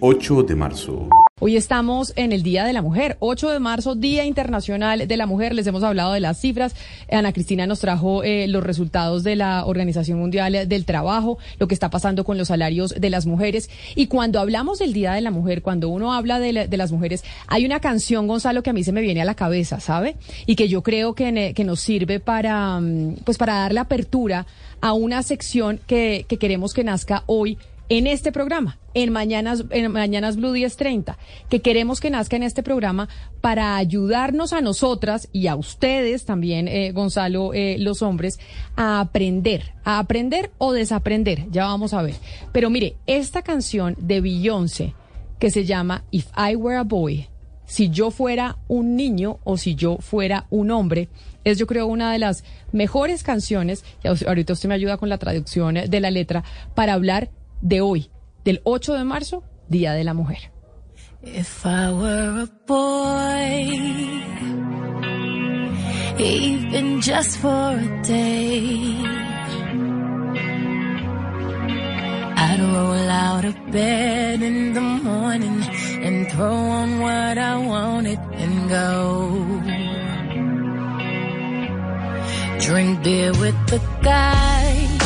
8 0.00 0.42
de 0.42 0.54
marzo. 0.54 1.08
Hoy 1.38 1.56
estamos 1.56 2.12
en 2.16 2.32
el 2.32 2.42
Día 2.42 2.64
de 2.64 2.72
la 2.72 2.82
Mujer, 2.82 3.16
8 3.20 3.50
de 3.50 3.60
marzo, 3.60 3.94
Día 3.94 4.24
Internacional 4.24 5.06
de 5.06 5.16
la 5.16 5.26
Mujer. 5.26 5.54
Les 5.54 5.66
hemos 5.66 5.82
hablado 5.82 6.12
de 6.12 6.20
las 6.20 6.38
cifras. 6.38 6.74
Ana 7.10 7.32
Cristina 7.32 7.66
nos 7.66 7.80
trajo 7.80 8.22
eh, 8.22 8.46
los 8.48 8.62
resultados 8.62 9.22
de 9.22 9.36
la 9.36 9.64
Organización 9.64 10.18
Mundial 10.18 10.68
del 10.68 10.84
Trabajo, 10.84 11.38
lo 11.58 11.68
que 11.68 11.74
está 11.74 11.88
pasando 11.90 12.24
con 12.24 12.36
los 12.36 12.48
salarios 12.48 12.94
de 12.98 13.10
las 13.10 13.26
mujeres. 13.26 13.70
Y 13.94 14.06
cuando 14.06 14.40
hablamos 14.40 14.78
del 14.78 14.92
Día 14.92 15.12
de 15.12 15.20
la 15.20 15.30
Mujer, 15.30 15.62
cuando 15.62 15.88
uno 15.88 16.12
habla 16.12 16.38
de, 16.40 16.52
las 16.52 16.92
mujeres, 16.92 17.24
hay 17.46 17.64
una 17.64 17.80
canción, 17.80 18.26
Gonzalo, 18.26 18.62
que 18.62 18.70
a 18.70 18.74
mí 18.74 18.84
se 18.84 18.92
me 18.92 19.02
viene 19.02 19.22
a 19.22 19.26
la 19.26 19.34
cabeza, 19.34 19.80
¿sabe? 19.80 20.16
Y 20.46 20.56
que 20.56 20.68
yo 20.68 20.82
creo 20.82 21.14
que, 21.14 21.52
que 21.54 21.64
nos 21.64 21.80
sirve 21.80 22.20
para, 22.20 22.80
mm, 22.80 23.16
pues 23.24 23.38
para 23.38 23.56
darle 23.56 23.80
apertura 23.80 24.46
a 24.80 24.92
una 24.92 25.22
sección 25.22 25.80
que, 25.86 26.26
que 26.28 26.38
queremos 26.38 26.74
que 26.74 26.84
nazca 26.84 27.24
hoy 27.26 27.58
en 27.88 28.06
este 28.06 28.32
programa, 28.32 28.78
en 28.94 29.12
Mañanas, 29.12 29.64
en 29.70 29.92
Mañanas 29.92 30.36
Blue 30.36 30.52
1030, 30.52 31.18
que 31.48 31.60
queremos 31.60 32.00
que 32.00 32.10
nazca 32.10 32.36
en 32.36 32.42
este 32.42 32.62
programa 32.62 33.08
para 33.40 33.76
ayudarnos 33.76 34.52
a 34.52 34.60
nosotras 34.60 35.28
y 35.32 35.46
a 35.46 35.56
ustedes 35.56 36.24
también, 36.24 36.68
eh, 36.68 36.92
Gonzalo, 36.92 37.54
eh, 37.54 37.76
los 37.78 38.02
hombres, 38.02 38.38
a 38.74 39.00
aprender, 39.00 39.74
a 39.84 39.98
aprender 39.98 40.50
o 40.58 40.72
desaprender, 40.72 41.46
ya 41.50 41.66
vamos 41.66 41.94
a 41.94 42.02
ver. 42.02 42.14
Pero 42.52 42.70
mire, 42.70 42.96
esta 43.06 43.42
canción 43.42 43.96
de 43.98 44.20
Beyoncé, 44.20 44.94
que 45.38 45.50
se 45.50 45.64
llama 45.64 46.04
If 46.10 46.26
I 46.36 46.56
Were 46.56 46.78
a 46.78 46.82
Boy, 46.82 47.28
si 47.66 47.90
yo 47.90 48.10
fuera 48.10 48.58
un 48.68 48.96
niño 48.96 49.38
o 49.44 49.56
si 49.56 49.74
yo 49.74 49.98
fuera 49.98 50.46
un 50.50 50.70
hombre, 50.70 51.08
es 51.44 51.58
yo 51.58 51.66
creo 51.66 51.86
una 51.86 52.12
de 52.12 52.18
las 52.18 52.44
mejores 52.72 53.22
canciones, 53.22 53.84
y 54.02 54.08
ahorita 54.08 54.52
usted 54.52 54.68
me 54.68 54.74
ayuda 54.74 54.96
con 54.96 55.08
la 55.08 55.18
traducción 55.18 55.74
de 55.74 56.00
la 56.00 56.10
letra, 56.10 56.42
para 56.74 56.94
hablar 56.94 57.30
de 57.60 57.80
hoy, 57.80 58.10
del 58.44 58.60
8 58.64 58.94
de 58.94 59.04
marzo, 59.04 59.42
Día 59.68 59.92
de 59.92 60.04
la 60.04 60.14
Mujer. 60.14 60.52
If 61.22 61.66
I 61.66 61.90
were 61.92 62.42
a 62.42 62.48
boy, 62.66 63.72
even 66.18 67.00
just 67.00 67.38
for 67.38 67.48
a 67.48 68.02
day, 68.02 69.02
I'd 72.36 72.60
roll 72.60 73.10
out 73.10 73.44
of 73.44 73.56
bed 73.72 74.42
in 74.42 74.74
the 74.74 74.80
morning 74.80 75.62
and 76.02 76.30
throw 76.30 76.54
on 76.54 77.00
what 77.00 77.38
I 77.38 77.56
wanted 77.56 78.20
and 78.34 78.68
go. 78.68 79.46
Drink 82.60 83.02
beer 83.02 83.32
with 83.32 83.56
the 83.66 83.80
guys 84.02 85.05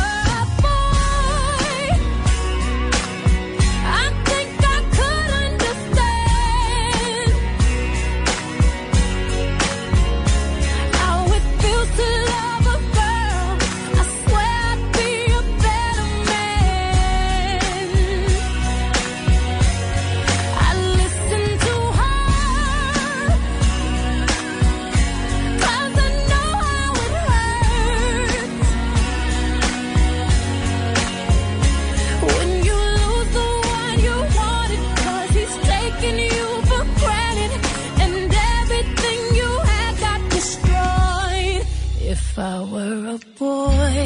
I 42.41 42.59
were 42.73 43.05
a 43.05 43.19
boy, 43.37 44.01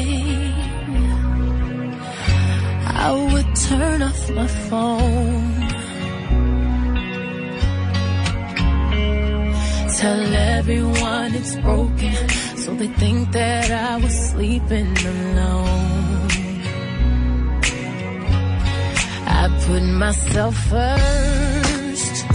I 3.06 3.30
would 3.32 3.56
turn 3.56 4.02
off 4.02 4.30
my 4.30 4.46
phone. 4.68 5.60
Tell 10.00 10.34
everyone 10.58 11.34
it's 11.34 11.56
broken, 11.56 12.28
so 12.58 12.74
they 12.74 12.88
think 13.00 13.32
that 13.32 13.70
I 13.70 13.96
was 13.96 14.14
sleeping 14.30 14.92
alone. 15.14 16.30
I 19.40 19.44
put 19.64 19.82
myself 19.82 20.54
first 20.72 22.26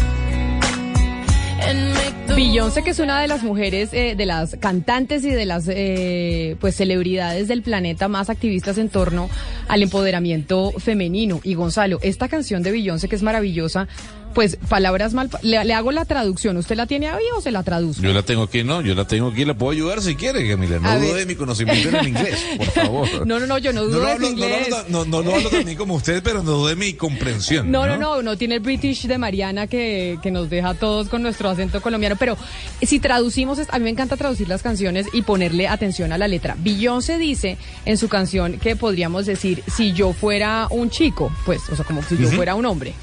and 1.68 1.94
make 1.94 2.21
Beyoncé, 2.36 2.84
que 2.84 2.92
es 2.92 3.00
una 3.00 3.19
de 3.22 3.28
las 3.28 3.44
mujeres, 3.44 3.90
eh, 3.94 4.16
de 4.16 4.25
las 4.25 4.56
cantantes 4.56 5.25
y 5.25 5.31
de 5.31 5.46
las 5.46 5.68
eh, 5.68 6.56
pues 6.59 6.75
celebridades 6.75 7.47
del 7.47 7.62
planeta 7.62 8.08
más 8.08 8.30
activistas 8.30 8.78
en 8.78 8.90
torno 8.90 9.30
al 9.68 9.84
empoderamiento 9.84 10.72
femenino. 10.72 11.41
Y 11.44 11.56
Gonzalo, 11.56 12.00
esta 12.02 12.30
canción 12.30 12.64
de 12.64 12.72
Beyoncé 12.72 13.09
que 13.09 13.16
es 13.16 13.24
maravillosa, 13.24 13.88
pues 14.34 14.58
palabras 14.69 15.14
mal. 15.14 15.30
Le, 15.42 15.74
hago 15.74 15.92
la 15.92 16.06
traducción. 16.06 16.58
¿Usted 16.58 16.75
la 16.75 16.88
tiene 16.88 17.08
ahí 17.08 17.24
o 17.36 17.42
se 17.42 17.52
la 17.52 17.64
traduzco? 17.64 18.02
Yo 18.03 18.14
la 18.14 18.24
tengo 18.24 18.44
aquí, 18.44 18.64
no. 18.64 18.81
Yo 18.81 18.96
la 18.96 19.06
tengo 19.06 19.30
aquí. 19.30 19.46
La 19.46 19.53
puedo 19.53 19.72
ayudar 19.72 20.02
si 20.02 20.16
quiere, 20.16 20.47
Camila. 20.50 20.80
No 20.80 21.00
dude 21.00 21.19
de 21.19 21.25
mi 21.25 21.36
conocimiento 21.36 21.90
en 21.97 22.08
inglés, 22.08 22.46
por 22.58 22.66
favor. 22.72 23.28
No, 23.28 23.40
no, 23.40 23.47
no. 23.47 23.58
Yo 23.58 23.74
no 23.74 23.84
dudo 23.84 24.06
de 24.06 24.28
inglés. 24.28 24.68
No, 24.90 25.06
no, 25.06 25.22
no, 25.22 25.36
hablo 25.36 25.50
también 25.50 25.78
como 25.78 25.96
usted, 25.96 26.22
pero 26.24 26.44
no 26.44 26.52
dude 26.52 26.72
de 26.72 26.75
mi 26.75 26.94
comprensión. 26.94 27.72
No, 27.72 27.86
no, 27.86 27.97
no. 27.97 28.22
No, 28.22 28.38
tiene 28.38 28.56
el 28.56 28.62
British 28.62 29.08
de 29.08 29.18
Mariana 29.18 29.68
que, 29.68 30.18
que 30.22 30.31
nos 30.31 30.50
deja 30.50 30.70
a 30.70 30.74
todos 30.74 31.09
con 31.09 31.22
nuestro 31.22 31.50
acento 31.50 31.81
colombiano. 31.81 32.16
Pero 32.18 32.38
si 32.81 33.00
traducimos, 33.00 33.59
a 33.70 33.78
mí 33.78 33.84
me 33.84 33.90
encanta 33.90 34.18
traducir 34.18 34.47
las 34.47 34.62
canciones 34.62 35.08
y 35.14 35.22
ponerle 35.22 35.68
atención 35.68 36.12
a 36.12 36.18
la 36.18 36.28
letra. 36.28 36.56
Beyoncé 36.59 37.18
dice 37.18 37.58
en 37.86 37.97
su 37.97 38.09
canción 38.09 38.59
que 38.59 38.75
podríamos 38.75 39.25
decir, 39.25 39.64
si 39.68 39.94
yo 39.94 40.14
fuera 40.14 40.68
un 40.70 40.90
chico, 40.90 41.31
pues, 41.46 41.70
o 41.70 41.75
sea, 41.75 41.86
como 41.86 42.02
si 42.03 42.18
yo 42.18 42.30
fuera 42.30 42.56
un 42.56 42.66
hombre. 42.66 42.94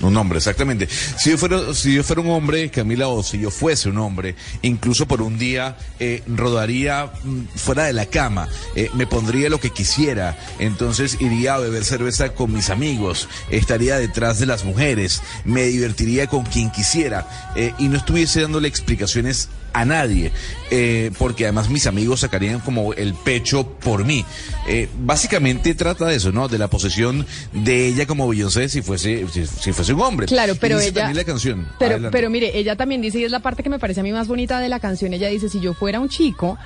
Un 0.00 0.16
hombre, 0.16 0.38
exactamente. 0.38 0.88
Si 1.18 1.30
yo 1.30 1.38
fuera, 1.38 1.72
si 1.74 1.94
yo 1.94 2.02
fuera 2.02 2.22
un 2.22 2.30
hombre, 2.30 2.70
Camila, 2.70 3.08
o 3.08 3.22
si 3.22 3.38
yo 3.38 3.50
fuese 3.50 3.88
un 3.88 3.98
hombre, 3.98 4.34
incluso 4.62 5.06
por 5.06 5.22
un 5.22 5.38
día 5.38 5.76
eh, 5.98 6.22
rodaría 6.26 7.12
mm, 7.22 7.44
fuera 7.56 7.84
de 7.84 7.92
la 7.92 8.06
cama, 8.06 8.48
eh, 8.74 8.90
me 8.94 9.06
pondría 9.06 9.48
lo 9.48 9.60
que 9.60 9.70
quisiera, 9.70 10.36
entonces 10.58 11.18
iría 11.20 11.54
a 11.54 11.58
beber 11.58 11.84
cerveza 11.84 12.34
con 12.34 12.52
mis 12.52 12.70
amigos, 12.70 13.28
estaría 13.50 13.98
detrás 13.98 14.38
de 14.38 14.46
las 14.46 14.64
mujeres, 14.64 15.22
me 15.44 15.64
divertiría 15.64 16.26
con 16.26 16.44
quien 16.44 16.70
quisiera. 16.70 17.52
Eh, 17.56 17.72
y 17.78 17.88
no 17.88 17.96
estuviese 17.96 18.42
dándole 18.42 18.68
explicaciones 18.68 19.48
a 19.74 19.84
nadie, 19.84 20.32
eh, 20.70 21.10
porque 21.18 21.44
además 21.44 21.68
mis 21.68 21.86
amigos 21.86 22.20
sacarían 22.20 22.60
como 22.60 22.94
el 22.94 23.12
pecho 23.12 23.66
por 23.66 24.04
mí. 24.04 24.24
Eh, 24.68 24.88
básicamente 25.00 25.74
trata 25.74 26.06
de 26.06 26.16
eso, 26.16 26.32
¿no? 26.32 26.48
De 26.48 26.58
la 26.58 26.68
posesión 26.68 27.26
de 27.52 27.88
ella 27.88 28.06
como 28.06 28.28
Beyoncé 28.28 28.68
si 28.68 28.80
fuese, 28.80 29.26
si, 29.28 29.72
fuese 29.72 29.92
un 29.92 30.00
hombre. 30.00 30.26
Claro, 30.26 30.54
pero 30.58 30.80
ella... 30.80 31.12
La 31.12 31.24
canción. 31.24 31.68
Pero, 31.78 32.10
pero 32.10 32.30
mire, 32.30 32.56
ella 32.56 32.76
también 32.76 33.00
dice, 33.00 33.18
y 33.18 33.24
es 33.24 33.32
la 33.32 33.40
parte 33.40 33.62
que 33.62 33.68
me 33.68 33.78
parece 33.78 34.00
a 34.00 34.02
mí 34.02 34.12
más 34.12 34.28
bonita 34.28 34.60
de 34.60 34.68
la 34.68 34.80
canción, 34.80 35.12
ella 35.12 35.28
dice, 35.28 35.48
si 35.48 35.60
yo 35.60 35.74
fuera 35.74 36.00
un 36.00 36.08
chico 36.08 36.56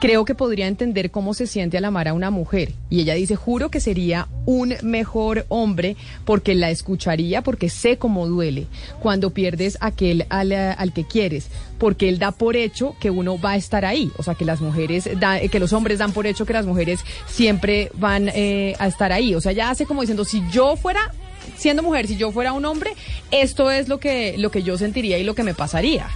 creo 0.00 0.24
que 0.24 0.34
podría 0.34 0.66
entender 0.66 1.10
cómo 1.10 1.34
se 1.34 1.46
siente 1.46 1.78
al 1.78 1.84
amar 1.84 2.08
a 2.08 2.14
una 2.14 2.30
mujer. 2.30 2.72
Y 2.90 3.00
ella 3.00 3.14
dice, 3.14 3.36
juro 3.36 3.70
que 3.70 3.80
sería 3.80 4.28
un 4.44 4.74
mejor 4.82 5.46
hombre 5.48 5.96
porque 6.24 6.54
la 6.54 6.70
escucharía, 6.70 7.42
porque 7.42 7.68
sé 7.68 7.98
cómo 7.98 8.26
duele 8.26 8.66
cuando 9.00 9.30
pierdes 9.30 9.78
aquel 9.80 10.26
al, 10.28 10.52
al 10.52 10.92
que 10.92 11.04
quieres, 11.04 11.48
porque 11.78 12.08
él 12.08 12.18
da 12.18 12.32
por 12.32 12.56
hecho 12.56 12.94
que 13.00 13.10
uno 13.10 13.38
va 13.38 13.52
a 13.52 13.56
estar 13.56 13.84
ahí. 13.84 14.10
O 14.18 14.22
sea, 14.22 14.34
que 14.34 14.44
las 14.44 14.60
mujeres, 14.60 15.08
da, 15.18 15.40
que 15.40 15.60
los 15.60 15.72
hombres 15.72 15.98
dan 15.98 16.12
por 16.12 16.26
hecho 16.26 16.46
que 16.46 16.52
las 16.52 16.66
mujeres 16.66 17.00
siempre 17.26 17.90
van 17.94 18.28
eh, 18.28 18.74
a 18.78 18.86
estar 18.86 19.12
ahí. 19.12 19.34
O 19.34 19.40
sea, 19.40 19.52
ya 19.52 19.70
hace 19.70 19.86
como 19.86 20.02
diciendo, 20.02 20.24
si 20.24 20.42
yo 20.50 20.76
fuera 20.76 21.12
siendo 21.56 21.82
mujer, 21.82 22.06
si 22.06 22.16
yo 22.16 22.32
fuera 22.32 22.52
un 22.52 22.64
hombre, 22.64 22.92
esto 23.30 23.70
es 23.70 23.88
lo 23.88 23.98
que, 23.98 24.36
lo 24.38 24.50
que 24.50 24.62
yo 24.62 24.76
sentiría 24.76 25.18
y 25.18 25.24
lo 25.24 25.34
que 25.34 25.42
me 25.42 25.54
pasaría. 25.54 26.08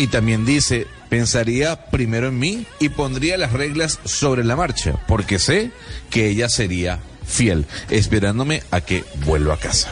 Y 0.00 0.06
también 0.06 0.46
dice, 0.46 0.86
pensaría 1.10 1.76
primero 1.90 2.28
en 2.28 2.38
mí 2.38 2.64
y 2.78 2.88
pondría 2.88 3.36
las 3.36 3.52
reglas 3.52 3.98
sobre 4.04 4.44
la 4.44 4.56
marcha, 4.56 4.94
porque 5.06 5.38
sé 5.38 5.72
que 6.08 6.28
ella 6.28 6.48
sería 6.48 7.00
fiel, 7.26 7.66
esperándome 7.90 8.62
a 8.70 8.80
que 8.80 9.04
vuelva 9.26 9.52
a 9.52 9.58
casa. 9.58 9.90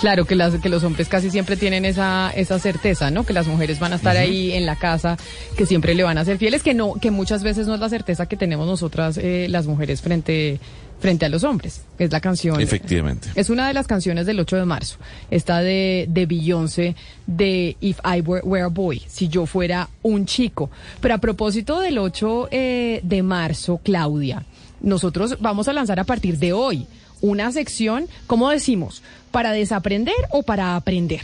Claro, 0.00 0.24
que, 0.24 0.34
las, 0.34 0.56
que 0.56 0.68
los 0.68 0.82
hombres 0.82 1.08
casi 1.08 1.30
siempre 1.30 1.56
tienen 1.56 1.84
esa, 1.84 2.32
esa 2.34 2.58
certeza, 2.58 3.12
¿no? 3.12 3.24
Que 3.24 3.32
las 3.32 3.46
mujeres 3.46 3.78
van 3.78 3.92
a 3.92 3.96
estar 3.96 4.16
ahí 4.16 4.50
en 4.50 4.66
la 4.66 4.74
casa, 4.74 5.16
que 5.56 5.64
siempre 5.64 5.94
le 5.94 6.02
van 6.02 6.18
a 6.18 6.24
ser 6.24 6.38
fieles, 6.38 6.64
que 6.64 6.74
no, 6.74 6.94
que 6.94 7.12
muchas 7.12 7.44
veces 7.44 7.68
no 7.68 7.74
es 7.74 7.80
la 7.80 7.88
certeza 7.88 8.26
que 8.26 8.36
tenemos 8.36 8.66
nosotras 8.66 9.16
eh, 9.16 9.46
las 9.48 9.68
mujeres 9.68 10.00
frente 10.00 10.58
frente 11.00 11.24
a 11.24 11.28
los 11.28 11.44
hombres, 11.44 11.82
es 11.98 12.12
la 12.12 12.20
canción. 12.20 12.60
Efectivamente. 12.60 13.30
Es 13.34 13.50
una 13.50 13.66
de 13.66 13.74
las 13.74 13.86
canciones 13.86 14.26
del 14.26 14.38
8 14.38 14.56
de 14.56 14.64
marzo. 14.64 14.98
Esta 15.30 15.60
de, 15.60 16.06
de 16.08 16.26
Beyoncé, 16.26 16.94
de 17.26 17.76
If 17.80 17.98
I 18.04 18.20
Were, 18.20 18.62
a 18.62 18.68
Boy, 18.68 19.02
si 19.08 19.28
yo 19.28 19.46
fuera 19.46 19.88
un 20.02 20.26
chico. 20.26 20.70
Pero 21.00 21.14
a 21.14 21.18
propósito 21.18 21.80
del 21.80 21.98
8 21.98 22.48
eh, 22.50 23.00
de 23.02 23.22
marzo, 23.22 23.80
Claudia, 23.82 24.44
nosotros 24.80 25.38
vamos 25.40 25.68
a 25.68 25.72
lanzar 25.72 25.98
a 25.98 26.04
partir 26.04 26.38
de 26.38 26.52
hoy 26.52 26.86
una 27.22 27.50
sección, 27.52 28.06
¿cómo 28.26 28.50
decimos? 28.50 29.02
¿Para 29.30 29.52
desaprender 29.52 30.14
o 30.30 30.42
para 30.42 30.76
aprender? 30.76 31.20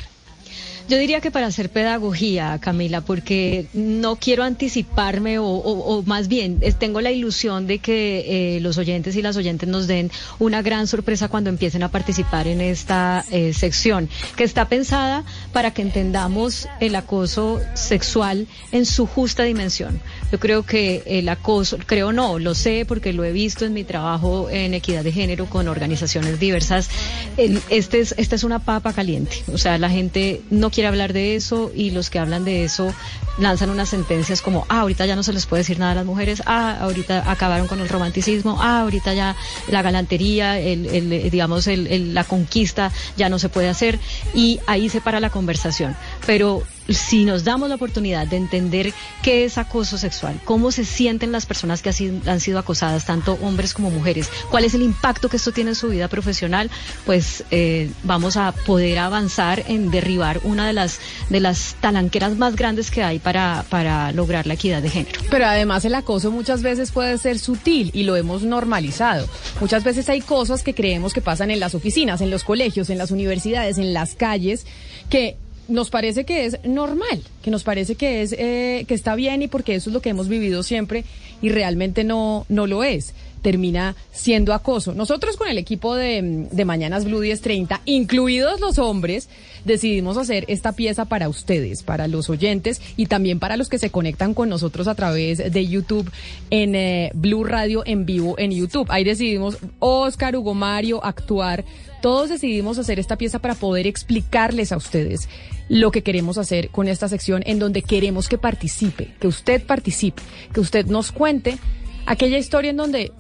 Yo 0.89 0.99
diría 0.99 1.21
que 1.21 1.33
para 1.33 1.47
hacer 1.47 1.71
pedagogía, 1.71 2.59
Camila, 2.61 3.01
porque 3.01 3.67
no 3.73 4.15
quiero 4.17 4.45
anticiparme 4.45 5.39
o, 5.41 6.03
más 6.07 6.29
bien 6.29 6.61
tengo 6.79 7.01
la 7.01 7.11
ilusión 7.11 7.67
de 7.67 7.81
que 7.81 8.57
eh, 8.57 8.61
los 8.61 8.79
oyentes 8.79 9.17
y 9.17 9.23
las 9.23 9.37
oyentes 9.37 9.69
nos 9.69 9.89
den 9.89 10.13
una 10.39 10.63
gran 10.63 10.87
sorpresa 10.87 11.29
cuando 11.29 11.51
empiecen 11.51 11.83
a 11.83 11.91
participar 11.91 12.47
en 12.47 12.61
esta 12.61 13.25
eh, 13.33 13.53
sección, 13.53 14.09
que 14.37 14.45
está 14.45 14.69
pensada 14.69 15.25
para 15.53 15.73
que 15.73 15.83
entendamos 15.83 16.69
el 16.79 16.95
acoso 16.95 17.61
sexual 17.75 18.47
en 18.71 18.87
su 18.87 19.07
justa 19.07 19.43
dimensión. 19.43 20.01
Yo 20.33 20.41
creo 20.41 20.65
que 20.65 21.03
el 21.07 21.29
acoso, 21.29 21.79
creo 21.85 22.13
no, 22.13 22.39
lo 22.39 22.55
sé 22.55 22.85
porque 22.87 23.13
lo 23.13 23.25
he 23.25 23.33
visto 23.33 23.65
en 23.65 23.73
mi 23.73 23.85
trabajo 23.85 24.49
en 24.51 24.75
equidad 24.75 25.05
de 25.05 25.13
género 25.13 25.47
con 25.47 25.69
organizaciones 25.69 26.41
diversas. 26.41 26.89
Este 27.37 28.01
es, 28.01 28.15
esta 28.19 28.35
es 28.35 28.45
una 28.45 28.59
papa 28.59 28.93
caliente, 28.93 29.45
o 29.53 29.59
sea, 29.59 29.79
la 29.79 29.91
gente 29.91 30.43
no 30.51 30.71
quiere 30.71 30.89
hablar 30.89 31.13
de 31.13 31.37
eso 31.37 31.71
y 31.75 31.91
los 31.91 32.11
que 32.11 32.19
hablan 32.19 32.45
de 32.45 32.65
eso 32.65 32.93
lanzan 33.39 33.71
unas 33.71 33.89
sentencias 33.89 34.41
como, 34.41 34.67
ah, 34.69 34.81
ahorita 34.81 35.07
ya 35.07 35.17
no 35.17 35.23
se 35.23 35.33
les 35.33 35.47
puede 35.47 35.61
decir 35.61 35.79
nada 35.79 35.93
a 35.93 35.95
las 35.97 36.07
mujeres, 36.07 36.43
ah, 36.47 36.79
ahorita 36.81 37.31
acabaron 37.31 37.67
con 37.67 37.81
el 37.81 37.89
romanticismo, 37.89 38.59
ah, 38.61 38.81
ahorita 38.81 39.15
ya 39.15 39.37
la 39.69 39.83
galantería, 39.83 40.59
el, 40.59 40.87
el 40.87 41.31
digamos, 41.31 41.67
el, 41.67 42.15
la 42.15 42.25
conquista 42.25 42.93
ya 43.17 43.29
no 43.29 43.39
se 43.39 43.49
puede 43.49 43.69
hacer 43.69 43.99
y 44.35 44.61
ahí 44.67 44.89
se 44.89 45.01
para 45.01 45.21
la 45.21 45.31
conversación. 45.31 45.97
Pero 46.27 46.63
si 46.89 47.25
nos 47.25 47.45
damos 47.45 47.69
la 47.69 47.75
oportunidad 47.75 48.27
de 48.27 48.37
entender 48.37 48.93
qué 49.23 49.45
es 49.45 49.59
acoso 49.59 49.99
sexual, 49.99 50.41
cómo 50.45 50.71
se 50.71 50.85
sienten 50.85 51.33
las 51.33 51.47
personas 51.47 51.83
que 51.83 51.91
han 52.27 52.41
sido 52.41 52.59
acosadas, 52.59 53.07
tanto 53.07 53.39
hombres 53.43 53.75
como 53.75 53.91
mujeres, 53.91 54.29
cuál 54.51 54.65
es 54.65 54.75
el 54.75 54.83
impacto 54.83 55.29
que 55.29 55.37
esto 55.37 55.53
tiene 55.53 55.71
en 55.71 55.77
su 55.77 55.89
vida 55.89 56.09
profesional, 56.09 56.71
pues 57.05 57.45
eh, 57.51 57.91
vamos 58.05 58.37
a 58.37 58.53
poder 58.53 58.99
avanzar 58.99 59.65
en 59.69 59.91
derribar 59.91 60.41
una 60.45 60.67
de 60.67 60.73
las 60.73 61.01
de 61.29 61.41
las 61.41 61.77
talanqueras 61.81 62.37
más 62.37 62.57
grandes 62.57 62.91
que 62.91 63.03
hay 63.03 63.19
para, 63.19 63.65
para 63.69 64.13
lograr 64.13 64.47
la 64.47 64.55
equidad 64.55 64.83
de 64.83 64.91
género. 64.91 65.21
Pero 65.31 65.47
además 65.47 65.85
el 65.85 65.95
acoso 65.95 66.31
muchas 66.31 66.63
veces 66.63 66.93
puede 66.93 67.19
ser 67.19 67.39
sutil 67.39 67.91
y 67.95 68.05
lo 68.05 68.17
hemos 68.17 68.43
normalizado. 68.43 69.29
Muchas 69.61 69.83
veces 69.83 70.09
hay 70.09 70.21
cosas 70.21 70.63
que 70.63 70.75
creemos 70.75 71.13
que 71.13 71.21
pasan 71.21 71.51
en 71.51 71.61
las 71.61 71.75
oficinas, 71.75 72.21
en 72.21 72.31
los 72.31 72.45
colegios, 72.45 72.91
en 72.91 72.99
las 72.99 73.11
universidades, 73.11 73.79
en 73.79 73.93
las 73.93 74.15
calles, 74.15 74.67
que 75.11 75.37
nos 75.69 75.91
parece 75.91 76.25
que 76.25 76.45
es 76.45 76.59
normal, 76.65 77.23
que 77.43 77.51
nos 77.51 77.65
parece 77.65 77.95
que 77.95 78.23
es 78.23 78.33
eh, 78.33 78.85
que 78.87 78.95
está 78.95 79.15
bien 79.15 79.43
y 79.43 79.49
porque 79.49 79.75
eso 79.75 79.91
es 79.91 79.95
lo 79.95 80.01
que 80.01 80.11
hemos 80.11 80.29
vivido 80.29 80.63
siempre 80.63 81.05
y 81.43 81.49
realmente 81.49 82.05
no 82.05 82.47
no 82.49 82.67
lo 82.67 82.85
es. 82.85 83.15
Termina 83.47 83.95
siendo 84.11 84.53
acoso. 84.53 84.93
Nosotros 84.93 85.37
con 85.37 85.47
el 85.47 85.57
equipo 85.57 85.95
de, 85.95 86.49
de 86.51 86.65
Mañanas 86.65 87.05
Blue 87.05 87.21
1030, 87.21 87.81
incluidos 87.85 88.59
los 88.59 88.81
hombres, 88.81 89.29
decidimos 89.65 90.17
hacer 90.17 90.45
esta 90.49 90.73
pieza 90.73 91.05
para 91.05 91.29
ustedes, 91.29 91.85
para 91.85 92.09
los 92.09 92.29
oyentes 92.29 92.83
y 92.97 93.07
también 93.07 93.39
para 93.39 93.57
los 93.57 93.69
que 93.69 93.79
se 93.79 93.91
conectan 93.91 94.35
con 94.35 94.49
nosotros 94.49 94.89
a 94.89 94.97
través 94.97 95.53
de 95.53 95.67
YouTube 95.69 96.11
en 96.51 96.75
eh, 96.75 97.13
Blue 97.15 97.45
Radio 97.45 97.85
en 97.87 98.05
vivo 98.05 98.35
en 98.37 98.51
YouTube. 98.51 98.89
Ahí 98.91 99.05
decidimos 99.05 99.59
Oscar, 99.79 100.35
Hugo 100.35 100.55
Mario, 100.55 101.05
actuar. 101.05 101.65
Todos 102.03 102.31
decidimos 102.31 102.79
hacer 102.79 102.99
esta 102.99 103.17
pieza 103.17 103.39
para 103.39 103.55
poder 103.55 103.87
explicarles 103.87 104.73
a 104.73 104.77
ustedes 104.77 105.29
lo 105.69 105.93
que 105.93 106.03
queremos 106.03 106.37
hacer 106.37 106.71
con 106.71 106.89
esta 106.89 107.07
sección 107.07 107.45
en 107.47 107.61
donde 107.61 107.83
queremos 107.83 108.29
que 108.29 108.39
participe, 108.39 109.15
que 109.21 109.29
usted 109.29 109.63
participe, 109.63 110.21
que 110.53 110.59
usted 110.59 110.87
nos 110.87 111.13
cuente 111.13 111.59
aquella 112.07 112.39
historia 112.39 112.71
en 112.73 112.77
donde 112.77 113.13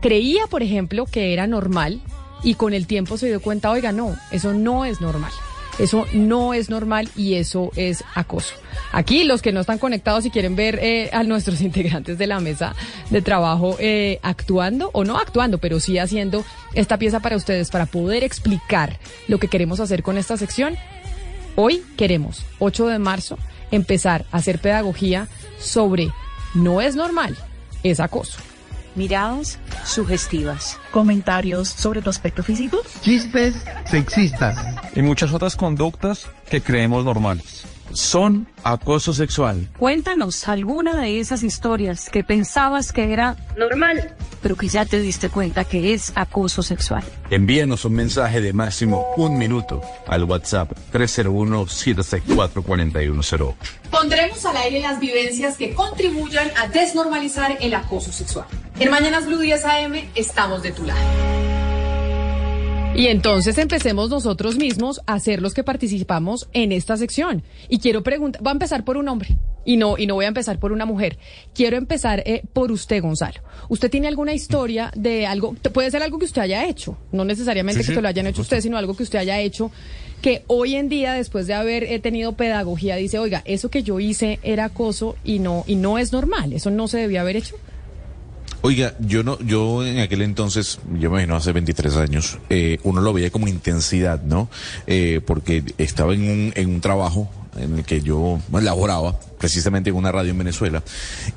creía, 0.00 0.46
por 0.48 0.62
ejemplo, 0.62 1.06
que 1.06 1.32
era 1.32 1.46
normal 1.46 2.00
y 2.42 2.54
con 2.54 2.74
el 2.74 2.86
tiempo 2.86 3.18
se 3.18 3.26
dio 3.26 3.40
cuenta, 3.40 3.70
oiga, 3.70 3.92
no, 3.92 4.16
eso 4.30 4.52
no 4.52 4.84
es 4.84 5.00
normal. 5.00 5.32
Eso 5.78 6.06
no 6.12 6.54
es 6.54 6.70
normal 6.70 7.08
y 7.14 7.34
eso 7.34 7.70
es 7.76 8.02
acoso. 8.16 8.54
Aquí 8.90 9.22
los 9.22 9.42
que 9.42 9.52
no 9.52 9.60
están 9.60 9.78
conectados 9.78 10.26
y 10.26 10.30
quieren 10.30 10.56
ver 10.56 10.80
eh, 10.82 11.08
a 11.12 11.22
nuestros 11.22 11.60
integrantes 11.60 12.18
de 12.18 12.26
la 12.26 12.40
mesa 12.40 12.74
de 13.10 13.22
trabajo 13.22 13.76
eh, 13.78 14.18
actuando 14.22 14.90
o 14.92 15.04
no 15.04 15.18
actuando, 15.18 15.58
pero 15.58 15.78
sí 15.78 15.98
haciendo 15.98 16.44
esta 16.74 16.98
pieza 16.98 17.20
para 17.20 17.36
ustedes 17.36 17.70
para 17.70 17.86
poder 17.86 18.24
explicar 18.24 18.98
lo 19.28 19.38
que 19.38 19.46
queremos 19.46 19.78
hacer 19.78 20.02
con 20.02 20.18
esta 20.18 20.36
sección, 20.36 20.76
Hoy 21.60 21.82
queremos, 21.96 22.44
8 22.60 22.86
de 22.86 23.00
marzo, 23.00 23.36
empezar 23.72 24.24
a 24.30 24.36
hacer 24.36 24.60
pedagogía 24.60 25.26
sobre 25.58 26.12
no 26.54 26.80
es 26.80 26.94
normal, 26.94 27.36
es 27.82 27.98
acoso. 27.98 28.38
Miradas 28.98 29.58
sugestivas. 29.84 30.76
Comentarios 30.90 31.68
sobre 31.68 32.02
tu 32.02 32.10
aspecto 32.10 32.42
físico. 32.42 32.82
Chistes 33.00 33.54
sexistas. 33.86 34.56
Y 34.94 35.02
muchas 35.02 35.32
otras 35.32 35.56
conductas 35.56 36.26
que 36.50 36.60
creemos 36.60 37.04
normales 37.04 37.64
son 37.92 38.48
acoso 38.64 39.12
sexual. 39.12 39.68
Cuéntanos 39.78 40.48
alguna 40.48 41.00
de 41.00 41.20
esas 41.20 41.42
historias 41.42 42.08
que 42.10 42.24
pensabas 42.24 42.92
que 42.92 43.12
era 43.12 43.36
normal, 43.56 44.14
pero 44.42 44.56
que 44.56 44.68
ya 44.68 44.84
te 44.84 45.00
diste 45.00 45.30
cuenta 45.30 45.64
que 45.64 45.94
es 45.94 46.12
acoso 46.14 46.62
sexual. 46.62 47.02
Envíanos 47.30 47.84
un 47.84 47.94
mensaje 47.94 48.40
de 48.40 48.52
máximo 48.52 49.06
un 49.16 49.36
minuto 49.38 49.80
al 50.06 50.22
WhatsApp 50.24 50.70
301-764-4108. 50.92 53.54
Pondremos 53.90 54.44
al 54.44 54.56
aire 54.56 54.80
las 54.80 54.98
vivencias 55.00 55.56
que 55.56 55.74
contribuyan 55.74 56.50
a 56.56 56.68
desnormalizar 56.68 57.56
el 57.60 57.74
acoso 57.74 58.12
sexual. 58.12 58.46
En 58.78 58.90
Mañanas 58.90 59.26
Blue 59.26 59.38
10 59.38 59.64
AM 59.64 59.94
estamos 60.14 60.62
de 60.62 60.70
tu 60.72 60.84
lado. 60.84 61.00
Y 62.98 63.06
entonces 63.06 63.56
empecemos 63.58 64.10
nosotros 64.10 64.56
mismos 64.56 65.00
a 65.06 65.20
ser 65.20 65.40
los 65.40 65.54
que 65.54 65.62
participamos 65.62 66.48
en 66.52 66.72
esta 66.72 66.96
sección. 66.96 67.44
Y 67.68 67.78
quiero 67.78 68.02
preguntar, 68.02 68.42
voy 68.42 68.50
a 68.50 68.54
empezar 68.54 68.84
por 68.84 68.96
un 68.96 69.08
hombre 69.08 69.38
y 69.64 69.76
no, 69.76 69.96
y 69.96 70.08
no 70.08 70.16
voy 70.16 70.24
a 70.24 70.28
empezar 70.28 70.58
por 70.58 70.72
una 70.72 70.84
mujer. 70.84 71.16
Quiero 71.54 71.76
empezar 71.76 72.24
eh, 72.26 72.42
por 72.52 72.72
usted, 72.72 73.00
Gonzalo. 73.00 73.40
¿Usted 73.68 73.88
tiene 73.88 74.08
alguna 74.08 74.34
historia 74.34 74.90
de 74.96 75.28
algo, 75.28 75.54
puede 75.72 75.92
ser 75.92 76.02
algo 76.02 76.18
que 76.18 76.24
usted 76.24 76.42
haya 76.42 76.66
hecho, 76.66 76.98
no 77.12 77.24
necesariamente 77.24 77.84
que 77.84 77.94
se 77.94 78.02
lo 78.02 78.08
hayan 78.08 78.26
hecho 78.26 78.42
usted, 78.42 78.60
sino 78.60 78.76
algo 78.76 78.96
que 78.96 79.04
usted 79.04 79.20
haya 79.20 79.38
hecho 79.38 79.70
que 80.20 80.42
hoy 80.48 80.74
en 80.74 80.88
día, 80.88 81.12
después 81.12 81.46
de 81.46 81.54
haber 81.54 81.84
eh, 81.84 82.00
tenido 82.00 82.32
pedagogía, 82.32 82.96
dice, 82.96 83.20
oiga, 83.20 83.42
eso 83.44 83.70
que 83.70 83.84
yo 83.84 84.00
hice 84.00 84.40
era 84.42 84.64
acoso 84.64 85.14
y 85.22 85.38
no, 85.38 85.62
y 85.68 85.76
no 85.76 85.98
es 85.98 86.12
normal, 86.12 86.52
eso 86.52 86.72
no 86.72 86.88
se 86.88 86.98
debía 86.98 87.20
haber 87.20 87.36
hecho? 87.36 87.54
Oiga, 88.60 88.94
yo 88.98 89.22
no, 89.22 89.38
yo 89.40 89.86
en 89.86 90.00
aquel 90.00 90.22
entonces, 90.22 90.80
yo 90.94 91.10
me 91.10 91.18
imagino 91.18 91.36
hace 91.36 91.52
23 91.52 91.96
años, 91.96 92.38
eh, 92.50 92.78
uno 92.82 93.00
lo 93.00 93.12
veía 93.12 93.30
como 93.30 93.46
intensidad, 93.46 94.22
¿no? 94.22 94.48
Eh, 94.86 95.20
porque 95.24 95.62
estaba 95.78 96.12
en 96.12 96.28
un, 96.28 96.52
en 96.56 96.68
un 96.68 96.80
trabajo 96.80 97.30
en 97.56 97.78
el 97.78 97.84
que 97.84 98.00
yo 98.00 98.40
laboraba, 98.50 99.18
precisamente 99.38 99.90
en 99.90 99.96
una 99.96 100.12
radio 100.12 100.30
en 100.30 100.38
Venezuela, 100.38 100.82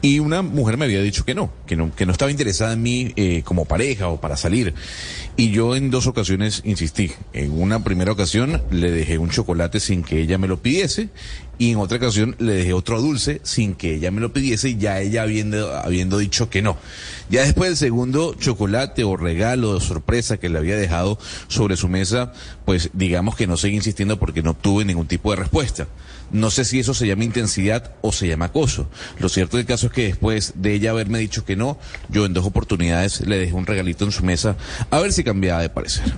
y 0.02 0.20
una 0.20 0.42
mujer 0.42 0.78
me 0.78 0.86
había 0.86 1.02
dicho 1.02 1.26
que 1.26 1.36
no, 1.36 1.52
que 1.66 1.76
no, 1.76 1.94
que 1.96 2.06
no 2.06 2.12
estaba 2.12 2.32
interesada 2.32 2.74
en 2.74 2.82
mí 2.82 3.14
eh, 3.16 3.44
como 3.44 3.66
pareja 3.66 4.08
o 4.08 4.20
para 4.20 4.38
salir. 4.38 4.74
Y 5.38 5.52
yo 5.52 5.76
en 5.76 5.92
dos 5.92 6.08
ocasiones 6.08 6.62
insistí. 6.66 7.12
En 7.34 7.52
una 7.52 7.84
primera 7.84 8.12
ocasión 8.12 8.62
le 8.70 8.92
dejé 8.92 9.18
un 9.18 9.30
chocolate 9.30 9.80
sin 9.80 10.04
que 10.04 10.22
ella 10.22 10.38
me 10.38 10.48
lo 10.48 10.62
pidiese, 10.62 11.10
y 11.58 11.72
en 11.72 11.78
otra 11.78 11.98
ocasión 11.98 12.36
le 12.40 12.54
dejé 12.54 12.74
otro 12.74 13.00
dulce 13.02 13.40
sin 13.44 13.76
que 13.76 13.96
ella 13.96 14.10
me 14.10 14.20
lo 14.20 14.34
pidiese, 14.34 14.70
y 14.70 14.78
ya 14.78 15.00
ella 15.00 15.22
habiendo, 15.22 15.76
habiendo 15.78 16.18
dicho 16.18 16.50
que 16.50 16.62
no. 16.62 16.78
Ya 17.30 17.44
después 17.44 17.70
del 17.70 17.78
segundo 17.78 18.34
chocolate 18.34 19.04
o 19.04 19.16
regalo 19.16 19.76
de 19.76 19.82
sorpresa 19.82 20.38
que 20.38 20.50
le 20.50 20.58
había 20.58 20.76
dejado 20.76 21.20
sobre 21.48 21.78
su 21.78 21.88
mesa, 21.88 22.34
pues 22.66 22.90
digamos 22.94 23.36
que 23.36 23.48
no 23.48 23.58
seguí 23.58 23.76
insistiendo 23.76 24.20
porque 24.20 24.42
no 24.42 24.52
obtuve 24.52 24.86
ningún 24.86 25.08
tipo 25.08 25.32
de 25.32 25.38
respuesta. 25.38 25.88
No 26.32 26.50
sé 26.50 26.66
si 26.66 26.80
eso 26.80 26.94
se 26.94 27.08
llama 27.08 27.24
intensidad 27.24 27.92
o 28.02 28.12
se 28.12 28.28
llama 28.28 28.46
acoso. 28.46 28.88
Lo 29.20 29.30
cierto 29.30 29.58
del 29.58 29.66
caso 29.66 29.88
es 29.88 29.94
que 29.94 30.04
después 30.04 30.54
de 30.56 30.74
ella 30.74 30.92
haberme 30.92 31.20
dicho 31.20 31.46
que 31.46 31.56
no, 31.56 31.78
yo 32.10 32.26
en 32.26 32.34
dos 32.34 32.46
oportunidades 32.46 33.22
le 33.22 33.38
dejé 33.38 33.54
un 33.54 33.66
regalito 33.66 34.06
en 34.06 34.12
su 34.12 34.24
mesa 34.24 34.56
a 34.90 35.00
ver 35.00 35.12
si 35.12 35.24
cambiaba 35.24 35.62
de 35.62 35.70
parecer. 35.70 36.14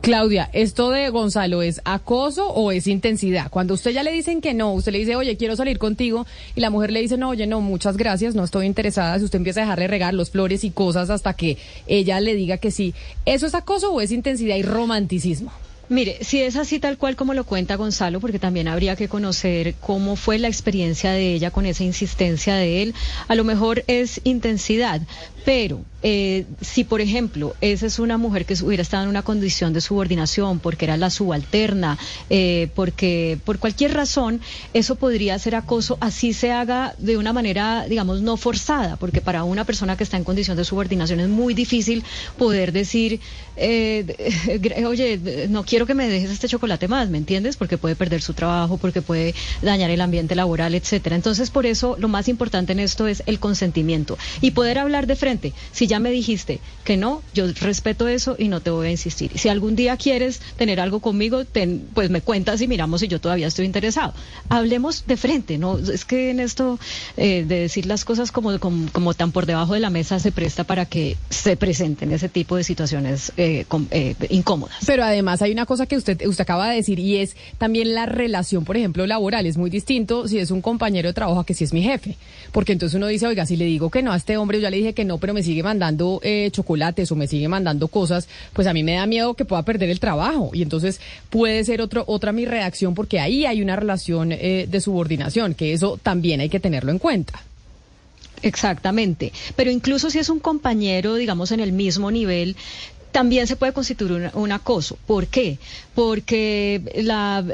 Claudia, 0.00 0.48
¿esto 0.52 0.90
de 0.90 1.10
Gonzalo 1.10 1.60
es 1.60 1.82
acoso 1.84 2.48
o 2.48 2.70
es 2.72 2.86
intensidad? 2.86 3.50
Cuando 3.50 3.74
usted 3.74 3.90
ya 3.90 4.02
le 4.02 4.12
dicen 4.12 4.40
que 4.40 4.54
no, 4.54 4.72
usted 4.72 4.92
le 4.92 5.00
dice, 5.00 5.16
oye, 5.16 5.36
quiero 5.36 5.56
salir 5.56 5.78
contigo, 5.78 6.24
y 6.54 6.60
la 6.60 6.70
mujer 6.70 6.92
le 6.92 7.00
dice, 7.00 7.18
no, 7.18 7.28
oye, 7.30 7.46
no, 7.46 7.60
muchas 7.60 7.96
gracias, 7.96 8.34
no 8.34 8.44
estoy 8.44 8.66
interesada, 8.66 9.18
si 9.18 9.24
usted 9.24 9.38
empieza 9.38 9.60
a 9.60 9.64
dejarle 9.64 9.88
regalos, 9.88 10.30
flores 10.30 10.62
y 10.64 10.70
cosas 10.70 11.10
hasta 11.10 11.34
que 11.34 11.58
ella 11.88 12.20
le 12.20 12.36
diga 12.36 12.58
que 12.58 12.70
sí, 12.70 12.94
¿eso 13.26 13.46
es 13.46 13.54
acoso 13.54 13.92
o 13.92 14.00
es 14.00 14.12
intensidad 14.12 14.56
y 14.56 14.62
romanticismo? 14.62 15.52
Mire, 15.90 16.18
si 16.22 16.42
es 16.42 16.56
así 16.56 16.78
tal 16.78 16.98
cual 16.98 17.16
como 17.16 17.32
lo 17.32 17.44
cuenta 17.44 17.76
Gonzalo, 17.76 18.20
porque 18.20 18.38
también 18.38 18.68
habría 18.68 18.94
que 18.94 19.08
conocer 19.08 19.74
cómo 19.80 20.16
fue 20.16 20.38
la 20.38 20.48
experiencia 20.48 21.12
de 21.12 21.32
ella 21.32 21.50
con 21.50 21.64
esa 21.64 21.82
insistencia 21.82 22.56
de 22.56 22.82
él, 22.82 22.94
a 23.26 23.34
lo 23.34 23.44
mejor 23.44 23.84
es 23.86 24.20
intensidad, 24.24 25.00
pero 25.48 25.80
eh, 26.02 26.44
si, 26.60 26.84
por 26.84 27.00
ejemplo, 27.00 27.56
esa 27.62 27.86
es 27.86 27.98
una 27.98 28.18
mujer 28.18 28.44
que 28.44 28.54
hubiera 28.62 28.82
estado 28.82 29.04
en 29.04 29.08
una 29.08 29.22
condición 29.22 29.72
de 29.72 29.80
subordinación 29.80 30.58
porque 30.58 30.84
era 30.84 30.98
la 30.98 31.08
subalterna, 31.08 31.96
eh, 32.28 32.68
porque 32.74 33.38
por 33.46 33.58
cualquier 33.58 33.94
razón, 33.94 34.42
eso 34.74 34.96
podría 34.96 35.38
ser 35.38 35.54
acoso, 35.54 35.96
así 36.02 36.34
se 36.34 36.52
haga 36.52 36.94
de 36.98 37.16
una 37.16 37.32
manera, 37.32 37.86
digamos, 37.88 38.20
no 38.20 38.36
forzada, 38.36 38.96
porque 38.96 39.22
para 39.22 39.42
una 39.44 39.64
persona 39.64 39.96
que 39.96 40.04
está 40.04 40.18
en 40.18 40.24
condición 40.24 40.54
de 40.58 40.66
subordinación 40.66 41.18
es 41.18 41.30
muy 41.30 41.54
difícil 41.54 42.04
poder 42.36 42.72
decir, 42.72 43.20
eh, 43.56 44.84
oye, 44.86 45.48
no 45.48 45.64
quiero 45.64 45.86
que 45.86 45.94
me 45.94 46.10
dejes 46.10 46.30
este 46.30 46.46
chocolate 46.46 46.88
más, 46.88 47.08
¿me 47.08 47.16
entiendes? 47.16 47.56
Porque 47.56 47.78
puede 47.78 47.96
perder 47.96 48.20
su 48.20 48.34
trabajo, 48.34 48.76
porque 48.76 49.00
puede 49.00 49.34
dañar 49.62 49.90
el 49.90 50.02
ambiente 50.02 50.34
laboral, 50.34 50.74
etcétera. 50.74 51.16
Entonces, 51.16 51.50
por 51.50 51.64
eso, 51.64 51.96
lo 51.98 52.08
más 52.08 52.28
importante 52.28 52.72
en 52.72 52.80
esto 52.80 53.06
es 53.08 53.22
el 53.24 53.40
consentimiento 53.40 54.18
y 54.42 54.50
poder 54.50 54.78
hablar 54.78 55.06
de 55.06 55.16
frente 55.16 55.37
si 55.72 55.86
ya 55.86 55.98
me 55.98 56.10
dijiste 56.10 56.60
que 56.84 56.96
no, 56.96 57.22
yo 57.34 57.46
respeto 57.60 58.08
eso 58.08 58.36
y 58.38 58.48
no 58.48 58.60
te 58.60 58.70
voy 58.70 58.88
a 58.88 58.90
insistir. 58.90 59.30
Si 59.36 59.48
algún 59.48 59.76
día 59.76 59.96
quieres 59.96 60.40
tener 60.56 60.80
algo 60.80 61.00
conmigo, 61.00 61.42
pues 61.94 62.10
me 62.10 62.20
cuentas 62.20 62.60
y 62.60 62.68
miramos 62.68 63.00
si 63.00 63.08
yo 63.08 63.20
todavía 63.20 63.46
estoy 63.46 63.66
interesado. 63.66 64.14
Hablemos 64.48 65.06
de 65.06 65.16
frente, 65.16 65.58
¿no? 65.58 65.78
Es 65.78 66.04
que 66.04 66.30
en 66.30 66.40
esto 66.40 66.78
eh, 67.16 67.44
de 67.46 67.60
decir 67.60 67.86
las 67.86 68.04
cosas 68.04 68.32
como, 68.32 68.58
como, 68.58 69.14
tan 69.14 69.32
por 69.32 69.46
debajo 69.46 69.74
de 69.74 69.80
la 69.80 69.90
mesa 69.90 70.18
se 70.18 70.32
presta 70.32 70.64
para 70.64 70.86
que 70.86 71.16
se 71.30 71.56
presenten 71.56 72.12
ese 72.12 72.28
tipo 72.28 72.56
de 72.56 72.64
situaciones 72.64 73.32
eh, 73.36 73.66
eh, 73.90 74.14
incómodas. 74.30 74.78
Pero 74.86 75.04
además 75.04 75.42
hay 75.42 75.52
una 75.52 75.66
cosa 75.66 75.86
que 75.86 75.96
usted, 75.96 76.26
usted 76.26 76.42
acaba 76.42 76.70
de 76.70 76.76
decir 76.76 76.98
y 76.98 77.18
es 77.18 77.36
también 77.58 77.94
la 77.94 78.06
relación, 78.06 78.64
por 78.64 78.76
ejemplo, 78.76 79.06
laboral. 79.06 79.46
Es 79.46 79.56
muy 79.56 79.70
distinto 79.70 80.28
si 80.28 80.38
es 80.38 80.50
un 80.50 80.62
compañero 80.62 81.08
de 81.08 81.12
trabajo 81.12 81.40
a 81.40 81.46
que 81.46 81.54
si 81.54 81.64
es 81.64 81.72
mi 81.72 81.82
jefe. 81.82 82.16
Porque 82.52 82.72
entonces 82.72 82.96
uno 82.96 83.06
dice, 83.06 83.26
oiga, 83.26 83.46
si 83.46 83.56
le 83.56 83.64
digo 83.64 83.90
que 83.90 84.02
no 84.02 84.12
a 84.12 84.16
este 84.16 84.36
hombre, 84.36 84.58
yo 84.58 84.62
ya 84.62 84.70
le 84.70 84.78
dije 84.78 84.94
que 84.94 85.04
no, 85.04 85.17
pero 85.18 85.34
me 85.34 85.42
sigue 85.42 85.62
mandando 85.62 86.20
eh, 86.22 86.50
chocolates 86.52 87.10
o 87.12 87.16
me 87.16 87.26
sigue 87.26 87.48
mandando 87.48 87.88
cosas, 87.88 88.28
pues 88.52 88.66
a 88.66 88.72
mí 88.72 88.82
me 88.82 88.94
da 88.94 89.06
miedo 89.06 89.34
que 89.34 89.44
pueda 89.44 89.62
perder 89.62 89.90
el 89.90 90.00
trabajo. 90.00 90.50
Y 90.52 90.62
entonces 90.62 91.00
puede 91.30 91.64
ser 91.64 91.80
otro, 91.80 92.04
otra 92.06 92.32
mi 92.32 92.44
reacción 92.44 92.94
porque 92.94 93.20
ahí 93.20 93.46
hay 93.46 93.62
una 93.62 93.76
relación 93.76 94.32
eh, 94.32 94.66
de 94.68 94.80
subordinación, 94.80 95.54
que 95.54 95.72
eso 95.72 95.98
también 96.02 96.40
hay 96.40 96.48
que 96.48 96.60
tenerlo 96.60 96.90
en 96.90 96.98
cuenta. 96.98 97.42
Exactamente. 98.42 99.32
Pero 99.56 99.70
incluso 99.70 100.10
si 100.10 100.18
es 100.18 100.28
un 100.28 100.38
compañero, 100.38 101.14
digamos, 101.16 101.52
en 101.52 101.60
el 101.60 101.72
mismo 101.72 102.10
nivel, 102.10 102.56
también 103.12 103.46
se 103.46 103.56
puede 103.56 103.72
constituir 103.72 104.30
un, 104.34 104.52
acoso. 104.52 104.98
¿Por 105.06 105.26
qué? 105.26 105.58
Porque, 105.94 106.82
la, 107.02 107.44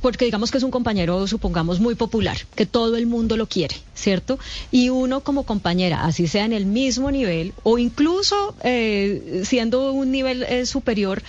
porque 0.00 0.24
digamos 0.24 0.50
que 0.50 0.58
es 0.58 0.64
un 0.64 0.70
compañero, 0.70 1.26
supongamos, 1.26 1.80
muy 1.80 1.94
popular, 1.94 2.36
que 2.54 2.66
todo 2.66 2.96
el 2.96 3.06
mundo 3.06 3.36
lo 3.36 3.46
quiere, 3.46 3.76
¿cierto? 3.94 4.38
Y 4.70 4.88
uno 4.88 5.20
como 5.20 5.44
compañera, 5.44 6.04
así 6.04 6.26
sea 6.26 6.44
en 6.44 6.52
el 6.52 6.66
mismo 6.66 7.10
nivel 7.10 7.52
o 7.62 7.78
incluso 7.78 8.54
eh, 8.62 9.42
siendo 9.44 9.92
un 9.92 10.10
nivel 10.10 10.42
eh, 10.44 10.66
superior, 10.66 11.22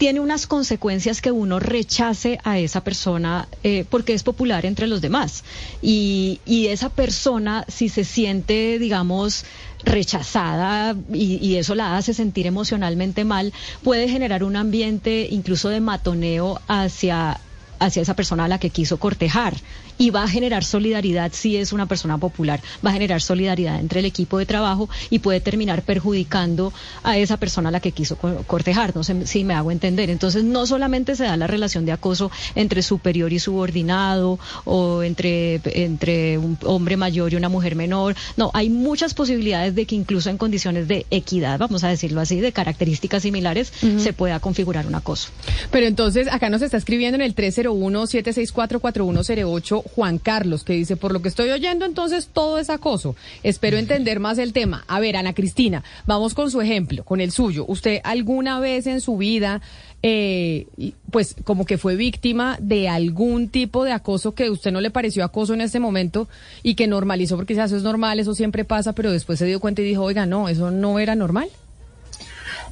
tiene 0.00 0.18
unas 0.18 0.46
consecuencias 0.46 1.20
que 1.20 1.30
uno 1.30 1.60
rechace 1.60 2.38
a 2.42 2.58
esa 2.58 2.82
persona 2.82 3.46
eh, 3.62 3.84
porque 3.90 4.14
es 4.14 4.22
popular 4.22 4.64
entre 4.64 4.86
los 4.86 5.02
demás. 5.02 5.44
Y, 5.82 6.40
y 6.46 6.68
esa 6.68 6.88
persona, 6.88 7.66
si 7.68 7.90
se 7.90 8.04
siente, 8.04 8.78
digamos, 8.78 9.44
rechazada 9.84 10.96
y, 11.12 11.36
y, 11.46 11.56
eso 11.56 11.74
la 11.74 11.98
hace 11.98 12.14
sentir 12.14 12.46
emocionalmente 12.46 13.26
mal, 13.26 13.52
puede 13.82 14.08
generar 14.08 14.42
un 14.42 14.56
ambiente 14.56 15.28
incluso 15.30 15.68
de 15.68 15.80
matoneo 15.80 16.62
hacia 16.66 17.38
hacia 17.80 18.02
esa 18.02 18.14
persona 18.14 18.44
a 18.44 18.48
la 18.48 18.58
que 18.58 18.70
quiso 18.70 18.98
cortejar. 18.98 19.54
Y 19.98 20.10
va 20.10 20.22
a 20.22 20.28
generar 20.28 20.64
solidaridad 20.64 21.32
si 21.34 21.56
es 21.56 21.74
una 21.74 21.84
persona 21.84 22.16
popular, 22.16 22.60
va 22.84 22.90
a 22.90 22.92
generar 22.94 23.20
solidaridad 23.20 23.80
entre 23.80 24.00
el 24.00 24.06
equipo 24.06 24.38
de 24.38 24.46
trabajo 24.46 24.88
y 25.10 25.18
puede 25.18 25.40
terminar 25.40 25.82
perjudicando 25.82 26.72
a 27.02 27.18
esa 27.18 27.36
persona 27.36 27.68
a 27.68 27.72
la 27.72 27.80
que 27.80 27.92
quiso 27.92 28.16
cortejar, 28.16 28.96
no 28.96 29.04
sé 29.04 29.26
si 29.26 29.44
me 29.44 29.52
hago 29.52 29.70
entender. 29.70 30.08
Entonces 30.08 30.42
no 30.44 30.66
solamente 30.66 31.16
se 31.16 31.24
da 31.24 31.36
la 31.36 31.46
relación 31.46 31.84
de 31.84 31.92
acoso 31.92 32.30
entre 32.54 32.80
superior 32.82 33.32
y 33.32 33.38
subordinado 33.40 34.38
o 34.64 35.02
entre, 35.02 35.60
entre 35.64 36.38
un 36.38 36.56
hombre 36.64 36.96
mayor 36.96 37.32
y 37.32 37.36
una 37.36 37.50
mujer 37.50 37.76
menor, 37.76 38.14
no, 38.36 38.50
hay 38.54 38.70
muchas 38.70 39.12
posibilidades 39.12 39.74
de 39.74 39.86
que 39.86 39.94
incluso 39.94 40.30
en 40.30 40.38
condiciones 40.38 40.88
de 40.88 41.06
equidad, 41.10 41.58
vamos 41.58 41.84
a 41.84 41.88
decirlo 41.88 42.20
así, 42.20 42.40
de 42.40 42.52
características 42.52 43.22
similares, 43.22 43.72
se 43.98 44.12
pueda 44.12 44.40
configurar 44.40 44.86
un 44.86 44.94
acoso. 44.94 45.28
Pero 45.70 45.86
entonces 45.86 46.28
acá 46.30 46.48
nos 46.48 46.62
está 46.62 46.76
escribiendo 46.76 47.16
en 47.16 47.22
el 47.22 47.34
301 47.34 47.69
1-764-4108 47.74 49.82
Juan 49.94 50.18
Carlos, 50.18 50.64
que 50.64 50.74
dice, 50.74 50.96
por 50.96 51.12
lo 51.12 51.22
que 51.22 51.28
estoy 51.28 51.50
oyendo, 51.50 51.84
entonces 51.84 52.28
todo 52.32 52.58
es 52.58 52.70
acoso. 52.70 53.16
Espero 53.42 53.78
entender 53.78 54.20
más 54.20 54.38
el 54.38 54.52
tema. 54.52 54.84
A 54.88 55.00
ver, 55.00 55.16
Ana 55.16 55.34
Cristina, 55.34 55.82
vamos 56.06 56.34
con 56.34 56.50
su 56.50 56.60
ejemplo, 56.60 57.04
con 57.04 57.20
el 57.20 57.30
suyo. 57.30 57.64
¿Usted 57.68 58.00
alguna 58.04 58.60
vez 58.60 58.86
en 58.86 59.00
su 59.00 59.16
vida, 59.16 59.60
eh, 60.02 60.66
pues 61.10 61.36
como 61.44 61.64
que 61.64 61.78
fue 61.78 61.96
víctima 61.96 62.56
de 62.60 62.88
algún 62.88 63.48
tipo 63.48 63.84
de 63.84 63.92
acoso 63.92 64.34
que 64.34 64.50
usted 64.50 64.72
no 64.72 64.80
le 64.80 64.90
pareció 64.90 65.24
acoso 65.24 65.54
en 65.54 65.60
ese 65.60 65.80
momento 65.80 66.28
y 66.62 66.74
que 66.74 66.86
normalizó 66.86 67.36
porque 67.36 67.54
quizás 67.54 67.70
eso 67.70 67.76
es 67.76 67.82
normal, 67.82 68.20
eso 68.20 68.34
siempre 68.34 68.64
pasa, 68.64 68.94
pero 68.94 69.12
después 69.12 69.38
se 69.38 69.46
dio 69.46 69.60
cuenta 69.60 69.82
y 69.82 69.84
dijo, 69.84 70.02
oiga, 70.02 70.26
no, 70.26 70.48
eso 70.48 70.70
no 70.70 70.98
era 70.98 71.14
normal? 71.14 71.48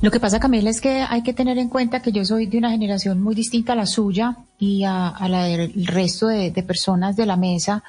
Lo 0.00 0.12
que 0.12 0.20
pasa, 0.20 0.38
Camila, 0.38 0.70
es 0.70 0.80
que 0.80 1.04
hay 1.08 1.24
que 1.24 1.32
tener 1.32 1.58
en 1.58 1.68
cuenta 1.68 2.00
que 2.00 2.12
yo 2.12 2.24
soy 2.24 2.46
de 2.46 2.56
una 2.56 2.70
generación 2.70 3.20
muy 3.20 3.34
distinta 3.34 3.72
a 3.72 3.76
la 3.76 3.86
suya 3.86 4.36
y 4.56 4.84
a, 4.84 5.16
la 5.28 5.42
del 5.42 5.86
resto 5.88 6.28
de, 6.28 6.52
personas 6.62 7.16
de 7.16 7.26
la 7.26 7.36
mesa. 7.36 7.82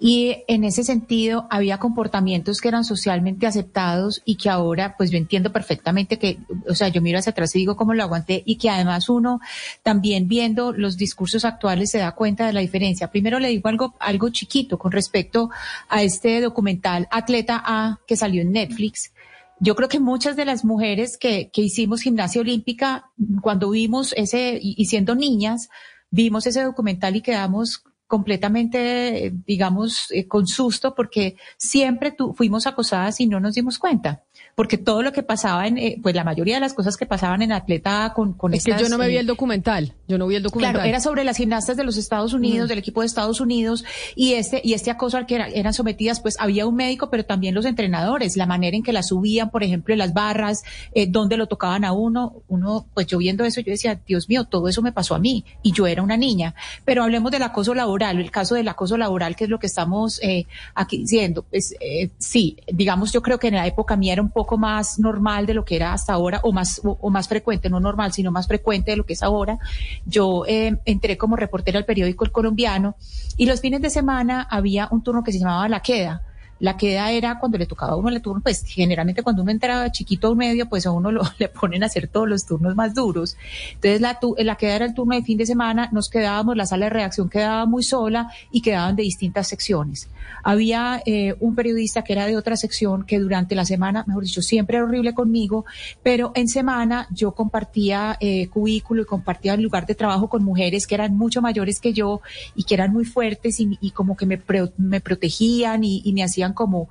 Y 0.00 0.38
en 0.48 0.64
ese 0.64 0.82
sentido 0.82 1.46
había 1.50 1.78
comportamientos 1.78 2.60
que 2.60 2.66
eran 2.66 2.84
socialmente 2.84 3.46
aceptados 3.46 4.20
y 4.24 4.34
que 4.34 4.50
ahora, 4.50 4.96
pues 4.96 5.12
yo 5.12 5.16
entiendo 5.16 5.52
perfectamente 5.52 6.18
que, 6.18 6.38
o 6.68 6.74
sea, 6.74 6.88
yo 6.88 7.00
miro 7.00 7.20
hacia 7.20 7.30
atrás 7.30 7.54
y 7.54 7.60
digo 7.60 7.76
cómo 7.76 7.94
lo 7.94 8.02
aguanté 8.02 8.42
y 8.44 8.56
que 8.56 8.68
además 8.68 9.08
uno 9.08 9.40
también 9.84 10.26
viendo 10.26 10.72
los 10.72 10.96
discursos 10.96 11.44
actuales 11.44 11.92
se 11.92 11.98
da 11.98 12.16
cuenta 12.16 12.48
de 12.48 12.52
la 12.52 12.60
diferencia. 12.60 13.12
Primero 13.12 13.38
le 13.38 13.48
digo 13.48 13.68
algo, 13.68 13.94
algo 14.00 14.28
chiquito 14.30 14.76
con 14.76 14.90
respecto 14.90 15.50
a 15.88 16.02
este 16.02 16.40
documental 16.40 17.06
Atleta 17.12 17.62
A 17.64 18.00
que 18.08 18.16
salió 18.16 18.42
en 18.42 18.50
Netflix 18.50 19.13
yo 19.60 19.74
creo 19.74 19.88
que 19.88 20.00
muchas 20.00 20.36
de 20.36 20.44
las 20.44 20.64
mujeres 20.64 21.16
que, 21.16 21.50
que 21.52 21.62
hicimos 21.62 22.02
gimnasia 22.02 22.40
olímpica, 22.40 23.10
cuando 23.40 23.70
vimos 23.70 24.12
ese, 24.16 24.58
y 24.60 24.84
siendo 24.86 25.14
niñas, 25.14 25.68
vimos 26.10 26.46
ese 26.46 26.62
documental 26.62 27.16
y 27.16 27.22
quedamos 27.22 27.84
completamente, 28.06 29.32
digamos, 29.46 30.10
eh, 30.10 30.28
con 30.28 30.46
susto 30.46 30.94
porque 30.94 31.36
siempre 31.56 32.14
fuimos 32.34 32.66
acosadas 32.66 33.20
y 33.20 33.26
no 33.26 33.40
nos 33.40 33.54
dimos 33.54 33.78
cuenta 33.78 34.22
porque 34.54 34.78
todo 34.78 35.02
lo 35.02 35.12
que 35.12 35.22
pasaba 35.22 35.66
en, 35.66 35.78
eh, 35.78 35.98
pues 36.00 36.14
la 36.14 36.22
mayoría 36.22 36.54
de 36.54 36.60
las 36.60 36.74
cosas 36.74 36.96
que 36.96 37.06
pasaban 37.06 37.42
en 37.42 37.52
atleta 37.52 38.12
con, 38.14 38.34
con 38.34 38.54
es 38.54 38.64
que 38.64 38.74
yo 38.78 38.88
no 38.88 38.98
me 38.98 39.08
vi 39.08 39.16
eh, 39.16 39.20
el 39.20 39.26
documental, 39.26 39.94
yo 40.06 40.16
no 40.16 40.26
vi 40.26 40.36
el 40.36 40.42
documental. 40.42 40.74
Claro, 40.74 40.88
era 40.88 41.00
sobre 41.00 41.24
las 41.24 41.36
gimnastas 41.36 41.76
de 41.76 41.84
los 41.84 41.96
Estados 41.96 42.32
Unidos, 42.34 42.68
del 42.68 42.78
equipo 42.78 43.00
de 43.00 43.08
Estados 43.08 43.40
Unidos, 43.40 43.84
y 44.14 44.34
este, 44.34 44.60
y 44.62 44.74
este 44.74 44.90
acoso 44.90 45.16
al 45.16 45.26
que 45.26 45.36
eran 45.54 45.74
sometidas, 45.74 46.20
pues 46.20 46.36
había 46.38 46.66
un 46.66 46.76
médico, 46.76 47.10
pero 47.10 47.24
también 47.24 47.54
los 47.54 47.66
entrenadores, 47.66 48.36
la 48.36 48.46
manera 48.46 48.76
en 48.76 48.82
que 48.82 48.92
las 48.92 49.08
subían, 49.08 49.50
por 49.50 49.64
ejemplo, 49.64 49.92
en 49.92 49.98
las 49.98 50.14
barras, 50.14 50.62
eh, 50.94 51.06
donde 51.08 51.36
lo 51.36 51.46
tocaban 51.46 51.84
a 51.84 51.92
uno, 51.92 52.42
uno, 52.48 52.86
pues 52.94 53.08
yo 53.08 53.18
viendo 53.18 53.44
eso, 53.44 53.60
yo 53.60 53.72
decía, 53.72 53.98
Dios 54.06 54.28
mío, 54.28 54.44
todo 54.44 54.68
eso 54.68 54.82
me 54.82 54.92
pasó 54.92 55.16
a 55.16 55.18
mí, 55.18 55.44
y 55.62 55.72
yo 55.72 55.86
era 55.88 56.02
una 56.02 56.16
niña. 56.16 56.54
Pero 56.84 57.02
hablemos 57.02 57.32
del 57.32 57.42
acoso 57.42 57.74
laboral, 57.74 58.20
el 58.20 58.30
caso 58.30 58.54
del 58.54 58.68
acoso 58.68 58.96
laboral, 58.96 59.34
que 59.34 59.44
es 59.44 59.50
lo 59.50 59.58
que 59.58 59.66
estamos 59.66 60.20
eh, 60.22 60.46
aquí 60.74 60.98
diciendo. 60.98 61.44
Pues, 61.50 61.74
eh, 61.80 62.10
sí, 62.18 62.56
digamos, 62.72 63.12
yo 63.12 63.20
creo 63.20 63.38
que 63.38 63.48
en 63.48 63.54
la 63.54 63.66
época 63.66 63.96
mía 63.96 64.12
era 64.12 64.22
un 64.22 64.30
poco 64.30 64.43
más 64.58 64.98
normal 64.98 65.46
de 65.46 65.54
lo 65.54 65.64
que 65.64 65.76
era 65.76 65.92
hasta 65.92 66.12
ahora, 66.12 66.40
o 66.42 66.52
más, 66.52 66.80
o, 66.84 67.10
más 67.10 67.28
frecuente, 67.28 67.68
no 67.70 67.80
normal, 67.80 68.12
sino 68.12 68.30
más 68.30 68.46
frecuente 68.46 68.92
de 68.92 68.96
lo 68.96 69.06
que 69.06 69.14
es 69.14 69.22
ahora. 69.22 69.58
Yo 70.06 70.44
eh, 70.46 70.78
entré 70.84 71.16
como 71.16 71.36
reportera 71.36 71.78
al 71.78 71.84
periódico 71.84 72.24
El 72.24 72.32
Colombiano 72.32 72.96
y 73.36 73.46
los 73.46 73.60
fines 73.60 73.80
de 73.80 73.90
semana 73.90 74.46
había 74.50 74.88
un 74.90 75.02
turno 75.02 75.24
que 75.24 75.32
se 75.32 75.38
llamaba 75.38 75.68
La 75.68 75.80
Queda 75.80 76.22
la 76.60 76.76
queda 76.76 77.10
era 77.10 77.38
cuando 77.38 77.58
le 77.58 77.66
tocaba 77.66 77.92
a 77.92 77.96
uno 77.96 78.08
el 78.08 78.22
turno, 78.22 78.42
pues 78.42 78.64
generalmente 78.64 79.22
cuando 79.22 79.42
uno 79.42 79.50
entraba 79.50 79.90
chiquito 79.90 80.30
o 80.30 80.34
medio, 80.34 80.68
pues 80.68 80.86
a 80.86 80.90
uno 80.90 81.10
lo, 81.10 81.22
le 81.38 81.48
ponen 81.48 81.82
a 81.82 81.86
hacer 81.86 82.08
todos 82.08 82.28
los 82.28 82.46
turnos 82.46 82.74
más 82.76 82.94
duros. 82.94 83.36
Entonces 83.74 84.00
la, 84.00 84.18
la 84.38 84.56
queda 84.56 84.76
era 84.76 84.84
el 84.84 84.94
turno 84.94 85.14
de 85.14 85.22
fin 85.22 85.38
de 85.38 85.46
semana, 85.46 85.88
nos 85.92 86.08
quedábamos, 86.08 86.56
la 86.56 86.66
sala 86.66 86.86
de 86.86 86.90
reacción 86.90 87.28
quedaba 87.28 87.66
muy 87.66 87.82
sola 87.82 88.30
y 88.50 88.60
quedaban 88.60 88.96
de 88.96 89.02
distintas 89.02 89.48
secciones. 89.48 90.08
Había 90.42 91.02
eh, 91.06 91.34
un 91.40 91.54
periodista 91.54 92.02
que 92.02 92.12
era 92.12 92.26
de 92.26 92.36
otra 92.36 92.56
sección 92.56 93.04
que 93.04 93.18
durante 93.18 93.54
la 93.54 93.64
semana, 93.64 94.04
mejor 94.06 94.24
dicho, 94.24 94.42
siempre 94.42 94.76
era 94.76 94.86
horrible 94.86 95.14
conmigo, 95.14 95.64
pero 96.02 96.32
en 96.34 96.48
semana 96.48 97.08
yo 97.10 97.32
compartía 97.32 98.16
eh, 98.20 98.48
cubículo 98.48 99.02
y 99.02 99.06
compartía 99.06 99.56
lugar 99.56 99.86
de 99.86 99.94
trabajo 99.94 100.28
con 100.28 100.44
mujeres 100.44 100.86
que 100.86 100.94
eran 100.94 101.16
mucho 101.16 101.42
mayores 101.42 101.80
que 101.80 101.92
yo 101.92 102.20
y 102.54 102.64
que 102.64 102.74
eran 102.74 102.92
muy 102.92 103.04
fuertes 103.04 103.56
y, 103.58 103.90
como 103.90 104.16
que 104.16 104.26
me, 104.26 104.40
me 104.76 105.00
protegían 105.00 105.84
y, 105.84 106.02
y 106.04 106.12
me 106.12 106.22
hacían 106.22 106.43
como 106.52 106.88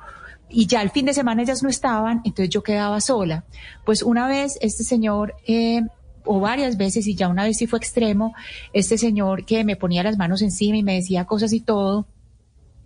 y 0.50 0.68
ya 0.68 0.82
el 0.82 0.92
fin 0.92 1.06
de 1.06 1.14
semana 1.14 1.42
ellas 1.42 1.64
no 1.64 1.70
estaban, 1.70 2.22
entonces 2.26 2.50
yo 2.50 2.62
quedaba 2.62 3.02
sola. 3.02 3.44
Pues 3.86 4.04
una 4.04 4.28
vez 4.28 4.58
este 4.62 4.84
señor 4.84 5.36
eh, 5.48 5.82
o 6.26 6.40
varias 6.40 6.78
veces, 6.78 7.08
y 7.08 7.16
ya 7.16 7.28
una 7.28 7.44
vez 7.44 7.58
sí 7.58 7.68
fue 7.68 7.80
extremo, 7.80 8.34
este 8.72 8.98
señor 8.98 9.46
que 9.46 9.64
me 9.64 9.76
ponía 9.76 10.04
las 10.04 10.18
manos 10.18 10.42
encima 10.42 10.78
y 10.78 10.84
me 10.84 10.96
decía 10.96 11.26
cosas 11.26 11.54
y 11.54 11.60
todo, 11.60 12.06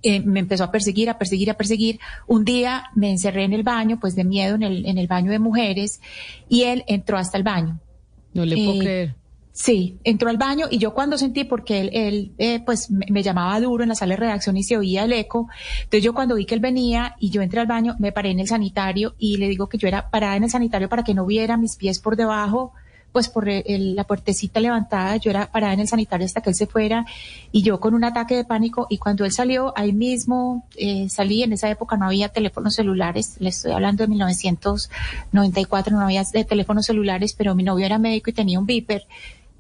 eh, 0.02 0.22
me 0.22 0.40
empezó 0.40 0.64
a 0.64 0.72
perseguir, 0.72 1.10
a 1.10 1.18
perseguir, 1.18 1.52
a 1.52 1.56
perseguir. 1.56 2.00
Un 2.26 2.46
día 2.46 2.86
me 2.96 3.10
encerré 3.12 3.44
en 3.44 3.54
el 3.54 3.64
baño, 3.64 4.00
pues 4.00 4.16
de 4.16 4.24
miedo 4.24 4.56
en 4.56 4.64
el, 4.64 4.86
en 4.86 4.98
el 4.98 5.08
baño 5.08 5.32
de 5.32 5.40
mujeres, 5.40 6.00
y 6.48 6.64
él 6.64 6.84
entró 6.88 7.18
hasta 7.18 7.38
el 7.38 7.44
baño. 7.44 7.80
No 8.34 8.46
le 8.46 8.56
puedo 8.56 8.74
Eh, 8.76 8.80
creer. 8.80 9.16
Sí, 9.58 9.98
entró 10.04 10.30
al 10.30 10.38
baño 10.38 10.68
y 10.70 10.78
yo 10.78 10.94
cuando 10.94 11.18
sentí, 11.18 11.44
porque 11.44 11.80
él, 11.82 11.90
él 11.92 12.32
eh, 12.38 12.60
pues 12.64 12.92
me, 12.92 13.24
llamaba 13.24 13.60
duro 13.60 13.82
en 13.82 13.90
la 13.90 13.96
sala 13.96 14.12
de 14.14 14.18
redacción 14.18 14.56
y 14.56 14.62
se 14.62 14.78
oía 14.78 15.06
el 15.06 15.14
eco, 15.14 15.50
entonces 15.80 16.04
yo 16.04 16.14
cuando 16.14 16.36
vi 16.36 16.46
que 16.46 16.54
él 16.54 16.62
venía 16.62 17.16
y 17.20 17.32
yo 17.32 17.42
entré 17.42 17.60
al 17.60 17.66
baño, 17.66 17.96
me 17.98 18.12
paré 18.12 18.30
en 18.30 18.40
el 18.40 18.48
sanitario 18.48 19.16
y 19.18 19.38
le 19.38 19.50
digo 19.50 19.68
que 19.68 19.80
yo 19.80 19.88
era 19.88 20.12
parada 20.12 20.36
en 20.36 20.44
el 20.44 20.52
sanitario 20.52 20.90
para 20.90 21.02
que 21.04 21.16
no 21.16 21.26
viera 21.26 21.58
mis 21.58 21.76
pies 21.76 21.98
por 21.98 22.16
debajo, 22.16 22.72
pues 23.12 23.30
por 23.30 23.50
el- 23.50 23.96
la 23.96 24.04
puertecita 24.04 24.60
levantada, 24.60 25.16
yo 25.18 25.32
era 25.32 25.52
parada 25.52 25.74
en 25.74 25.80
el 25.80 25.88
sanitario 25.88 26.28
hasta 26.28 26.42
que 26.42 26.52
él 26.52 26.56
se 26.56 26.68
fuera 26.68 27.08
y 27.52 27.64
yo 27.64 27.80
con 27.80 27.96
un 27.96 28.04
ataque 28.04 28.36
de 28.36 28.44
pánico 28.44 28.86
y 28.92 29.00
cuando 29.00 29.26
él 29.26 29.32
salió, 29.32 29.74
ahí 29.76 29.92
mismo 29.92 30.68
eh, 30.76 31.10
salí, 31.10 31.42
en 31.42 31.54
esa 31.54 31.68
época 31.68 31.98
no 31.98 32.06
había 32.06 32.30
teléfonos 32.30 32.76
celulares, 32.76 33.38
le 33.40 33.50
estoy 33.50 33.72
hablando 33.72 34.04
de 34.04 34.10
1994, 34.10 35.98
no 35.98 36.04
había 36.04 36.24
de 36.32 36.44
teléfonos 36.46 36.86
celulares, 36.86 37.34
pero 37.34 37.56
mi 37.56 37.64
novio 37.64 37.88
era 37.88 37.98
médico 37.98 38.30
y 38.30 38.34
tenía 38.34 38.60
un 38.60 38.68
beeper 38.68 39.08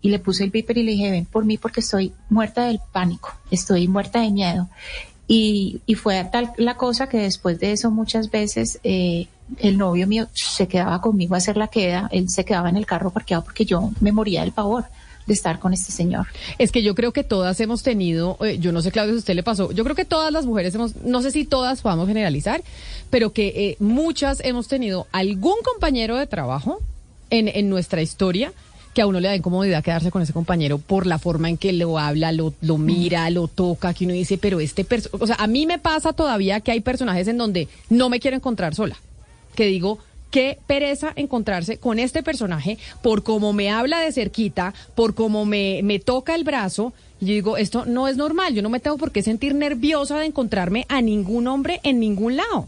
y 0.01 0.09
le 0.09 0.19
puse 0.19 0.43
el 0.43 0.51
beeper 0.51 0.77
y 0.77 0.83
le 0.83 0.91
dije, 0.91 1.11
ven 1.11 1.25
por 1.25 1.45
mí 1.45 1.57
porque 1.57 1.79
estoy 1.79 2.13
muerta 2.29 2.65
del 2.65 2.79
pánico, 2.91 3.33
estoy 3.51 3.87
muerta 3.87 4.21
de 4.21 4.31
miedo. 4.31 4.69
Y, 5.27 5.81
y 5.85 5.95
fue 5.95 6.23
tal 6.31 6.53
la 6.57 6.77
cosa 6.77 7.09
que 7.09 7.17
después 7.17 7.59
de 7.59 7.73
eso 7.73 7.91
muchas 7.91 8.31
veces 8.31 8.79
eh, 8.83 9.27
el 9.59 9.77
novio 9.77 10.07
mío 10.07 10.27
se 10.33 10.67
quedaba 10.67 11.01
conmigo 11.01 11.35
a 11.35 11.39
hacer 11.39 11.57
la 11.57 11.67
queda, 11.67 12.07
él 12.11 12.29
se 12.29 12.45
quedaba 12.45 12.69
en 12.69 12.77
el 12.77 12.85
carro 12.85 13.11
parqueado 13.11 13.43
porque 13.43 13.65
yo 13.65 13.91
me 13.99 14.11
moría 14.11 14.41
del 14.41 14.51
pavor 14.51 14.85
de 15.25 15.33
estar 15.33 15.59
con 15.59 15.73
este 15.73 15.91
señor. 15.91 16.27
Es 16.57 16.71
que 16.71 16.81
yo 16.81 16.95
creo 16.95 17.11
que 17.11 17.23
todas 17.23 17.59
hemos 17.59 17.83
tenido, 17.83 18.37
eh, 18.41 18.59
yo 18.59 18.71
no 18.71 18.81
sé, 18.81 18.91
Claudia, 18.91 19.11
si 19.11 19.17
a 19.17 19.19
usted 19.19 19.35
le 19.35 19.43
pasó, 19.43 19.71
yo 19.71 19.83
creo 19.83 19.95
que 19.95 20.05
todas 20.05 20.31
las 20.31 20.45
mujeres 20.45 20.73
hemos, 20.75 20.95
no 21.03 21.21
sé 21.21 21.31
si 21.31 21.43
todas 21.43 21.81
podamos 21.81 22.07
generalizar, 22.07 22.63
pero 23.09 23.33
que 23.33 23.47
eh, 23.47 23.77
muchas 23.79 24.39
hemos 24.45 24.69
tenido 24.69 25.07
algún 25.11 25.55
compañero 25.63 26.15
de 26.15 26.27
trabajo 26.27 26.79
en, 27.29 27.49
en 27.49 27.69
nuestra 27.69 28.01
historia 28.01 28.53
que 28.97 29.03
a 29.03 29.05
uno 29.05 29.19
le 29.19 29.27
da 29.27 29.35
incomodidad 29.35 29.83
quedarse 29.83 30.09
con 30.09 30.23
ese 30.23 30.33
compañero 30.33 30.79
por 30.79 31.05
la 31.05 31.19
forma 31.19 31.49
en 31.49 31.57
que 31.57 31.71
lo 31.71 31.99
habla, 31.99 32.31
lo, 32.31 32.55
lo 32.61 32.79
mira, 32.79 33.29
lo 33.29 33.47
toca, 33.47 33.93
que 33.93 34.05
uno 34.05 34.15
dice, 34.15 34.39
pero 34.39 34.59
este 34.59 34.83
perso 34.85 35.11
o 35.11 35.27
sea, 35.27 35.35
a 35.35 35.45
mí 35.45 35.67
me 35.67 35.77
pasa 35.77 36.13
todavía 36.13 36.61
que 36.61 36.71
hay 36.71 36.79
personajes 36.79 37.27
en 37.27 37.37
donde 37.37 37.67
no 37.91 38.09
me 38.09 38.19
quiero 38.19 38.37
encontrar 38.37 38.73
sola, 38.73 38.97
que 39.53 39.67
digo, 39.67 39.99
qué 40.31 40.57
pereza 40.65 41.13
encontrarse 41.15 41.77
con 41.77 41.99
este 41.99 42.23
personaje 42.23 42.79
por 43.03 43.21
cómo 43.21 43.53
me 43.53 43.69
habla 43.69 43.99
de 43.99 44.11
cerquita, 44.11 44.73
por 44.95 45.13
cómo 45.13 45.45
me, 45.45 45.81
me 45.83 45.99
toca 45.99 46.33
el 46.33 46.43
brazo. 46.43 46.91
Y 47.21 47.27
yo 47.27 47.33
digo, 47.33 47.57
esto 47.57 47.85
no 47.85 48.07
es 48.07 48.17
normal, 48.17 48.55
yo 48.55 48.63
no 48.63 48.69
me 48.71 48.79
tengo 48.79 48.97
por 48.97 49.11
qué 49.11 49.21
sentir 49.21 49.53
nerviosa 49.53 50.17
de 50.17 50.25
encontrarme 50.25 50.87
a 50.89 51.03
ningún 51.03 51.45
hombre 51.45 51.81
en 51.83 51.99
ningún 51.99 52.35
lado. 52.35 52.67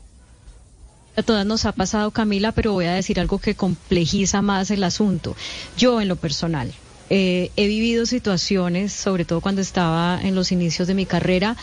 A 1.19 1.23
todas 1.23 1.45
nos 1.45 1.65
ha 1.65 1.73
pasado, 1.73 2.11
Camila, 2.11 2.53
pero 2.53 2.71
voy 2.71 2.85
a 2.85 2.93
decir 2.93 3.19
algo 3.19 3.39
que 3.39 3.53
complejiza 3.53 4.41
más 4.41 4.71
el 4.71 4.85
asunto. 4.85 5.35
Yo, 5.75 5.99
en 5.99 6.07
lo 6.07 6.15
personal, 6.15 6.71
eh, 7.09 7.51
he 7.57 7.67
vivido 7.67 8.05
situaciones, 8.05 8.93
sobre 8.93 9.25
todo 9.25 9.41
cuando 9.41 9.59
estaba 9.59 10.17
en 10.23 10.33
los 10.33 10.53
inicios 10.53 10.87
de 10.87 10.93
mi 10.93 11.05
carrera, 11.05 11.57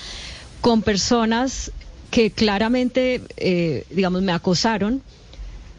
con 0.61 0.83
personas 0.83 1.73
que 2.11 2.31
claramente, 2.31 3.23
eh, 3.39 3.87
digamos, 3.89 4.21
me 4.21 4.33
acosaron, 4.33 5.01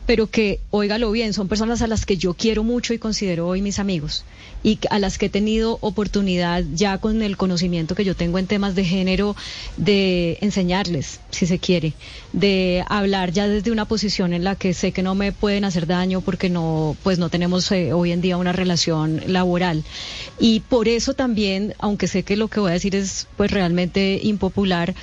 pero 0.08 0.32
que, 0.32 0.62
óigalo 0.72 1.12
bien, 1.12 1.34
son 1.34 1.50
personas 1.50 1.84
a 1.84 1.88
las 1.88 2.06
que 2.06 2.18
yo 2.18 2.34
quiero 2.34 2.64
mucho 2.64 2.94
y 2.94 2.98
considero 2.98 3.46
hoy 3.48 3.62
mis 3.62 3.78
amigos 3.78 4.24
y 4.64 4.80
a 4.90 5.00
las 5.00 5.18
que 5.18 5.28
he 5.28 5.30
tenido 5.30 5.78
oportunidad 5.82 6.64
ya 6.74 6.98
con 6.98 7.22
el 7.22 7.38
conocimiento 7.38 7.94
que 7.94 8.06
yo 8.06 8.16
tengo 8.16 8.40
en 8.40 8.48
temas 8.48 8.74
de 8.74 8.86
género 8.86 9.36
de 9.76 10.38
enseñarles, 10.42 11.20
si 11.30 11.46
se 11.46 11.60
quiere, 11.60 11.94
de 12.34 12.84
hablar 12.88 13.32
ya 13.32 13.48
desde 13.48 13.72
una 13.72 13.86
posición 13.86 14.34
en 14.34 14.44
la 14.44 14.56
que 14.56 14.74
sé 14.74 14.94
que 14.94 15.04
no 15.04 15.14
me 15.14 15.34
pueden 15.34 15.66
hacer 15.66 15.88
daño 15.88 16.22
porque 16.22 16.50
no, 16.50 16.96
pues 17.04 17.20
no 17.20 17.30
tenemos 17.30 17.72
eh, 17.72 17.94
hoy 17.94 18.12
en 18.12 18.22
día 18.22 18.38
una 18.38 18.54
relación 18.54 19.22
laboral. 19.28 19.84
Y 20.40 20.62
por 20.62 20.88
eso 20.88 21.13
también, 21.13 21.76
aunque 21.80 22.08
sé 22.08 22.24
que 22.24 22.38
lo 22.38 22.48
que 22.48 22.62
voy 22.62 22.72
a 22.72 22.74
decir 22.74 22.96
es 22.96 23.28
pues 23.36 23.52
realmente 23.52 24.20
impopular, 24.24 24.96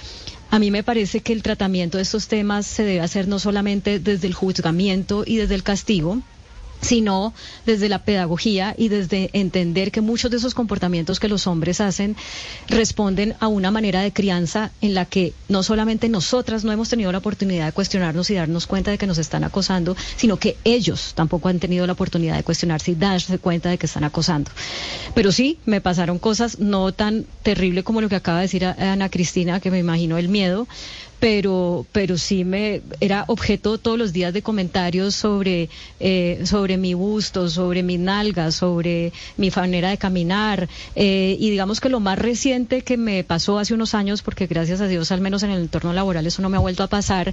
a 0.50 0.58
mí 0.58 0.70
me 0.70 0.82
parece 0.82 1.20
que 1.20 1.32
el 1.32 1.42
tratamiento 1.42 1.98
de 1.98 2.02
estos 2.02 2.28
temas 2.28 2.66
se 2.66 2.84
debe 2.84 3.00
hacer 3.00 3.28
no 3.28 3.38
solamente 3.38 3.98
desde 3.98 4.26
el 4.28 4.34
juzgamiento 4.34 5.24
y 5.26 5.36
desde 5.36 5.54
el 5.54 5.62
castigo, 5.62 6.20
sino 6.80 7.32
desde 7.66 7.88
la 7.88 8.00
pedagogía 8.04 8.74
y 8.76 8.88
desde 8.88 9.30
entender 9.32 9.90
que 9.90 10.00
muchos 10.00 10.30
de 10.30 10.36
esos 10.36 10.54
comportamientos 10.54 11.18
que 11.20 11.28
los 11.28 11.46
hombres 11.46 11.80
hacen 11.80 12.16
responden 12.68 13.34
a 13.40 13.48
una 13.48 13.70
manera 13.70 14.00
de 14.02 14.12
crianza 14.12 14.70
en 14.80 14.94
la 14.94 15.04
que 15.04 15.32
no 15.48 15.62
solamente 15.62 16.08
nosotras 16.08 16.64
no 16.64 16.72
hemos 16.72 16.88
tenido 16.88 17.12
la 17.12 17.18
oportunidad 17.18 17.66
de 17.66 17.72
cuestionarnos 17.72 18.30
y 18.30 18.34
darnos 18.34 18.66
cuenta 18.66 18.90
de 18.90 18.98
que 18.98 19.06
nos 19.06 19.18
están 19.18 19.44
acosando, 19.44 19.96
sino 20.16 20.38
que 20.38 20.56
ellos 20.64 21.12
tampoco 21.14 21.48
han 21.48 21.58
tenido 21.58 21.86
la 21.86 21.92
oportunidad 21.94 22.36
de 22.36 22.42
cuestionarse 22.42 22.90
y 22.92 22.94
darse 22.94 23.38
cuenta 23.38 23.70
de 23.70 23.78
que 23.78 23.86
están 23.86 24.04
acosando. 24.04 24.50
Pero 25.14 25.32
sí, 25.32 25.58
me 25.66 25.80
pasaron 25.80 26.18
cosas 26.18 26.58
no 26.58 26.92
tan 26.92 27.24
terribles 27.42 27.84
como 27.84 28.00
lo 28.00 28.08
que 28.08 28.16
acaba 28.16 28.38
de 28.38 28.44
decir 28.44 28.64
a- 28.64 28.76
Ana 28.92 29.08
Cristina, 29.08 29.60
que 29.60 29.70
me 29.70 29.78
imagino 29.78 30.18
el 30.18 30.28
miedo, 30.28 30.66
pero 31.24 31.86
pero 31.90 32.18
sí 32.18 32.44
me 32.44 32.82
era 33.00 33.24
objeto 33.28 33.78
todos 33.78 33.96
los 33.96 34.12
días 34.12 34.34
de 34.34 34.42
comentarios 34.42 35.14
sobre 35.14 35.70
eh, 35.98 36.42
sobre 36.44 36.76
mi 36.76 36.92
busto, 36.92 37.48
sobre 37.48 37.82
mis 37.82 37.98
nalgas, 37.98 38.56
sobre 38.56 39.10
mi 39.38 39.48
manera 39.48 39.88
de 39.88 39.96
caminar 39.96 40.68
eh, 40.94 41.34
y 41.40 41.48
digamos 41.48 41.80
que 41.80 41.88
lo 41.88 41.98
más 41.98 42.18
reciente 42.18 42.82
que 42.82 42.98
me 42.98 43.24
pasó 43.24 43.58
hace 43.58 43.72
unos 43.72 43.94
años, 43.94 44.20
porque 44.20 44.46
gracias 44.46 44.82
a 44.82 44.86
Dios 44.86 45.12
al 45.12 45.22
menos 45.22 45.42
en 45.42 45.52
el 45.52 45.62
entorno 45.62 45.94
laboral 45.94 46.26
eso 46.26 46.42
no 46.42 46.50
me 46.50 46.58
ha 46.58 46.60
vuelto 46.60 46.82
a 46.82 46.88
pasar, 46.88 47.32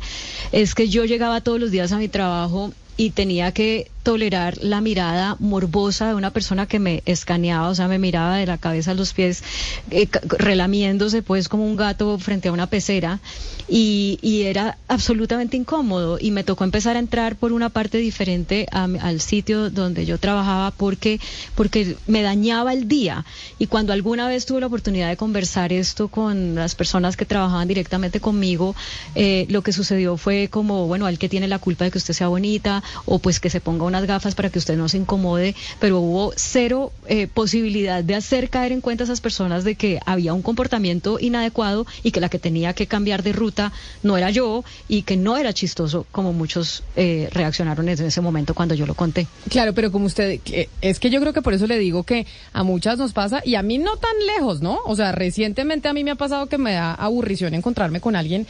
es 0.53 0.73
que 0.73 0.87
yo 0.87 1.03
llegaba 1.03 1.41
todos 1.41 1.59
los 1.59 1.69
días 1.69 1.91
a 1.91 1.97
mi 1.97 2.07
trabajo 2.07 2.71
y 2.95 3.09
tenía 3.09 3.51
que 3.51 3.91
tolerar 4.03 4.57
la 4.61 4.81
mirada 4.81 5.35
morbosa 5.39 6.07
de 6.07 6.15
una 6.15 6.31
persona 6.31 6.65
que 6.65 6.79
me 6.79 7.03
escaneaba, 7.05 7.69
o 7.69 7.75
sea, 7.75 7.87
me 7.87 7.99
miraba 7.99 8.37
de 8.37 8.45
la 8.45 8.57
cabeza 8.57 8.91
a 8.91 8.93
los 8.93 9.13
pies, 9.13 9.43
eh, 9.91 10.07
relamiéndose 10.23 11.21
pues 11.21 11.47
como 11.49 11.65
un 11.65 11.75
gato 11.75 12.17
frente 12.17 12.49
a 12.49 12.51
una 12.51 12.67
pecera 12.67 13.19
y, 13.67 14.19
era 14.41 14.77
absolutamente 14.87 15.55
incómodo 15.55 16.17
y 16.19 16.31
me 16.31 16.43
tocó 16.43 16.63
empezar 16.63 16.95
a 16.95 16.99
entrar 16.99 17.35
por 17.35 17.53
una 17.53 17.69
parte 17.69 17.99
diferente 17.99 18.67
al 18.71 19.21
sitio 19.21 19.69
donde 19.69 20.05
yo 20.05 20.17
trabajaba 20.17 20.71
porque, 20.71 21.19
porque 21.55 21.95
me 22.07 22.21
dañaba 22.21 22.73
el 22.73 22.87
día. 22.87 23.23
Y 23.59 23.67
cuando 23.67 23.93
alguna 23.93 24.27
vez 24.27 24.45
tuve 24.45 24.59
la 24.59 24.67
oportunidad 24.67 25.09
de 25.09 25.15
conversar 25.15 25.71
esto 25.71 26.07
con 26.07 26.55
las 26.55 26.75
personas 26.75 27.15
que 27.15 27.25
trabajaban 27.25 27.67
directamente 27.67 28.19
conmigo, 28.19 28.75
eh, 29.15 29.45
lo 29.49 29.61
que 29.61 29.71
sucedió 29.71 30.17
fue 30.17 30.49
como, 30.49 30.87
bueno, 30.87 31.05
al 31.05 31.19
que 31.19 31.29
tiene 31.29 31.47
la 31.47 31.59
culpa 31.59 31.85
de 31.85 31.91
que 31.91 31.99
usted 31.99 32.13
sea 32.13 32.27
bonita 32.27 32.83
o 33.05 33.19
pues 33.19 33.39
que 33.39 33.49
se 33.49 33.61
ponga 33.61 33.85
unas 33.91 34.07
gafas 34.07 34.35
para 34.35 34.49
que 34.49 34.59
usted 34.59 34.77
no 34.77 34.89
se 34.89 34.97
incomode, 34.97 35.55
pero 35.79 35.99
hubo 35.99 36.33
cero 36.35 36.91
eh, 37.07 37.27
posibilidad 37.27 38.03
de 38.03 38.15
hacer 38.15 38.49
caer 38.49 38.71
en 38.71 38.81
cuenta 38.81 39.03
a 39.03 39.05
esas 39.05 39.21
personas 39.21 39.63
de 39.63 39.75
que 39.75 39.99
había 40.05 40.33
un 40.33 40.41
comportamiento 40.41 41.19
inadecuado 41.19 41.85
y 42.03 42.11
que 42.11 42.21
la 42.21 42.29
que 42.29 42.39
tenía 42.39 42.73
que 42.73 42.87
cambiar 42.87 43.21
de 43.21 43.33
ruta 43.33 43.71
no 44.01 44.17
era 44.17 44.29
yo 44.29 44.63
y 44.87 45.03
que 45.03 45.17
no 45.17 45.37
era 45.37 45.53
chistoso 45.53 46.05
como 46.11 46.33
muchos 46.33 46.83
eh, 46.95 47.29
reaccionaron 47.31 47.89
en 47.89 48.01
ese 48.01 48.21
momento 48.21 48.53
cuando 48.53 48.75
yo 48.75 48.85
lo 48.85 48.95
conté. 48.95 49.27
Claro, 49.49 49.73
pero 49.73 49.91
como 49.91 50.05
usted, 50.05 50.39
es 50.81 50.99
que 50.99 51.09
yo 51.09 51.19
creo 51.19 51.33
que 51.33 51.41
por 51.41 51.53
eso 51.53 51.67
le 51.67 51.77
digo 51.77 52.03
que 52.03 52.25
a 52.53 52.63
muchas 52.63 52.97
nos 52.97 53.13
pasa 53.13 53.41
y 53.43 53.55
a 53.55 53.61
mí 53.61 53.77
no 53.77 53.97
tan 53.97 54.15
lejos, 54.25 54.61
¿no? 54.61 54.79
O 54.85 54.95
sea, 54.95 55.11
recientemente 55.11 55.89
a 55.89 55.93
mí 55.93 56.03
me 56.03 56.11
ha 56.11 56.15
pasado 56.15 56.47
que 56.47 56.57
me 56.57 56.73
da 56.73 56.93
aburrición 56.93 57.53
encontrarme 57.53 57.99
con 57.99 58.15
alguien 58.15 58.47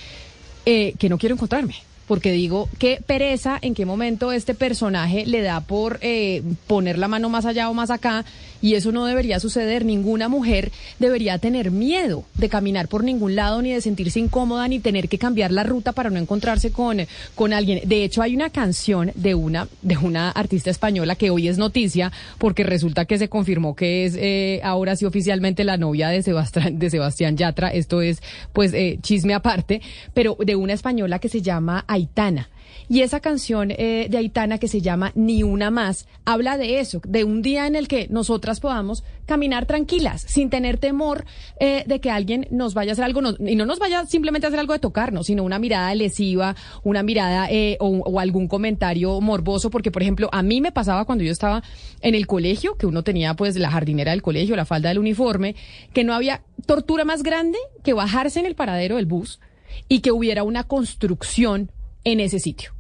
eh, 0.66 0.94
que 1.00 1.10
no 1.10 1.18
quiero 1.18 1.36
encontrarme. 1.36 1.76
Porque 2.12 2.34
digo, 2.34 2.68
qué 2.78 3.00
pereza, 3.08 3.58
en 3.62 3.74
qué 3.74 3.86
momento 3.86 4.34
este 4.34 4.54
personaje 4.54 5.26
le 5.26 5.42
da 5.42 5.62
por 5.62 5.98
eh, 6.02 6.44
poner 6.68 6.98
la 6.98 7.08
mano 7.08 7.30
más 7.30 7.46
allá 7.46 7.70
o 7.70 7.74
más 7.74 7.90
acá, 7.90 8.26
y 8.62 8.76
eso 8.76 8.92
no 8.92 9.06
debería 9.06 9.40
suceder. 9.40 9.86
Ninguna 9.86 10.30
mujer 10.30 10.72
debería 11.00 11.38
tener 11.38 11.72
miedo 11.72 12.26
de 12.36 12.50
caminar 12.50 12.88
por 12.88 13.04
ningún 13.04 13.36
lado, 13.36 13.62
ni 13.62 13.72
de 13.72 13.82
sentirse 13.82 14.20
incómoda, 14.20 14.68
ni 14.68 14.80
tener 14.80 15.10
que 15.10 15.18
cambiar 15.18 15.52
la 15.52 15.64
ruta 15.64 15.92
para 15.92 16.10
no 16.10 16.18
encontrarse 16.18 16.72
con, 16.72 17.00
con 17.36 17.54
alguien. 17.54 17.82
De 17.88 18.04
hecho, 18.04 18.22
hay 18.22 18.36
una 18.36 18.50
canción 18.50 19.12
de 19.16 19.36
una, 19.36 19.68
de 19.82 19.98
una 19.98 20.30
artista 20.32 20.70
española 20.70 21.16
que 21.16 21.30
hoy 21.30 21.48
es 21.48 21.58
noticia, 21.58 22.12
porque 22.38 22.64
resulta 22.64 23.06
que 23.06 23.18
se 23.18 23.30
confirmó 23.30 23.76
que 23.76 24.06
es 24.06 24.16
eh, 24.18 24.62
ahora 24.64 24.96
sí 24.96 25.06
oficialmente 25.06 25.64
la 25.64 25.78
novia 25.78 26.10
de 26.10 26.22
Sebastián, 26.22 26.80
de 26.80 26.90
Sebastián 26.90 27.38
Yatra. 27.38 27.70
Esto 27.70 28.02
es, 28.02 28.22
pues, 28.54 28.74
eh, 28.74 29.00
chisme 29.02 29.34
aparte, 29.34 29.82
pero 30.14 30.38
de 30.40 30.56
una 30.56 30.74
española 30.74 31.20
que 31.20 31.30
se 31.30 31.42
llama 31.42 31.86
Aitana. 31.88 32.50
Y 32.90 33.02
esa 33.02 33.20
canción 33.20 33.72
eh, 33.72 34.08
de 34.10 34.18
Aitana 34.18 34.58
que 34.58 34.68
se 34.68 34.82
llama 34.82 35.12
Ni 35.16 35.44
una 35.44 35.72
más, 35.72 36.08
habla 36.26 36.58
de 36.58 36.80
eso, 36.80 37.02
de 37.08 37.24
un 37.24 37.42
día 37.42 37.68
en 37.68 37.76
el 37.76 37.88
que 37.88 38.08
nosotras 38.10 38.60
podamos 38.60 39.04
caminar 39.26 39.66
tranquilas, 39.66 40.22
sin 40.28 40.50
tener 40.50 40.78
temor 40.78 41.26
eh, 41.60 41.84
de 41.88 42.02
que 42.02 42.12
alguien 42.12 42.48
nos 42.52 42.74
vaya 42.74 42.92
a 42.92 42.94
hacer 42.94 43.06
algo, 43.06 43.22
no- 43.22 43.36
y 43.40 43.56
no 43.56 43.66
nos 43.66 43.80
vaya 43.80 44.06
simplemente 44.06 44.46
a 44.46 44.50
hacer 44.50 44.60
algo 44.60 44.74
de 44.74 44.80
tocarnos, 44.80 45.28
sino 45.28 45.44
una 45.44 45.58
mirada 45.60 45.96
lesiva, 45.96 46.56
una 46.84 47.02
mirada 47.02 47.48
eh, 47.50 47.78
o, 47.80 47.88
o 47.90 48.20
algún 48.20 48.48
comentario 48.48 49.22
morboso, 49.22 49.70
porque 49.70 49.90
por 49.92 50.02
ejemplo, 50.02 50.28
a 50.34 50.44
mí 50.44 50.60
me 50.60 50.72
pasaba 50.74 51.06
cuando 51.06 51.24
yo 51.24 51.32
estaba 51.32 51.64
en 52.02 52.16
el 52.16 52.28
colegio, 52.28 52.76
que 52.78 52.88
uno 52.88 53.04
tenía 53.04 53.34
pues 53.36 53.56
la 53.56 53.72
jardinera 53.72 54.12
del 54.12 54.22
colegio, 54.22 54.56
la 54.58 54.66
falda 54.66 54.90
del 54.90 55.00
uniforme, 55.00 55.56
que 55.94 56.04
no 56.04 56.14
había 56.14 56.42
tortura 56.66 57.06
más 57.06 57.24
grande 57.24 57.58
que 57.84 57.94
bajarse 57.94 58.40
en 58.42 58.46
el 58.46 58.56
paradero 58.56 58.98
del 58.98 59.06
bus 59.06 59.40
y 59.88 60.00
que 60.00 60.12
hubiera 60.12 60.44
una 60.44 60.66
construcción 60.66 61.72
en 62.04 62.20
ese 62.20 62.40
sitio. 62.40 62.74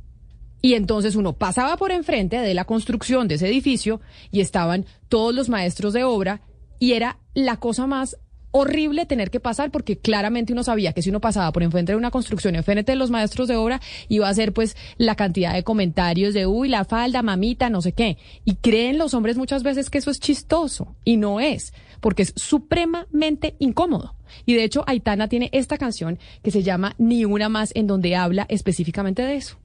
Y 0.61 0.75
entonces 0.75 1.15
uno 1.15 1.33
pasaba 1.33 1.77
por 1.77 1.91
enfrente 1.91 2.37
de 2.37 2.53
la 2.53 2.65
construcción 2.65 3.27
de 3.27 3.35
ese 3.35 3.47
edificio 3.47 3.99
y 4.31 4.41
estaban 4.41 4.85
todos 5.09 5.33
los 5.33 5.49
maestros 5.49 5.93
de 5.93 6.03
obra 6.03 6.41
y 6.79 6.93
era 6.93 7.17
la 7.33 7.57
cosa 7.57 7.87
más 7.87 8.17
horrible 8.51 9.05
tener 9.05 9.31
que 9.31 9.39
pasar 9.39 9.71
porque 9.71 9.97
claramente 9.97 10.53
uno 10.53 10.63
sabía 10.63 10.93
que 10.93 11.01
si 11.01 11.09
uno 11.09 11.21
pasaba 11.21 11.51
por 11.51 11.63
enfrente 11.63 11.93
de 11.93 11.97
una 11.97 12.11
construcción 12.11 12.55
enfrente 12.55 12.91
de 12.91 12.97
los 12.97 13.09
maestros 13.09 13.47
de 13.47 13.55
obra 13.55 13.81
iba 14.09 14.27
a 14.27 14.33
ser 14.33 14.53
pues 14.53 14.75
la 14.97 15.15
cantidad 15.15 15.53
de 15.53 15.63
comentarios 15.63 16.33
de 16.33 16.45
uy 16.45 16.67
la 16.67 16.83
falda 16.83 17.21
mamita 17.21 17.69
no 17.69 17.81
sé 17.81 17.93
qué 17.93 18.17
y 18.43 18.55
creen 18.55 18.97
los 18.97 19.13
hombres 19.13 19.37
muchas 19.37 19.63
veces 19.63 19.89
que 19.89 19.99
eso 19.99 20.11
es 20.11 20.19
chistoso 20.19 20.95
y 21.05 21.15
no 21.15 21.39
es 21.39 21.73
porque 22.01 22.23
es 22.23 22.33
supremamente 22.35 23.55
incómodo 23.59 24.15
y 24.45 24.55
de 24.55 24.63
hecho 24.63 24.83
Aitana 24.87 25.27
tiene 25.27 25.49
esta 25.51 25.77
canción 25.77 26.19
que 26.43 26.51
se 26.51 26.63
llama 26.63 26.95
Ni 26.97 27.25
una 27.25 27.49
más 27.49 27.71
en 27.75 27.87
donde 27.87 28.15
habla 28.15 28.45
específicamente 28.49 29.21
de 29.21 29.35
eso 29.35 29.57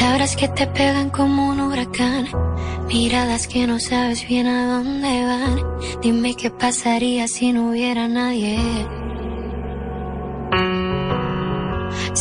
Palabras 0.00 0.36
que 0.36 0.48
te 0.48 0.66
pegan 0.66 1.10
como 1.10 1.50
un 1.50 1.60
huracán, 1.60 2.26
miradas 2.88 3.48
que 3.48 3.66
no 3.66 3.78
sabes 3.80 4.26
bien 4.26 4.46
a 4.46 4.76
dónde 4.76 5.24
van. 5.24 5.62
Dime 6.02 6.34
qué 6.34 6.50
pasaría 6.50 7.26
si 7.26 7.52
no 7.52 7.70
hubiera 7.70 8.06
nadie. 8.06 8.99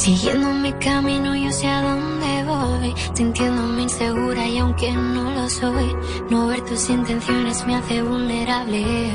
Siguiendo 0.09 0.49
mi 0.53 0.73
camino, 0.73 1.35
yo 1.35 1.51
sé 1.51 1.67
a 1.67 1.83
dónde 1.83 2.43
voy, 2.43 2.95
sintiéndome 3.13 3.83
insegura 3.83 4.47
y 4.47 4.57
aunque 4.57 4.91
no 4.91 5.29
lo 5.29 5.47
soy, 5.47 5.95
no 6.31 6.47
ver 6.47 6.61
tus 6.61 6.89
intenciones 6.89 7.63
me 7.67 7.75
hace 7.75 8.01
vulnerable. 8.01 9.11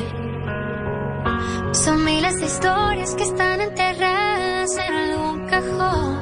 Son 1.73 2.01
miles 2.01 2.39
de 2.39 2.45
historias 2.45 3.13
que 3.13 3.23
están 3.23 3.59
enterradas 3.59 4.77
en 4.77 4.93
algún 4.93 5.45
cajón. 5.47 6.19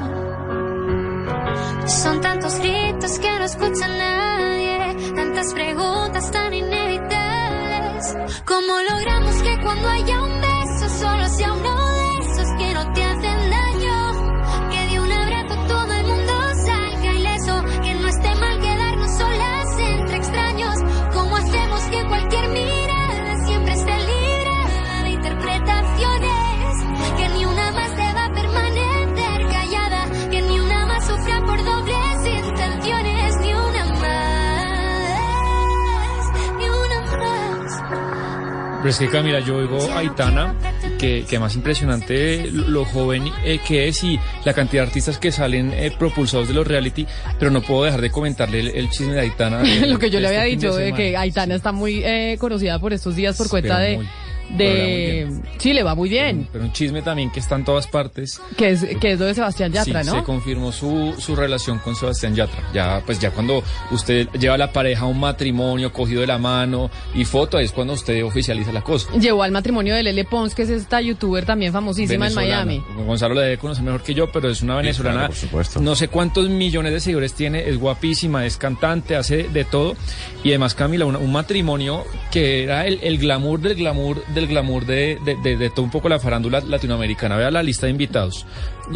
Son 1.86 2.20
tantos 2.22 2.58
gritos 2.58 3.20
que 3.20 3.30
no 3.30 3.46
escucha 3.46 3.88
nadie, 3.88 5.14
tantas 5.14 5.54
preguntas 5.54 6.32
tan 6.32 6.52
inevitables. 6.52 8.16
¿Cómo 8.44 8.74
logramos 8.90 9.36
que 9.36 9.56
cuando 9.62 9.88
haya 9.88 10.24
un 10.24 10.42
beso 10.42 10.90
solo 11.00 11.30
sea 11.30 11.53
Pero 38.84 38.90
es 38.92 39.00
que 39.00 39.08
Camila, 39.08 39.40
yo 39.40 39.56
oigo 39.56 39.78
a 39.94 40.00
Aitana, 40.00 40.56
que, 41.00 41.24
que 41.24 41.40
más 41.40 41.56
impresionante 41.56 42.50
lo, 42.52 42.84
joven 42.84 43.24
eh, 43.46 43.60
que 43.66 43.88
es 43.88 44.04
y 44.04 44.20
la 44.44 44.54
cantidad 44.54 44.84
de 44.84 44.88
artistas 44.90 45.18
que 45.18 45.32
salen 45.32 45.72
eh, 45.74 45.90
propulsados 45.98 46.50
de 46.50 46.54
los 46.54 46.68
reality, 46.68 47.08
pero 47.40 47.50
no 47.50 47.62
puedo 47.62 47.86
dejar 47.86 48.02
de 48.02 48.12
comentarle 48.12 48.60
el, 48.60 48.68
el 48.76 48.90
chisme 48.90 49.14
de 49.14 49.22
Aitana. 49.22 49.62
eh, 49.66 49.86
Lo 49.88 49.98
que 49.98 50.10
yo 50.10 50.20
le 50.20 50.26
este 50.26 50.38
había 50.38 50.42
de 50.42 50.50
dicho 50.58 50.76
de 50.76 50.86
semana. 50.88 50.98
que 50.98 51.16
Aitana 51.16 51.56
está 51.56 51.72
muy 51.72 52.02
eh, 52.04 52.36
conocida 52.40 52.78
por 52.80 52.92
estos 52.92 53.16
días 53.16 53.38
por 53.38 53.48
cuenta 53.50 53.80
de... 53.80 53.96
muy- 53.98 54.08
de 54.50 55.28
sí, 55.58 55.74
le 55.74 55.84
va 55.84 55.96
muy 55.96 56.10
bien. 56.10 56.48
Pero 56.52 56.64
un 56.66 56.72
chisme 56.72 57.02
también 57.02 57.32
que 57.32 57.40
está 57.40 57.56
en 57.56 57.64
todas 57.66 57.88
partes. 57.88 58.42
Que 58.58 58.72
es, 58.72 58.86
que 59.00 59.14
es 59.14 59.20
lo 59.20 59.26
de 59.26 59.34
Sebastián 59.34 59.72
Yatra, 59.72 60.04
sí, 60.04 60.10
¿no? 60.10 60.16
se 60.18 60.24
confirmó 60.24 60.72
su, 60.72 61.14
su 61.18 61.36
relación 61.36 61.80
con 61.80 61.96
Sebastián 61.96 62.36
Yatra. 62.36 62.70
Ya, 62.74 63.02
pues 63.06 63.20
ya 63.20 63.32
cuando 63.32 63.64
usted 63.92 64.28
lleva 64.40 64.56
a 64.56 64.58
la 64.58 64.72
pareja 64.72 65.04
a 65.04 65.06
un 65.08 65.20
matrimonio, 65.20 65.92
cogido 65.92 66.22
de 66.22 66.28
la 66.28 66.38
mano 66.38 66.90
y 67.16 67.26
foto, 67.26 67.60
es 67.60 67.72
cuando 67.72 67.94
usted 67.94 68.24
oficializa 68.24 68.72
la 68.72 68.82
cosa. 68.82 69.12
Llevó 69.18 69.44
al 69.44 69.52
matrimonio 69.52 69.96
de 69.96 70.04
Lele 70.04 70.26
Pons, 70.26 70.54
que 70.56 70.64
es 70.64 70.70
esta 70.70 71.02
youtuber 71.02 71.46
también 71.46 71.72
famosísima 71.74 72.28
en. 72.28 72.34
Miami. 72.36 72.84
Gonzalo 73.06 73.34
la 73.36 73.42
debe 73.42 73.58
conocer 73.58 73.84
mejor 73.84 74.02
que 74.04 74.14
yo, 74.14 74.32
pero 74.32 74.50
es 74.50 74.62
una 74.62 74.76
venezolana. 74.76 75.16
claro, 75.20 75.28
por 75.34 75.38
supuesto. 75.38 75.80
No 75.82 75.96
sé 75.96 76.08
cuántos 76.08 76.50
millones 76.50 76.94
de 76.94 77.00
seguidores 77.00 77.34
tiene, 77.34 77.68
es 77.70 77.78
guapísima, 77.78 78.46
es 78.46 78.58
cantante, 78.58 79.16
hace 79.16 79.44
de 79.50 79.64
todo. 79.66 79.96
Y 80.44 80.50
además, 80.50 80.76
Camila, 80.76 81.06
una- 81.06 81.20
un 81.20 81.32
matrimonio 81.32 82.04
que 82.32 82.64
era 82.64 82.86
el, 82.88 83.00
el 83.04 83.18
glamour 83.18 83.60
del 83.62 83.76
glamour 83.76 84.24
del 84.34 84.48
glamour 84.48 84.86
de, 84.86 85.20
de, 85.24 85.36
de- 85.38 85.58
de 85.58 85.70
todo 85.70 85.84
un 85.84 85.92
poco 85.92 86.10
la 86.10 86.20
farándula 86.20 86.60
latinoamericana. 86.62 87.38
Vea 87.38 87.52
la 87.52 87.64
lista 87.64 87.86
de 87.86 87.92
invitados. 87.92 88.46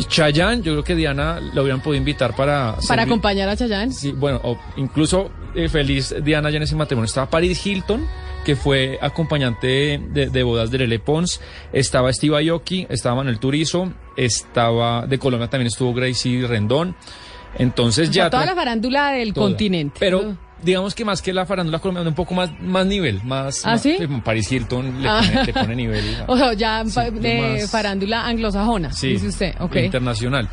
Chayanne, 0.07 0.61
yo 0.61 0.73
creo 0.73 0.83
que 0.83 0.95
Diana 0.95 1.39
lo 1.53 1.61
hubieran 1.63 1.81
podido 1.81 1.97
invitar 1.99 2.35
para... 2.35 2.75
Para 2.75 2.81
servir- 2.81 2.99
acompañar 3.05 3.49
a 3.49 3.55
Chayanne. 3.55 3.91
Sí, 3.93 4.11
bueno, 4.11 4.39
o 4.43 4.57
incluso 4.77 5.29
eh, 5.55 5.69
feliz 5.69 6.13
Diana 6.23 6.49
ya 6.49 6.57
en 6.57 6.63
ese 6.63 6.75
matrimonio. 6.75 7.05
Estaba 7.07 7.29
Paris 7.29 7.65
Hilton, 7.65 8.05
que 8.45 8.55
fue 8.55 8.97
acompañante 9.01 9.99
de, 10.11 10.29
de 10.29 10.43
bodas 10.43 10.71
de 10.71 10.79
Lele 10.79 10.99
Pons. 10.99 11.39
Estaba 11.73 12.11
Steve 12.13 12.49
Aoki, 12.49 12.85
estaba 12.89 13.15
Manuel 13.15 13.39
Turizo, 13.39 13.91
estaba 14.15 15.05
de 15.07 15.17
Colombia 15.19 15.49
también 15.49 15.67
estuvo 15.67 15.93
Gracie 15.93 16.45
Rendón. 16.47 16.95
Entonces 17.57 18.09
O 18.09 18.13
sea, 18.13 18.25
ya 18.25 18.29
toda 18.29 18.45
la 18.45 18.55
farándula 18.55 19.11
del 19.11 19.33
toda. 19.33 19.47
continente. 19.47 19.95
Pero 19.99 20.37
digamos 20.63 20.95
que 20.95 21.05
más 21.05 21.21
que 21.21 21.31
la 21.33 21.45
farándula 21.45 21.79
colombiana, 21.79 22.09
un 22.09 22.15
poco 22.15 22.33
más, 22.33 22.49
más 22.59 22.85
nivel, 22.85 23.21
más, 23.23 23.65
¿Ah, 23.65 23.71
más- 23.71 23.81
sí? 23.81 23.97
Paris 24.23 24.51
Hilton 24.51 25.01
le 25.01 25.07
Ah. 25.07 25.21
pone, 25.23 25.45
le 25.45 25.53
pone 25.53 25.75
nivel. 25.75 26.17
O 26.27 26.37
sea, 26.37 26.53
ya 26.53 26.83
Sí, 26.85 26.91
fa- 26.91 27.09
de 27.11 27.41
más- 27.59 27.71
farándula 27.71 28.25
anglosajona, 28.25 28.91
Sí, 28.91 29.09
dice 29.09 29.27
usted. 29.27 29.55
Ok. 29.59 29.75
internacional. 29.77 30.49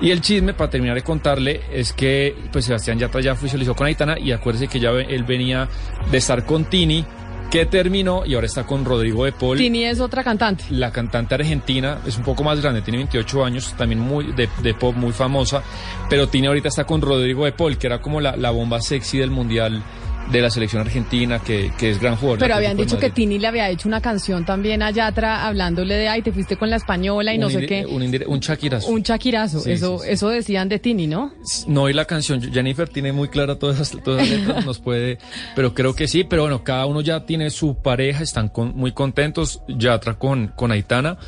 Y 0.00 0.10
el 0.10 0.20
chisme, 0.20 0.52
para 0.52 0.68
terminar 0.68 0.94
de 0.94 1.02
contarle, 1.02 1.62
es 1.72 1.94
que 1.94 2.34
pues 2.52 2.66
Sebastián 2.66 2.98
Yatra 2.98 3.20
ya 3.22 3.32
oficializó 3.32 3.74
con 3.74 3.86
Aitana 3.86 4.18
y 4.18 4.30
acuérdese 4.30 4.68
que 4.68 4.78
ya 4.78 4.90
él 4.90 5.24
venía 5.24 5.68
de 6.10 6.18
estar 6.18 6.44
con 6.44 6.66
Tini, 6.66 7.02
que 7.50 7.66
terminó 7.66 8.24
y 8.26 8.34
ahora 8.34 8.46
está 8.46 8.64
con 8.64 8.84
Rodrigo 8.84 9.24
de 9.24 9.32
Paul. 9.32 9.58
Tini 9.58 9.84
es 9.84 10.00
otra 10.00 10.24
cantante. 10.24 10.64
La 10.70 10.92
cantante 10.92 11.34
argentina 11.34 11.98
es 12.06 12.16
un 12.16 12.24
poco 12.24 12.42
más 12.42 12.60
grande, 12.60 12.82
tiene 12.82 12.98
28 12.98 13.44
años, 13.44 13.74
también 13.76 14.00
muy 14.00 14.32
de, 14.32 14.48
de 14.62 14.74
pop, 14.74 14.94
muy 14.96 15.12
famosa, 15.12 15.62
pero 16.08 16.28
Tini 16.28 16.46
ahorita 16.46 16.68
está 16.68 16.84
con 16.84 17.00
Rodrigo 17.00 17.44
de 17.44 17.52
Paul, 17.52 17.78
que 17.78 17.86
era 17.86 18.00
como 18.00 18.20
la, 18.20 18.36
la 18.36 18.50
bomba 18.50 18.80
sexy 18.80 19.18
del 19.18 19.30
mundial 19.30 19.82
de 20.30 20.40
la 20.40 20.50
selección 20.50 20.82
argentina, 20.82 21.38
que, 21.38 21.70
que 21.78 21.90
es 21.90 22.00
gran 22.00 22.16
jugador. 22.16 22.38
Pero 22.40 22.54
habían 22.54 22.76
dicho 22.76 22.98
que. 22.98 23.10
Tini 23.10 23.38
le 23.38 23.46
había 23.46 23.70
hecho 23.70 23.88
una 23.88 24.00
canción 24.00 24.44
también 24.44 24.82
a 24.82 24.90
Yatra 24.90 25.46
hablándole 25.46 25.94
de, 25.94 26.08
ay, 26.08 26.22
te 26.22 26.32
fuiste 26.32 26.56
con 26.56 26.68
la 26.70 26.76
española 26.76 27.32
y 27.32 27.38
no 27.38 27.48
sé 27.48 27.64
qué. 27.66 27.86
Un, 27.86 28.02
un 28.26 28.40
Shakirazo. 28.40 28.88
Un 28.88 29.02
chaquirazo. 29.02 29.60
Sí, 29.60 29.72
eso, 29.72 29.98
sí, 29.98 30.04
sí. 30.06 30.12
eso 30.12 30.28
decían 30.28 30.68
de 30.68 30.78
Tini, 30.78 31.06
¿no? 31.06 31.32
No 31.68 31.82
oí 31.82 31.92
la 31.92 32.04
canción, 32.04 32.42
Jennifer 32.52 32.88
tiene 32.88 33.12
muy 33.12 33.28
clara 33.28 33.58
todas 33.58 33.80
esas, 33.80 34.02
todas 34.02 34.28
letras, 34.28 34.66
nos 34.66 34.78
puede, 34.80 35.18
pero 35.54 35.72
creo 35.74 35.94
que 35.94 36.08
sí, 36.08 36.24
pero 36.24 36.42
bueno, 36.42 36.62
cada 36.64 36.86
uno 36.86 37.00
ya 37.00 37.24
tiene 37.24 37.50
su 37.50 37.76
pareja, 37.76 38.22
están 38.22 38.48
con- 38.48 38.74
muy 38.76 38.92
contentos, 38.92 39.62
Yatra 39.68 40.14
con, 40.18 40.48
con 40.48 40.72
Aitana 40.72 41.18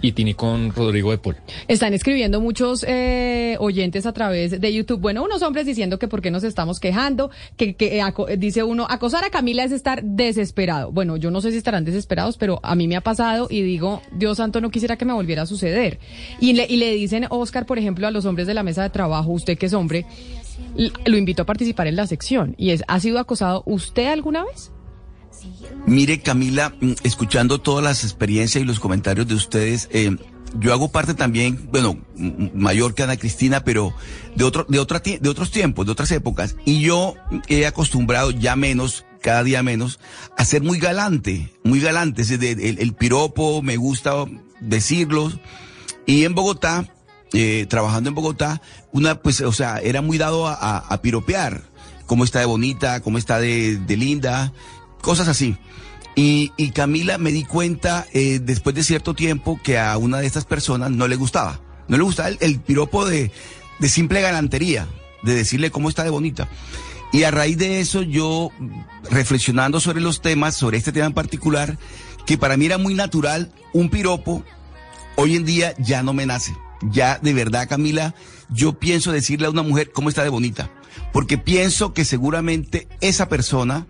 y 0.00 0.12
Tini 0.12 0.34
con 0.34 0.70
Rodrigo 0.72 1.10
de 1.10 1.18
Paul. 1.18 1.36
Están 1.66 1.92
escribiendo 1.94 2.40
muchos 2.40 2.84
eh, 2.86 3.56
oyentes 3.58 4.06
a 4.06 4.12
través 4.12 4.60
de 4.60 4.72
YouTube. 4.72 5.00
Bueno, 5.00 5.24
unos 5.24 5.42
hombres 5.42 5.66
diciendo 5.66 5.98
que 5.98 6.06
por 6.08 6.22
qué 6.22 6.30
nos 6.30 6.44
estamos 6.44 6.78
quejando, 6.80 7.30
que, 7.56 7.74
que 7.74 7.96
eh, 7.96 8.02
aco- 8.02 8.26
dice 8.36 8.62
uno, 8.62 8.86
acosar 8.88 9.24
a 9.24 9.30
Camila 9.30 9.64
es 9.64 9.72
estar 9.72 10.02
desesperado. 10.02 10.92
Bueno, 10.92 11.16
yo 11.16 11.30
no 11.30 11.40
sé 11.40 11.50
si 11.50 11.56
estarán 11.58 11.84
desesperados, 11.84 12.36
pero 12.36 12.60
a 12.62 12.74
mí 12.74 12.86
me 12.86 12.96
ha 12.96 13.00
pasado 13.00 13.48
y 13.50 13.62
digo, 13.62 14.00
Dios 14.12 14.36
santo, 14.36 14.60
no 14.60 14.70
quisiera 14.70 14.96
que 14.96 15.04
me 15.04 15.12
volviera 15.12 15.42
a 15.42 15.46
suceder. 15.46 15.98
Y 16.40 16.52
le, 16.52 16.66
y 16.68 16.76
le 16.76 16.92
dicen, 16.94 17.26
Oscar, 17.30 17.66
por 17.66 17.78
ejemplo, 17.78 18.06
a 18.06 18.10
los 18.10 18.24
hombres 18.24 18.46
de 18.46 18.54
la 18.54 18.62
mesa 18.62 18.82
de 18.82 18.90
trabajo, 18.90 19.30
usted 19.32 19.58
que 19.58 19.66
es 19.66 19.72
hombre, 19.72 20.06
lo 21.06 21.16
invito 21.16 21.42
a 21.42 21.46
participar 21.46 21.86
en 21.88 21.96
la 21.96 22.06
sección. 22.06 22.54
Y 22.58 22.70
es, 22.70 22.84
¿ha 22.88 23.00
sido 23.00 23.18
acosado 23.18 23.62
usted 23.66 24.06
alguna 24.06 24.44
vez? 24.44 24.70
Mire, 25.86 26.20
Camila, 26.20 26.74
mm, 26.80 26.92
escuchando 27.02 27.60
todas 27.60 27.84
las 27.84 28.04
experiencias 28.04 28.62
y 28.62 28.66
los 28.66 28.80
comentarios 28.80 29.26
de 29.26 29.34
ustedes, 29.34 29.88
eh, 29.92 30.16
yo 30.58 30.72
hago 30.72 30.90
parte 30.90 31.14
también, 31.14 31.68
bueno, 31.70 31.98
mayor 32.54 32.94
que 32.94 33.02
Ana 33.02 33.16
Cristina, 33.16 33.64
pero 33.64 33.92
de 34.34 34.44
otro, 34.44 34.64
de 34.68 34.78
otra, 34.78 35.02
otros 35.28 35.50
tiempos, 35.50 35.86
de 35.86 35.92
otras 35.92 36.10
épocas. 36.10 36.56
Y 36.64 36.80
yo 36.80 37.14
he 37.48 37.66
acostumbrado 37.66 38.30
ya 38.30 38.56
menos, 38.56 39.04
cada 39.20 39.42
día 39.42 39.62
menos, 39.62 40.00
a 40.36 40.44
ser 40.44 40.62
muy 40.62 40.78
galante, 40.78 41.52
muy 41.64 41.80
galante. 41.80 42.22
Es 42.22 42.30
el, 42.30 42.94
piropo, 42.94 43.62
me 43.62 43.76
gusta 43.76 44.24
decirlo. 44.60 45.30
Y 46.06 46.24
en 46.24 46.34
Bogotá, 46.34 46.88
eh, 47.32 47.66
trabajando 47.68 48.08
en 48.08 48.14
Bogotá, 48.14 48.62
una, 48.92 49.20
pues, 49.20 49.40
o 49.42 49.52
sea, 49.52 49.78
era 49.78 50.00
muy 50.00 50.18
dado 50.18 50.46
a, 50.48 51.00
piropear. 51.02 51.62
Cómo 52.06 52.24
está 52.24 52.38
de 52.38 52.46
bonita, 52.46 53.00
cómo 53.00 53.18
está 53.18 53.38
de 53.38 53.96
linda, 53.98 54.54
cosas 55.08 55.28
así. 55.28 55.56
Y, 56.16 56.50
Camila 56.72 57.16
me 57.16 57.32
di 57.32 57.42
cuenta 57.42 58.06
eh, 58.12 58.40
después 58.42 58.76
de 58.76 58.82
cierto 58.84 59.14
tiempo 59.14 59.58
que 59.62 59.78
a 59.78 59.96
una 59.96 60.18
de 60.18 60.26
estas 60.26 60.44
personas 60.44 60.90
no 60.90 61.08
le 61.08 61.16
gustaba. 61.16 61.62
No 61.88 61.96
le 61.96 62.02
gustaba 62.02 62.28
el, 62.28 62.36
el 62.42 62.60
piropo 62.60 63.06
de, 63.06 63.32
de 63.78 63.88
simple 63.88 64.20
galantería, 64.20 64.86
de 65.22 65.34
decirle 65.34 65.70
cómo 65.70 65.88
está 65.88 66.04
de 66.04 66.10
bonita. 66.10 66.46
Y 67.10 67.22
a 67.22 67.30
raíz 67.30 67.56
de 67.56 67.80
eso 67.80 68.02
yo, 68.02 68.50
reflexionando 69.10 69.80
sobre 69.80 70.02
los 70.02 70.20
temas, 70.20 70.54
sobre 70.54 70.76
este 70.76 70.92
tema 70.92 71.06
en 71.06 71.14
particular, 71.14 71.78
que 72.26 72.36
para 72.36 72.58
mí 72.58 72.66
era 72.66 72.76
muy 72.76 72.92
natural, 72.92 73.50
un 73.72 73.88
piropo, 73.88 74.44
hoy 75.16 75.36
en 75.36 75.46
día 75.46 75.74
ya 75.78 76.02
no 76.02 76.12
me 76.12 76.26
nace. 76.26 76.54
Ya 76.82 77.18
de 77.22 77.32
verdad, 77.32 77.66
Camila, 77.66 78.14
yo 78.50 78.78
pienso 78.78 79.10
decirle 79.10 79.46
a 79.46 79.50
una 79.50 79.62
mujer 79.62 79.90
cómo 79.90 80.10
está 80.10 80.22
de 80.22 80.28
bonita. 80.28 80.70
Porque 81.14 81.38
pienso 81.38 81.94
que 81.94 82.04
seguramente 82.04 82.88
esa 83.00 83.30
persona 83.30 83.86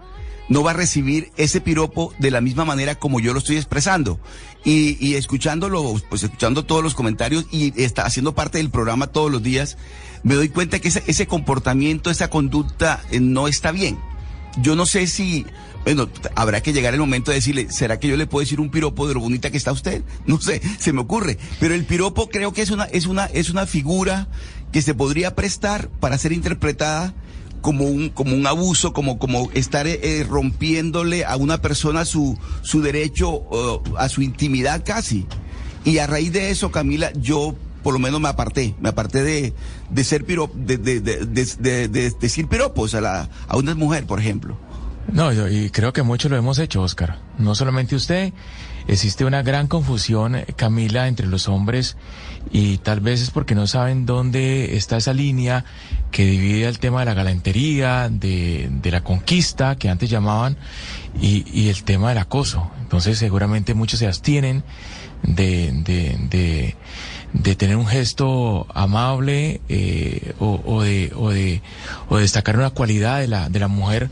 no 0.48 0.62
va 0.62 0.70
a 0.70 0.74
recibir 0.74 1.30
ese 1.36 1.60
piropo 1.60 2.12
de 2.18 2.30
la 2.30 2.40
misma 2.40 2.64
manera 2.64 2.94
como 2.94 3.20
yo 3.20 3.32
lo 3.32 3.38
estoy 3.38 3.56
expresando. 3.56 4.18
Y, 4.64 4.96
y 5.04 5.14
escuchándolo, 5.14 5.94
pues 6.08 6.22
escuchando 6.22 6.64
todos 6.64 6.82
los 6.82 6.94
comentarios 6.94 7.46
y 7.50 7.80
está 7.80 8.04
haciendo 8.04 8.34
parte 8.34 8.58
del 8.58 8.70
programa 8.70 9.06
todos 9.06 9.30
los 9.30 9.42
días, 9.42 9.76
me 10.22 10.34
doy 10.34 10.48
cuenta 10.48 10.78
que 10.78 10.88
ese, 10.88 11.02
ese 11.06 11.26
comportamiento, 11.26 12.10
esa 12.10 12.28
conducta 12.28 13.02
eh, 13.10 13.20
no 13.20 13.48
está 13.48 13.72
bien. 13.72 13.98
Yo 14.60 14.74
no 14.74 14.86
sé 14.86 15.06
si, 15.06 15.46
bueno, 15.84 16.08
habrá 16.34 16.60
que 16.62 16.72
llegar 16.72 16.94
el 16.94 17.00
momento 17.00 17.30
de 17.30 17.36
decirle, 17.36 17.70
¿será 17.70 18.00
que 18.00 18.08
yo 18.08 18.16
le 18.16 18.26
puedo 18.26 18.40
decir 18.40 18.60
un 18.60 18.70
piropo 18.70 19.06
de 19.06 19.14
lo 19.14 19.20
bonita 19.20 19.50
que 19.50 19.56
está 19.56 19.72
usted? 19.72 20.02
No 20.26 20.40
sé, 20.40 20.60
se 20.78 20.92
me 20.92 21.00
ocurre. 21.00 21.38
Pero 21.60 21.74
el 21.74 21.84
piropo 21.84 22.28
creo 22.28 22.52
que 22.52 22.62
es 22.62 22.70
una, 22.70 22.84
es 22.84 23.06
una, 23.06 23.26
es 23.26 23.50
una 23.50 23.66
figura 23.66 24.28
que 24.72 24.82
se 24.82 24.94
podría 24.94 25.34
prestar 25.34 25.88
para 25.88 26.18
ser 26.18 26.32
interpretada 26.32 27.14
como 27.60 27.84
un, 27.84 28.08
como 28.10 28.34
un 28.34 28.46
abuso, 28.46 28.92
como, 28.92 29.18
como 29.18 29.50
estar 29.52 29.86
eh, 29.86 29.98
eh, 30.02 30.26
rompiéndole 30.28 31.24
a 31.24 31.36
una 31.36 31.60
persona 31.60 32.04
su, 32.04 32.38
su 32.62 32.80
derecho 32.82 33.42
eh, 33.52 33.90
a 33.98 34.08
su 34.08 34.22
intimidad 34.22 34.82
casi. 34.84 35.26
Y 35.84 35.98
a 35.98 36.06
raíz 36.06 36.32
de 36.32 36.50
eso, 36.50 36.70
Camila, 36.70 37.12
yo 37.14 37.54
por 37.82 37.92
lo 37.92 37.98
menos 38.00 38.20
me 38.20 38.28
aparté, 38.28 38.74
me 38.80 38.88
aparté 38.90 39.22
de, 39.22 39.54
de 39.90 40.04
ser 40.04 40.24
piropo, 40.24 40.52
de, 40.58 40.76
de, 40.76 41.00
de, 41.00 41.24
de- 41.26 41.56
de- 41.58 41.88
de 41.88 42.10
decir 42.10 42.46
piropos 42.48 42.94
a, 42.94 43.00
la, 43.00 43.28
una 43.54 43.74
mujer, 43.74 44.04
por 44.04 44.18
ejemplo. 44.20 44.56
No, 45.12 45.32
yo- 45.32 45.48
y 45.48 45.70
creo 45.70 45.92
que 45.92 46.02
mucho 46.02 46.28
lo 46.28 46.36
hemos 46.36 46.58
hecho, 46.58 46.82
Oscar. 46.82 47.18
No 47.38 47.54
solamente 47.54 47.94
usted, 47.96 48.32
existe 48.88 49.24
una 49.24 49.42
gran 49.42 49.68
confusión, 49.68 50.34
eh, 50.34 50.46
Camila, 50.56 51.08
entre 51.08 51.26
los 51.28 51.48
hombres 51.48 51.96
y 52.50 52.78
tal 52.78 53.00
vez 53.00 53.20
es 53.20 53.30
porque 53.30 53.54
no 53.54 53.66
saben 53.66 54.06
dónde 54.06 54.76
está 54.76 54.96
esa 54.96 55.12
línea 55.12 55.64
que 56.10 56.24
divide 56.24 56.66
el 56.66 56.78
tema 56.78 57.00
de 57.00 57.06
la 57.06 57.14
galantería, 57.14 58.08
de, 58.10 58.68
de 58.70 58.90
la 58.90 59.02
conquista, 59.02 59.76
que 59.76 59.88
antes 59.88 60.08
llamaban, 60.08 60.56
y, 61.20 61.44
y 61.52 61.68
el 61.68 61.84
tema 61.84 62.10
del 62.10 62.18
acoso. 62.18 62.70
Entonces 62.80 63.18
seguramente 63.18 63.74
muchos 63.74 63.98
se 63.98 64.06
abstienen 64.06 64.64
de, 65.22 65.72
de, 65.72 66.16
de, 66.30 66.76
de 67.32 67.56
tener 67.56 67.76
un 67.76 67.86
gesto 67.86 68.66
amable 68.72 69.60
eh, 69.68 70.32
o, 70.38 70.62
o 70.64 70.82
de, 70.82 71.12
o, 71.14 71.30
de, 71.30 71.60
o 72.08 72.16
de 72.16 72.22
destacar 72.22 72.56
una 72.56 72.70
cualidad 72.70 73.20
de 73.20 73.28
la, 73.28 73.48
de 73.48 73.58
la 73.58 73.68
mujer 73.68 74.10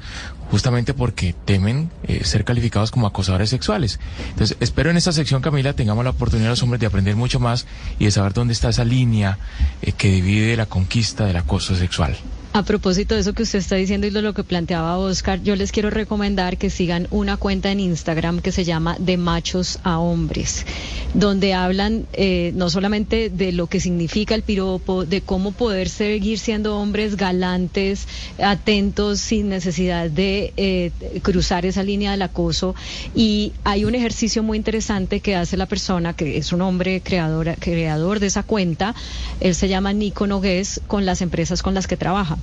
justamente 0.50 0.94
porque 0.94 1.34
temen 1.44 1.90
eh, 2.04 2.24
ser 2.24 2.44
calificados 2.44 2.90
como 2.90 3.06
acosadores 3.06 3.50
sexuales. 3.50 3.98
Entonces, 4.30 4.56
espero 4.60 4.90
en 4.90 4.96
esta 4.96 5.12
sección, 5.12 5.42
Camila, 5.42 5.72
tengamos 5.72 6.04
la 6.04 6.10
oportunidad 6.10 6.50
los 6.50 6.62
hombres 6.62 6.80
de 6.80 6.86
aprender 6.86 7.16
mucho 7.16 7.40
más 7.40 7.66
y 7.98 8.06
de 8.06 8.10
saber 8.10 8.32
dónde 8.32 8.52
está 8.52 8.68
esa 8.68 8.84
línea 8.84 9.38
eh, 9.82 9.92
que 9.92 10.08
divide 10.10 10.56
la 10.56 10.66
conquista 10.66 11.26
del 11.26 11.36
acoso 11.36 11.74
sexual. 11.74 12.16
A 12.56 12.62
propósito 12.62 13.14
de 13.14 13.20
eso 13.20 13.34
que 13.34 13.42
usted 13.42 13.58
está 13.58 13.76
diciendo 13.76 14.06
y 14.06 14.10
de 14.10 14.22
lo 14.22 14.32
que 14.32 14.42
planteaba 14.42 14.96
Oscar, 14.96 15.42
yo 15.42 15.56
les 15.56 15.72
quiero 15.72 15.90
recomendar 15.90 16.56
que 16.56 16.70
sigan 16.70 17.06
una 17.10 17.36
cuenta 17.36 17.70
en 17.70 17.80
Instagram 17.80 18.40
que 18.40 18.50
se 18.50 18.64
llama 18.64 18.96
De 18.98 19.18
Machos 19.18 19.78
a 19.82 19.98
Hombres, 19.98 20.64
donde 21.12 21.52
hablan 21.52 22.06
eh, 22.14 22.52
no 22.54 22.70
solamente 22.70 23.28
de 23.28 23.52
lo 23.52 23.66
que 23.66 23.78
significa 23.78 24.34
el 24.34 24.40
piropo, 24.40 25.04
de 25.04 25.20
cómo 25.20 25.52
poder 25.52 25.90
seguir 25.90 26.38
siendo 26.38 26.78
hombres 26.78 27.18
galantes, 27.18 28.08
atentos, 28.42 29.20
sin 29.20 29.50
necesidad 29.50 30.08
de 30.08 30.54
eh, 30.56 30.92
cruzar 31.20 31.66
esa 31.66 31.82
línea 31.82 32.12
del 32.12 32.22
acoso. 32.22 32.74
Y 33.14 33.52
hay 33.64 33.84
un 33.84 33.94
ejercicio 33.94 34.42
muy 34.42 34.56
interesante 34.56 35.20
que 35.20 35.36
hace 35.36 35.58
la 35.58 35.66
persona, 35.66 36.14
que 36.14 36.38
es 36.38 36.54
un 36.54 36.62
hombre 36.62 37.02
creador, 37.02 37.54
creador 37.58 38.18
de 38.18 38.28
esa 38.28 38.44
cuenta, 38.44 38.94
él 39.40 39.54
se 39.54 39.68
llama 39.68 39.92
Nico 39.92 40.26
Nogués, 40.26 40.80
con 40.86 41.04
las 41.04 41.20
empresas 41.20 41.62
con 41.62 41.74
las 41.74 41.86
que 41.86 41.98
trabaja 41.98 42.38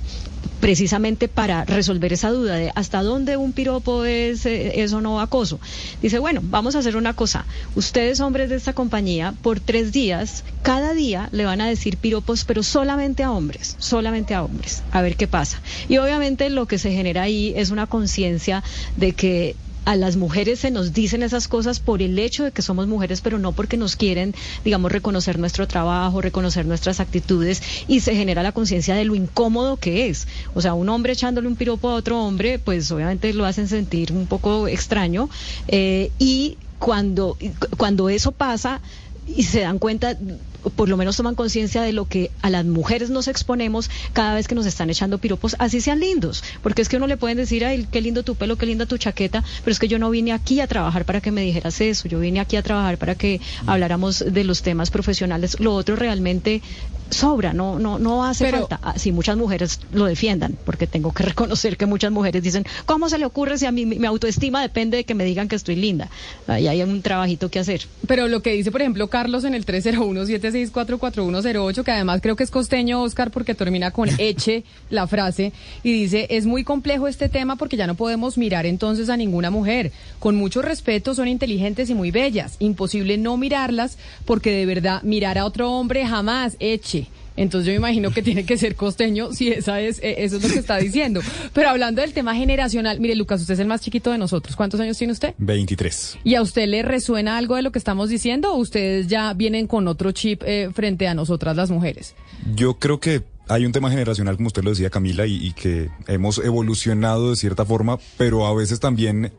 precisamente 0.64 1.28
para 1.28 1.66
resolver 1.66 2.14
esa 2.14 2.30
duda 2.30 2.54
de 2.54 2.72
hasta 2.74 3.02
dónde 3.02 3.36
un 3.36 3.52
piropo 3.52 4.06
es, 4.06 4.46
eh, 4.46 4.80
es 4.82 4.94
o 4.94 5.02
no 5.02 5.20
acoso. 5.20 5.60
Dice, 6.00 6.18
bueno, 6.18 6.40
vamos 6.42 6.74
a 6.74 6.78
hacer 6.78 6.96
una 6.96 7.12
cosa. 7.12 7.44
Ustedes, 7.74 8.20
hombres 8.20 8.48
de 8.48 8.56
esta 8.56 8.72
compañía, 8.72 9.34
por 9.42 9.60
tres 9.60 9.92
días, 9.92 10.42
cada 10.62 10.94
día 10.94 11.28
le 11.32 11.44
van 11.44 11.60
a 11.60 11.68
decir 11.68 11.98
piropos, 11.98 12.44
pero 12.44 12.62
solamente 12.62 13.22
a 13.22 13.32
hombres, 13.32 13.76
solamente 13.78 14.32
a 14.32 14.42
hombres, 14.42 14.82
a 14.90 15.02
ver 15.02 15.16
qué 15.16 15.26
pasa. 15.26 15.60
Y 15.90 15.98
obviamente 15.98 16.48
lo 16.48 16.64
que 16.64 16.78
se 16.78 16.92
genera 16.92 17.20
ahí 17.20 17.52
es 17.56 17.70
una 17.70 17.86
conciencia 17.86 18.64
de 18.96 19.12
que 19.12 19.56
a 19.84 19.96
las 19.96 20.16
mujeres 20.16 20.60
se 20.60 20.70
nos 20.70 20.92
dicen 20.92 21.22
esas 21.22 21.48
cosas 21.48 21.80
por 21.80 22.02
el 22.02 22.18
hecho 22.18 22.44
de 22.44 22.52
que 22.52 22.62
somos 22.62 22.86
mujeres, 22.86 23.20
pero 23.20 23.38
no 23.38 23.52
porque 23.52 23.76
nos 23.76 23.96
quieren, 23.96 24.34
digamos, 24.64 24.90
reconocer 24.90 25.38
nuestro 25.38 25.66
trabajo, 25.66 26.20
reconocer 26.20 26.66
nuestras 26.66 27.00
actitudes 27.00 27.62
y 27.86 28.00
se 28.00 28.14
genera 28.14 28.42
la 28.42 28.52
conciencia 28.52 28.94
de 28.94 29.04
lo 29.04 29.14
incómodo 29.14 29.76
que 29.76 30.08
es. 30.08 30.26
O 30.54 30.60
sea, 30.60 30.74
un 30.74 30.88
hombre 30.88 31.12
echándole 31.12 31.48
un 31.48 31.56
piropo 31.56 31.90
a 31.90 31.94
otro 31.94 32.22
hombre, 32.22 32.58
pues 32.58 32.90
obviamente 32.90 33.32
lo 33.32 33.44
hacen 33.44 33.68
sentir 33.68 34.12
un 34.12 34.26
poco 34.26 34.68
extraño 34.68 35.28
eh, 35.68 36.10
y 36.18 36.56
cuando, 36.78 37.36
cuando 37.76 38.08
eso 38.08 38.32
pasa 38.32 38.80
y 39.26 39.44
se 39.44 39.60
dan 39.60 39.78
cuenta 39.78 40.16
por 40.76 40.88
lo 40.88 40.96
menos 40.96 41.16
toman 41.16 41.34
conciencia 41.34 41.82
de 41.82 41.92
lo 41.92 42.06
que 42.06 42.30
a 42.42 42.50
las 42.50 42.64
mujeres 42.64 43.10
nos 43.10 43.28
exponemos 43.28 43.90
cada 44.12 44.34
vez 44.34 44.48
que 44.48 44.54
nos 44.54 44.66
están 44.66 44.90
echando 44.90 45.18
piropos, 45.18 45.56
así 45.58 45.80
sean 45.80 46.00
lindos, 46.00 46.42
porque 46.62 46.82
es 46.82 46.88
que 46.88 46.96
uno 46.96 47.06
le 47.06 47.16
pueden 47.16 47.36
decir, 47.36 47.64
ay, 47.64 47.86
qué 47.90 48.00
lindo 48.00 48.22
tu 48.22 48.34
pelo, 48.34 48.56
qué 48.56 48.66
linda 48.66 48.86
tu 48.86 48.96
chaqueta, 48.98 49.44
pero 49.62 49.72
es 49.72 49.78
que 49.78 49.88
yo 49.88 49.98
no 49.98 50.10
vine 50.10 50.32
aquí 50.32 50.60
a 50.60 50.66
trabajar 50.66 51.04
para 51.04 51.20
que 51.20 51.30
me 51.30 51.42
dijeras 51.42 51.80
eso, 51.80 52.08
yo 52.08 52.18
vine 52.18 52.40
aquí 52.40 52.56
a 52.56 52.62
trabajar 52.62 52.98
para 52.98 53.14
que 53.14 53.40
habláramos 53.66 54.24
de 54.26 54.44
los 54.44 54.62
temas 54.62 54.90
profesionales, 54.90 55.60
lo 55.60 55.74
otro 55.74 55.96
realmente 55.96 56.62
sobra, 57.10 57.52
no, 57.52 57.78
no, 57.78 57.98
no 57.98 58.24
hace 58.24 58.44
Pero- 58.44 58.60
falta, 58.66 58.80
así 58.82 59.12
muchas 59.12 59.36
mujeres 59.36 59.80
lo 59.92 60.06
defiendan, 60.06 60.56
porque 60.64 60.86
tengo 60.86 61.12
que 61.12 61.22
reconocer 61.24 61.76
que 61.76 61.86
muchas 61.86 62.10
mujeres 62.10 62.42
dicen, 62.42 62.64
¿cómo 62.86 63.08
se 63.08 63.18
le 63.18 63.26
ocurre 63.26 63.58
si 63.58 63.66
a 63.66 63.72
mí 63.72 63.86
mi, 63.86 63.98
mi 63.98 64.06
autoestima 64.06 64.62
depende 64.62 64.96
de 64.98 65.04
que 65.04 65.14
me 65.14 65.24
digan 65.24 65.48
que 65.48 65.56
estoy 65.56 65.76
linda? 65.76 66.08
Ahí 66.46 66.68
hay 66.68 66.82
un 66.82 67.02
trabajito 67.02 67.50
que 67.50 67.58
hacer. 67.58 67.82
Pero 68.06 68.28
lo 68.28 68.42
que 68.42 68.52
dice, 68.52 68.70
por 68.70 68.80
ejemplo, 68.80 69.08
Carlos 69.08 69.44
en 69.44 69.54
el 69.54 69.66
301-764-4108, 69.66 71.82
que 71.84 71.90
además 71.90 72.20
creo 72.22 72.36
que 72.36 72.44
es 72.44 72.50
costeño, 72.50 73.02
Oscar, 73.02 73.30
porque 73.30 73.54
termina 73.54 73.90
con 73.90 74.08
eche 74.18 74.64
la 74.90 75.06
frase, 75.06 75.52
y 75.82 75.92
dice, 75.92 76.26
es 76.30 76.46
muy 76.46 76.64
complejo 76.64 77.08
este 77.08 77.28
tema 77.28 77.56
porque 77.56 77.76
ya 77.76 77.86
no 77.86 77.94
podemos 77.94 78.38
mirar 78.38 78.66
entonces 78.66 79.08
a 79.08 79.16
ninguna 79.16 79.50
mujer. 79.50 79.92
Con 80.18 80.36
mucho 80.36 80.62
respeto, 80.62 81.14
son 81.14 81.28
inteligentes 81.28 81.90
y 81.90 81.94
muy 81.94 82.10
bellas. 82.10 82.56
Imposible 82.58 83.18
no 83.18 83.36
mirarlas 83.36 83.98
porque 84.24 84.50
de 84.50 84.66
verdad 84.66 85.02
mirar 85.02 85.38
a 85.38 85.44
otro 85.44 85.72
hombre 85.72 86.06
jamás, 86.06 86.56
eche. 86.60 87.03
Entonces 87.36 87.66
yo 87.66 87.72
me 87.72 87.76
imagino 87.76 88.10
que 88.10 88.22
tiene 88.22 88.46
que 88.46 88.56
ser 88.56 88.76
costeño 88.76 89.32
si 89.32 89.48
esa 89.48 89.80
es, 89.80 89.98
eh, 89.98 90.16
eso 90.18 90.36
es 90.36 90.42
lo 90.42 90.48
que 90.48 90.58
está 90.58 90.76
diciendo. 90.78 91.20
Pero 91.52 91.68
hablando 91.68 92.00
del 92.00 92.12
tema 92.12 92.34
generacional, 92.34 93.00
mire 93.00 93.14
Lucas, 93.16 93.40
usted 93.40 93.54
es 93.54 93.60
el 93.60 93.66
más 93.66 93.80
chiquito 93.80 94.10
de 94.10 94.18
nosotros. 94.18 94.56
¿Cuántos 94.56 94.80
años 94.80 94.96
tiene 94.96 95.12
usted? 95.12 95.34
23. 95.38 96.18
¿Y 96.24 96.34
a 96.36 96.42
usted 96.42 96.66
le 96.66 96.82
resuena 96.82 97.36
algo 97.36 97.56
de 97.56 97.62
lo 97.62 97.72
que 97.72 97.78
estamos 97.78 98.08
diciendo 98.08 98.52
o 98.52 98.56
ustedes 98.56 99.08
ya 99.08 99.32
vienen 99.34 99.66
con 99.66 99.88
otro 99.88 100.12
chip 100.12 100.42
eh, 100.46 100.70
frente 100.72 101.08
a 101.08 101.14
nosotras 101.14 101.56
las 101.56 101.70
mujeres? 101.70 102.14
Yo 102.54 102.78
creo 102.78 103.00
que 103.00 103.22
hay 103.48 103.66
un 103.66 103.72
tema 103.72 103.90
generacional, 103.90 104.36
como 104.36 104.46
usted 104.46 104.62
lo 104.62 104.70
decía, 104.70 104.90
Camila, 104.90 105.26
y, 105.26 105.34
y 105.46 105.52
que 105.52 105.90
hemos 106.06 106.38
evolucionado 106.38 107.30
de 107.30 107.36
cierta 107.36 107.64
forma, 107.64 107.98
pero 108.16 108.46
a 108.46 108.54
veces 108.54 108.80
también, 108.80 109.32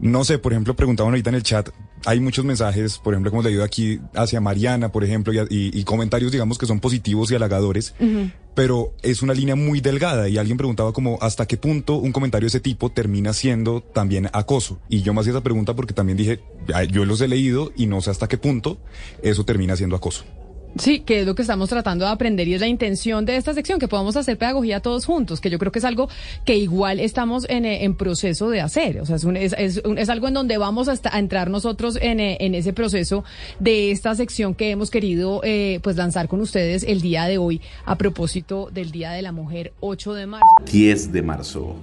no 0.00 0.24
sé, 0.24 0.38
por 0.38 0.52
ejemplo, 0.52 0.74
preguntaban 0.74 1.12
ahorita 1.12 1.30
en 1.30 1.36
el 1.36 1.42
chat, 1.42 1.68
hay 2.04 2.20
muchos 2.20 2.44
mensajes, 2.44 2.98
por 2.98 3.14
ejemplo, 3.14 3.30
como 3.30 3.42
leído 3.42 3.64
aquí 3.64 4.00
hacia 4.14 4.40
Mariana, 4.40 4.90
por 4.90 5.04
ejemplo, 5.04 5.32
y, 5.32 5.38
y, 5.38 5.78
y, 5.78 5.84
comentarios, 5.84 6.32
digamos, 6.32 6.58
que 6.58 6.66
son 6.66 6.80
positivos 6.80 7.30
y 7.30 7.34
halagadores, 7.34 7.94
pero 8.54 8.92
es 9.02 9.22
una 9.22 9.34
línea 9.34 9.54
muy 9.54 9.80
delgada 9.80 10.28
y 10.28 10.38
alguien 10.38 10.58
preguntaba 10.58 10.92
como 10.92 11.18
hasta 11.20 11.46
qué 11.46 11.56
punto 11.56 11.96
un 11.96 12.12
comentario 12.12 12.46
de 12.46 12.48
ese 12.48 12.60
tipo 12.60 12.90
termina 12.90 13.32
siendo 13.32 13.80
también 13.80 14.28
acoso. 14.32 14.80
Y 14.88 15.02
yo 15.02 15.14
me 15.14 15.20
hacía 15.20 15.32
esa 15.32 15.42
pregunta 15.42 15.74
porque 15.76 15.94
también 15.94 16.18
dije, 16.18 16.40
yo 16.90 17.04
los 17.04 17.20
he 17.20 17.28
leído 17.28 17.72
y 17.76 17.86
no 17.86 18.00
sé 18.00 18.10
hasta 18.10 18.28
qué 18.28 18.38
punto 18.38 18.78
eso 19.22 19.44
termina 19.44 19.76
siendo 19.76 19.96
acoso. 19.96 20.24
Sí, 20.76 21.00
que 21.00 21.20
es 21.20 21.26
lo 21.26 21.34
que 21.34 21.42
estamos 21.42 21.68
tratando 21.68 22.04
de 22.04 22.10
aprender 22.10 22.46
y 22.46 22.54
es 22.54 22.60
la 22.60 22.68
intención 22.68 23.24
de 23.24 23.36
esta 23.36 23.54
sección, 23.54 23.78
que 23.78 23.88
podamos 23.88 24.16
hacer 24.16 24.38
pedagogía 24.38 24.80
todos 24.80 25.06
juntos, 25.06 25.40
que 25.40 25.50
yo 25.50 25.58
creo 25.58 25.72
que 25.72 25.78
es 25.78 25.84
algo 25.84 26.08
que 26.44 26.56
igual 26.56 27.00
estamos 27.00 27.46
en, 27.48 27.64
en 27.64 27.94
proceso 27.94 28.50
de 28.50 28.60
hacer. 28.60 29.00
O 29.00 29.06
sea, 29.06 29.16
es, 29.16 29.24
un, 29.24 29.36
es, 29.36 29.54
es, 29.58 29.80
un, 29.84 29.98
es, 29.98 30.08
algo 30.08 30.28
en 30.28 30.34
donde 30.34 30.58
vamos 30.58 30.88
a, 30.88 30.94
a 31.10 31.18
entrar 31.18 31.50
nosotros 31.50 31.98
en, 32.00 32.20
en, 32.20 32.54
ese 32.54 32.72
proceso 32.72 33.24
de 33.58 33.90
esta 33.90 34.14
sección 34.14 34.54
que 34.54 34.70
hemos 34.70 34.90
querido 34.90 35.40
eh, 35.44 35.80
pues 35.82 35.96
lanzar 35.96 36.28
con 36.28 36.40
ustedes 36.40 36.84
el 36.84 37.00
día 37.00 37.24
de 37.24 37.38
hoy 37.38 37.60
a 37.84 37.96
propósito 37.96 38.68
del 38.72 38.90
Día 38.90 39.10
de 39.12 39.22
la 39.22 39.32
Mujer 39.32 39.72
8 39.80 40.14
de 40.14 40.26
marzo. 40.26 40.46
10 40.70 41.12
de 41.12 41.22
marzo. 41.22 41.76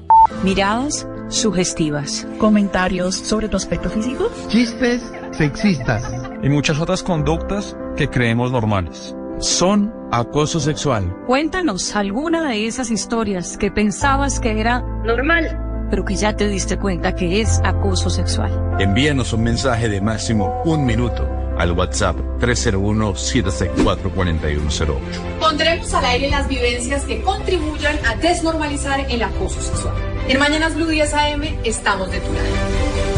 Miradas 0.43 1.07
sugestivas. 1.29 2.27
Comentarios 2.37 3.15
sobre 3.15 3.49
tu 3.49 3.57
aspecto 3.57 3.89
físico. 3.89 4.31
Chistes 4.49 5.01
sexistas. 5.31 6.24
Y 6.45 6.49
muchas 6.49 6.79
otras 6.79 7.01
conductas 7.01 7.75
que 7.97 8.07
creemos 8.07 8.51
normales. 8.51 9.15
Son 9.39 9.91
acoso 10.11 10.59
sexual. 10.59 11.11
Cuéntanos 11.25 11.95
alguna 11.95 12.47
de 12.47 12.67
esas 12.67 12.91
historias 12.91 13.57
que 13.57 13.71
pensabas 13.71 14.39
que 14.39 14.59
era 14.59 14.81
normal, 15.03 15.87
pero 15.89 16.05
que 16.05 16.15
ya 16.15 16.35
te 16.35 16.47
diste 16.47 16.77
cuenta 16.77 17.15
que 17.15 17.41
es 17.41 17.59
acoso 17.63 18.11
sexual. 18.11 18.51
Envíanos 18.79 19.33
un 19.33 19.41
mensaje 19.41 19.89
de 19.89 20.01
máximo 20.01 20.61
un 20.65 20.85
minuto 20.85 21.27
al 21.57 21.71
WhatsApp 21.71 22.15
301-764-4108. 22.39 24.99
Pondremos 25.39 25.91
al 25.95 26.05
aire 26.05 26.29
las 26.29 26.47
vivencias 26.47 27.05
que 27.05 27.23
contribuyan 27.23 27.97
a 28.05 28.17
desnormalizar 28.17 28.99
el 29.09 29.23
acoso 29.23 29.59
sexual. 29.59 29.95
En 30.27 30.37
Mañanas 30.37 30.75
Blue 30.75 30.85
10 30.85 31.11
AM 31.11 31.41
estamos 31.63 32.11
de 32.11 32.19
tu 32.19 32.31
lado. 32.31 33.14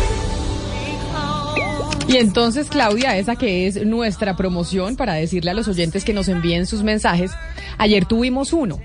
Y 2.08 2.16
entonces, 2.16 2.70
Claudia, 2.70 3.18
esa 3.18 3.36
que 3.36 3.68
es 3.68 3.86
nuestra 3.86 4.38
promoción 4.38 4.96
para 4.96 5.14
decirle 5.14 5.52
a 5.52 5.54
los 5.54 5.68
oyentes 5.68 6.06
que 6.06 6.14
nos 6.14 6.30
envíen 6.30 6.66
sus 6.66 6.82
mensajes. 6.82 7.32
Ayer 7.78 8.06
tuvimos 8.06 8.54
uno. 8.54 8.80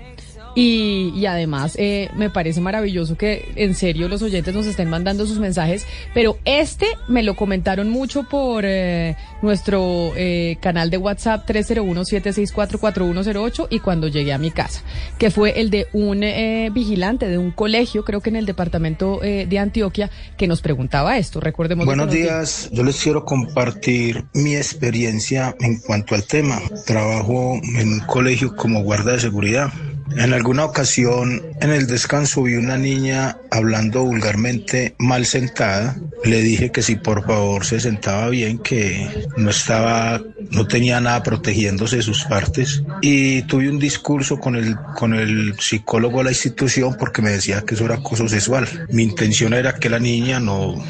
Y, 0.55 1.11
y 1.15 1.25
además 1.25 1.75
eh, 1.79 2.09
me 2.15 2.29
parece 2.29 2.61
maravilloso 2.61 3.17
que 3.17 3.51
en 3.55 3.73
serio 3.73 4.07
los 4.07 4.21
oyentes 4.21 4.53
nos 4.53 4.67
estén 4.67 4.89
mandando 4.89 5.25
sus 5.25 5.39
mensajes, 5.39 5.85
pero 6.13 6.37
este 6.45 6.85
me 7.07 7.23
lo 7.23 7.35
comentaron 7.35 7.89
mucho 7.89 8.23
por 8.23 8.63
eh, 8.65 9.15
nuestro 9.43 10.11
eh, 10.15 10.57
canal 10.61 10.89
de 10.89 10.97
WhatsApp 10.97 11.47
301-764-4108 11.47 13.67
y 13.69 13.79
cuando 13.79 14.07
llegué 14.07 14.33
a 14.33 14.37
mi 14.37 14.51
casa, 14.51 14.81
que 15.19 15.31
fue 15.31 15.59
el 15.59 15.69
de 15.69 15.87
un 15.91 16.23
eh, 16.23 16.69
vigilante 16.73 17.27
de 17.27 17.37
un 17.37 17.51
colegio, 17.51 18.05
creo 18.05 18.21
que 18.21 18.29
en 18.29 18.37
el 18.37 18.45
departamento 18.45 19.21
eh, 19.21 19.45
de 19.47 19.59
Antioquia, 19.59 20.09
que 20.37 20.47
nos 20.47 20.61
preguntaba 20.61 21.17
esto. 21.17 21.41
Recordemos. 21.41 21.85
Buenos 21.85 22.09
días, 22.09 22.69
yo 22.71 22.83
les 22.83 23.03
quiero 23.03 23.25
compartir 23.25 24.23
mi 24.33 24.55
experiencia 24.55 25.53
en 25.59 25.79
cuanto 25.79 26.15
al 26.15 26.25
tema. 26.25 26.61
Trabajo 26.85 27.59
en 27.77 27.91
un 27.93 27.99
colegio 27.99 28.55
como 28.55 28.81
guarda 28.81 29.11
de 29.11 29.19
seguridad. 29.19 29.73
En 30.15 30.33
alguna 30.33 30.65
ocasión, 30.65 31.41
en 31.59 31.71
el 31.71 31.87
descanso, 31.87 32.43
vi 32.43 32.55
una 32.55 32.77
niña 32.77 33.37
hablando 33.51 34.03
vulgarmente 34.03 34.95
mal 34.99 35.25
sentada. 35.25 35.97
Le 36.23 36.41
dije 36.41 36.71
que 36.71 36.81
si 36.81 36.95
por 36.95 37.25
favor 37.25 37.65
se 37.65 37.79
sentaba 37.79 38.29
bien, 38.29 38.59
que 38.59 39.07
no 39.37 39.49
estaba, 39.49 40.21
no 40.51 40.67
tenía 40.67 41.01
nada 41.01 41.23
protegiéndose 41.23 42.01
sus 42.01 42.23
partes. 42.25 42.83
Y 43.01 43.41
tuve 43.43 43.69
un 43.69 43.79
discurso 43.79 44.39
con 44.39 44.55
el, 44.55 44.75
con 44.95 45.13
el 45.13 45.55
psicólogo 45.59 46.19
de 46.19 46.25
la 46.25 46.31
institución 46.31 46.95
porque 46.97 47.21
me 47.21 47.31
decía 47.31 47.61
que 47.61 47.75
eso 47.75 47.85
era 47.85 47.95
acoso 47.95 48.27
sexual. 48.27 48.67
Mi 48.91 49.03
intención 49.03 49.53
era 49.53 49.75
que 49.75 49.89
la 49.89 49.99
niña 49.99 50.39
no 50.39 50.83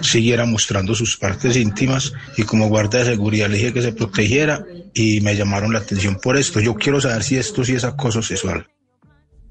siguiera 0.00 0.44
mostrando 0.46 0.94
sus 0.94 1.16
partes 1.16 1.56
íntimas 1.56 2.12
y 2.36 2.42
como 2.42 2.68
guardia 2.68 3.00
de 3.00 3.06
seguridad 3.06 3.48
le 3.48 3.58
dije 3.58 3.72
que 3.72 3.82
se 3.82 3.92
protegiera 3.92 4.64
y 4.94 5.20
me 5.20 5.36
llamaron 5.36 5.72
la 5.72 5.80
atención 5.80 6.16
por 6.16 6.36
esto. 6.36 6.60
Yo 6.60 6.74
quiero 6.74 7.00
saber 7.00 7.22
si 7.22 7.36
esto 7.36 7.64
sí 7.64 7.74
es 7.74 7.84
acoso 7.84 8.22
sexual. 8.22 8.66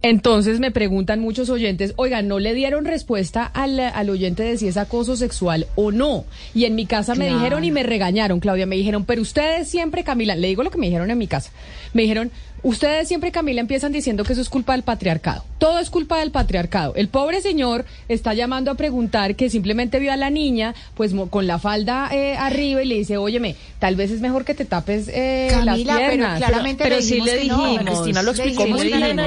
Entonces 0.01 0.61
me 0.61 0.71
preguntan 0.71 1.19
muchos 1.19 1.49
oyentes, 1.49 1.93
oiga, 1.97 2.21
¿no 2.21 2.39
le 2.39 2.53
dieron 2.53 2.85
respuesta 2.85 3.43
al, 3.43 3.77
al, 3.81 4.09
oyente 4.09 4.43
de 4.43 4.57
si 4.57 4.69
es 4.69 4.77
acoso 4.77 5.17
sexual 5.17 5.67
o 5.75 5.91
no? 5.91 6.23
Y 6.53 6.63
en 6.63 6.75
mi 6.75 6.85
casa 6.85 7.15
claro. 7.15 7.29
me 7.29 7.37
dijeron 7.37 7.65
y 7.65 7.71
me 7.71 7.83
regañaron, 7.83 8.39
Claudia, 8.39 8.65
me 8.65 8.77
dijeron, 8.77 9.03
pero 9.03 9.21
ustedes 9.21 9.67
siempre, 9.67 10.05
Camila, 10.05 10.37
le 10.37 10.47
digo 10.47 10.63
lo 10.63 10.71
que 10.71 10.77
me 10.77 10.85
dijeron 10.85 11.11
en 11.11 11.17
mi 11.17 11.27
casa, 11.27 11.51
me 11.93 12.03
dijeron, 12.03 12.31
Ustedes 12.63 13.07
siempre, 13.07 13.31
Camila, 13.31 13.61
empiezan 13.61 13.91
diciendo 13.91 14.23
que 14.23 14.33
eso 14.33 14.41
es 14.41 14.49
culpa 14.49 14.73
del 14.73 14.83
patriarcado. 14.83 15.45
Todo 15.57 15.79
es 15.79 15.89
culpa 15.89 16.19
del 16.19 16.31
patriarcado. 16.31 16.93
El 16.95 17.07
pobre 17.07 17.41
señor 17.41 17.85
está 18.07 18.33
llamando 18.33 18.71
a 18.71 18.75
preguntar 18.75 19.35
que 19.35 19.49
simplemente 19.49 19.99
vio 19.99 20.11
a 20.11 20.17
la 20.17 20.29
niña, 20.29 20.75
pues 20.95 21.13
con 21.29 21.47
la 21.47 21.59
falda 21.59 22.09
eh, 22.11 22.35
arriba 22.37 22.83
y 22.83 22.87
le 22.87 22.95
dice, 22.95 23.17
óyeme, 23.17 23.55
tal 23.79 23.95
vez 23.95 24.11
es 24.11 24.21
mejor 24.21 24.45
que 24.45 24.53
te 24.53 24.65
tapes 24.65 25.07
eh, 25.07 25.47
Camila, 25.51 25.75
las 25.75 25.97
piernas. 25.99 26.33
Pero 26.39 26.47
claramente 26.47 26.83
pero 26.83 26.95
le 26.97 27.01
sí 27.01 27.21
le 27.21 27.35
dijimos. 27.37 27.83
No, 27.83 27.91
Cristina 27.91 28.21
lo 28.23 28.31
explicó 28.31 28.67
muy 28.67 28.87
bien. 28.87 29.19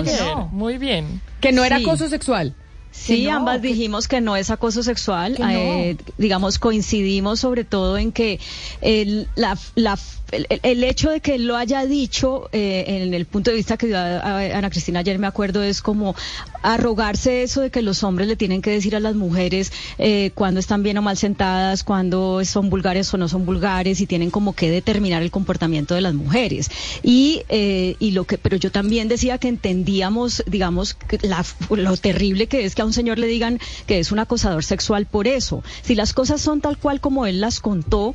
Muy 0.50 0.78
bien. 0.78 1.20
Que 1.40 1.52
no 1.52 1.64
era 1.64 1.78
Sí. 1.78 1.84
acoso 1.84 2.08
sexual. 2.08 2.54
Sí, 2.92 3.24
no, 3.24 3.36
ambas 3.38 3.60
que- 3.60 3.68
dijimos 3.68 4.06
que 4.06 4.20
no 4.20 4.36
es 4.36 4.50
acoso 4.50 4.82
sexual. 4.82 5.36
No. 5.38 5.48
Eh, 5.50 5.96
digamos, 6.18 6.58
coincidimos 6.58 7.40
sobre 7.40 7.64
todo 7.64 7.96
en 7.98 8.12
que 8.12 8.38
el, 8.82 9.26
la, 9.34 9.58
la- 9.74 9.98
el, 10.30 10.46
el 10.62 10.84
hecho 10.84 11.10
de 11.10 11.20
que 11.20 11.34
él 11.34 11.46
lo 11.46 11.56
haya 11.56 11.84
dicho, 11.84 12.48
eh, 12.52 12.84
en 12.86 13.12
el 13.14 13.26
punto 13.26 13.50
de 13.50 13.56
vista 13.56 13.76
que 13.76 13.86
dio 13.86 13.98
a- 13.98 14.18
a 14.20 14.58
Ana 14.58 14.70
Cristina 14.70 15.00
ayer, 15.00 15.18
me 15.18 15.26
acuerdo, 15.26 15.62
es 15.62 15.82
como 15.82 16.14
arrogarse 16.62 17.42
eso 17.42 17.60
de 17.60 17.70
que 17.70 17.82
los 17.82 18.02
hombres 18.04 18.28
le 18.28 18.36
tienen 18.36 18.62
que 18.62 18.70
decir 18.70 18.94
a 18.94 19.00
las 19.00 19.14
mujeres 19.14 19.72
eh, 19.98 20.30
cuando 20.34 20.60
están 20.60 20.82
bien 20.82 20.96
o 20.98 21.02
mal 21.02 21.16
sentadas, 21.16 21.82
cuando 21.84 22.44
son 22.44 22.70
vulgares 22.70 23.12
o 23.12 23.18
no 23.18 23.28
son 23.28 23.44
vulgares 23.44 24.00
y 24.00 24.06
tienen 24.06 24.30
como 24.30 24.54
que 24.54 24.70
determinar 24.70 25.22
el 25.22 25.30
comportamiento 25.30 25.94
de 25.94 26.00
las 26.02 26.14
mujeres. 26.14 26.70
Y, 27.02 27.42
eh, 27.48 27.96
y 27.98 28.12
lo 28.12 28.24
que, 28.24 28.38
pero 28.38 28.56
yo 28.56 28.70
también 28.70 29.08
decía 29.08 29.38
que 29.38 29.48
entendíamos, 29.48 30.44
digamos, 30.46 30.96
la- 31.22 31.44
lo 31.70 31.96
terrible 31.96 32.46
que 32.46 32.64
es 32.64 32.74
que 32.74 32.81
a 32.82 32.86
un 32.86 32.92
señor 32.92 33.18
le 33.18 33.26
digan 33.26 33.58
que 33.86 33.98
es 33.98 34.12
un 34.12 34.18
acosador 34.18 34.64
sexual 34.64 35.06
por 35.06 35.26
eso. 35.26 35.62
Si 35.82 35.94
las 35.94 36.12
cosas 36.12 36.40
son 36.40 36.60
tal 36.60 36.78
cual 36.78 37.00
como 37.00 37.26
él 37.26 37.40
las 37.40 37.60
contó, 37.60 38.14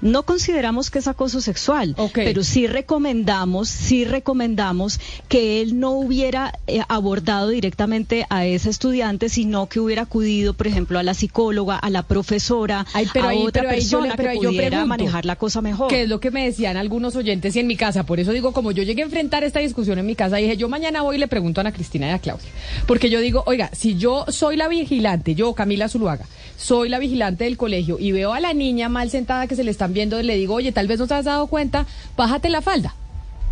no 0.00 0.22
consideramos 0.24 0.90
que 0.90 0.98
es 1.00 1.08
acoso 1.08 1.40
sexual, 1.40 1.94
pero 2.14 2.44
sí 2.44 2.66
recomendamos, 2.66 3.68
sí 3.68 4.04
recomendamos 4.04 5.00
que 5.28 5.60
él 5.60 5.78
no 5.80 5.90
hubiera 5.92 6.52
eh, 6.66 6.80
abordado 6.88 7.48
directamente 7.48 8.26
a 8.30 8.46
ese 8.46 8.70
estudiante, 8.70 9.28
sino 9.28 9.68
que 9.68 9.80
hubiera 9.80 10.02
acudido, 10.02 10.54
por 10.54 10.66
ejemplo, 10.66 10.98
a 10.98 11.02
la 11.02 11.14
psicóloga, 11.14 11.76
a 11.76 11.90
la 11.90 12.02
profesora, 12.02 12.86
pero 13.12 13.26
a 13.26 13.28
ahí- 13.30 13.38
otra 13.42 13.62
pero 13.62 13.74
ahí 13.74 13.80
yo 13.80 13.98
persona 13.98 14.06
le- 14.10 14.16
pero 14.16 14.28
que 14.30 14.36
yo 14.36 14.50
pudiera 14.50 14.68
pregunto, 14.70 14.86
manejar 14.88 15.24
la 15.24 15.36
cosa 15.36 15.60
mejor. 15.62 15.88
Que 15.88 16.02
es 16.02 16.08
lo 16.08 16.20
que 16.20 16.30
me 16.30 16.44
decían 16.44 16.76
algunos 16.76 17.16
oyentes 17.16 17.56
y 17.56 17.60
en 17.60 17.66
mi 17.66 17.76
casa. 17.76 18.04
Por 18.04 18.20
eso 18.20 18.32
digo, 18.32 18.52
como 18.52 18.72
yo 18.72 18.82
llegué 18.82 19.02
a 19.02 19.04
enfrentar 19.06 19.44
esta 19.44 19.60
discusión 19.60 19.98
en 19.98 20.06
mi 20.06 20.14
casa, 20.14 20.36
dije, 20.36 20.56
yo 20.56 20.68
mañana 20.68 21.02
voy 21.02 21.16
y 21.16 21.18
le 21.18 21.28
pregunto 21.28 21.60
a 21.60 21.62
Ana 21.62 21.72
Cristina 21.72 22.06
y 22.08 22.10
a 22.10 22.18
Claudia. 22.18 22.48
Porque 22.86 23.10
yo 23.10 23.20
digo, 23.20 23.42
oiga, 23.46 23.70
si 23.72 23.96
yo 23.96 24.24
soy 24.28 24.56
la 24.56 24.68
vigilante, 24.68 25.34
yo, 25.34 25.52
Camila 25.54 25.88
Zuluaga, 25.88 26.26
soy 26.58 26.88
la 26.88 26.98
vigilante 26.98 27.44
del 27.44 27.56
colegio 27.56 27.96
y 27.98 28.12
veo 28.12 28.34
a 28.34 28.40
la 28.40 28.52
niña 28.52 28.88
mal 28.88 29.08
sentada 29.10 29.46
que 29.46 29.56
se 29.56 29.64
le 29.64 29.70
están 29.70 29.94
viendo, 29.94 30.20
le 30.20 30.36
digo, 30.36 30.54
oye, 30.54 30.72
tal 30.72 30.88
vez 30.88 30.98
no 30.98 31.06
te 31.06 31.14
has 31.14 31.24
dado 31.24 31.46
cuenta, 31.46 31.86
bájate 32.16 32.50
la 32.50 32.60
falda. 32.60 32.94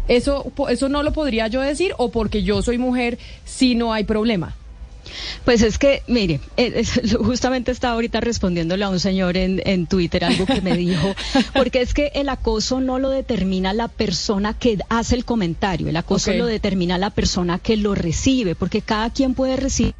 Eso, 0.08 0.52
eso 0.68 0.88
no 0.88 1.02
lo 1.02 1.12
podría 1.12 1.46
yo 1.46 1.60
decir 1.60 1.94
o 1.98 2.10
porque 2.10 2.42
yo 2.42 2.62
soy 2.62 2.78
mujer, 2.78 3.18
si 3.44 3.74
no 3.74 3.92
hay 3.92 4.04
problema. 4.04 4.56
Pues 5.44 5.62
es 5.62 5.78
que, 5.78 6.02
mire, 6.08 6.40
eh, 6.56 6.82
justamente 7.24 7.70
estaba 7.70 7.94
ahorita 7.94 8.20
respondiéndole 8.20 8.84
a 8.84 8.88
un 8.88 8.98
señor 8.98 9.36
en, 9.36 9.62
en 9.64 9.86
Twitter 9.86 10.24
algo 10.24 10.44
que 10.44 10.60
me 10.60 10.76
dijo, 10.76 11.14
porque 11.54 11.82
es 11.82 11.94
que 11.94 12.10
el 12.14 12.28
acoso 12.28 12.80
no 12.80 12.98
lo 12.98 13.10
determina 13.10 13.72
la 13.72 13.86
persona 13.86 14.54
que 14.54 14.78
hace 14.88 15.14
el 15.14 15.24
comentario, 15.24 15.88
el 15.88 15.96
acoso 15.96 16.32
lo 16.32 16.46
determina 16.46 16.98
la 16.98 17.10
persona 17.10 17.60
que 17.60 17.76
lo 17.76 17.94
recibe, 17.94 18.56
porque 18.56 18.82
cada 18.82 19.10
quien 19.10 19.34
puede 19.34 19.56
recibir 19.56 19.94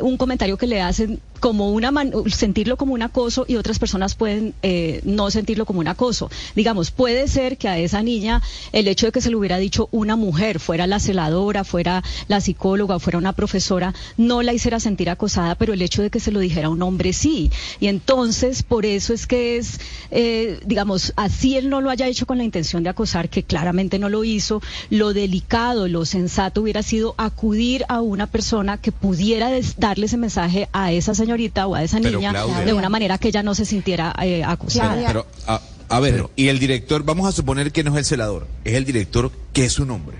un 0.00 0.16
comentario 0.16 0.56
que 0.56 0.66
le 0.66 0.80
hacen 0.80 1.20
como 1.40 1.70
una 1.70 1.90
man- 1.90 2.12
sentirlo 2.30 2.76
como 2.76 2.92
un 2.92 3.02
acoso 3.02 3.46
y 3.48 3.56
otras 3.56 3.78
personas 3.78 4.14
pueden 4.14 4.52
eh, 4.62 5.00
no 5.04 5.30
sentirlo 5.30 5.64
como 5.64 5.80
un 5.80 5.88
acoso. 5.88 6.30
Digamos, 6.54 6.90
puede 6.90 7.28
ser 7.28 7.56
que 7.56 7.68
a 7.68 7.78
esa 7.78 8.02
niña 8.02 8.42
el 8.72 8.88
hecho 8.88 9.06
de 9.06 9.12
que 9.12 9.20
se 9.22 9.30
lo 9.30 9.38
hubiera 9.38 9.56
dicho 9.56 9.88
una 9.90 10.16
mujer, 10.16 10.60
fuera 10.60 10.86
la 10.86 11.00
celadora, 11.00 11.64
fuera 11.64 12.02
la 12.28 12.40
psicóloga, 12.40 12.98
fuera 12.98 13.18
una 13.18 13.32
profesora, 13.32 13.94
no 14.18 14.42
la 14.42 14.52
hiciera 14.52 14.80
sentir 14.80 15.08
acosada, 15.08 15.54
pero 15.54 15.72
el 15.72 15.80
hecho 15.82 16.02
de 16.02 16.10
que 16.10 16.20
se 16.20 16.30
lo 16.30 16.40
dijera 16.40 16.68
un 16.68 16.82
hombre 16.82 17.12
sí. 17.14 17.50
Y 17.80 17.86
entonces, 17.86 18.62
por 18.62 18.84
eso 18.84 19.14
es 19.14 19.26
que 19.26 19.56
es, 19.56 19.80
eh, 20.10 20.60
digamos, 20.66 21.12
así 21.16 21.56
él 21.56 21.70
no 21.70 21.80
lo 21.80 21.88
haya 21.90 22.06
hecho 22.06 22.26
con 22.26 22.36
la 22.38 22.44
intención 22.44 22.82
de 22.82 22.90
acosar, 22.90 23.30
que 23.30 23.42
claramente 23.44 23.98
no 23.98 24.08
lo 24.10 24.24
hizo, 24.24 24.60
lo 24.90 25.14
delicado, 25.14 25.88
lo 25.88 26.04
sensato 26.04 26.60
hubiera 26.60 26.82
sido 26.82 27.14
acudir 27.16 27.84
a 27.88 28.00
una 28.02 28.26
persona 28.26 28.76
que 28.76 28.92
pudiera 28.92 29.09
des- 29.50 29.76
darle 29.78 30.06
ese 30.06 30.16
mensaje 30.16 30.68
a 30.72 30.92
esa 30.92 31.14
señorita 31.14 31.66
o 31.66 31.74
a 31.74 31.82
esa 31.82 31.98
Pero, 32.00 32.18
niña 32.18 32.30
Claudia. 32.32 32.64
de 32.64 32.72
una 32.72 32.88
manera 32.88 33.18
que 33.18 33.28
ella 33.28 33.42
no 33.42 33.54
se 33.54 33.64
sintiera 33.64 34.14
eh, 34.22 34.42
acosada. 34.44 35.06
Pero, 35.06 35.26
a, 35.46 35.60
a 35.88 36.00
ver, 36.00 36.26
y 36.36 36.48
el 36.48 36.58
director, 36.58 37.02
vamos 37.04 37.26
a 37.26 37.32
suponer 37.32 37.72
que 37.72 37.82
no 37.84 37.92
es 37.92 37.98
el 37.98 38.04
celador, 38.04 38.46
es 38.64 38.74
el 38.74 38.84
director 38.84 39.30
que 39.52 39.64
es 39.64 39.72
su 39.72 39.84
nombre. 39.86 40.16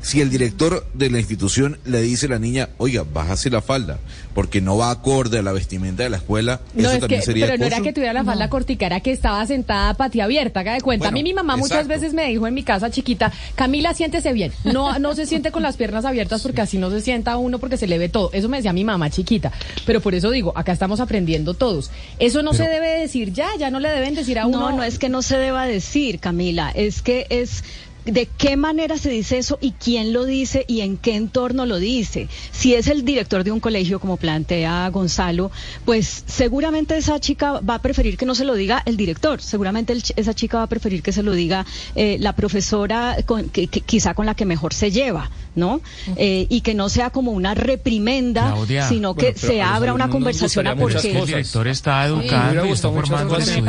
Si 0.00 0.20
el 0.20 0.30
director 0.30 0.86
de 0.94 1.10
la 1.10 1.18
institución 1.18 1.78
le 1.84 2.00
dice 2.00 2.26
a 2.26 2.30
la 2.30 2.38
niña, 2.38 2.68
oiga, 2.78 3.04
bájase 3.12 3.50
la 3.50 3.60
falda, 3.60 3.98
porque 4.34 4.60
no 4.60 4.76
va 4.76 4.90
acorde 4.90 5.38
a 5.38 5.42
la 5.42 5.52
vestimenta 5.52 6.04
de 6.04 6.10
la 6.10 6.18
escuela, 6.18 6.60
No, 6.74 6.82
eso 6.82 6.92
es 6.92 7.00
también 7.00 7.20
que, 7.20 7.26
sería 7.26 7.46
pero 7.46 7.58
no 7.58 7.66
era 7.66 7.80
que 7.80 7.92
tuviera 7.92 8.12
la 8.12 8.24
falda 8.24 8.48
cortica, 8.48 8.86
era 8.86 9.00
que 9.00 9.10
estaba 9.10 9.44
sentada 9.46 9.94
patio 9.94 10.22
abierta, 10.22 10.60
haga 10.60 10.74
de 10.74 10.80
cuenta. 10.80 11.08
a 11.08 11.10
mí 11.10 11.22
mi 11.22 11.34
mamá 11.34 11.56
muchas 11.56 11.88
veces 11.88 12.14
me 12.14 12.28
dijo 12.28 12.46
en 12.46 12.54
mi 12.54 12.62
casa 12.62 12.90
chiquita, 12.90 13.32
Camila, 13.54 13.92
siéntese 13.94 14.32
bien. 14.32 14.52
No, 14.64 14.98
no 14.98 15.14
se 15.14 15.26
siente 15.26 15.50
con 15.50 15.62
las 15.62 15.76
piernas 15.76 16.04
abiertas 16.04 16.42
porque 16.42 16.60
así 16.60 16.78
no 16.78 16.90
se 16.90 17.00
sienta 17.00 17.36
uno 17.36 17.58
porque 17.58 17.76
se 17.76 17.86
le 17.86 17.98
ve 17.98 18.08
todo. 18.08 18.30
Eso 18.32 18.48
me 18.48 18.58
decía 18.58 18.72
mi 18.72 18.84
mamá 18.84 19.10
chiquita. 19.10 19.52
Pero 19.84 20.00
por 20.00 20.14
eso 20.14 20.30
digo, 20.30 20.52
acá 20.56 20.72
estamos 20.72 21.00
aprendiendo 21.00 21.54
todos. 21.54 21.90
Eso 22.18 22.42
no 22.42 22.54
se 22.54 22.64
debe 22.68 23.00
decir 23.00 23.32
ya, 23.32 23.48
ya 23.58 23.70
no 23.70 23.80
le 23.80 23.88
deben 23.88 24.14
decir 24.14 24.38
a 24.38 24.46
uno. 24.46 24.60
No, 24.70 24.76
no 24.76 24.82
es 24.84 24.98
que 24.98 25.08
no 25.08 25.22
se 25.22 25.38
deba 25.38 25.66
decir, 25.66 26.20
Camila, 26.20 26.70
es 26.70 27.02
que 27.02 27.26
es 27.30 27.64
de 28.12 28.26
qué 28.26 28.56
manera 28.56 28.96
se 28.98 29.10
dice 29.10 29.38
eso 29.38 29.58
y 29.60 29.72
quién 29.72 30.12
lo 30.12 30.24
dice 30.24 30.64
y 30.68 30.80
en 30.80 30.96
qué 30.96 31.14
entorno 31.14 31.66
lo 31.66 31.78
dice. 31.78 32.28
Si 32.52 32.74
es 32.74 32.86
el 32.88 33.04
director 33.04 33.44
de 33.44 33.52
un 33.52 33.60
colegio, 33.60 34.00
como 34.00 34.16
plantea 34.16 34.88
Gonzalo, 34.90 35.50
pues 35.84 36.24
seguramente 36.26 36.96
esa 36.96 37.20
chica 37.20 37.60
va 37.60 37.74
a 37.74 37.82
preferir 37.82 38.16
que 38.16 38.26
no 38.26 38.34
se 38.34 38.44
lo 38.44 38.54
diga 38.54 38.82
el 38.86 38.96
director, 38.96 39.40
seguramente 39.42 39.92
el 39.92 40.02
ch- 40.02 40.12
esa 40.16 40.34
chica 40.34 40.58
va 40.58 40.64
a 40.64 40.66
preferir 40.68 41.02
que 41.02 41.12
se 41.12 41.22
lo 41.22 41.32
diga 41.32 41.64
eh, 41.94 42.16
la 42.20 42.32
profesora 42.34 43.16
con, 43.26 43.48
que, 43.50 43.66
que 43.68 43.80
quizá 43.80 44.14
con 44.14 44.26
la 44.26 44.34
que 44.34 44.44
mejor 44.44 44.74
se 44.74 44.90
lleva, 44.90 45.30
¿no? 45.54 45.80
Eh, 46.16 46.46
y 46.48 46.60
que 46.62 46.74
no 46.74 46.88
sea 46.88 47.10
como 47.10 47.32
una 47.32 47.54
reprimenda, 47.54 48.52
Claudia. 48.52 48.88
sino 48.88 49.14
que 49.14 49.32
Bueno, 49.32 49.38
se 49.38 49.62
abra 49.62 49.92
una 49.94 50.08
conversación 50.08 50.66
a 50.66 50.76
por 50.76 50.94
qué. 51.00 51.18
El 51.18 51.26
director 51.26 51.68
está 51.68 52.04
educando 52.06 52.64
y 52.66 52.70
está 52.70 52.90
formando 52.90 53.34
a 53.36 53.38
esa 53.38 53.60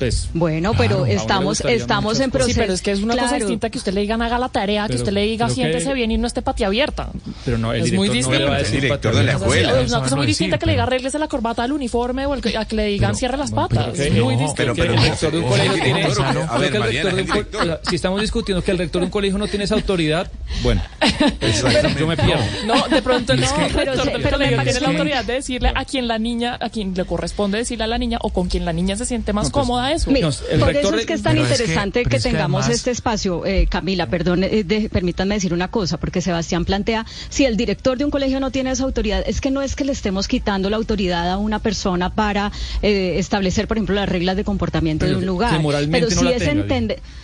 Pues, 0.00 0.28
Bueno, 0.32 0.72
Claro. 0.72 0.88
pero 0.88 1.04
le 1.06 1.14
estamos, 1.14 1.60
estamos 1.60 2.18
en 2.20 2.30
proceso. 2.30 2.54
Sí, 2.54 2.58
pero 2.60 2.72
es 2.72 2.80
que 2.82 2.90
es 2.90 3.00
una 3.02 3.14
cosa 3.14 3.28
Claro. 3.28 3.44
distinta 3.44 3.68
que 3.70 3.78
usted 3.78 3.92
le 3.92 4.00
digan 4.00 4.22
haga 4.22 4.38
la 4.38 4.48
tarea, 4.48 4.82
que 4.84 4.94
Pero- 4.94 5.00
usted 5.02 5.12
le 5.12 5.22
diga 5.26 5.46
pero 5.46 5.54
que- 5.56 5.62
siéntese 5.62 5.92
bien 5.94 6.10
y 6.10 6.16
no 6.18 6.26
esté 6.26 6.40
patio 6.42 6.66
abierta. 6.66 7.10
pero 7.44 7.58
no, 7.58 7.72
el 7.74 7.82
Es 7.84 7.92
muy 7.92 8.08
director 8.08 8.32
no 8.32 8.38
le 8.40 8.44
va 8.46 8.54
a 8.56 8.58
distinto. 8.60 8.60
decir 8.60 8.76
El 8.76 8.82
director 8.82 9.14
de 9.14 9.22
la 9.24 9.32
escuela. 9.32 9.80
Es 9.82 9.90
una 9.90 9.98
cosa 10.00 10.10
no 10.10 10.16
muy 10.16 10.26
decir, 10.26 10.26
distinta 10.46 10.58
que 10.58 10.66
le 10.66 10.72
diga 10.72 10.82
arréglese 10.84 11.18
la 11.18 11.28
corbata 11.28 11.62
al 11.62 11.72
uniforme 11.72 12.24
o 12.26 12.34
el 12.34 12.40
que, 12.40 12.56
a 12.56 12.64
que 12.64 12.76
le 12.76 12.84
digan 12.86 13.14
cierre 13.14 13.36
las 13.36 13.50
patas. 13.52 13.92
que 13.94 14.08
es 14.08 14.14
no, 14.14 14.24
muy 14.24 14.36
distinto. 14.36 14.54
pero- 14.56 14.74
que 14.74 14.80
el 14.82 14.96
rector 14.96 15.32
de 15.32 15.38
un 15.38 15.44
colegio 15.44 15.72
Pero- 15.72 15.84
tiene 15.84 17.24
que 17.24 17.78
si 17.90 17.96
estamos 17.96 18.20
discutiendo 18.22 18.62
que 18.64 18.70
el 18.70 18.78
rector 18.78 19.00
de 19.02 19.04
un 19.06 19.10
colegio 19.10 19.38
no 19.38 19.46
tiene 19.48 19.64
esa 19.66 19.74
autoridad, 19.74 20.30
bueno, 20.62 20.82
pues, 21.38 21.62
yo 21.98 22.06
me 22.06 22.16
pierdo. 22.16 22.42
No, 22.66 22.88
de 22.88 23.02
pronto 23.02 23.34
no, 23.36 23.42
que- 23.42 23.74
pero 24.22 24.38
del 24.38 24.54
parece 24.56 24.64
tiene 24.64 24.72
la 24.72 24.78
que- 24.80 24.86
autoridad 24.86 25.24
de 25.24 25.32
decirle 25.34 25.72
a 25.74 25.84
quien 25.84 26.08
la 26.08 26.18
niña, 26.18 26.56
a 26.60 26.70
quien 26.70 26.94
le 26.94 27.04
corresponde 27.04 27.58
decirle 27.58 27.84
a 27.84 27.86
la 27.86 27.98
niña 27.98 28.18
o 28.22 28.30
con 28.30 28.48
quien 28.48 28.64
la 28.64 28.72
niña 28.72 28.96
se 28.96 29.04
siente 29.04 29.32
más 29.32 29.46
No, 29.48 29.52
cómoda 29.90 29.96
eso. 29.96 30.10
Mi- 30.10 30.20
No, 30.20 30.28
el 30.28 30.58
por 30.60 30.68
rector 30.68 30.84
eso 30.94 30.96
es 31.00 31.06
que 31.06 31.12
es 31.14 31.22
tan 31.22 31.32
Pero 31.34 31.44
es 31.44 31.48
que- 31.48 31.54
interesante 31.64 31.98
que, 32.02 32.04
pero 32.04 32.16
es 32.16 32.22
que 32.22 32.30
tengamos 32.30 32.62
además- 32.64 32.76
este 32.78 32.90
espacio, 32.90 33.46
eh, 33.46 33.66
Camila, 33.68 34.06
perdón, 34.08 34.44
eh, 34.44 34.64
de- 34.64 34.88
permítanme 34.88 35.34
decir 35.34 35.52
una 35.54 35.68
cosa, 35.70 35.98
porque 35.98 36.20
Sebastián 36.20 36.64
plantea, 36.64 37.06
si 37.28 37.44
el 37.44 37.56
director 37.56 37.98
de 37.98 38.04
un 38.04 38.10
colegio 38.10 38.40
no 38.40 38.50
tiene 38.50 38.70
esa 38.70 38.84
autoridad, 38.84 39.22
es 39.26 39.40
que 39.40 39.50
no 39.50 39.62
es 39.62 39.76
que 39.76 39.84
le 39.84 39.92
estemos 39.92 40.28
quitando 40.28 40.70
la 40.70 40.76
autoridad 40.76 41.30
a 41.30 41.38
una 41.38 41.58
persona 41.58 42.10
para 42.14 42.52
eh, 42.82 43.14
establecer, 43.18 43.66
por 43.68 43.76
ejemplo, 43.76 43.94
las 43.94 44.08
reglas 44.08 44.36
de 44.36 44.44
comportamiento 44.44 45.06
de 45.06 45.16
un 45.16 45.26
lugar. 45.26 45.52
que 45.52 45.58
moralmente 45.58 46.06
pero 46.06 46.14
no 46.14 46.20
sí 46.20 46.24
la 46.24 46.30
es 46.32 46.38
tenga. 46.38 46.62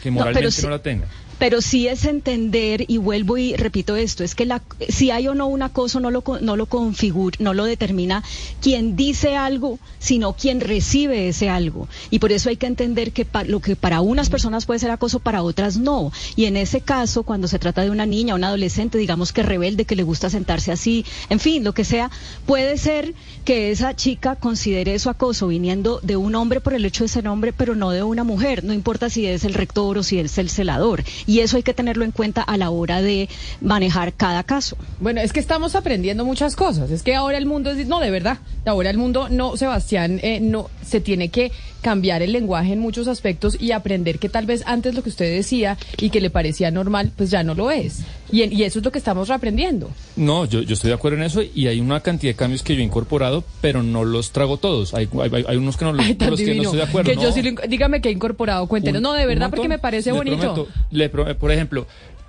Que 0.02 0.10
no, 0.10 0.70
la 0.70 0.78
tenga. 0.82 1.06
Pero 1.38 1.60
sí 1.60 1.88
es 1.88 2.04
entender, 2.04 2.84
y 2.88 2.98
vuelvo 2.98 3.38
y 3.38 3.54
repito 3.54 3.96
esto, 3.96 4.24
es 4.24 4.34
que 4.34 4.46
la, 4.46 4.62
si 4.88 5.10
hay 5.10 5.28
o 5.28 5.34
no 5.34 5.46
un 5.46 5.62
acoso 5.62 6.00
no 6.00 6.10
lo, 6.10 6.22
no 6.40 6.56
lo 6.56 6.66
configura, 6.66 7.36
no 7.40 7.54
lo 7.54 7.64
determina 7.64 8.22
quien 8.60 8.96
dice 8.96 9.36
algo, 9.36 9.78
sino 9.98 10.34
quien 10.34 10.60
recibe 10.60 11.28
ese 11.28 11.48
algo. 11.48 11.88
Y 12.10 12.18
por 12.18 12.32
eso 12.32 12.48
hay 12.48 12.56
que 12.56 12.66
entender 12.66 13.12
que 13.12 13.26
lo 13.46 13.60
que 13.60 13.76
para 13.76 14.00
unas 14.00 14.30
personas 14.30 14.66
puede 14.66 14.80
ser 14.80 14.90
acoso, 14.90 15.20
para 15.20 15.42
otras 15.42 15.76
no. 15.76 16.12
Y 16.36 16.46
en 16.46 16.56
ese 16.56 16.80
caso, 16.80 17.22
cuando 17.22 17.48
se 17.48 17.58
trata 17.58 17.82
de 17.82 17.90
una 17.90 18.06
niña, 18.06 18.34
un 18.34 18.44
adolescente, 18.44 18.98
digamos 18.98 19.32
que 19.32 19.42
rebelde, 19.42 19.84
que 19.84 19.96
le 19.96 20.02
gusta 20.02 20.30
sentarse 20.30 20.72
así, 20.72 21.04
en 21.28 21.40
fin, 21.40 21.64
lo 21.64 21.74
que 21.74 21.84
sea, 21.84 22.10
puede 22.46 22.78
ser 22.78 23.14
que 23.44 23.70
esa 23.70 23.94
chica 23.94 24.36
considere 24.36 24.94
eso 24.94 25.10
acoso 25.10 25.48
viniendo 25.48 26.00
de 26.02 26.16
un 26.16 26.34
hombre 26.34 26.60
por 26.60 26.74
el 26.74 26.84
hecho 26.84 27.04
de 27.04 27.08
ser 27.08 27.28
hombre, 27.28 27.52
pero 27.52 27.74
no 27.74 27.90
de 27.90 28.02
una 28.02 28.24
mujer. 28.24 28.64
No 28.64 28.72
importa 28.72 29.10
si 29.10 29.26
es 29.26 29.44
el 29.44 29.54
rector 29.54 29.98
o 29.98 30.02
si 30.02 30.18
es 30.18 30.38
el 30.38 30.50
celador. 30.50 31.04
Y 31.26 31.40
eso 31.40 31.56
hay 31.56 31.62
que 31.62 31.74
tenerlo 31.74 32.04
en 32.04 32.12
cuenta 32.12 32.42
a 32.42 32.56
la 32.56 32.70
hora 32.70 33.02
de 33.02 33.28
manejar 33.60 34.12
cada 34.12 34.42
caso. 34.44 34.76
Bueno, 35.00 35.20
es 35.20 35.32
que 35.32 35.40
estamos 35.40 35.74
aprendiendo 35.74 36.24
muchas 36.24 36.56
cosas. 36.56 36.90
Es 36.90 37.02
que 37.02 37.14
ahora 37.14 37.38
el 37.38 37.46
mundo 37.46 37.70
es, 37.70 37.86
no, 37.86 38.00
de 38.00 38.10
verdad, 38.10 38.38
ahora 38.64 38.90
el 38.90 38.98
mundo, 38.98 39.28
no, 39.28 39.56
Sebastián, 39.56 40.20
eh, 40.22 40.40
no, 40.40 40.70
se 40.84 41.00
tiene 41.00 41.28
que 41.28 41.52
cambiar 41.86 42.20
el 42.20 42.32
lenguaje 42.32 42.72
en 42.72 42.80
muchos 42.80 43.06
aspectos 43.06 43.56
y 43.60 43.70
aprender 43.70 44.18
que 44.18 44.28
tal 44.28 44.44
vez 44.44 44.64
antes 44.66 44.92
lo 44.96 45.04
que 45.04 45.08
usted 45.08 45.32
decía 45.32 45.78
y 45.98 46.10
que 46.10 46.20
le 46.20 46.30
parecía 46.30 46.72
normal, 46.72 47.12
pues 47.16 47.30
ya 47.30 47.44
no 47.44 47.54
lo 47.54 47.70
es. 47.70 48.00
Y, 48.32 48.42
en- 48.42 48.52
y 48.52 48.64
eso 48.64 48.80
es 48.80 48.84
lo 48.84 48.90
que 48.90 48.98
estamos 48.98 49.28
reaprendiendo. 49.28 49.88
No, 50.16 50.46
yo, 50.46 50.62
yo 50.62 50.74
estoy 50.74 50.88
de 50.88 50.94
acuerdo 50.94 51.18
en 51.18 51.22
eso 51.22 51.42
y 51.54 51.68
hay 51.68 51.78
una 51.78 52.00
cantidad 52.00 52.32
de 52.32 52.36
cambios 52.36 52.64
que 52.64 52.74
yo 52.74 52.80
he 52.80 52.84
incorporado, 52.84 53.44
pero 53.60 53.84
no 53.84 54.04
los 54.04 54.32
trago 54.32 54.56
todos. 54.56 54.94
Hay, 54.94 55.08
hay, 55.32 55.44
hay 55.46 55.56
unos 55.56 55.76
que 55.76 55.84
no 55.84 55.92
los, 55.92 56.04
Ay, 56.04 56.16
los 56.18 56.40
que 56.40 56.54
no 56.56 56.62
estoy 56.64 56.78
de 56.78 56.82
acuerdo. 56.82 57.08
Que 57.08 57.16
yo 57.22 57.30
sí 57.30 57.40
lo 57.42 57.52
dígame 57.68 58.00
que 58.00 58.08
he 58.08 58.12
incorporado, 58.12 58.66
cuéntenos. 58.66 59.00
No, 59.00 59.12
de 59.12 59.24
verdad, 59.26 59.42
montón. 59.46 59.58
porque 59.58 59.68
me 59.68 59.78
parece 59.78 60.10
Le 60.10 60.16
bonito. 60.18 60.38
prometo, 60.38 60.66
le 60.90 61.08
pro- 61.08 61.38
por 61.38 61.52
ejemplo, 61.52 61.86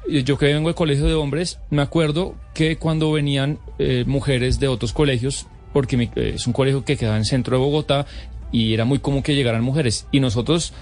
yo 0.08 0.38
que 0.38 0.45
vengo 0.53 0.70
de 0.70 0.76
colegio 0.76 1.05
de 1.05 1.16
hombres, 1.16 1.58
me 1.72 1.82
acuerdo 1.82 2.36
que 2.53 2.78
cuando 2.78 3.12
venían 3.12 3.58
eh, 3.80 4.03
mujeres 4.05 4.60
de 4.60 4.68
otros 4.68 4.93
colegios, 4.93 5.47
porque 5.74 5.97
mi- 5.97 6.12
eh, 6.16 6.34
es 6.36 6.45
un 6.45 6.53
colegio 6.53 6.86
que 6.86 6.95
queda 6.95 7.12
en 7.14 7.18
el 7.22 7.26
centro 7.26 7.58
de 7.58 7.64
Bogotá 7.64 8.05
y 8.52 8.74
era 8.74 8.86
muy 8.86 9.00
común 9.00 9.24
que 9.24 9.36
llegaran 9.36 9.64
mujeres 9.64 10.08
y 10.12 10.20
nosotros 10.20 10.74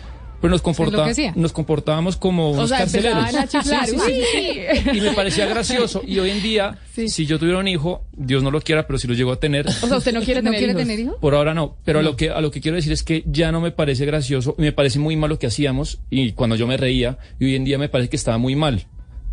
pues 0.41 0.51
nos, 0.51 0.61
comporta- 0.61 1.07
nos 1.35 1.53
comportábamos 1.53 2.17
como 2.17 2.51
unos 2.51 2.65
o 2.65 2.67
sea, 2.67 2.79
carceleros. 2.79 3.17
empezaban 3.17 3.43
a 3.43 3.47
chiflar. 3.47 3.87
Sí, 3.87 3.97
sí, 3.97 4.21
sí. 4.31 4.89
uy. 4.91 4.97
Y 4.97 5.01
me 5.01 5.11
parecía 5.13 5.47
gracioso. 5.47 6.03
Y 6.05 6.19
hoy 6.19 6.29
en 6.29 6.43
día, 6.43 6.77
si 6.93 7.25
yo 7.25 7.39
tuviera 7.39 7.57
un 7.57 7.67
hijo, 7.67 8.03
Dios 8.11 8.43
no 8.43 8.51
lo 8.51 8.61
quiera, 8.61 8.85
pero 8.85 8.99
si 8.99 9.07
lo 9.07 9.15
llego 9.15 9.31
a 9.31 9.39
tener, 9.39 9.65
O 9.67 9.71
sea, 9.71 9.97
¿usted 9.97 10.13
no 10.13 10.21
quiere 10.21 10.41
¿No 10.43 10.51
tener 10.51 10.57
quiere 10.59 10.73
hijos? 10.73 10.81
tener 10.83 10.99
hijos? 10.99 11.15
por 11.19 11.33
ahora 11.33 11.55
no, 11.55 11.77
pero 11.83 11.99
A, 11.99 12.01
lo 12.03 12.15
que, 12.15 12.29
a 12.29 12.41
lo 12.41 12.51
que 12.51 12.61
quiero 12.61 12.75
decir 12.75 12.91
es 12.91 13.01
que 13.01 13.23
ya 13.25 13.51
no 13.51 13.59
me 13.59 13.71
parece 13.71 14.05
gracioso, 14.05 14.53
me 14.59 14.71
parece 14.71 14.99
muy 14.99 15.15
mal 15.15 15.29
lo 15.31 15.39
que 15.39 15.47
hacíamos 15.47 15.99
y 16.11 16.33
cuando 16.33 16.55
yo 16.57 16.67
me 16.67 16.77
reía, 16.77 17.17
y 17.39 17.45
hoy 17.45 17.55
en 17.55 17.63
día 17.63 17.79
me 17.79 17.89
parece 17.89 18.09
que 18.09 18.17
estaba 18.17 18.37
muy 18.37 18.55
mal. 18.55 18.85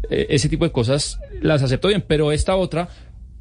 Eh, 0.09 0.29
ese 0.31 0.49
tipo 0.49 0.65
de 0.65 0.73
cosas 0.73 1.19
las 1.43 1.63
acepto 1.63 1.89
bien, 1.89 2.03
pero 2.07 2.33
esta 2.33 2.57
otra, 2.57 2.89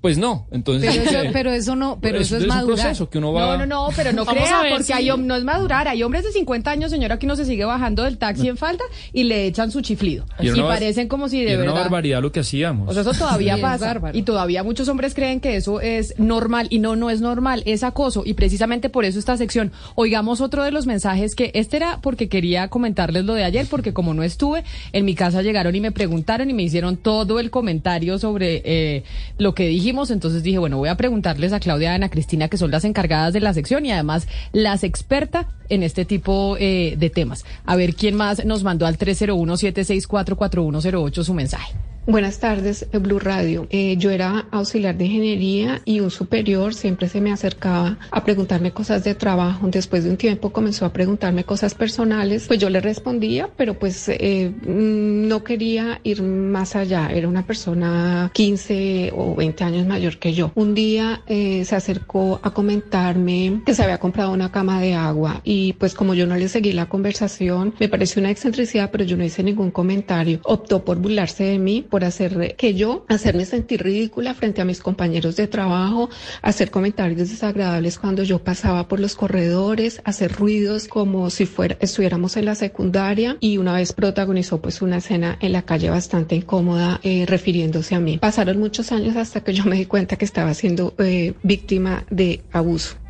pues 0.02 0.18
no. 0.18 0.48
Entonces, 0.52 0.90
Pero 0.98 1.04
eso, 1.10 1.22
eh, 1.24 1.30
pero 1.32 1.52
eso 1.52 1.76
no, 1.76 2.00
pero 2.02 2.18
eso, 2.20 2.36
es 2.38 2.44
un 2.44 2.50
madurar. 2.50 2.78
proceso 2.88 3.10
que 3.10 3.20
uno 3.20 3.32
va... 3.34 3.42
No, 3.56 3.58
no, 3.58 3.66
no, 3.68 3.90
pero 3.96 4.12
no 4.14 4.26
Vamos 4.26 4.44
crea, 4.44 4.62
porque 4.70 4.84
si- 4.86 4.94
hay, 4.94 5.12
no 5.18 5.36
es 5.36 5.44
madurar. 5.44 5.88
Hay 5.88 6.02
hombres 6.04 6.24
de 6.24 6.32
50 6.32 6.72
años, 6.72 6.90
señora, 6.92 7.20
que 7.20 7.26
uno 7.28 7.36
se 7.36 7.46
sigue 7.46 7.66
bajando 7.66 8.04
del 8.04 8.18
taxi 8.18 8.48
en 8.48 8.58
falda 8.58 8.84
y 9.14 9.24
le 9.26 9.46
echan 9.46 9.70
su 9.72 9.82
chiflido. 9.82 10.26
Y 10.40 10.50
Y, 10.50 10.62
parecen 10.62 11.08
como 11.08 11.30
si 11.30 11.38
y 11.38 11.46
de 11.46 11.52
era 11.52 11.60
verdad. 11.60 11.74
una 11.74 11.82
barbaridad 11.84 12.22
lo 12.22 12.32
que 12.32 12.40
hacíamos. 12.42 12.90
O 12.90 12.94
sea, 12.94 13.02
eso 13.04 13.14
todavía 13.14 13.54
Sí, 13.56 13.60
es 13.60 13.62
pasa. 13.62 14.02
Y 14.14 14.24
todavía 14.24 14.64
muchos 14.64 14.88
hombres 14.90 15.14
creen 15.14 15.40
que 15.40 15.56
eso 15.56 15.80
es 15.82 16.16
normal. 16.18 16.68
Y 16.72 16.80
no, 16.80 16.96
no 16.96 17.10
es 17.12 17.22
normal, 17.22 17.62
es 17.66 17.84
acoso. 17.84 18.24
Y 18.26 18.34
precisamente 18.34 18.90
por 18.90 19.06
eso 19.06 19.20
esta 19.20 19.38
sección. 19.38 19.72
Oigamos 19.96 20.42
otro 20.42 20.64
de 20.64 20.72
los 20.72 20.88
mensajes 20.88 21.36
que 21.36 21.52
este 21.54 21.78
era 21.78 22.00
porque 22.02 22.28
quería 22.28 22.68
comentarles 22.70 23.26
lo 23.26 23.34
de 23.36 23.44
ayer, 23.44 23.68
porque 23.70 23.94
como 23.94 24.14
no 24.14 24.24
estuve, 24.24 24.64
en 24.94 25.06
mi 25.06 25.14
casa 25.16 25.42
llegaron 25.44 25.76
y 25.76 25.80
me 25.80 25.92
preguntaron 25.92 26.50
y 26.50 26.54
me 26.54 26.64
hicieron 26.64 26.98
todo 26.98 27.40
el 27.40 27.52
comentario 27.52 28.18
sobre 28.18 28.62
eh, 28.66 29.04
lo 29.38 29.54
que 29.54 29.70
Entonces 29.92 30.44
dije, 30.44 30.58
bueno, 30.58 30.78
voy 30.78 30.90
a 30.90 30.96
preguntarles 30.96 31.54
a 31.54 31.60
Claudia 31.60 31.92
y 31.92 31.96
Ana 31.96 32.10
Cristina, 32.10 32.48
que 32.48 32.58
son 32.58 32.72
las 32.72 32.86
encargadas 32.86 33.34
de 33.34 33.42
la 33.42 33.54
sección 33.54 33.86
y 33.86 33.92
además 33.92 34.28
las 34.54 34.84
expertas 34.84 35.46
en 35.70 35.84
este 35.84 36.06
tipo 36.06 36.56
eh, 36.60 36.96
de 36.98 37.10
temas. 37.10 37.44
A 37.66 37.76
ver 37.76 37.94
quién 37.94 38.16
más 38.16 38.46
nos 38.46 38.64
mandó 38.64 38.86
al 38.86 38.98
301-764-4108 38.98 41.24
su 41.24 41.34
mensaje. 41.34 41.74
Buenas 42.08 42.40
tardes, 42.40 42.88
Blue 42.92 43.20
Radio. 43.20 43.68
Eh, 43.70 43.96
yo 43.96 44.10
era 44.10 44.48
auxiliar 44.50 44.98
de 44.98 45.06
ingeniería 45.06 45.82
y 45.86 46.00
un 46.00 46.10
superior 46.10 46.74
siempre 46.74 47.08
se 47.08 47.22
me 47.22 47.32
acercaba 47.32 48.00
a 48.10 48.24
preguntarme 48.24 48.72
cosas 48.72 49.04
de 49.04 49.14
trabajo. 49.14 49.68
Después 49.68 50.04
de 50.04 50.10
un 50.10 50.18
tiempo 50.18 50.52
comenzó 50.52 50.86
a 50.86 50.94
preguntarme 50.94 51.44
cosas 51.44 51.76
personales. 51.76 52.48
Pues 52.48 52.60
yo 52.60 52.72
le 52.72 52.82
respondía, 52.82 53.52
pero 53.56 53.78
pues 53.78 54.10
eh, 54.10 54.50
mm, 54.50 55.28
no 55.28 55.44
quería 55.44 56.02
ir 56.04 56.24
más 56.24 56.76
allá. 56.76 57.08
Era 57.14 57.28
una 57.28 57.46
persona 57.46 58.32
15 58.34 59.12
o 59.16 59.36
20 59.36 59.64
años 59.64 59.86
mayor 59.86 60.18
que 60.18 60.34
yo. 60.34 60.52
Un 60.56 60.74
día 60.74 61.22
eh, 61.28 61.64
se 61.66 61.76
acercó 61.76 62.40
a 62.42 62.50
comentarme 62.50 63.62
que 63.64 63.76
se 63.76 63.84
había 63.84 64.00
comprado 64.00 64.32
una 64.32 64.52
cama 64.52 64.82
de 64.82 64.96
agua 64.96 65.42
y 65.44 65.74
pues 65.74 65.94
como 65.94 66.16
yo 66.16 66.26
no 66.26 66.36
le 66.36 66.48
seguí 66.48 66.72
la 66.72 66.90
conversación, 66.90 67.76
me 67.80 67.90
pareció 67.90 68.22
una 68.22 68.32
excentricidad, 68.32 68.90
pero 68.90 69.04
yo 69.04 69.18
no 69.18 69.24
hice 69.24 69.44
ningún 69.44 69.70
comentario. 69.70 70.40
Optó 70.46 70.84
por 70.84 70.98
burlarse 70.98 71.44
de 71.44 71.60
mí 71.60 71.86
por 71.92 72.04
hacer 72.04 72.56
que 72.56 72.74
yo, 72.74 73.06
hacerme 73.08 73.46
sentir 73.46 73.84
ridícula 73.84 74.34
frente 74.34 74.62
a 74.62 74.66
mis 74.66 74.80
compañeros 74.80 75.36
de 75.36 75.48
trabajo, 75.48 76.10
hacer 76.42 76.72
comentarios 76.72 77.30
desagradables 77.30 78.00
cuando 78.00 78.24
yo 78.24 78.40
pasaba 78.40 78.88
por 78.88 79.00
los 79.00 79.16
corredores, 79.16 80.02
hacer 80.06 80.32
ruidos 80.32 80.88
como 80.88 81.30
si 81.30 81.46
fuera, 81.46 81.78
estuviéramos 81.80 82.38
en 82.38 82.46
la 82.46 82.56
secundaria 82.56 83.38
y 83.40 83.58
una 83.58 83.74
vez 83.74 83.94
protagonizó 83.94 84.62
pues 84.62 84.82
una 84.82 84.98
escena 84.98 85.38
en 85.42 85.52
la 85.52 85.64
calle 85.64 85.90
bastante 85.90 86.36
incómoda 86.36 87.00
eh, 87.04 87.26
refiriéndose 87.28 87.94
a 87.94 88.00
mí. 88.00 88.18
Pasaron 88.18 88.58
muchos 88.58 88.92
años 88.92 89.16
hasta 89.18 89.42
que 89.44 89.54
yo 89.54 89.66
me 89.66 89.76
di 89.76 89.86
cuenta 89.86 90.16
que 90.16 90.26
estaba 90.26 90.54
siendo 90.54 90.96
eh, 90.98 91.34
víctima 91.44 92.06
de 92.10 92.42
abuso. 92.52 93.01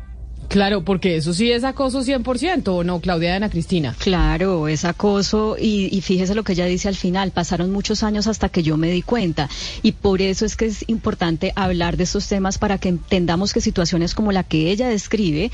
Claro, 0.52 0.84
porque 0.84 1.16
eso 1.16 1.32
sí 1.32 1.50
es 1.50 1.64
acoso 1.64 2.02
100%, 2.02 2.68
¿o 2.68 2.84
no, 2.84 3.00
Claudia 3.00 3.34
Ana 3.34 3.48
Cristina? 3.48 3.96
Claro, 3.98 4.68
es 4.68 4.84
acoso 4.84 5.56
y, 5.58 5.88
y, 5.90 6.02
fíjese 6.02 6.34
lo 6.34 6.44
que 6.44 6.52
ella 6.52 6.66
dice 6.66 6.88
al 6.88 6.94
final, 6.94 7.30
pasaron 7.30 7.70
muchos 7.70 8.02
años 8.02 8.26
hasta 8.26 8.50
que 8.50 8.62
yo 8.62 8.76
me 8.76 8.90
di 8.90 9.00
cuenta 9.00 9.48
y 9.82 9.92
por 9.92 10.20
eso 10.20 10.44
es 10.44 10.54
que 10.54 10.66
es 10.66 10.84
importante 10.88 11.54
hablar 11.56 11.96
de 11.96 12.04
estos 12.04 12.28
temas 12.28 12.58
para 12.58 12.76
que 12.76 12.90
entendamos 12.90 13.54
que 13.54 13.62
situaciones 13.62 14.14
como 14.14 14.30
la 14.30 14.44
que 14.44 14.70
ella 14.70 14.88
describe 14.88 15.50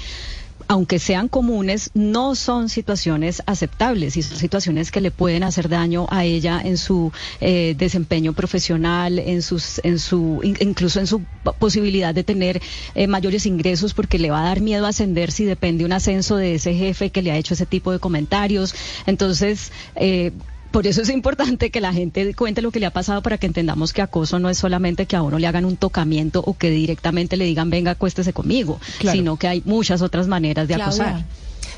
aunque 0.69 0.99
sean 0.99 1.29
comunes, 1.29 1.91
no 1.95 2.35
son 2.35 2.69
situaciones 2.69 3.43
aceptables 3.47 4.17
y 4.19 4.23
son 4.23 4.37
situaciones 4.37 4.91
que 4.91 5.01
le 5.01 5.11
pueden 5.11 5.43
hacer 5.43 5.71
daño 5.71 6.07
a 6.11 6.25
ella 6.27 6.61
en 6.63 6.77
su 6.77 7.11
eh, 7.41 7.75
desempeño 7.77 8.35
profesional, 8.35 9.19
en 9.19 9.41
sus, 9.41 9.81
en 9.83 9.99
su, 9.99 10.41
incluso 10.61 11.01
en 11.01 11.07
su 11.07 11.25
posibilidad 11.59 12.15
de 12.15 12.23
tener 12.23 12.61
eh, 12.95 13.07
mayores 13.07 13.47
ingresos, 13.47 13.95
porque 13.95 14.19
le 14.19 14.31
va 14.31 14.41
a 14.41 14.45
dar 14.45 14.61
miedo 14.61 14.87
ascender 14.87 15.33
si 15.33 15.45
depende 15.45 15.87
un 15.87 15.93
ascenso 15.93 16.37
de 16.37 16.57
ese 16.57 16.75
jefe 16.75 17.11
que 17.11 17.23
le 17.23 17.33
ha 17.33 17.39
hecho 17.39 17.55
ese 17.55 17.67
tipo 17.67 17.91
de 17.91 17.99
comentarios. 17.99 18.75
Entonces, 19.07 19.73
eh, 19.97 20.33
por 20.71 20.87
eso 20.87 21.03
es 21.03 21.09
importante 21.11 21.71
que 21.71 21.81
la 21.81 21.93
gente 21.93 22.35
cuente 22.35 22.63
lo 22.63 22.71
que 22.71 22.81
le 22.81 22.87
ha 22.87 22.93
pasado 22.93 23.23
para 23.23 23.39
que 23.39 23.47
entendamos 23.47 23.93
que 23.93 24.03
acoso 24.03 24.39
no 24.39 24.51
es 24.51 24.59
solamente 24.59 25.07
que 25.07 25.17
a 25.17 25.23
uno 25.23 25.39
le 25.39 25.47
hagan 25.47 25.65
un 25.65 25.77
tocamiento 25.77 26.43
o 26.45 26.57
que 26.57 26.71
directamente 26.71 27.37
le 27.37 27.45
digan 27.45 27.71
venga 27.71 27.93
acuéstese 27.93 28.33
conmigo, 28.33 28.81
sino 29.01 29.37
que 29.37 29.49
hay 29.49 29.63
muchas 29.65 30.03
otras 30.03 30.29
maneras 30.29 30.69
de 30.69 30.75
acosar. 30.75 31.25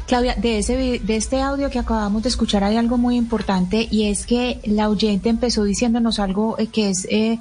Claudia, 0.07 0.35
de, 0.35 0.59
ese, 0.59 0.77
de 0.77 1.17
este 1.17 1.41
audio 1.41 1.71
que 1.71 1.79
acabamos 1.79 2.25
de 2.25 2.31
escuchar 2.31 2.65
hay 2.65 2.77
algo 2.77 2.99
muy 2.99 3.17
importante 3.17 3.87
y 3.91 4.07
es 4.09 4.27
que 4.27 4.59
la 4.65 4.89
oyente 4.89 5.29
empezó 5.29 5.63
diciéndonos 5.63 6.19
algo 6.19 6.59
eh, 6.59 6.67
que 6.67 6.91
es 6.91 7.07
eh, 7.11 7.39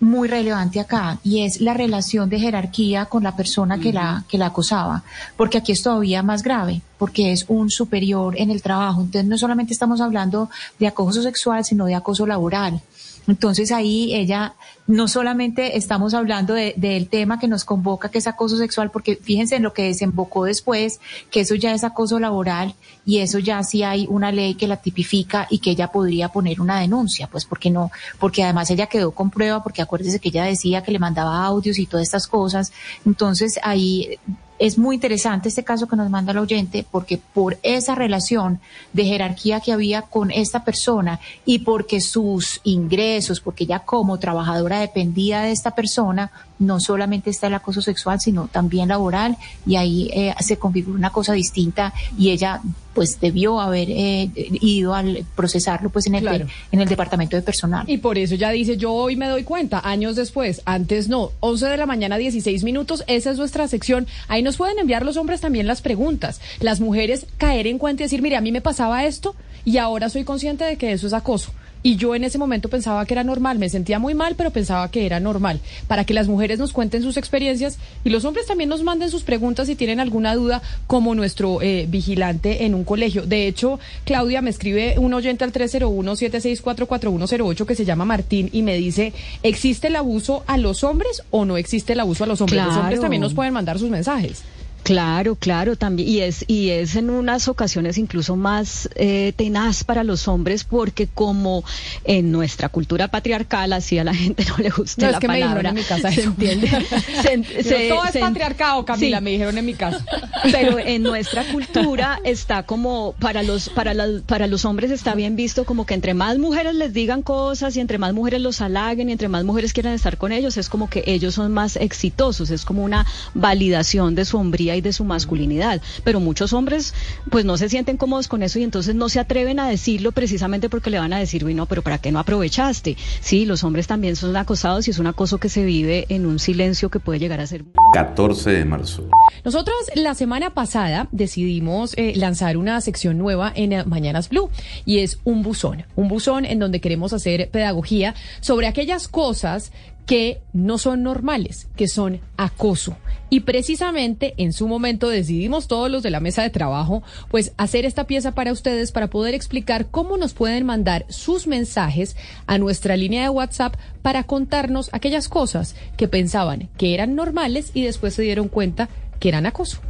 muy 0.00 0.28
relevante 0.28 0.80
acá 0.80 1.18
y 1.24 1.42
es 1.42 1.60
la 1.60 1.74
relación 1.74 2.28
de 2.28 2.38
jerarquía 2.38 3.06
con 3.06 3.22
la 3.22 3.36
persona 3.36 3.78
que, 3.78 3.92
la, 3.92 4.24
que 4.28 4.38
la 4.38 4.46
acosaba, 4.46 5.02
porque 5.36 5.58
aquí 5.58 5.72
es 5.72 5.82
todavía 5.82 6.22
más 6.22 6.42
grave, 6.42 6.82
porque 6.98 7.32
es 7.32 7.44
un 7.48 7.70
superior 7.70 8.34
en 8.38 8.50
el 8.50 8.62
trabajo. 8.62 9.02
Entonces 9.02 9.28
no 9.28 9.38
solamente 9.38 9.72
estamos 9.72 10.00
hablando 10.00 10.50
de 10.78 10.86
acoso 10.86 11.22
sexual, 11.22 11.64
sino 11.64 11.86
de 11.86 11.94
acoso 11.94 12.26
laboral. 12.26 12.80
Entonces 13.26 13.72
ahí 13.72 14.14
ella, 14.14 14.54
no 14.86 15.08
solamente 15.08 15.76
estamos 15.76 16.14
hablando 16.14 16.54
del 16.54 17.08
tema 17.08 17.38
que 17.38 17.48
nos 17.48 17.64
convoca, 17.64 18.08
que 18.08 18.18
es 18.18 18.26
acoso 18.26 18.56
sexual, 18.56 18.90
porque 18.90 19.16
fíjense 19.16 19.56
en 19.56 19.62
lo 19.62 19.72
que 19.72 19.84
desembocó 19.84 20.44
después, 20.44 21.00
que 21.30 21.40
eso 21.40 21.54
ya 21.54 21.74
es 21.74 21.84
acoso 21.84 22.20
laboral 22.20 22.74
y 23.04 23.18
eso 23.18 23.38
ya 23.38 23.62
sí 23.62 23.82
hay 23.82 24.06
una 24.08 24.32
ley 24.32 24.54
que 24.54 24.68
la 24.68 24.76
tipifica 24.76 25.46
y 25.50 25.58
que 25.58 25.70
ella 25.70 25.88
podría 25.88 26.28
poner 26.28 26.60
una 26.60 26.80
denuncia, 26.80 27.28
pues 27.28 27.44
porque 27.44 27.70
no, 27.70 27.90
porque 28.18 28.44
además 28.44 28.70
ella 28.70 28.86
quedó 28.86 29.10
con 29.10 29.30
prueba, 29.30 29.62
porque 29.62 29.82
acuérdese 29.82 30.20
que 30.20 30.28
ella 30.28 30.44
decía 30.44 30.82
que 30.82 30.92
le 30.92 30.98
mandaba 30.98 31.44
audios 31.44 31.78
y 31.78 31.86
todas 31.86 32.04
estas 32.04 32.26
cosas. 32.26 32.72
Entonces 33.04 33.58
ahí 33.62 34.18
es 34.58 34.78
muy 34.78 34.96
interesante 34.96 35.48
este 35.48 35.64
caso 35.64 35.86
que 35.86 35.96
nos 35.96 36.10
manda 36.10 36.32
el 36.32 36.38
oyente 36.38 36.84
porque 36.90 37.18
por 37.18 37.58
esa 37.62 37.94
relación 37.94 38.60
de 38.92 39.04
jerarquía 39.04 39.60
que 39.60 39.72
había 39.72 40.02
con 40.02 40.30
esta 40.30 40.64
persona 40.64 41.20
y 41.44 41.60
porque 41.60 42.00
sus 42.00 42.60
ingresos, 42.64 43.40
porque 43.40 43.64
ella 43.64 43.80
como 43.80 44.18
trabajadora 44.18 44.80
dependía 44.80 45.42
de 45.42 45.52
esta 45.52 45.72
persona, 45.72 46.30
no 46.58 46.80
solamente 46.80 47.30
está 47.30 47.46
el 47.48 47.54
acoso 47.54 47.82
sexual, 47.82 48.20
sino 48.20 48.48
también 48.48 48.88
laboral 48.88 49.36
y 49.66 49.76
ahí 49.76 50.10
eh, 50.12 50.34
se 50.40 50.58
configura 50.58 50.96
una 50.98 51.10
cosa 51.10 51.32
distinta 51.32 51.92
y 52.18 52.30
ella 52.30 52.60
pues 52.94 53.20
debió 53.20 53.60
haber 53.60 53.90
eh, 53.90 54.30
ido 54.34 54.94
al 54.94 55.26
procesarlo 55.34 55.90
pues 55.90 56.06
en 56.06 56.14
el, 56.14 56.46
en 56.72 56.80
el 56.80 56.88
departamento 56.88 57.36
de 57.36 57.42
personal. 57.42 57.84
Y 57.86 57.98
por 57.98 58.16
eso 58.16 58.36
ya 58.36 58.50
dice, 58.50 58.78
yo 58.78 58.90
hoy 58.90 59.16
me 59.16 59.28
doy 59.28 59.44
cuenta, 59.44 59.80
años 59.84 60.16
después, 60.16 60.62
antes 60.64 61.08
no, 61.08 61.32
11 61.40 61.66
de 61.66 61.76
la 61.76 61.84
mañana, 61.84 62.16
16 62.16 62.64
minutos, 62.64 63.04
esa 63.06 63.30
es 63.30 63.36
nuestra 63.36 63.68
sección. 63.68 64.06
Ahí 64.28 64.42
nos 64.42 64.56
pueden 64.56 64.78
enviar 64.78 65.04
los 65.04 65.18
hombres 65.18 65.42
también 65.42 65.66
las 65.66 65.82
preguntas, 65.82 66.40
las 66.60 66.80
mujeres 66.80 67.26
caer 67.36 67.66
en 67.66 67.76
cuenta 67.76 68.02
y 68.02 68.06
decir, 68.06 68.22
mire, 68.22 68.36
a 68.36 68.40
mí 68.40 68.50
me 68.50 68.62
pasaba 68.62 69.04
esto 69.04 69.34
y 69.66 69.76
ahora 69.76 70.08
soy 70.08 70.24
consciente 70.24 70.64
de 70.64 70.78
que 70.78 70.92
eso 70.92 71.06
es 71.06 71.12
acoso. 71.12 71.52
Y 71.82 71.96
yo 71.96 72.14
en 72.14 72.24
ese 72.24 72.38
momento 72.38 72.68
pensaba 72.68 73.04
que 73.06 73.14
era 73.14 73.24
normal, 73.24 73.58
me 73.58 73.68
sentía 73.68 73.98
muy 73.98 74.14
mal, 74.14 74.36
pero 74.36 74.50
pensaba 74.50 74.88
que 74.90 75.04
era 75.06 75.20
normal. 75.20 75.60
Para 75.86 76.04
que 76.04 76.14
las 76.14 76.28
mujeres 76.28 76.58
nos 76.58 76.72
cuenten 76.72 77.02
sus 77.02 77.16
experiencias 77.16 77.78
y 78.04 78.10
los 78.10 78.24
hombres 78.24 78.46
también 78.46 78.70
nos 78.70 78.82
manden 78.82 79.10
sus 79.10 79.22
preguntas 79.22 79.68
si 79.68 79.76
tienen 79.76 80.00
alguna 80.00 80.34
duda, 80.34 80.62
como 80.86 81.14
nuestro 81.14 81.62
eh, 81.62 81.86
vigilante 81.88 82.64
en 82.64 82.74
un 82.74 82.84
colegio. 82.84 83.26
De 83.26 83.46
hecho, 83.46 83.78
Claudia 84.04 84.42
me 84.42 84.50
escribe 84.50 84.98
un 84.98 85.14
oyente 85.14 85.44
al 85.44 85.52
301-764-4108 85.52 87.66
que 87.66 87.74
se 87.74 87.84
llama 87.84 88.04
Martín 88.04 88.48
y 88.52 88.62
me 88.62 88.76
dice, 88.76 89.12
¿existe 89.42 89.88
el 89.88 89.96
abuso 89.96 90.44
a 90.46 90.58
los 90.58 90.84
hombres 90.84 91.24
o 91.30 91.44
no 91.44 91.56
existe 91.56 91.92
el 91.92 92.00
abuso 92.00 92.24
a 92.24 92.26
los 92.26 92.40
hombres? 92.40 92.64
Los 92.64 92.76
hombres 92.76 93.00
también 93.00 93.22
nos 93.22 93.34
pueden 93.34 93.52
mandar 93.52 93.78
sus 93.78 93.90
mensajes. 93.90 94.42
Claro, 94.86 95.34
claro, 95.34 95.74
también. 95.74 96.08
Y 96.08 96.20
es, 96.20 96.44
y 96.46 96.70
es 96.70 96.94
en 96.94 97.10
unas 97.10 97.48
ocasiones 97.48 97.98
incluso 97.98 98.36
más 98.36 98.88
eh, 98.94 99.32
tenaz 99.34 99.82
para 99.82 100.04
los 100.04 100.28
hombres 100.28 100.62
porque 100.62 101.08
como 101.08 101.64
en 102.04 102.30
nuestra 102.30 102.68
cultura 102.68 103.08
patriarcal, 103.08 103.72
así 103.72 103.98
a 103.98 104.04
la 104.04 104.14
gente 104.14 104.44
no 104.44 104.58
le 104.58 104.70
gusta 104.70 105.06
no, 105.06 105.10
la 105.10 105.16
es 105.18 105.20
que 105.20 105.26
palabra. 105.26 105.72
Me 105.72 105.80
dijeron 105.80 105.98
en 105.98 106.04
mi 106.04 106.04
casa 106.04 106.12
¿Se 106.12 107.32
entiende? 107.32 107.64
se, 107.64 107.88
todo 107.88 108.04
es 108.04 108.16
patriarcado, 108.16 108.84
Camila, 108.84 109.20
me 109.20 109.32
dijeron 109.32 109.58
en 109.58 109.66
mi 109.66 109.74
casa. 109.74 110.04
Pero 110.52 110.78
en 110.78 111.02
nuestra 111.02 111.42
cultura 111.50 112.20
está 112.22 112.62
como, 112.62 113.16
para 113.18 113.42
los, 113.42 113.68
para, 113.70 113.92
la, 113.92 114.06
para 114.24 114.46
los 114.46 114.64
hombres 114.64 114.92
está 114.92 115.16
bien 115.16 115.34
visto 115.34 115.64
como 115.64 115.84
que 115.84 115.94
entre 115.94 116.14
más 116.14 116.38
mujeres 116.38 116.76
les 116.76 116.92
digan 116.92 117.22
cosas 117.22 117.74
y 117.74 117.80
entre 117.80 117.98
más 117.98 118.14
mujeres 118.14 118.40
los 118.40 118.60
halaguen 118.60 119.08
y 119.08 119.12
entre 119.12 119.26
más 119.26 119.42
mujeres 119.42 119.72
quieran 119.72 119.94
estar 119.94 120.16
con 120.16 120.30
ellos, 120.30 120.56
es 120.56 120.68
como 120.68 120.88
que 120.88 121.02
ellos 121.06 121.34
son 121.34 121.52
más 121.52 121.74
exitosos, 121.74 122.50
es 122.50 122.64
como 122.64 122.84
una 122.84 123.04
validación 123.34 124.14
de 124.14 124.24
su 124.24 124.38
hombría 124.38 124.75
y 124.76 124.80
de 124.80 124.92
su 124.92 125.04
masculinidad. 125.04 125.80
Pero 126.04 126.20
muchos 126.20 126.52
hombres 126.52 126.94
pues 127.30 127.44
no 127.44 127.56
se 127.56 127.68
sienten 127.68 127.96
cómodos 127.96 128.28
con 128.28 128.42
eso 128.42 128.58
y 128.58 128.62
entonces 128.62 128.94
no 128.94 129.08
se 129.08 129.20
atreven 129.20 129.60
a 129.60 129.68
decirlo 129.68 130.12
precisamente 130.12 130.68
porque 130.68 130.90
le 130.90 130.98
van 130.98 131.12
a 131.12 131.18
decir, 131.18 131.44
uy, 131.44 131.54
no, 131.54 131.66
pero 131.66 131.82
¿para 131.82 131.98
qué 131.98 132.12
no 132.12 132.18
aprovechaste? 132.18 132.96
Sí, 133.20 133.46
los 133.46 133.64
hombres 133.64 133.86
también 133.86 134.16
son 134.16 134.36
acosados 134.36 134.88
y 134.88 134.90
es 134.90 134.98
un 134.98 135.06
acoso 135.06 135.38
que 135.38 135.48
se 135.48 135.64
vive 135.64 136.06
en 136.08 136.26
un 136.26 136.38
silencio 136.38 136.90
que 136.90 137.00
puede 137.00 137.18
llegar 137.18 137.40
a 137.40 137.46
ser. 137.46 137.64
14 137.92 138.50
de 138.50 138.64
marzo. 138.64 139.08
Nosotros 139.44 139.76
la 139.94 140.14
semana 140.14 140.50
pasada 140.50 141.08
decidimos 141.12 141.94
eh, 141.96 142.12
lanzar 142.16 142.56
una 142.56 142.80
sección 142.80 143.18
nueva 143.18 143.52
en 143.54 143.72
eh, 143.72 143.84
Mañanas 143.84 144.28
Blue 144.28 144.50
y 144.84 144.98
es 144.98 145.18
un 145.24 145.42
buzón, 145.42 145.84
un 145.94 146.08
buzón 146.08 146.44
en 146.44 146.58
donde 146.58 146.80
queremos 146.80 147.12
hacer 147.12 147.50
pedagogía 147.50 148.14
sobre 148.40 148.66
aquellas 148.66 149.08
cosas 149.08 149.72
que 150.06 150.40
no 150.52 150.78
son 150.78 151.02
normales, 151.02 151.68
que 151.76 151.88
son 151.88 152.20
acoso. 152.36 152.96
Y 153.28 153.40
precisamente 153.40 154.34
en 154.36 154.52
su 154.52 154.68
momento 154.68 155.08
decidimos 155.08 155.66
todos 155.66 155.90
los 155.90 156.04
de 156.04 156.10
la 156.10 156.20
mesa 156.20 156.42
de 156.42 156.50
trabajo, 156.50 157.02
pues 157.28 157.52
hacer 157.56 157.84
esta 157.84 158.04
pieza 158.04 158.32
para 158.32 158.52
ustedes 158.52 158.92
para 158.92 159.08
poder 159.08 159.34
explicar 159.34 159.86
cómo 159.90 160.16
nos 160.16 160.32
pueden 160.32 160.64
mandar 160.64 161.04
sus 161.08 161.48
mensajes 161.48 162.16
a 162.46 162.58
nuestra 162.58 162.96
línea 162.96 163.24
de 163.24 163.30
WhatsApp 163.30 163.74
para 164.02 164.22
contarnos 164.22 164.90
aquellas 164.92 165.28
cosas 165.28 165.74
que 165.96 166.06
pensaban 166.06 166.68
que 166.78 166.94
eran 166.94 167.16
normales 167.16 167.72
y 167.74 167.82
después 167.82 168.14
se 168.14 168.22
dieron 168.22 168.48
cuenta 168.48 168.88
que 169.18 169.28
eran 169.28 169.44
acoso. 169.44 169.80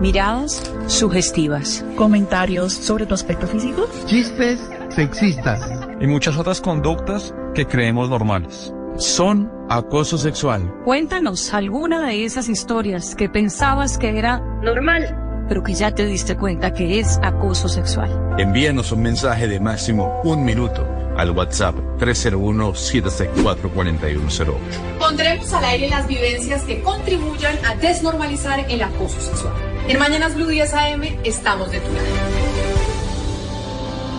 Miradas 0.00 0.62
sugestivas. 0.86 1.84
Comentarios 1.96 2.72
sobre 2.72 3.06
tu 3.06 3.14
aspecto 3.14 3.46
físico. 3.46 3.88
Chistes 4.06 4.60
sexistas. 4.90 5.60
Y 6.00 6.06
muchas 6.06 6.36
otras 6.36 6.60
conductas 6.60 7.34
que 7.54 7.66
creemos 7.66 8.10
normales 8.10 8.72
son 8.98 9.50
acoso 9.68 10.18
sexual. 10.18 10.72
Cuéntanos 10.84 11.52
alguna 11.52 12.06
de 12.06 12.24
esas 12.24 12.48
historias 12.48 13.14
que 13.14 13.28
pensabas 13.28 13.98
que 13.98 14.18
era 14.18 14.40
normal, 14.62 15.44
pero 15.48 15.62
que 15.62 15.74
ya 15.74 15.94
te 15.94 16.06
diste 16.06 16.36
cuenta 16.36 16.72
que 16.72 16.98
es 16.98 17.20
acoso 17.22 17.68
sexual. 17.68 18.10
Envíanos 18.38 18.90
un 18.92 19.02
mensaje 19.02 19.48
de 19.48 19.60
máximo 19.60 20.20
un 20.24 20.44
minuto 20.44 20.86
al 21.16 21.30
WhatsApp 21.30 21.74
301-764-4108. 21.98 24.54
Pondremos 24.98 25.52
al 25.52 25.64
aire 25.64 25.88
las 25.88 26.06
vivencias 26.06 26.62
que 26.64 26.82
contribuyan 26.82 27.56
a 27.64 27.74
desnormalizar 27.76 28.66
el 28.68 28.82
acoso 28.82 29.18
sexual. 29.20 29.54
En 29.88 29.98
Mañanas 29.98 30.34
Blue 30.34 30.48
10 30.48 30.74
AM 30.74 31.02
estamos 31.24 31.70
de 31.70 31.80
tu 31.80 31.90
lado. 31.92 32.75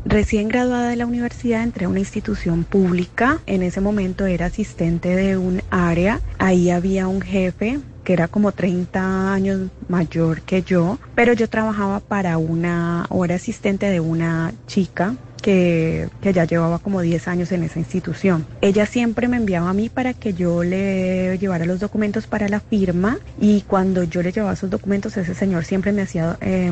Recién 0.05 0.47
graduada 0.47 0.89
de 0.89 0.95
la 0.95 1.05
universidad 1.05 1.61
entré 1.61 1.83
a 1.85 1.89
una 1.89 1.99
institución 1.99 2.63
pública. 2.63 3.41
En 3.45 3.61
ese 3.63 3.81
momento 3.81 4.25
era 4.25 4.45
asistente 4.45 5.13
de 5.15 5.35
un 5.37 5.61
área. 5.69 6.21
Ahí 6.37 6.69
había 6.69 7.09
un 7.09 7.19
jefe 7.21 7.81
que 8.09 8.13
era 8.13 8.27
como 8.27 8.51
30 8.51 9.31
años 9.31 9.69
mayor 9.87 10.41
que 10.41 10.63
yo, 10.63 10.97
pero 11.13 11.33
yo 11.33 11.47
trabajaba 11.47 11.99
para 11.99 12.39
una, 12.39 13.05
o 13.09 13.23
era 13.23 13.35
asistente 13.35 13.85
de 13.85 13.99
una 13.99 14.51
chica 14.65 15.13
que, 15.41 16.09
que, 16.21 16.33
ya 16.33 16.45
llevaba 16.45 16.79
como 16.79 17.01
10 17.01 17.27
años 17.27 17.51
en 17.51 17.63
esa 17.63 17.79
institución. 17.79 18.45
Ella 18.61 18.85
siempre 18.85 19.27
me 19.27 19.37
enviaba 19.37 19.69
a 19.69 19.73
mí 19.73 19.89
para 19.89 20.13
que 20.13 20.33
yo 20.33 20.63
le 20.63 21.37
llevara 21.37 21.65
los 21.65 21.79
documentos 21.79 22.27
para 22.27 22.47
la 22.49 22.59
firma 22.59 23.17
y 23.39 23.61
cuando 23.61 24.03
yo 24.03 24.21
le 24.21 24.31
llevaba 24.31 24.53
esos 24.53 24.69
documentos 24.69 25.17
ese 25.17 25.33
señor 25.35 25.65
siempre 25.65 25.91
me 25.91 26.03
hacía 26.03 26.37
eh, 26.41 26.71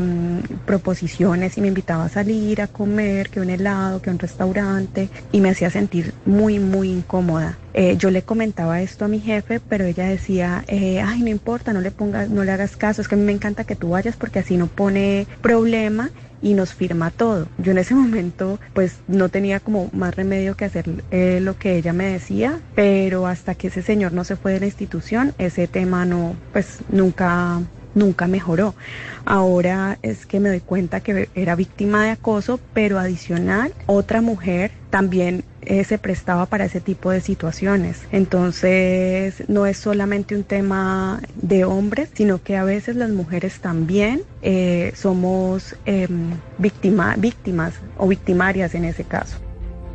proposiciones 0.66 1.58
y 1.58 1.62
me 1.62 1.68
invitaba 1.68 2.06
a 2.06 2.10
salir 2.10 2.62
a 2.62 2.68
comer, 2.68 3.30
que 3.30 3.40
un 3.40 3.50
helado, 3.50 4.02
que 4.02 4.10
un 4.10 4.20
restaurante 4.20 5.10
y 5.32 5.42
me 5.42 5.50
hacía 5.50 5.70
sentir 5.70 6.14
muy, 6.26 6.60
muy 6.60 6.90
incómoda. 6.90 7.58
Eh, 7.74 7.96
yo 7.98 8.10
le 8.10 8.24
comentaba 8.24 8.82
esto 8.82 9.06
a 9.06 9.08
mi 9.08 9.20
jefe, 9.20 9.60
pero 9.60 9.86
ella 9.86 10.08
decía, 10.08 10.64
eh, 10.68 11.00
ay, 11.00 11.22
no 11.22 11.30
importa, 11.30 11.74
no 11.74 11.82
le 11.82 11.92
pongas, 11.92 12.28
no 12.30 12.44
le 12.44 12.52
hagas 12.52 12.76
caso, 12.76 13.02
es 13.02 13.08
que 13.08 13.14
a 13.14 13.18
mí 13.20 13.24
me 13.24 13.32
encanta 13.32 13.66
que 13.66 13.76
tú 13.76 13.90
vayas 13.90 14.16
porque 14.16 14.40
así 14.40 14.58
no 14.58 14.66
pone 14.66 15.28
problema 15.42 16.10
y 16.42 16.54
nos 16.54 16.74
firma 16.74 17.12
todo. 17.12 17.48
Yo 17.58 17.72
en 17.72 17.78
ese 17.78 17.96
momento 18.04 18.60
pues 18.74 18.98
no 19.08 19.30
tenía 19.30 19.60
como 19.60 19.90
más 19.94 20.16
remedio 20.16 20.56
que 20.56 20.66
hacer 20.66 20.86
eh, 21.12 21.40
lo 21.42 21.58
que 21.58 21.78
ella 21.78 21.94
me 21.94 22.06
decía, 22.06 22.60
pero 22.76 23.28
hasta 23.28 23.56
que 23.56 23.68
ese 23.68 23.82
señor 23.82 24.14
no 24.14 24.24
se 24.24 24.36
fue 24.36 24.54
de 24.54 24.60
la 24.60 24.66
institución, 24.66 25.34
ese 25.38 25.68
tema 25.68 26.06
no, 26.06 26.36
pues 26.54 26.80
nunca 26.90 27.62
nunca 27.98 28.28
mejoró. 28.28 28.76
Ahora 29.26 29.98
es 30.02 30.26
que 30.26 30.40
me 30.40 30.50
doy 30.50 30.62
cuenta 30.62 31.02
que 31.02 31.30
era 31.36 31.56
víctima 31.56 32.06
de 32.06 32.12
acoso, 32.12 32.60
pero 32.74 33.00
adicional, 33.00 33.74
otra 33.88 34.22
mujer 34.22 34.72
también 34.90 35.44
eh, 35.62 35.84
se 35.84 35.98
prestaba 35.98 36.46
para 36.46 36.66
ese 36.66 36.80
tipo 36.80 37.12
de 37.12 37.20
situaciones. 37.20 38.04
Entonces, 38.12 39.44
no 39.50 39.66
es 39.66 39.78
solamente 39.78 40.36
un 40.36 40.46
tema 40.46 41.22
de 41.36 41.66
hombres, 41.66 42.10
sino 42.14 42.42
que 42.42 42.56
a 42.56 42.64
veces 42.64 42.96
las 42.96 43.10
mujeres 43.10 43.60
también 43.60 44.22
eh, 44.42 44.94
somos 44.96 45.76
eh, 45.86 46.08
víctima, 46.58 47.16
víctimas 47.18 47.74
o 47.98 48.08
victimarias 48.08 48.76
en 48.76 48.86
ese 48.86 49.04
caso. 49.04 49.47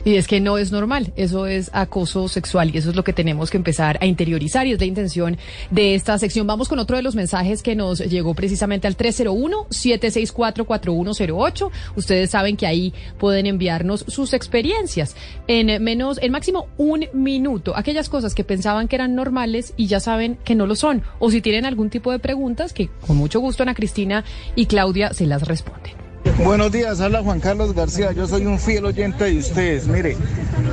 Y 0.05 0.17
es 0.17 0.27
que 0.27 0.41
no 0.41 0.59
es 0.59 0.73
normal, 0.73 1.13
eso 1.15 1.47
es 1.47 1.71
acoso 1.73 2.27
sexual 2.27 2.75
y 2.75 2.79
eso 2.79 2.91
es 2.91 2.97
lo 2.97 3.05
que 3.05 3.13
tenemos 3.13 3.51
que 3.51 3.57
empezar 3.57 3.99
a 4.01 4.07
interiorizar 4.07 4.67
y 4.67 4.73
es 4.73 4.81
la 4.81 4.87
intención 4.87 5.39
de 5.71 5.95
esta 5.95 6.19
sección. 6.19 6.45
Vamos 6.45 6.69
con 6.69 6.81
otro 6.81 6.97
de 6.97 7.05
los 7.05 7.15
mensajes 7.15 7.63
que 7.63 7.77
nos 7.77 8.01
llegó 8.01 8.35
precisamente 8.35 8.89
al 8.89 8.97
301-764-4108. 8.97 11.71
Ustedes 11.95 12.31
saben 12.31 12.57
que 12.57 12.67
ahí 12.67 12.93
pueden 13.19 13.47
enviarnos 13.47 14.05
sus 14.09 14.33
experiencias 14.33 15.15
en 15.47 15.81
menos, 15.85 16.19
en 16.21 16.33
máximo 16.33 16.67
un 16.79 17.07
minuto, 17.13 17.77
aquellas 17.77 18.09
cosas 18.09 18.35
que 18.35 18.43
pensaban 18.43 18.89
que 18.89 18.97
eran 18.97 19.15
normales 19.15 19.73
y 19.77 19.87
ya 19.87 20.01
saben 20.01 20.37
que 20.45 20.57
no 20.57 20.67
lo 20.67 20.75
son. 20.75 21.05
O 21.21 21.31
si 21.31 21.41
tienen 21.41 21.65
algún 21.65 21.91
tipo 21.91 22.11
de 22.11 22.19
preguntas, 22.19 22.73
que 22.73 22.91
con 23.07 23.17
mucho 23.17 23.39
gusto 23.39 23.63
Ana 23.63 23.75
Cristina 23.75 24.25
y 24.57 24.67
Claudia 24.67 25.13
se 25.13 25.27
las 25.27 25.47
responden. 25.47 26.02
Buenos 26.45 26.73
días, 26.73 27.01
habla 27.01 27.23
Juan 27.23 27.41
Carlos 27.41 27.75
García. 27.75 28.13
Yo 28.13 28.27
soy 28.27 28.47
un 28.47 28.59
fiel 28.59 28.85
oyente 28.85 29.25
de 29.25 29.39
ustedes. 29.39 29.87
Mire, 29.87 30.17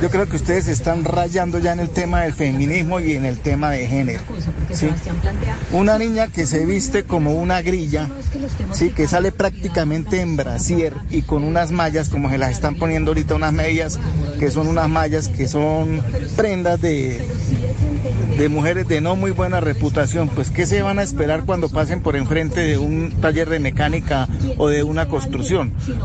yo 0.01 0.09
creo 0.09 0.27
que 0.27 0.35
ustedes 0.35 0.67
están 0.67 1.03
rayando 1.03 1.59
ya 1.59 1.73
en 1.73 1.79
el 1.79 1.89
tema 1.89 2.21
del 2.21 2.33
feminismo 2.33 2.99
y 2.99 3.13
en 3.13 3.25
el 3.25 3.39
tema 3.39 3.71
de 3.71 3.87
género. 3.87 4.21
Una 5.71 5.97
niña 5.97 6.27
que 6.27 6.45
se 6.45 6.65
viste 6.65 7.03
como 7.03 7.33
una 7.33 7.61
grilla, 7.61 8.09
sí, 8.71 8.91
que 8.91 9.07
sale 9.07 9.31
prácticamente 9.31 10.21
en 10.21 10.35
brasier 10.37 10.93
y 11.09 11.23
con 11.23 11.43
unas 11.43 11.71
mallas, 11.71 12.09
como 12.09 12.29
se 12.29 12.37
las 12.37 12.51
están 12.51 12.75
poniendo 12.75 13.11
ahorita, 13.11 13.35
unas 13.35 13.53
medias 13.53 13.99
que 14.39 14.51
son 14.51 14.67
unas 14.67 14.87
mallas 14.87 15.27
que 15.27 15.47
son 15.47 16.01
prendas 16.35 16.79
de, 16.79 17.21
de 18.37 18.49
mujeres 18.49 18.87
de 18.87 19.01
no 19.01 19.15
muy 19.15 19.31
buena 19.31 19.59
reputación. 19.59 20.29
Pues, 20.29 20.49
¿qué 20.49 20.65
se 20.65 20.81
van 20.81 20.99
a 20.99 21.03
esperar 21.03 21.45
cuando 21.45 21.69
pasen 21.69 22.01
por 22.01 22.15
enfrente 22.15 22.61
de 22.61 22.77
un 22.77 23.19
taller 23.21 23.49
de 23.49 23.59
mecánica 23.59 24.27
o 24.57 24.67
de 24.69 24.83
una 24.83 25.07
construcción? 25.07 25.38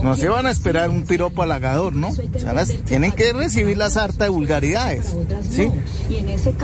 No 0.02 0.16
se 0.16 0.28
van 0.28 0.46
a 0.46 0.50
esperar 0.50 0.90
un 0.90 1.02
piropo 1.02 1.42
halagador, 1.42 1.94
¿no? 1.94 2.08
O 2.08 2.38
sea, 2.38 2.52
las, 2.52 2.68
tienen 2.84 3.12
que 3.12 3.32
recibir 3.32 3.76
la 3.76 3.90
sarta 3.90 4.24
de 4.24 4.30
vulgaridades, 4.30 5.14
¿sí? 5.50 5.70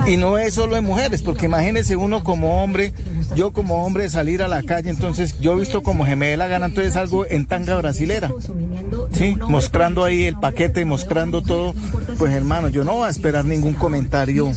Y 0.07 0.17
no 0.17 0.39
es 0.39 0.55
solo 0.55 0.77
en 0.77 0.85
mujeres, 0.85 1.23
porque 1.23 1.47
imagínese 1.47 1.97
uno 1.97 2.23
como 2.23 2.63
hombre, 2.63 2.93
yo 3.35 3.53
como 3.53 3.85
hombre 3.85 4.09
salir 4.09 4.43
a 4.43 4.49
la 4.49 4.63
calle, 4.63 4.91
entonces 4.91 5.39
yo 5.41 5.53
he 5.53 5.61
visto 5.61 5.83
como 5.83 6.05
gemela 6.05 6.47
gana, 6.47 6.67
entonces 6.67 6.97
algo 6.97 7.27
en 7.27 7.47
tanga 7.47 7.77
brasilera, 7.77 8.33
¿sí? 9.13 9.37
Mostrando 9.49 10.05
ahí 10.05 10.25
el 10.25 10.37
paquete, 10.37 10.85
mostrando 10.85 11.43
todo, 11.43 11.75
pues 12.19 12.33
hermano, 12.33 12.69
yo 12.69 12.85
no 12.85 12.95
voy 12.95 13.07
a 13.07 13.11
esperar 13.11 13.45
ningún 13.45 13.75
comentario 13.75 14.53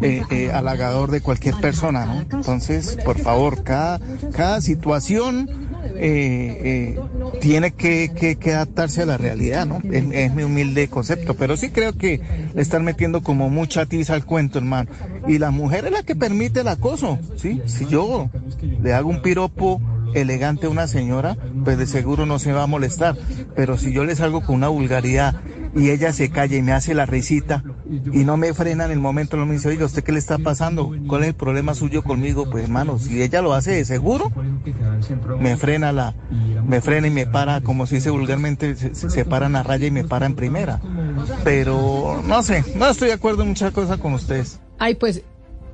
eh, 0.00 0.22
eh, 0.30 0.50
halagador 0.52 1.10
de 1.10 1.20
cualquier 1.20 1.54
persona, 1.56 2.06
¿no? 2.06 2.20
Entonces, 2.20 2.98
por 3.04 3.18
favor, 3.18 3.62
cada, 3.62 4.00
cada 4.32 4.60
situación 4.60 5.65
eh, 5.98 6.96
eh, 6.98 7.00
tiene 7.40 7.72
que, 7.72 8.36
que, 8.40 8.54
adaptarse 8.54 9.02
a 9.02 9.06
la 9.06 9.16
realidad, 9.16 9.66
¿no? 9.66 9.80
Es, 9.90 10.34
mi 10.34 10.42
humilde 10.42 10.88
concepto, 10.88 11.34
pero 11.34 11.56
sí 11.56 11.70
creo 11.70 11.92
que 11.92 12.20
le 12.54 12.62
están 12.62 12.84
metiendo 12.84 13.22
como 13.22 13.50
mucha 13.50 13.86
tiza 13.86 14.14
al 14.14 14.24
cuento, 14.24 14.58
hermano. 14.58 14.90
Y 15.26 15.38
la 15.38 15.50
mujer 15.50 15.86
es 15.86 15.92
la 15.92 16.02
que 16.02 16.16
permite 16.16 16.60
el 16.60 16.68
acoso, 16.68 17.18
¿sí? 17.36 17.62
Si 17.66 17.86
yo 17.86 18.30
le 18.82 18.92
hago 18.92 19.08
un 19.08 19.22
piropo 19.22 19.80
elegante 20.14 20.66
a 20.66 20.70
una 20.70 20.86
señora, 20.86 21.36
pues 21.64 21.78
de 21.78 21.86
seguro 21.86 22.26
no 22.26 22.38
se 22.38 22.52
va 22.52 22.62
a 22.62 22.66
molestar. 22.66 23.16
Pero 23.54 23.76
si 23.78 23.92
yo 23.92 24.04
le 24.04 24.16
salgo 24.16 24.42
con 24.42 24.56
una 24.56 24.68
vulgaridad 24.68 25.40
y 25.74 25.90
ella 25.90 26.12
se 26.12 26.30
calla 26.30 26.56
y 26.56 26.62
me 26.62 26.72
hace 26.72 26.94
la 26.94 27.06
risita 27.06 27.62
y 28.12 28.24
no 28.24 28.36
me 28.36 28.54
frena 28.54 28.84
en 28.84 28.90
el 28.90 29.00
momento, 29.00 29.36
no 29.36 29.46
me 29.46 29.54
dice, 29.54 29.68
oiga, 29.68 29.86
¿usted 29.86 30.02
qué 30.02 30.12
le 30.12 30.18
está 30.18 30.38
pasando? 30.38 30.92
¿Cuál 31.06 31.22
es 31.22 31.28
el 31.28 31.34
problema 31.34 31.74
suyo 31.74 32.02
conmigo? 32.02 32.48
Pues 32.50 32.64
hermano, 32.64 32.98
si 32.98 33.22
ella 33.22 33.42
lo 33.42 33.54
hace 33.54 33.72
de 33.72 33.84
seguro, 33.84 34.32
me 35.40 35.56
frena 35.56 35.92
la, 35.92 36.14
me 36.66 36.80
frena 36.80 37.06
y 37.06 37.10
me 37.10 37.26
para, 37.26 37.60
como 37.60 37.86
se 37.86 37.96
dice 37.96 38.10
vulgarmente, 38.10 38.76
se, 38.76 38.94
se 38.94 39.24
para 39.24 39.46
en 39.46 39.52
la 39.52 39.62
raya 39.62 39.86
y 39.86 39.90
me 39.90 40.04
para 40.04 40.26
en 40.26 40.34
primera. 40.34 40.80
Pero 41.44 42.22
no 42.24 42.42
sé, 42.42 42.64
no 42.76 42.88
estoy 42.88 43.08
de 43.08 43.14
acuerdo 43.14 43.42
en 43.42 43.48
muchas 43.48 43.72
cosas 43.72 43.98
con 43.98 44.14
ustedes. 44.14 44.60
Ay, 44.78 44.94
pues 44.94 45.22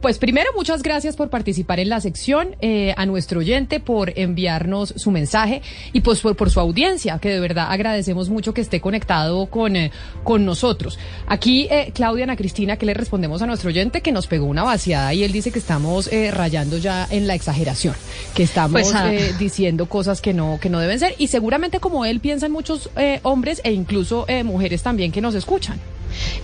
pues 0.03 0.19
primero, 0.19 0.51
muchas 0.57 0.83
gracias 0.83 1.15
por 1.15 1.31
participar 1.31 1.79
en 1.79 1.89
la 1.89 2.01
sección, 2.01 2.57
eh, 2.61 2.93
a 2.97 3.07
nuestro 3.07 3.39
oyente 3.39 3.79
por 3.79 4.13
enviarnos 4.19 4.93
su 4.97 5.13
mensaje 5.13 5.63
y 5.93 6.01
pues 6.01 6.21
por, 6.21 6.51
su 6.51 6.59
audiencia, 6.59 7.21
que 7.21 7.29
de 7.31 7.39
verdad 7.39 7.69
agradecemos 7.71 8.29
mucho 8.29 8.53
que 8.53 8.61
esté 8.61 8.81
conectado 8.81 9.47
con, 9.47 9.77
eh, 9.77 9.93
con 10.25 10.45
nosotros. 10.45 10.99
Aquí, 11.29 11.69
eh, 11.71 11.93
Claudia 11.95 12.25
Ana 12.25 12.35
Cristina, 12.35 12.77
que 12.77 12.85
le 12.85 12.95
respondemos 12.95 13.43
a 13.43 13.47
nuestro 13.47 13.69
oyente 13.69 14.01
que 14.01 14.11
nos 14.11 14.27
pegó 14.27 14.47
una 14.47 14.65
vaciada 14.65 15.15
y 15.15 15.23
él 15.23 15.31
dice 15.31 15.53
que 15.53 15.61
estamos 15.61 16.11
rayando 16.33 16.79
ya 16.79 17.07
en 17.09 17.29
la 17.29 17.37
exageración, 17.37 17.95
que 18.35 18.43
estamos 18.43 18.73
pues, 18.73 18.93
ah. 18.95 19.09
diciendo 19.39 19.87
cosas 19.87 20.21
que 20.21 20.35
no, 20.35 20.59
que 20.61 20.69
no 20.69 20.81
deben 20.81 20.99
ser 20.99 21.15
y 21.17 21.29
seguramente 21.29 21.79
como 21.79 22.05
él 22.05 22.19
piensan 22.19 22.51
muchos 22.51 22.91
hombres 23.23 23.61
e 23.63 23.73
incluso 23.73 24.27
mujeres 24.45 24.83
también 24.83 25.13
que 25.13 25.21
nos 25.21 25.37
escuchan. 25.37 25.79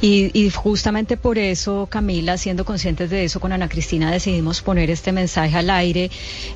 Y, 0.00 0.50
justamente 0.50 1.16
por 1.16 1.38
eso, 1.38 1.88
Camila, 1.90 2.36
siendo 2.38 2.64
conscientes 2.64 3.10
de 3.10 3.24
eso, 3.24 3.40
con 3.40 3.52
Ana 3.52 3.68
Cristina 3.68 4.10
decidimos 4.10 4.62
poner 4.62 4.90
este 4.90 5.12
mensaje 5.12 5.56
al 5.56 5.70
aire, 5.70 6.10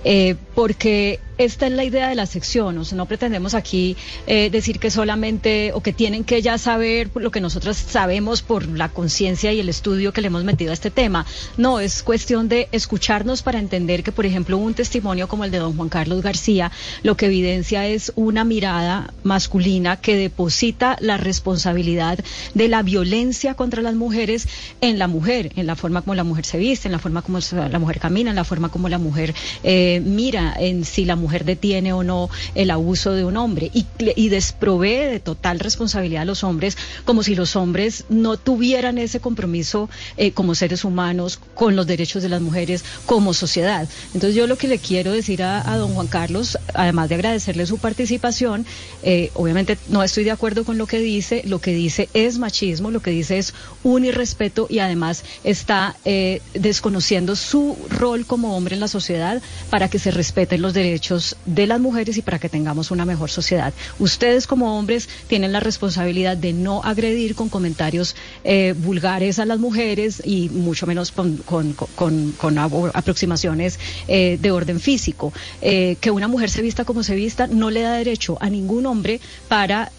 eh, 0.05 0.35
porque 0.55 1.21
esta 1.45 1.67
es 1.67 1.73
la 1.73 1.85
idea 1.85 2.09
de 2.09 2.15
la 2.15 2.27
sección, 2.27 2.79
o 2.79 2.83
no 2.95 3.07
pretendemos 3.07 3.55
aquí 3.55 3.97
eh, 4.27 4.51
decir 4.51 4.79
que 4.79 4.91
solamente 4.91 5.73
o 5.73 5.83
que 5.83 5.93
tienen 5.93 6.25
que 6.25 6.43
ya 6.43 6.59
saber 6.59 7.11
lo 7.15 7.31
que 7.31 7.41
nosotros 7.41 7.77
sabemos 7.77 8.43
por 8.43 8.67
la 8.67 8.89
conciencia 8.89 9.53
y 9.53 9.61
el 9.61 9.69
estudio 9.69 10.13
que 10.13 10.21
le 10.21 10.27
hemos 10.29 10.45
metido 10.45 10.71
a 10.71 10.75
este 10.75 10.91
tema. 10.91 11.27
No, 11.57 11.81
es 11.81 12.03
cuestión 12.03 12.49
de 12.49 12.69
escucharnos 12.73 13.43
para 13.43 13.59
entender 13.59 14.03
que, 14.03 14.13
por 14.13 14.27
ejemplo, 14.27 14.59
un 14.59 14.75
testimonio 14.75 15.29
como 15.29 15.45
el 15.45 15.51
de 15.51 15.59
don 15.59 15.77
Juan 15.77 15.89
Carlos 15.89 16.23
García, 16.23 16.71
lo 17.03 17.17
que 17.17 17.27
evidencia 17.27 17.87
es 17.87 18.13
una 18.17 18.45
mirada 18.45 19.13
masculina 19.23 19.97
que 19.97 20.17
deposita 20.17 20.97
la 21.01 21.17
responsabilidad 21.17 22.19
de 22.55 22.69
la 22.69 22.83
violencia 22.83 23.55
contra 23.55 23.83
las 23.83 23.95
mujeres 23.95 24.49
en 24.81 24.99
la 24.99 25.09
mujer, 25.09 25.53
en 25.57 25.67
la 25.67 25.77
forma 25.77 26.03
como 26.03 26.15
la 26.15 26.25
mujer 26.25 26.45
se 26.45 26.59
viste, 26.59 26.89
en 26.89 26.93
la 26.93 26.99
forma 26.99 27.23
como 27.23 27.39
la 27.53 27.79
mujer 27.79 27.99
camina, 27.99 28.31
en 28.31 28.37
la 28.37 28.45
forma 28.45 28.69
como 28.69 28.89
la 28.89 28.99
mujer 28.99 29.35
eh, 29.63 30.01
mira, 30.05 30.55
en 30.59 30.85
si 30.85 31.05
la 31.05 31.17
mujer 31.17 31.32
detiene 31.45 31.93
o 31.93 32.03
no 32.03 32.31
el 32.55 32.71
abuso 32.71 33.13
de 33.13 33.25
un 33.25 33.37
hombre 33.37 33.71
y, 33.73 34.29
desprovee 34.29 35.09
de 35.09 35.21
total 35.21 35.59
responsabilidad 35.59 36.23
a 36.23 36.25
los 36.25 36.45
hombres 36.45 36.77
como 37.05 37.23
si 37.23 37.35
los 37.35 37.57
hombres 37.57 38.05
no 38.09 38.37
tuvieran 38.37 38.99
ese 38.99 39.21
compromiso 39.21 39.91
eh, 40.17 40.33
como 40.33 40.55
seres 40.55 40.85
humanos 40.85 41.39
con 41.55 41.77
los 41.77 41.87
derechos 41.87 42.23
de 42.23 42.29
las 42.29 42.41
mujeres 42.41 42.85
como 43.07 43.35
sociedad. 43.35 43.89
Entonces 44.15 44.35
yo 44.35 44.47
lo 44.47 44.57
que 44.57 44.69
le 44.69 44.79
quiero 44.79 45.13
decir 45.13 45.43
a, 45.43 45.77
don 45.77 45.95
Juan 45.95 46.07
Carlos, 46.07 46.59
además 46.75 47.09
de 47.09 47.17
agradecerle 47.17 47.67
su 47.67 47.79
participación, 47.79 48.65
eh, 49.03 49.31
obviamente 49.35 49.77
no 49.89 50.03
estoy 50.03 50.25
de 50.25 50.31
acuerdo 50.31 50.65
con 50.65 50.79
lo 50.79 50.87
que 50.87 50.99
dice, 50.99 51.43
lo 51.47 51.61
que 51.61 51.73
dice 51.73 52.09
es 52.15 52.39
machismo, 52.39 52.91
lo 52.91 53.01
que 53.01 53.11
dice 53.11 53.39
es 53.39 53.55
un 53.83 54.05
irrespeto 54.05 54.67
y 54.69 54.79
además 54.79 55.25
está 55.45 55.97
eh, 56.05 56.41
desconociendo 56.55 57.37
su 57.37 57.77
rol 57.91 58.27
como 58.27 58.57
hombre 58.57 58.75
en 58.75 58.81
la 58.81 58.89
sociedad 58.89 59.41
para 59.71 59.89
que 59.89 59.99
se 59.99 60.11
respeten 60.11 60.63
los 60.63 60.75
derechos 60.75 61.12
de 61.45 61.67
las 61.67 61.81
mujeres 61.81 62.17
y 62.17 62.23
para 62.23 62.39
que 62.39 62.49
tengamos 62.49 62.91
una 62.91 63.05
mejor 63.05 63.31
sociedad. 63.31 63.73
Ustedes 63.99 64.47
como 64.47 64.79
hombres 64.79 65.09
tienen 65.27 65.53
la 65.53 65.61
responsabilidad 65.61 66.37
de 66.37 66.53
no 66.53 66.83
agredir 66.83 67.35
con 67.35 67.49
comentarios 67.49 68.17
eh, 68.45 68.75
vulgares 68.77 69.39
a 69.39 69.45
las 69.45 69.59
mujeres 69.59 70.23
y 70.25 70.49
mucho 70.49 70.87
menos 70.87 71.13
con, 71.13 71.37
con, 71.39 71.75
con, 71.75 72.59
aproximaciones 72.95 73.79
eh, 74.09 74.39
de 74.41 74.51
orden 74.51 74.81
físico. 74.81 75.33
Eh, 75.61 75.97
que 76.01 76.11
una 76.11 76.29
mujer 76.29 76.49
se 76.51 76.63
vista 76.63 76.85
como 76.85 77.03
se 77.03 77.15
vista 77.15 77.47
no 77.47 77.71
le 77.71 77.83
da 77.83 77.93
derecho 77.93 78.39
a 78.41 78.49
ningún 78.49 78.87
hombre 78.87 79.21
para 79.49 79.91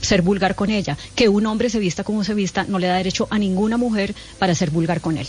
ser 0.00 0.22
vulgar 0.22 0.54
con 0.54 0.70
ella. 0.70 0.96
Que 1.14 1.28
un 1.28 1.46
hombre 1.46 1.70
se 1.70 1.78
vista 1.78 2.04
como 2.04 2.24
se 2.24 2.34
vista 2.34 2.64
no 2.68 2.78
le 2.78 2.86
da 2.86 2.96
derecho 2.96 3.28
a 3.30 3.38
ninguna 3.38 3.76
mujer 3.76 4.14
para 4.38 4.54
ser 4.54 4.70
vulgar 4.70 5.00
con 5.00 5.18
él. 5.18 5.26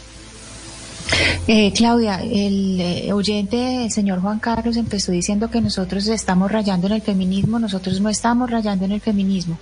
Eh, 1.47 1.71
Claudia, 1.73 2.21
el 2.21 2.79
eh, 2.81 3.13
oyente, 3.13 3.85
el 3.85 3.91
señor 3.91 4.21
Juan 4.21 4.39
Carlos, 4.39 4.75
empezó 4.77 5.11
diciendo 5.11 5.49
que 5.49 5.61
nosotros 5.61 6.07
estamos 6.07 6.51
rayando 6.51 6.87
en 6.87 6.93
el 6.93 7.01
feminismo. 7.01 7.59
Nosotros 7.59 8.01
no 8.01 8.09
estamos 8.09 8.49
rayando 8.49 8.85
en 8.85 8.91
el 8.91 9.01
feminismo. 9.01 9.57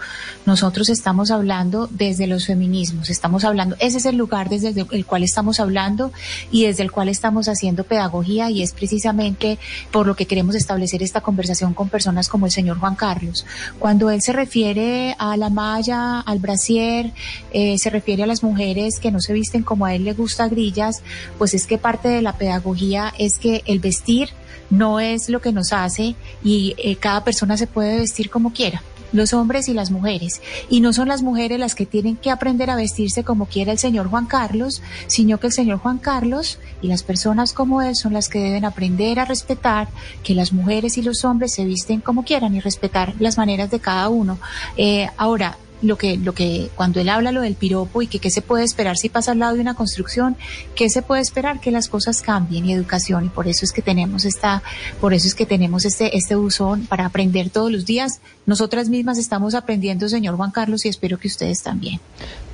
Nosotros 0.45 0.89
estamos 0.89 1.31
hablando 1.31 1.87
desde 1.91 2.27
los 2.27 2.45
feminismos. 2.45 3.09
Estamos 3.09 3.43
hablando, 3.43 3.75
ese 3.79 3.97
es 3.97 4.05
el 4.05 4.15
lugar 4.15 4.49
desde 4.49 4.85
el 4.91 5.05
cual 5.05 5.23
estamos 5.23 5.59
hablando 5.59 6.11
y 6.51 6.65
desde 6.65 6.83
el 6.83 6.91
cual 6.91 7.09
estamos 7.09 7.47
haciendo 7.47 7.83
pedagogía 7.83 8.49
y 8.49 8.61
es 8.63 8.71
precisamente 8.71 9.59
por 9.91 10.07
lo 10.07 10.15
que 10.15 10.25
queremos 10.25 10.55
establecer 10.55 11.03
esta 11.03 11.21
conversación 11.21 11.73
con 11.73 11.89
personas 11.89 12.29
como 12.29 12.45
el 12.45 12.51
señor 12.51 12.79
Juan 12.79 12.95
Carlos. 12.95 13.45
Cuando 13.79 14.09
él 14.09 14.21
se 14.21 14.33
refiere 14.33 15.15
a 15.19 15.37
la 15.37 15.49
malla, 15.49 16.19
al 16.21 16.39
brasier, 16.39 17.11
eh, 17.51 17.77
se 17.77 17.89
refiere 17.89 18.23
a 18.23 18.27
las 18.27 18.43
mujeres 18.43 18.99
que 18.99 19.11
no 19.11 19.19
se 19.19 19.33
visten 19.33 19.63
como 19.63 19.85
a 19.85 19.93
él 19.93 20.03
le 20.03 20.13
gusta 20.13 20.47
grillas, 20.47 21.03
pues 21.37 21.53
es 21.53 21.67
que 21.67 21.77
parte 21.77 22.07
de 22.07 22.21
la 22.21 22.37
pedagogía 22.37 23.13
es 23.17 23.39
que 23.39 23.63
el 23.65 23.79
vestir 23.79 24.29
no 24.69 24.99
es 24.99 25.29
lo 25.29 25.41
que 25.41 25.51
nos 25.51 25.73
hace 25.73 26.15
y 26.43 26.75
eh, 26.77 26.95
cada 26.95 27.23
persona 27.23 27.57
se 27.57 27.67
puede 27.67 27.99
vestir 27.99 28.29
como 28.29 28.53
quiera 28.53 28.81
los 29.15 29.33
hombres 29.33 29.67
y 29.69 29.73
las 29.73 29.91
mujeres. 29.91 30.41
Y 30.69 30.81
no 30.81 30.93
son 30.93 31.07
las 31.07 31.21
mujeres 31.21 31.59
las 31.59 31.73
que 31.73 31.85
tienen 31.85 32.17
que 32.17 32.31
aprender 32.31 32.69
a 32.69 32.75
vestirse 32.75 33.23
como 33.23 33.45
quiera 33.45 33.71
el 33.71 33.79
señor 33.79 34.09
Juan 34.09 34.25
Carlos, 34.25 34.81
sino 35.07 35.39
que 35.39 35.47
el 35.47 35.53
señor 35.53 35.79
Juan 35.79 35.97
Carlos 35.97 36.59
y 36.81 36.87
las 36.87 37.03
personas 37.03 37.53
como 37.53 37.81
él 37.81 37.95
son 37.95 38.13
las 38.13 38.29
que 38.29 38.39
deben 38.39 38.65
aprender 38.65 39.19
a 39.19 39.25
respetar 39.25 39.87
que 40.23 40.35
las 40.35 40.53
mujeres 40.53 40.97
y 40.97 41.01
los 41.01 41.23
hombres 41.23 41.53
se 41.53 41.65
visten 41.65 42.01
como 42.01 42.25
quieran 42.25 42.55
y 42.55 42.59
respetar 42.59 43.13
las 43.19 43.37
maneras 43.37 43.71
de 43.71 43.79
cada 43.79 44.09
uno. 44.09 44.37
Eh, 44.77 45.07
ahora, 45.17 45.57
lo 45.87 45.97
que, 45.97 46.17
lo 46.17 46.33
que, 46.33 46.69
cuando 46.75 46.99
él 46.99 47.09
habla 47.09 47.31
lo 47.31 47.41
del 47.41 47.55
piropo 47.55 48.01
y 48.01 48.07
que 48.07 48.19
qué 48.19 48.29
se 48.29 48.41
puede 48.41 48.63
esperar 48.63 48.97
si 48.97 49.09
pasa 49.09 49.31
al 49.31 49.39
lado 49.39 49.55
de 49.55 49.61
una 49.61 49.75
construcción, 49.75 50.35
qué 50.75 50.89
se 50.89 51.01
puede 51.01 51.21
esperar 51.21 51.59
que 51.59 51.71
las 51.71 51.87
cosas 51.87 52.21
cambien 52.21 52.65
y 52.65 52.73
educación 52.73 53.25
y 53.25 53.29
por 53.29 53.47
eso 53.47 53.65
es 53.65 53.71
que 53.71 53.81
tenemos 53.81 54.25
esta, 54.25 54.63
por 54.99 55.13
eso 55.13 55.27
es 55.27 55.35
que 55.35 55.45
tenemos 55.45 55.85
este, 55.85 56.17
este 56.17 56.35
buzón 56.35 56.85
para 56.85 57.05
aprender 57.05 57.49
todos 57.49 57.71
los 57.71 57.85
días. 57.85 58.19
Nosotras 58.45 58.89
mismas 58.89 59.17
estamos 59.17 59.55
aprendiendo, 59.55 60.09
señor 60.09 60.35
Juan 60.35 60.51
Carlos, 60.51 60.85
y 60.85 60.89
espero 60.89 61.17
que 61.17 61.27
ustedes 61.27 61.61
también. 61.63 61.99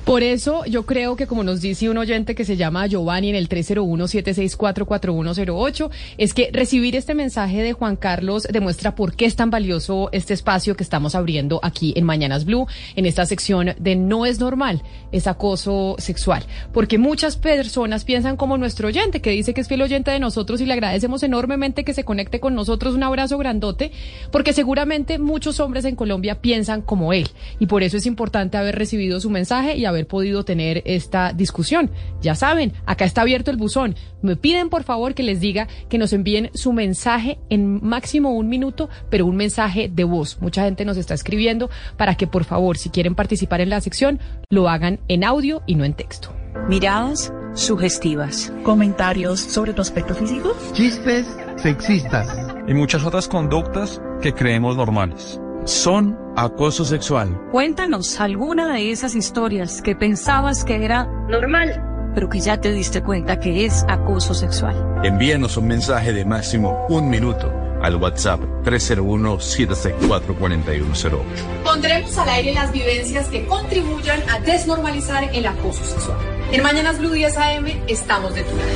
Por 0.04 0.22
eso 0.24 0.64
yo 0.64 0.84
creo 0.84 1.14
que 1.14 1.28
como 1.28 1.44
nos 1.44 1.60
dice 1.60 1.88
un 1.88 1.96
oyente 1.96 2.34
que 2.34 2.44
se 2.44 2.56
llama 2.56 2.88
Giovanni 2.88 3.30
en 3.30 3.36
el 3.36 3.48
301-764-4108, 3.48 5.90
es 6.18 6.34
que 6.34 6.50
recibir 6.52 6.96
este 6.96 7.14
mensaje 7.14 7.62
de 7.62 7.72
Juan 7.72 7.94
Carlos 7.94 8.48
demuestra 8.50 8.96
por 8.96 9.14
qué 9.14 9.26
es 9.26 9.36
tan 9.36 9.50
valioso 9.50 10.08
este 10.10 10.34
espacio 10.34 10.74
que 10.74 10.82
estamos 10.82 11.14
abriendo 11.14 11.60
aquí 11.62 11.92
en 11.94 12.04
Mañanas 12.04 12.44
Blue, 12.44 12.66
en 12.96 13.06
esta 13.06 13.26
sección 13.26 13.76
de 13.78 13.94
No 13.94 14.26
es 14.26 14.40
normal, 14.40 14.82
es 15.12 15.28
acoso 15.28 15.94
sexual. 15.98 16.42
Porque 16.72 16.98
muchas 16.98 17.36
personas 17.36 18.04
piensan 18.04 18.36
como 18.36 18.58
nuestro 18.58 18.88
oyente, 18.88 19.20
que 19.20 19.30
dice 19.30 19.54
que 19.54 19.60
es 19.60 19.68
fiel 19.68 19.82
oyente 19.82 20.10
de 20.10 20.18
nosotros 20.18 20.60
y 20.60 20.66
le 20.66 20.72
agradecemos 20.72 21.22
enormemente 21.22 21.84
que 21.84 21.94
se 21.94 22.02
conecte 22.02 22.40
con 22.40 22.56
nosotros. 22.56 22.96
Un 22.96 23.04
abrazo 23.04 23.38
grandote, 23.38 23.92
porque 24.32 24.52
seguramente 24.52 25.20
muchos 25.20 25.60
hombres 25.60 25.84
en 25.84 25.94
Colombia 25.94 26.40
piensan 26.40 26.82
como 26.82 27.12
él. 27.12 27.28
Y 27.60 27.66
por 27.66 27.84
eso 27.84 27.96
es 27.96 28.06
importante 28.06 28.56
haber 28.56 28.74
recibido 28.74 29.20
su 29.20 29.30
mensaje 29.30 29.76
y 29.76 29.91
haber 29.92 30.06
podido 30.06 30.44
tener 30.44 30.82
esta 30.84 31.32
discusión. 31.32 31.90
Ya 32.20 32.34
saben, 32.34 32.72
acá 32.86 33.04
está 33.04 33.22
abierto 33.22 33.50
el 33.50 33.56
buzón. 33.56 33.94
Me 34.22 34.36
piden 34.36 34.68
por 34.68 34.84
favor 34.84 35.14
que 35.14 35.22
les 35.22 35.40
diga 35.40 35.68
que 35.88 35.98
nos 35.98 36.12
envíen 36.12 36.50
su 36.54 36.72
mensaje 36.72 37.38
en 37.50 37.84
máximo 37.84 38.32
un 38.32 38.48
minuto, 38.48 38.88
pero 39.10 39.26
un 39.26 39.36
mensaje 39.36 39.90
de 39.92 40.04
voz. 40.04 40.38
Mucha 40.40 40.64
gente 40.64 40.84
nos 40.84 40.96
está 40.96 41.14
escribiendo 41.14 41.70
para 41.96 42.14
que 42.14 42.26
por 42.26 42.44
favor, 42.44 42.76
si 42.76 42.90
quieren 42.90 43.14
participar 43.14 43.60
en 43.60 43.70
la 43.70 43.80
sección, 43.80 44.20
lo 44.50 44.68
hagan 44.68 45.00
en 45.08 45.24
audio 45.24 45.62
y 45.66 45.74
no 45.74 45.84
en 45.84 45.94
texto. 45.94 46.32
Miradas 46.68 47.32
sugestivas. 47.54 48.52
Comentarios 48.62 49.40
sobre 49.40 49.72
tu 49.72 49.82
aspecto 49.82 50.14
físico. 50.14 50.56
Chistes 50.72 51.26
sexistas. 51.56 52.28
Y 52.68 52.74
muchas 52.74 53.04
otras 53.04 53.28
conductas 53.28 54.00
que 54.20 54.32
creemos 54.32 54.76
normales 54.76 55.41
son 55.64 56.18
acoso 56.36 56.84
sexual. 56.84 57.40
Cuéntanos 57.50 58.20
alguna 58.20 58.72
de 58.72 58.90
esas 58.90 59.14
historias 59.14 59.82
que 59.82 59.94
pensabas 59.94 60.64
que 60.64 60.84
era 60.84 61.04
normal, 61.28 62.10
pero 62.14 62.28
que 62.28 62.40
ya 62.40 62.60
te 62.60 62.72
diste 62.72 63.02
cuenta 63.02 63.40
que 63.40 63.64
es 63.64 63.84
acoso 63.88 64.34
sexual. 64.34 64.76
Envíanos 65.04 65.56
un 65.56 65.68
mensaje 65.68 66.12
de 66.12 66.24
máximo 66.24 66.86
un 66.88 67.08
minuto 67.08 67.52
al 67.82 67.96
WhatsApp 67.96 68.40
301-764-4108. 68.64 71.20
Pondremos 71.64 72.16
al 72.16 72.28
aire 72.28 72.54
las 72.54 72.72
vivencias 72.72 73.28
que 73.28 73.44
contribuyan 73.46 74.20
a 74.30 74.38
desnormalizar 74.40 75.24
el 75.34 75.46
acoso 75.46 75.84
sexual. 75.84 76.16
En 76.52 76.62
Mañanas 76.62 76.98
Blue 76.98 77.10
10 77.10 77.36
AM 77.36 77.66
estamos 77.88 78.34
de 78.34 78.42
tu 78.42 78.56
lado. 78.56 78.70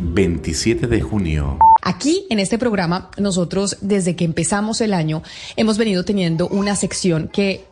27 0.00 0.86
de 0.86 1.00
junio. 1.00 1.58
Aquí 1.88 2.26
en 2.28 2.38
este 2.38 2.58
programa, 2.58 3.10
nosotros 3.16 3.78
desde 3.80 4.14
que 4.14 4.26
empezamos 4.26 4.82
el 4.82 4.92
año 4.92 5.22
hemos 5.56 5.78
venido 5.78 6.04
teniendo 6.04 6.46
una 6.46 6.76
sección 6.76 7.30
que 7.32 7.64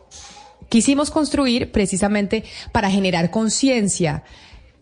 quisimos 0.69 1.11
construir 1.11 1.71
precisamente 1.71 2.43
para 2.71 2.89
generar 2.89 3.29
conciencia 3.29 4.23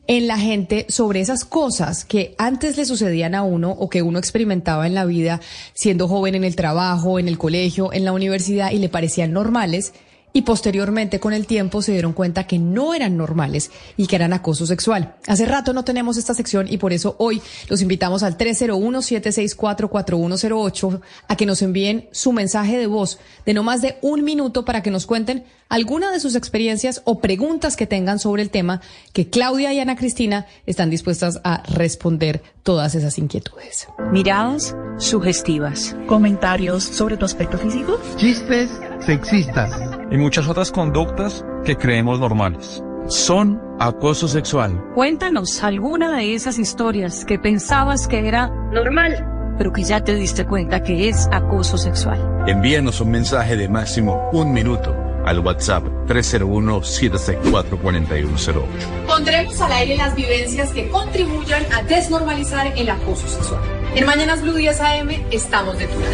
en 0.07 0.27
la 0.27 0.37
gente 0.37 0.85
sobre 0.87 1.19
esas 1.19 1.43
cosas 1.43 2.05
que 2.05 2.33
antes 2.37 2.77
le 2.77 2.85
sucedían 2.85 3.35
a 3.35 3.43
uno 3.43 3.71
o 3.71 3.89
que 3.89 4.03
uno 4.03 4.19
experimentaba 4.19 4.87
en 4.87 4.95
la 4.95 5.03
vida 5.03 5.41
siendo 5.73 6.07
joven 6.07 6.35
en 6.35 6.45
el 6.45 6.55
trabajo, 6.55 7.19
en 7.19 7.27
el 7.27 7.37
colegio, 7.37 7.91
en 7.91 8.05
la 8.05 8.13
universidad 8.13 8.71
y 8.71 8.77
le 8.77 8.87
parecían 8.87 9.33
normales 9.33 9.91
y 10.35 10.41
posteriormente 10.41 11.21
con 11.21 11.31
el 11.31 11.47
tiempo 11.47 11.81
se 11.81 11.93
dieron 11.93 12.11
cuenta 12.11 12.45
que 12.45 12.59
no 12.59 12.93
eran 12.93 13.15
normales 13.15 13.71
y 13.95 14.05
que 14.05 14.17
eran 14.17 14.33
acoso 14.33 14.65
sexual. 14.65 15.15
Hace 15.27 15.45
rato 15.45 15.71
no 15.71 15.85
tenemos 15.85 16.17
esta 16.17 16.33
sección 16.33 16.67
y 16.69 16.77
por 16.77 16.91
eso 16.91 17.15
hoy 17.19 17.41
los 17.69 17.81
invitamos 17.81 18.21
al 18.21 18.37
301-764-4108 18.37 20.99
a 21.29 21.37
que 21.37 21.45
nos 21.45 21.61
envíen 21.61 22.09
su 22.11 22.33
mensaje 22.33 22.77
de 22.77 22.87
voz 22.87 23.17
de 23.45 23.53
no 23.53 23.63
más 23.63 23.81
de 23.81 23.97
un 24.01 24.25
minuto 24.25 24.65
para 24.65 24.83
que 24.83 24.91
nos 24.91 25.05
cuenten 25.05 25.45
alguna 25.69 26.11
de 26.11 26.19
sus 26.19 26.35
experiencias 26.35 27.01
o 27.05 27.19
preguntas 27.19 27.75
que 27.75 27.87
tengan 27.87 28.19
sobre 28.19 28.41
el 28.41 28.49
tema 28.49 28.81
que 29.13 29.29
Claudia 29.29 29.73
y 29.73 29.79
Ana 29.79 29.95
Cristina 29.95 30.45
están 30.65 30.89
dispuestas 30.89 31.39
a 31.43 31.63
responder 31.63 32.43
todas 32.63 32.95
esas 32.95 33.17
inquietudes. 33.17 33.87
Miradas 34.11 34.75
sugestivas. 34.97 35.95
Comentarios 36.07 36.83
sobre 36.83 37.17
tu 37.17 37.25
aspecto 37.25 37.57
físico. 37.57 37.99
Chistes 38.17 38.69
sexistas. 38.99 39.71
Y 40.11 40.17
muchas 40.17 40.47
otras 40.47 40.71
conductas 40.71 41.43
que 41.63 41.75
creemos 41.75 42.19
normales. 42.19 42.83
Son 43.07 43.59
acoso 43.79 44.27
sexual. 44.27 44.81
Cuéntanos 44.95 45.61
alguna 45.63 46.17
de 46.17 46.33
esas 46.33 46.57
historias 46.57 47.25
que 47.25 47.37
pensabas 47.37 48.07
que 48.07 48.27
era 48.27 48.47
normal, 48.71 49.53
pero 49.57 49.71
que 49.71 49.83
ya 49.83 50.03
te 50.03 50.15
diste 50.15 50.45
cuenta 50.45 50.81
que 50.81 51.09
es 51.09 51.27
acoso 51.31 51.77
sexual. 51.77 52.19
Envíanos 52.47 53.01
un 53.01 53.11
mensaje 53.11 53.55
de 53.57 53.67
máximo 53.69 54.29
un 54.31 54.53
minuto 54.53 55.04
al 55.25 55.39
WhatsApp 55.39 55.83
301-764-4108. 56.07 58.63
Pondremos 59.07 59.59
al 59.61 59.71
aire 59.73 59.97
las 59.97 60.15
vivencias 60.15 60.71
que 60.71 60.89
contribuyan 60.89 61.65
a 61.73 61.83
desnormalizar 61.83 62.73
el 62.77 62.89
acoso 62.89 63.27
sexual. 63.27 63.61
En 63.95 64.05
Mañanas 64.05 64.41
Blue 64.41 64.53
10 64.53 64.79
AM 64.81 65.09
estamos 65.31 65.77
de 65.77 65.87
tu 65.87 65.99
lado. 65.99 66.13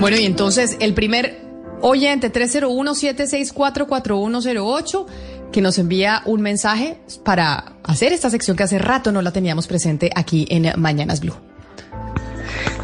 Bueno, 0.00 0.16
y 0.18 0.24
entonces 0.26 0.76
el 0.80 0.94
primer 0.94 1.40
oyente 1.80 2.32
301-764-4108 2.32 5.06
que 5.52 5.60
nos 5.62 5.78
envía 5.78 6.22
un 6.26 6.42
mensaje 6.42 6.98
para 7.24 7.76
hacer 7.82 8.12
esta 8.12 8.28
sección 8.28 8.54
que 8.56 8.64
hace 8.64 8.78
rato 8.78 9.10
no 9.12 9.22
la 9.22 9.32
teníamos 9.32 9.66
presente 9.66 10.10
aquí 10.14 10.46
en 10.50 10.78
Mañanas 10.80 11.20
Blue. 11.20 11.45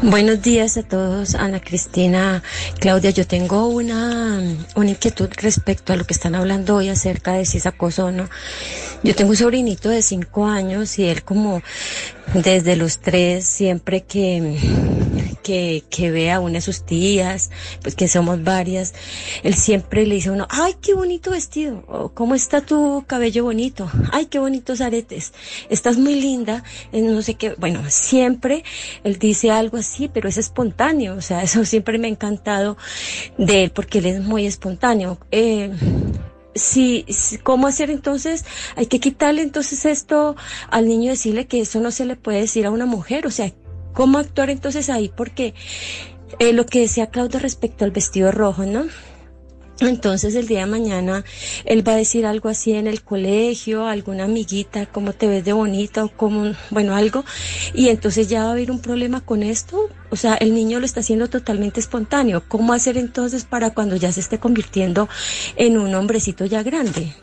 Buenos 0.05 0.41
días 0.41 0.75
a 0.75 0.83
todos, 0.83 1.33
Ana 1.33 1.61
Cristina, 1.61 2.43
Claudia. 2.77 3.11
Yo 3.11 3.25
tengo 3.25 3.67
una, 3.67 4.37
una 4.75 4.89
inquietud 4.89 5.29
respecto 5.37 5.93
a 5.93 5.95
lo 5.95 6.03
que 6.03 6.13
están 6.13 6.35
hablando 6.35 6.75
hoy 6.75 6.89
acerca 6.89 7.31
de 7.31 7.45
si 7.45 7.59
es 7.59 7.65
acoso 7.65 8.07
o 8.07 8.11
no. 8.11 8.29
Yo 9.01 9.15
tengo 9.15 9.29
un 9.29 9.37
sobrinito 9.37 9.87
de 9.87 10.01
cinco 10.01 10.45
años 10.45 10.99
y 10.99 11.05
él 11.05 11.23
como 11.23 11.61
desde 12.33 12.75
los 12.75 12.99
tres, 12.99 13.45
siempre 13.45 14.01
que, 14.01 14.57
que, 15.43 15.83
que 15.89 16.09
ve 16.09 16.31
a 16.31 16.39
una 16.39 16.53
de 16.53 16.61
sus 16.61 16.83
tías, 16.83 17.51
pues 17.81 17.95
que 17.95 18.07
somos 18.07 18.43
varias, 18.43 18.93
él 19.43 19.53
siempre 19.53 20.05
le 20.07 20.15
dice 20.15 20.29
a 20.29 20.31
uno, 20.31 20.47
ay, 20.49 20.75
qué 20.81 20.93
bonito 20.93 21.31
vestido, 21.31 21.83
o 21.87 22.09
cómo 22.09 22.33
está 22.33 22.61
tu 22.61 23.03
cabello 23.05 23.43
bonito, 23.43 23.91
ay, 24.11 24.25
qué 24.25 24.39
bonitos 24.39 24.81
aretes, 24.81 25.33
estás 25.69 25.97
muy 25.97 26.19
linda, 26.19 26.63
eh, 26.91 27.01
no 27.01 27.21
sé 27.21 27.35
qué, 27.35 27.53
bueno, 27.57 27.81
siempre 27.89 28.63
él 29.03 29.19
dice 29.19 29.51
algo 29.51 29.77
así, 29.77 30.09
pero 30.11 30.29
es 30.29 30.37
espontáneo, 30.37 31.15
o 31.15 31.21
sea, 31.21 31.43
eso 31.43 31.63
siempre 31.65 31.97
me 31.97 32.07
ha 32.07 32.11
encantado 32.11 32.77
de 33.37 33.65
él, 33.65 33.71
porque 33.71 33.99
él 33.99 34.07
es 34.07 34.21
muy 34.21 34.45
espontáneo. 34.45 35.19
Eh, 35.31 35.71
si, 36.55 37.05
¿cómo 37.41 37.67
hacer 37.67 37.89
entonces? 37.89 38.45
Hay 38.75 38.85
que 38.85 38.99
quitarle 38.99 39.41
entonces 39.41 39.85
esto 39.85 40.35
al 40.69 40.87
niño, 40.87 41.11
decirle 41.11 41.47
que 41.47 41.61
eso 41.61 41.79
no 41.79 41.91
se 41.91 42.05
le 42.05 42.15
puede 42.15 42.41
decir 42.41 42.65
a 42.65 42.71
una 42.71 42.85
mujer, 42.85 43.25
o 43.25 43.31
sea, 43.31 43.51
¿cómo 43.93 44.17
actuar 44.17 44.49
entonces 44.49 44.89
ahí? 44.89 45.11
Porque 45.15 45.53
eh, 46.39 46.53
lo 46.53 46.65
que 46.65 46.81
decía 46.81 47.07
Claudia 47.07 47.39
respecto 47.39 47.85
al 47.85 47.91
vestido 47.91 48.31
rojo, 48.31 48.65
¿no? 48.65 48.85
Entonces 49.79 50.35
el 50.35 50.47
día 50.47 50.61
de 50.61 50.65
mañana 50.67 51.25
él 51.65 51.85
va 51.85 51.93
a 51.93 51.95
decir 51.95 52.25
algo 52.25 52.47
así 52.47 52.73
en 52.73 52.87
el 52.87 53.01
colegio, 53.01 53.87
alguna 53.87 54.25
amiguita, 54.25 54.85
cómo 54.85 55.13
te 55.13 55.27
ves 55.27 55.43
de 55.43 55.53
bonita 55.53 56.05
o 56.05 56.09
como, 56.09 56.53
bueno, 56.69 56.95
algo. 56.95 57.25
Y 57.73 57.89
entonces 57.89 58.29
ya 58.29 58.43
va 58.43 58.49
a 58.49 58.51
haber 58.51 58.71
un 58.71 58.79
problema 58.79 59.21
con 59.21 59.41
esto. 59.43 59.89
O 60.09 60.15
sea, 60.15 60.35
el 60.35 60.53
niño 60.53 60.79
lo 60.79 60.85
está 60.85 60.99
haciendo 60.99 61.27
totalmente 61.27 61.79
espontáneo. 61.79 62.43
¿Cómo 62.47 62.73
hacer 62.73 62.97
entonces 62.97 63.45
para 63.45 63.71
cuando 63.71 63.95
ya 63.95 64.11
se 64.11 64.19
esté 64.19 64.39
convirtiendo 64.39 65.09
en 65.55 65.77
un 65.77 65.93
hombrecito 65.95 66.45
ya 66.45 66.61
grande? 66.61 67.13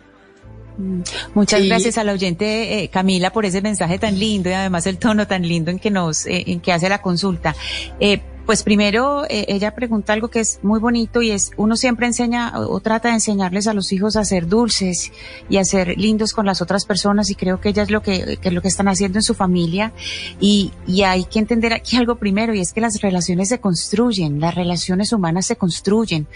Mm, 0.78 1.02
muchas 1.34 1.64
gracias 1.64 1.98
a 1.98 2.04
la 2.04 2.12
oyente 2.12 2.82
eh, 2.82 2.88
Camila 2.88 3.32
por 3.32 3.44
ese 3.44 3.60
mensaje 3.60 3.98
tan 3.98 4.18
lindo 4.18 4.48
y 4.50 4.52
además 4.52 4.86
el 4.86 4.98
tono 4.98 5.26
tan 5.26 5.42
lindo 5.42 5.70
en 5.70 5.78
que 5.78 5.90
nos, 5.90 6.26
eh, 6.26 6.44
en 6.46 6.60
que 6.60 6.72
hace 6.72 6.88
la 6.88 7.02
consulta. 7.02 7.54
Eh, 7.98 8.20
pues 8.50 8.64
primero 8.64 9.26
eh, 9.26 9.44
ella 9.46 9.76
pregunta 9.76 10.12
algo 10.12 10.26
que 10.26 10.40
es 10.40 10.58
muy 10.64 10.80
bonito 10.80 11.22
y 11.22 11.30
es 11.30 11.52
uno 11.56 11.76
siempre 11.76 12.08
enseña 12.08 12.52
o, 12.58 12.80
trata 12.80 13.06
de 13.06 13.14
enseñarles 13.14 13.68
a 13.68 13.74
los 13.74 13.92
hijos 13.92 14.16
a 14.16 14.24
ser 14.24 14.48
dulces 14.48 15.12
y 15.48 15.58
a 15.58 15.64
ser 15.64 15.96
lindos 15.96 16.32
con 16.32 16.46
las 16.46 16.60
otras 16.60 16.84
personas 16.84 17.30
y 17.30 17.36
creo 17.36 17.60
que 17.60 17.68
ella 17.68 17.84
es 17.84 17.92
lo 17.92 18.02
que, 18.02 18.38
que 18.42 18.48
es 18.48 18.52
lo 18.52 18.60
que 18.60 18.66
están 18.66 18.88
haciendo 18.88 19.18
en 19.18 19.22
su 19.22 19.34
familia 19.34 19.92
y, 20.40 20.72
y 20.84 21.02
hay 21.02 21.26
que 21.26 21.38
entender 21.38 21.72
aquí 21.72 21.96
algo 21.96 22.16
primero 22.16 22.52
y 22.52 22.58
es 22.58 22.72
que 22.72 22.80
las 22.80 23.00
relaciones 23.00 23.50
se 23.50 23.60
construyen, 23.60 24.40
las 24.40 24.56
relaciones 24.56 25.12
humanas 25.12 25.46
se 25.46 25.54
construyen. 25.54 26.26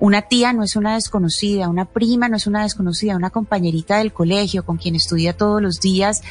Una 0.00 0.22
tía 0.22 0.52
no 0.52 0.64
es 0.64 0.74
una 0.74 0.94
desconocida, 0.94 1.68
una 1.68 1.84
prima 1.84 2.28
no 2.28 2.36
es 2.36 2.48
una 2.48 2.64
desconocida, 2.64 3.14
una 3.14 3.30
compañerita 3.30 3.98
del 3.98 4.12
colegio 4.12 4.64
con 4.64 4.76
quien 4.76 4.96
estudia 4.96 5.36
todos 5.36 5.62
los 5.62 5.78
días 5.78 6.22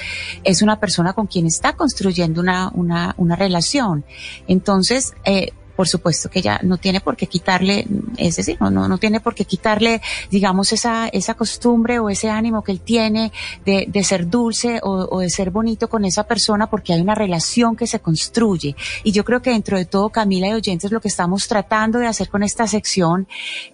es 0.44 0.62
una 0.62 0.82
persona 0.82 1.14
con 1.14 1.28
quien 1.28 1.46
está 1.46 1.78
construyendo 1.78 2.42
una, 2.42 2.72
una, 2.74 3.14
una 3.16 3.38
relación. 3.38 4.04
Entonces, 4.50 5.14
eh, 5.30 5.54
por 5.76 5.88
supuesto 5.88 6.28
que 6.30 6.40
ella 6.40 6.60
no 6.64 6.78
tiene 6.78 7.02
por 7.02 7.16
qué 7.16 7.28
quitarle, 7.28 7.88
es 8.18 8.36
decir, 8.36 8.58
no, 8.60 8.70
no, 8.70 8.98
tiene 8.98 9.22
por 9.22 9.34
qué 9.34 9.46
quitarle, 9.46 10.02
digamos, 10.30 10.74
esa, 10.74 11.08
esa 11.08 11.36
costumbre 11.36 12.00
o 12.00 12.10
ese 12.10 12.30
ánimo 12.30 12.64
que 12.64 12.74
él 12.74 12.82
tiene 12.82 13.32
de, 13.64 13.86
de 13.88 14.04
ser 14.04 14.28
dulce 14.28 14.80
o, 14.84 15.08
o, 15.10 15.20
de 15.20 15.30
ser 15.30 15.52
bonito 15.52 15.88
con 15.88 16.04
esa 16.04 16.26
persona 16.26 16.70
porque 16.70 16.92
hay 16.92 17.00
una 17.00 17.16
relación 17.16 17.78
que 17.78 17.88
se 17.88 18.02
construye. 18.02 18.76
Y 19.06 19.14
yo 19.14 19.24
creo 19.24 19.42
que 19.42 19.52
dentro 19.52 19.78
de 19.78 19.86
todo, 19.86 20.10
Camila 20.10 20.50
y 20.50 20.54
oyentes, 20.54 20.92
lo 20.92 21.00
que 21.00 21.08
estamos 21.08 21.48
tratando 21.48 22.00
de 22.00 22.08
hacer 22.08 22.28
con 22.28 22.44
esta 22.44 22.68
sección 22.68 23.28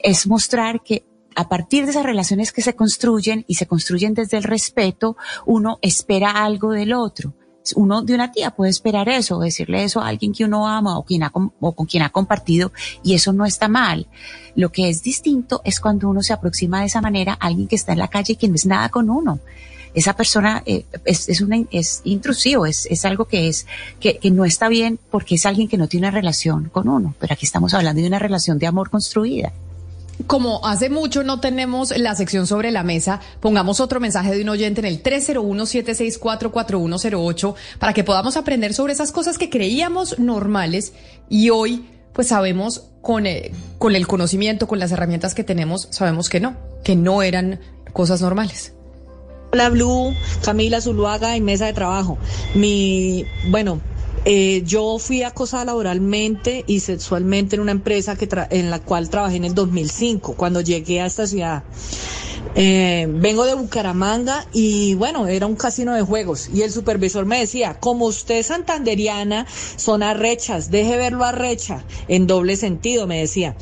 es 0.04 0.28
mostrar 0.28 0.84
que 0.84 1.06
a 1.36 1.50
partir 1.50 1.86
de 1.86 1.92
esas 1.92 2.06
relaciones 2.06 2.52
que 2.52 2.62
se 2.62 2.76
construyen 2.76 3.46
y 3.48 3.56
se 3.56 3.66
construyen 3.66 4.14
desde 4.14 4.38
el 4.38 4.44
respeto, 4.44 5.18
uno 5.48 5.80
espera 5.82 6.32
algo 6.32 6.72
del 6.72 6.94
otro 6.94 7.34
uno 7.76 8.02
de 8.02 8.14
una 8.14 8.32
tía 8.32 8.52
puede 8.52 8.72
esperar 8.72 9.10
eso, 9.10 9.40
decirle 9.40 9.84
eso 9.84 10.02
a 10.02 10.08
alguien 10.08 10.34
que 10.34 10.46
uno 10.46 10.68
ama 10.68 10.98
o, 10.98 11.04
quien 11.04 11.24
ha, 11.24 11.32
o 11.34 11.72
con 11.74 11.86
quien 11.86 12.04
ha 12.04 12.10
compartido 12.10 12.72
y 13.04 13.14
eso 13.14 13.34
no 13.34 13.46
está 13.46 13.68
mal. 13.68 14.08
Lo 14.56 14.72
que 14.72 14.90
es 14.90 15.04
distinto 15.04 15.62
es 15.64 15.80
cuando 15.80 16.10
uno 16.10 16.22
se 16.22 16.34
aproxima 16.34 16.82
de 16.82 16.88
esa 16.88 17.02
manera 17.02 17.34
a 17.34 17.48
alguien 17.48 17.68
que 17.68 17.76
está 17.76 17.94
en 17.94 18.00
la 18.00 18.08
calle 18.08 18.34
y 18.34 18.36
que 18.36 18.48
no 18.48 18.56
es 18.56 18.66
nada 18.66 18.90
con 18.90 19.10
uno. 19.10 19.40
Esa 19.94 20.14
persona 20.14 20.62
eh, 20.66 20.86
es, 21.06 21.30
es, 21.30 21.40
una, 21.40 21.58
es 21.72 22.02
intrusivo, 22.04 22.66
es, 22.66 22.86
es 22.92 23.06
algo 23.06 23.26
que 23.26 23.48
es, 23.48 23.66
que, 24.00 24.18
que 24.18 24.30
no 24.30 24.44
está 24.44 24.68
bien 24.68 25.00
porque 25.10 25.36
es 25.36 25.46
alguien 25.46 25.70
que 25.70 25.78
no 25.78 25.88
tiene 25.88 26.08
una 26.08 26.16
relación 26.16 26.70
con 26.70 26.90
uno. 26.90 27.16
Pero 27.18 27.34
aquí 27.34 27.46
estamos 27.46 27.74
hablando 27.74 28.02
de 28.02 28.08
una 28.08 28.20
relación 28.20 28.60
de 28.60 28.68
amor 28.68 28.90
construida 28.90 29.54
como 30.28 30.64
hace 30.66 30.90
mucho 30.90 31.24
no 31.24 31.40
tenemos 31.40 31.98
la 31.98 32.14
sección 32.16 32.48
sobre 32.48 32.72
la 32.72 32.82
mesa, 32.84 33.22
pongamos 33.40 33.80
otro 33.80 34.00
mensaje 34.00 34.36
de 34.36 34.42
un 34.42 34.50
oyente 34.50 34.82
en 34.82 34.86
el 34.86 35.04
301-764-4108 35.04 37.56
para 37.80 37.94
que 37.94 38.04
podamos 38.04 38.36
aprender 38.38 38.74
sobre 38.74 38.94
esas 38.94 39.12
cosas 39.12 39.38
que 39.38 39.50
creíamos 39.50 40.18
normales 40.20 40.94
y 41.30 41.50
hoy 41.50 41.86
pues 42.14 42.28
sabemos 42.30 42.86
con 43.02 43.28
el, 43.28 43.52
con 43.78 43.96
el 43.96 44.08
conocimiento, 44.08 44.68
con 44.68 44.80
las 44.80 44.92
herramientas 44.92 45.36
que 45.36 45.44
tenemos, 45.44 45.90
sabemos 45.92 46.30
que 46.30 46.40
no, 46.40 46.56
que 46.84 46.96
no 46.96 47.22
eran 47.22 47.60
cosas 47.92 48.22
normales. 48.22 48.72
Hola 49.52 49.70
Blue, 49.70 50.14
Camila 50.44 50.82
Zuluaga 50.82 51.36
en 51.36 51.46
Mesa 51.46 51.66
de 51.66 51.74
Trabajo. 51.74 52.18
Mi, 52.56 53.26
bueno, 53.50 53.80
eh, 54.26 54.64
yo 54.66 54.98
fui 54.98 55.22
acosada 55.22 55.66
laboralmente 55.66 56.64
y 56.68 56.80
sexualmente 56.80 57.56
en 57.56 57.62
una 57.62 57.72
empresa 57.72 58.16
que 58.16 58.28
en 58.50 58.72
la 58.72 58.80
cual 58.80 59.10
trabajé 59.10 59.36
en 59.36 59.46
el 59.46 59.54
2005, 59.54 60.34
cuando 60.34 60.62
llegué 60.62 61.02
a 61.02 61.06
esta 61.06 61.28
ciudad. 61.28 61.64
Eh, 62.54 63.08
vengo 63.10 63.46
de 63.46 63.54
Bucaramanga 63.54 64.46
y 64.54 64.94
bueno, 64.96 65.28
era 65.28 65.46
un 65.46 65.56
casino 65.56 65.94
de 65.94 66.04
juegos 66.04 66.50
y 66.54 66.62
el 66.62 66.72
supervisor 66.72 67.26
me 67.26 67.40
decía, 67.40 67.80
como 67.80 68.06
usted 68.06 68.36
es 68.36 68.48
santanderiana, 68.48 69.46
son 69.76 70.04
arrechas, 70.04 70.72
deje 70.72 70.96
verlo 70.98 71.26
arrecha, 71.26 71.84
en 72.08 72.28
doble 72.28 72.56
sentido, 72.56 73.08
me 73.08 73.20
decía. 73.20 73.56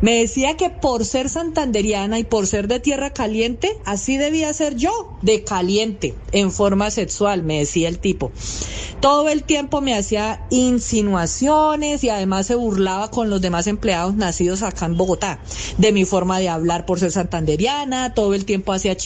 Me 0.00 0.20
decía 0.20 0.56
que 0.56 0.70
por 0.70 1.04
ser 1.04 1.28
santanderiana 1.28 2.18
y 2.18 2.24
por 2.24 2.46
ser 2.46 2.68
de 2.68 2.80
tierra 2.80 3.10
caliente, 3.10 3.78
así 3.84 4.16
debía 4.16 4.52
ser 4.52 4.76
yo, 4.76 5.16
de 5.22 5.44
caliente, 5.44 6.14
en 6.32 6.52
forma 6.52 6.90
sexual, 6.90 7.42
me 7.42 7.58
decía 7.60 7.88
el 7.88 7.98
tipo. 7.98 8.32
Todo 9.00 9.28
el 9.28 9.44
tiempo 9.44 9.80
me 9.80 9.94
hacía 9.94 10.46
insinuaciones 10.50 12.02
y 12.02 12.08
además 12.08 12.46
se 12.46 12.54
burlaba 12.54 13.10
con 13.10 13.30
los 13.30 13.40
demás 13.40 13.66
empleados 13.66 14.14
nacidos 14.14 14.62
acá 14.62 14.86
en 14.86 14.96
Bogotá, 14.96 15.38
de 15.78 15.92
mi 15.92 16.04
forma 16.04 16.38
de 16.38 16.48
hablar 16.48 16.86
por 16.86 16.98
ser 16.98 17.12
santanderiana, 17.12 18.14
todo 18.16 18.34
el 18.34 18.44
tiempo 18.46 18.72
hacía 18.72 18.96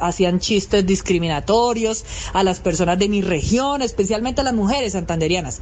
hacían 0.00 0.38
chistes 0.38 0.86
discriminatorios 0.86 2.04
a 2.34 2.44
las 2.44 2.60
personas 2.60 2.98
de 2.98 3.08
mi 3.08 3.22
región, 3.22 3.82
especialmente 3.82 4.42
a 4.42 4.44
las 4.44 4.54
mujeres 4.54 4.92
santanderianas. 4.92 5.60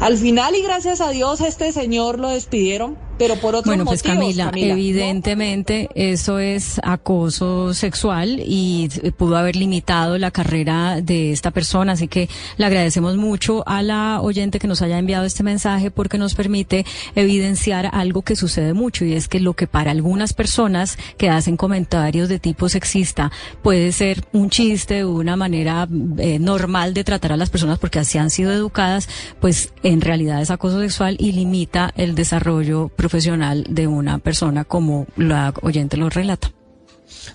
Al 0.00 0.18
final 0.18 0.54
y 0.56 0.62
gracias 0.62 1.00
a 1.00 1.08
Dios 1.10 1.40
este 1.40 1.72
señor 1.72 2.18
lo 2.18 2.28
despidieron 2.28 2.98
pero 3.18 3.36
por 3.36 3.54
otros 3.54 3.66
bueno, 3.66 3.84
pues 3.84 4.02
Camila, 4.02 4.50
evidentemente 4.54 5.88
eso 5.94 6.38
es 6.38 6.80
acoso 6.82 7.74
sexual 7.74 8.40
y 8.44 8.88
pudo 9.16 9.36
haber 9.36 9.56
limitado 9.56 10.18
la 10.18 10.30
carrera 10.30 11.00
de 11.00 11.32
esta 11.32 11.50
persona, 11.50 11.92
así 11.92 12.08
que 12.08 12.28
le 12.56 12.66
agradecemos 12.66 13.16
mucho 13.16 13.66
a 13.66 13.82
la 13.82 14.20
oyente 14.20 14.58
que 14.58 14.68
nos 14.68 14.82
haya 14.82 14.98
enviado 14.98 15.24
este 15.24 15.42
mensaje 15.42 15.90
porque 15.90 16.18
nos 16.18 16.34
permite 16.34 16.84
evidenciar 17.14 17.90
algo 17.92 18.22
que 18.22 18.36
sucede 18.36 18.74
mucho 18.74 19.04
y 19.04 19.14
es 19.14 19.28
que 19.28 19.40
lo 19.40 19.54
que 19.54 19.66
para 19.66 19.90
algunas 19.90 20.32
personas 20.32 20.98
que 21.16 21.30
hacen 21.30 21.56
comentarios 21.56 22.28
de 22.28 22.38
tipo 22.38 22.68
sexista 22.68 23.32
puede 23.62 23.92
ser 23.92 24.24
un 24.32 24.50
chiste, 24.50 25.04
una 25.04 25.36
manera 25.36 25.88
eh, 26.18 26.38
normal 26.38 26.94
de 26.94 27.04
tratar 27.04 27.32
a 27.32 27.36
las 27.36 27.50
personas 27.50 27.78
porque 27.78 27.98
así 27.98 28.18
han 28.18 28.30
sido 28.30 28.52
educadas, 28.52 29.08
pues 29.40 29.72
en 29.82 30.00
realidad 30.00 30.42
es 30.42 30.50
acoso 30.50 30.80
sexual 30.80 31.16
y 31.18 31.32
limita 31.32 31.92
el 31.96 32.14
desarrollo 32.14 32.90
profesional 33.06 33.64
de 33.68 33.86
una 33.86 34.18
persona 34.18 34.64
como 34.64 35.06
la 35.16 35.54
oyente 35.62 35.96
lo 35.96 36.10
relata. 36.10 36.50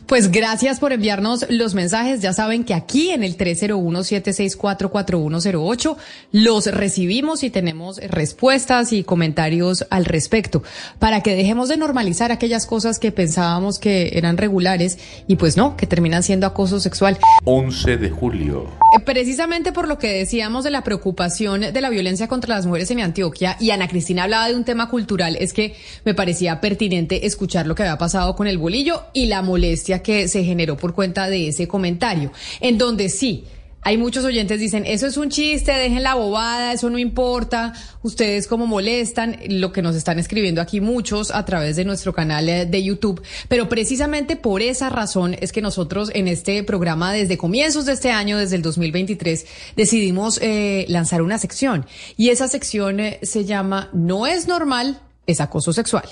Pues 0.05 0.31
gracias 0.31 0.79
por 0.79 0.91
enviarnos 0.91 1.47
los 1.49 1.73
mensajes. 1.73 2.21
Ya 2.21 2.33
saben 2.33 2.63
que 2.63 2.73
aquí 2.73 3.11
en 3.11 3.23
el 3.23 3.37
301-764-4108 3.37 5.95
los 6.31 6.65
recibimos 6.67 7.43
y 7.43 7.49
tenemos 7.49 7.97
respuestas 7.97 8.93
y 8.93 9.03
comentarios 9.03 9.85
al 9.89 10.05
respecto 10.05 10.61
para 10.99 11.21
que 11.21 11.35
dejemos 11.35 11.69
de 11.69 11.77
normalizar 11.77 12.31
aquellas 12.31 12.65
cosas 12.65 12.99
que 12.99 13.13
pensábamos 13.13 13.79
que 13.79 14.17
eran 14.17 14.37
regulares 14.37 14.99
y 15.27 15.37
pues 15.37 15.57
no, 15.57 15.75
que 15.77 15.87
terminan 15.87 16.21
siendo 16.23 16.45
acoso 16.45 16.79
sexual. 16.79 17.17
11 17.45 17.97
de 17.97 18.09
julio. 18.09 18.69
Eh, 18.97 19.01
precisamente 19.05 19.71
por 19.71 19.87
lo 19.87 19.97
que 19.97 20.11
decíamos 20.11 20.65
de 20.65 20.71
la 20.71 20.83
preocupación 20.83 21.61
de 21.61 21.81
la 21.81 21.89
violencia 21.89 22.27
contra 22.27 22.55
las 22.55 22.65
mujeres 22.65 22.91
en 22.91 22.99
Antioquia 22.99 23.55
y 23.59 23.69
Ana 23.71 23.87
Cristina 23.87 24.23
hablaba 24.23 24.49
de 24.49 24.55
un 24.55 24.65
tema 24.65 24.89
cultural, 24.89 25.37
es 25.39 25.53
que 25.53 25.77
me 26.03 26.13
parecía 26.13 26.59
pertinente 26.59 27.25
escuchar 27.25 27.67
lo 27.67 27.75
que 27.75 27.83
había 27.83 27.97
pasado 27.97 28.35
con 28.35 28.47
el 28.47 28.57
bolillo 28.57 29.03
y 29.13 29.27
la 29.27 29.41
molestia 29.41 29.60
que 30.03 30.27
se 30.27 30.43
generó 30.43 30.77
por 30.77 30.93
cuenta 30.93 31.29
de 31.29 31.47
ese 31.47 31.67
comentario, 31.67 32.31
en 32.59 32.77
donde 32.77 33.09
sí, 33.09 33.45
Hay 33.83 33.97
muchos 33.97 34.23
oyentes 34.25 34.59
dicen, 34.59 34.85
eso 34.85 35.07
es 35.07 35.17
un 35.17 35.29
chiste, 35.29 35.71
dejen 35.71 36.03
la 36.03 36.13
bobada, 36.13 36.71
eso 36.71 36.91
no 36.91 36.99
importa, 36.99 37.73
ustedes 38.03 38.45
como 38.45 38.67
molestan, 38.67 39.39
lo 39.47 39.71
que 39.71 39.81
nos 39.81 39.95
están 39.95 40.19
escribiendo 40.19 40.61
aquí 40.61 40.81
muchos 40.81 41.31
a 41.31 41.45
través 41.45 41.77
de 41.77 41.83
nuestro 41.83 42.13
canal 42.13 42.45
de 42.45 42.83
YouTube, 42.83 43.23
pero 43.47 43.69
precisamente 43.69 44.35
por 44.35 44.61
esa 44.61 44.89
razón 44.89 45.35
es 45.41 45.51
que 45.51 45.63
nosotros 45.63 46.11
en 46.13 46.27
este 46.27 46.61
programa 46.63 47.11
desde 47.11 47.39
comienzos 47.39 47.87
de 47.87 47.93
este 47.93 48.11
año, 48.11 48.37
desde 48.37 48.55
el 48.55 48.61
2023, 48.61 49.47
decidimos 49.75 50.39
eh, 50.43 50.85
lanzar 50.87 51.23
una 51.23 51.39
sección 51.39 51.87
y 52.17 52.29
esa 52.29 52.47
sección 52.47 52.99
eh, 52.99 53.19
se 53.23 53.45
llama 53.45 53.89
No 53.93 54.27
es 54.27 54.47
normal, 54.47 55.01
es 55.25 55.41
acoso 55.41 55.73
sexual. 55.73 56.07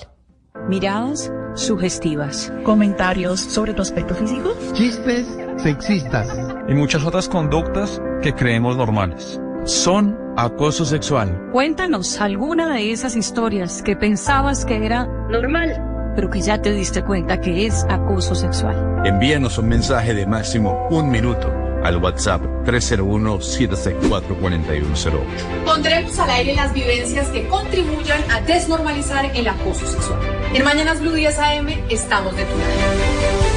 Miradas 0.68 1.32
sugestivas. 1.54 2.52
Comentarios 2.64 3.40
sobre 3.40 3.74
tu 3.74 3.82
aspecto 3.82 4.14
físico. 4.14 4.54
Chistes 4.72 5.26
sexistas. 5.56 6.28
Y 6.68 6.74
muchas 6.74 7.04
otras 7.04 7.28
conductas 7.28 8.00
que 8.22 8.34
creemos 8.34 8.76
normales. 8.76 9.40
Son 9.64 10.16
acoso 10.36 10.84
sexual. 10.84 11.50
Cuéntanos 11.52 12.20
alguna 12.20 12.74
de 12.74 12.92
esas 12.92 13.16
historias 13.16 13.82
que 13.82 13.96
pensabas 13.96 14.64
que 14.64 14.84
era 14.84 15.06
normal, 15.28 16.12
pero 16.14 16.30
que 16.30 16.40
ya 16.40 16.62
te 16.62 16.72
diste 16.72 17.02
cuenta 17.04 17.40
que 17.40 17.66
es 17.66 17.84
acoso 17.88 18.34
sexual. 18.34 19.02
Envíanos 19.04 19.58
un 19.58 19.68
mensaje 19.68 20.14
de 20.14 20.26
máximo 20.26 20.86
un 20.90 21.10
minuto 21.10 21.59
al 21.82 21.96
WhatsApp 21.96 22.42
301-764-4108. 22.64 25.64
Pondremos 25.64 26.16
al 26.18 26.30
aire 26.30 26.54
las 26.54 26.72
vivencias 26.72 27.28
que 27.28 27.46
contribuyan 27.48 28.22
a 28.30 28.40
desnormalizar 28.40 29.30
el 29.34 29.48
acoso 29.48 29.86
sexual. 29.86 30.20
En 30.54 30.64
Mañanas 30.64 31.00
Blue 31.00 31.12
10 31.12 31.38
AM 31.38 31.68
estamos 31.88 32.36
de 32.36 32.44
tu 32.44 32.58
lado 32.58 33.49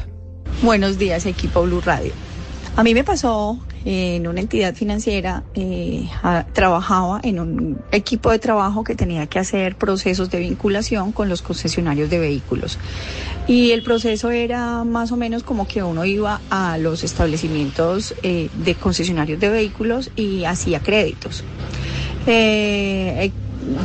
Buenos 0.63 0.99
días, 0.99 1.27
equipo 1.27 1.63
Blue 1.63 1.81
Radio. 1.81 2.13
A 2.77 2.83
mí 2.83 2.93
me 2.93 3.05
pasó 3.05 3.59
en 3.87 4.27
una 4.27 4.41
entidad 4.41 4.75
financiera, 4.75 5.45
eh, 5.55 6.09
trabajaba 6.53 7.21
en 7.23 7.39
un 7.39 7.81
equipo 7.93 8.33
de 8.33 8.39
trabajo 8.39 8.83
que 8.83 8.95
tenía 8.95 9.27
que 9.29 9.39
hacer 9.39 9.77
procesos 9.77 10.29
de 10.29 10.41
vinculación 10.41 11.13
con 11.13 11.29
los 11.29 11.41
concesionarios 11.41 12.11
de 12.11 12.19
vehículos. 12.19 12.79
Y 13.47 13.71
el 13.71 13.83
proceso 13.83 14.31
era 14.31 14.83
más 14.83 15.13
o 15.13 15.17
menos 15.17 15.45
como 15.45 15.69
que 15.69 15.85
uno 15.85 16.05
iba 16.05 16.41
a 16.51 16.79
los 16.79 17.05
establecimientos 17.05 18.15
eh, 18.25 18.51
de 18.65 18.75
concesionarios 18.75 19.39
de 19.39 19.51
vehículos 19.51 20.11
y 20.17 20.45
hacía 20.45 20.81
créditos. 20.81 21.45
Eh, 22.27 23.31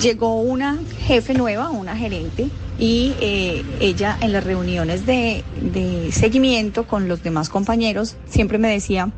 llegó 0.02 0.42
una 0.42 0.80
jefe 1.06 1.36
nueva, 1.36 1.70
una 1.70 1.96
gerente, 1.96 2.50
y 2.82 3.16
eh, 3.22 3.64
ella 3.80 4.18
en 4.22 4.34
las 4.34 4.44
reuniones 4.44 5.06
de, 5.06 5.44
de 5.62 6.12
seguimiento 6.12 6.88
con 6.88 7.08
los 7.08 7.22
demás 7.22 7.48
compañeros 7.48 8.18
siempre 8.28 8.58
me 8.58 8.70
decía, 8.70 9.12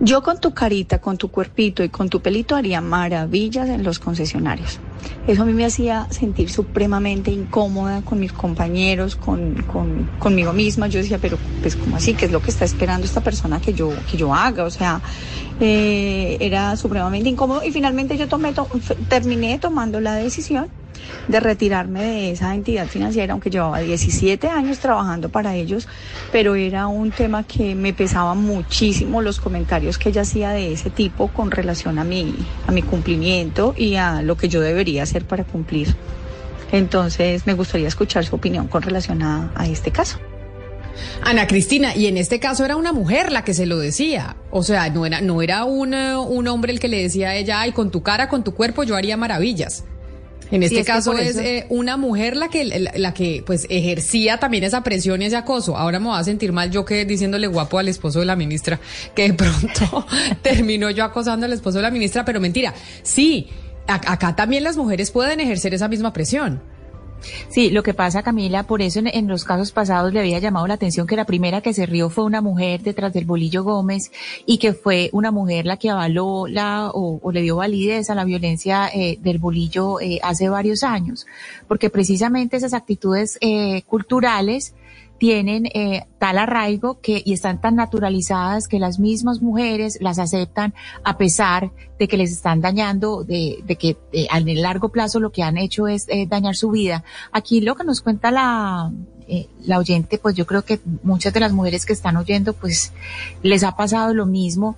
yo 0.00 0.24
con 0.24 0.40
tu 0.40 0.52
carita, 0.52 0.98
con 0.98 1.16
tu 1.16 1.30
cuerpito 1.30 1.84
y 1.84 1.88
con 1.88 2.10
tu 2.10 2.20
pelito 2.20 2.56
haría 2.56 2.80
maravillas 2.80 3.68
en 3.68 3.84
los 3.84 4.00
concesionarios. 4.00 4.80
Eso 5.28 5.42
a 5.42 5.44
mí 5.44 5.52
me 5.52 5.64
hacía 5.64 6.08
sentir 6.10 6.50
supremamente 6.50 7.30
incómoda 7.30 8.02
con 8.02 8.18
mis 8.18 8.32
compañeros, 8.32 9.14
con, 9.14 9.62
con, 9.72 10.10
conmigo 10.18 10.52
misma. 10.52 10.88
Yo 10.88 10.98
decía, 10.98 11.18
pero 11.18 11.38
pues 11.60 11.76
¿cómo 11.76 11.94
así? 11.94 12.14
¿Qué 12.14 12.24
es 12.24 12.32
lo 12.32 12.42
que 12.42 12.50
está 12.50 12.64
esperando 12.64 13.06
esta 13.06 13.20
persona 13.20 13.60
que 13.60 13.72
yo, 13.72 13.92
que 14.10 14.16
yo 14.16 14.34
haga? 14.34 14.64
O 14.64 14.70
sea, 14.70 15.00
eh, 15.60 16.38
era 16.40 16.76
supremamente 16.76 17.28
incómodo 17.28 17.62
y 17.62 17.70
finalmente 17.70 18.18
yo 18.18 18.26
tomé, 18.26 18.52
terminé 19.08 19.60
tomando 19.60 20.00
la 20.00 20.16
decisión 20.16 20.81
de 21.28 21.40
retirarme 21.40 22.02
de 22.02 22.30
esa 22.32 22.54
entidad 22.54 22.86
financiera, 22.86 23.32
aunque 23.32 23.50
llevaba 23.50 23.80
17 23.80 24.48
años 24.48 24.78
trabajando 24.78 25.28
para 25.28 25.54
ellos, 25.54 25.88
pero 26.30 26.54
era 26.54 26.86
un 26.86 27.10
tema 27.10 27.44
que 27.44 27.74
me 27.74 27.92
pesaba 27.92 28.34
muchísimo 28.34 29.22
los 29.22 29.40
comentarios 29.40 29.98
que 29.98 30.10
ella 30.10 30.22
hacía 30.22 30.50
de 30.50 30.72
ese 30.72 30.90
tipo 30.90 31.28
con 31.28 31.50
relación 31.50 31.98
a 31.98 32.04
mi, 32.04 32.34
a 32.66 32.72
mi 32.72 32.82
cumplimiento 32.82 33.74
y 33.76 33.96
a 33.96 34.22
lo 34.22 34.36
que 34.36 34.48
yo 34.48 34.60
debería 34.60 35.02
hacer 35.02 35.24
para 35.24 35.44
cumplir. 35.44 35.94
Entonces 36.72 37.46
me 37.46 37.52
gustaría 37.52 37.86
escuchar 37.86 38.24
su 38.24 38.34
opinión 38.34 38.66
con 38.66 38.82
relación 38.82 39.22
a, 39.22 39.52
este 39.66 39.90
caso. 39.90 40.18
Ana 41.22 41.46
Cristina, 41.46 41.94
y 41.94 42.06
en 42.06 42.16
este 42.16 42.40
caso 42.40 42.64
era 42.64 42.76
una 42.76 42.92
mujer 42.92 43.30
la 43.30 43.44
que 43.44 43.54
se 43.54 43.66
lo 43.66 43.78
decía. 43.78 44.36
O 44.50 44.62
sea, 44.62 44.90
no 44.90 45.06
era, 45.06 45.20
no 45.20 45.42
era 45.42 45.64
un, 45.64 45.94
un 45.94 46.48
hombre 46.48 46.72
el 46.72 46.80
que 46.80 46.88
le 46.88 47.02
decía 47.02 47.30
a 47.30 47.36
ella, 47.36 47.60
ay, 47.60 47.72
con 47.72 47.90
tu 47.90 48.02
cara, 48.02 48.28
con 48.28 48.42
tu 48.42 48.54
cuerpo, 48.54 48.82
yo 48.84 48.96
haría 48.96 49.16
maravillas. 49.16 49.84
En 50.52 50.62
este 50.62 50.84
caso 50.84 51.16
es 51.16 51.36
eh, 51.36 51.66
una 51.70 51.96
mujer 51.96 52.36
la 52.36 52.48
que 52.48 52.64
la, 52.64 53.14
que 53.14 53.42
pues 53.44 53.66
ejercía 53.70 54.38
también 54.38 54.64
esa 54.64 54.82
presión 54.82 55.22
y 55.22 55.24
ese 55.24 55.36
acoso. 55.36 55.76
Ahora 55.76 55.98
me 55.98 56.08
voy 56.08 56.18
a 56.18 56.24
sentir 56.24 56.52
mal 56.52 56.70
yo 56.70 56.84
que 56.84 57.04
diciéndole 57.06 57.46
guapo 57.46 57.78
al 57.78 57.88
esposo 57.88 58.20
de 58.20 58.26
la 58.26 58.36
ministra, 58.36 58.78
que 59.14 59.28
de 59.28 59.34
pronto 59.34 60.06
terminó 60.42 60.90
yo 60.90 61.04
acosando 61.04 61.46
al 61.46 61.52
esposo 61.54 61.78
de 61.78 61.82
la 61.82 61.90
ministra, 61.90 62.24
pero 62.24 62.38
mentira. 62.38 62.74
Sí, 63.02 63.48
acá 63.86 64.36
también 64.36 64.62
las 64.62 64.76
mujeres 64.76 65.10
pueden 65.10 65.40
ejercer 65.40 65.72
esa 65.72 65.88
misma 65.88 66.12
presión. 66.12 66.62
Sí, 67.48 67.70
lo 67.70 67.82
que 67.82 67.94
pasa, 67.94 68.22
Camila, 68.22 68.64
por 68.64 68.82
eso 68.82 69.00
en, 69.04 69.28
los 69.28 69.44
casos 69.44 69.72
pasados 69.72 70.12
le 70.12 70.20
había 70.20 70.38
llamado 70.38 70.66
la 70.66 70.74
atención 70.74 71.06
que 71.06 71.16
la 71.16 71.24
primera 71.24 71.60
que 71.60 71.72
se 71.72 71.86
rió 71.86 72.10
fue 72.10 72.24
una 72.24 72.40
mujer 72.40 72.82
detrás 72.82 73.12
del 73.12 73.24
Bolillo 73.24 73.62
Gómez 73.64 74.10
y 74.46 74.58
que 74.58 74.72
fue 74.72 75.10
una 75.12 75.30
mujer 75.30 75.66
la 75.66 75.76
que 75.76 75.90
avaló 75.90 76.46
la 76.46 76.90
o, 76.92 77.20
le 77.32 77.42
dio 77.42 77.56
validez 77.56 78.10
a 78.10 78.14
la 78.14 78.24
violencia 78.24 78.90
eh, 78.92 79.18
del 79.20 79.38
Bolillo 79.38 80.00
eh, 80.00 80.18
hace 80.22 80.48
varios 80.48 80.82
años, 80.82 81.26
porque 81.68 81.90
precisamente 81.90 82.56
esas 82.56 82.74
actitudes 82.74 83.38
eh, 83.40 83.82
culturales 83.82 84.74
tienen 85.22 85.66
eh, 85.66 86.08
tal 86.18 86.36
arraigo 86.36 87.00
que 87.00 87.22
y 87.24 87.32
están 87.32 87.60
tan 87.60 87.76
naturalizadas 87.76 88.66
que 88.66 88.80
las 88.80 88.98
mismas 88.98 89.40
mujeres 89.40 89.98
las 90.00 90.18
aceptan 90.18 90.74
a 91.04 91.16
pesar 91.16 91.70
de 91.96 92.08
que 92.08 92.16
les 92.16 92.32
están 92.32 92.60
dañando, 92.60 93.22
de, 93.22 93.62
de 93.64 93.76
que 93.76 93.96
eh, 94.12 94.26
a 94.32 94.40
largo 94.40 94.88
plazo 94.88 95.20
lo 95.20 95.30
que 95.30 95.44
han 95.44 95.58
hecho 95.58 95.86
es 95.86 96.06
eh, 96.08 96.26
dañar 96.26 96.56
su 96.56 96.72
vida. 96.72 97.04
Aquí 97.30 97.60
lo 97.60 97.76
que 97.76 97.84
nos 97.84 98.00
cuenta 98.00 98.32
la, 98.32 98.90
eh, 99.28 99.46
la 99.64 99.78
oyente, 99.78 100.18
pues 100.18 100.34
yo 100.34 100.44
creo 100.44 100.64
que 100.64 100.80
muchas 101.04 101.32
de 101.32 101.38
las 101.38 101.52
mujeres 101.52 101.86
que 101.86 101.92
están 101.92 102.16
oyendo, 102.16 102.52
pues 102.52 102.92
les 103.44 103.62
ha 103.62 103.76
pasado 103.76 104.14
lo 104.14 104.26
mismo 104.26 104.76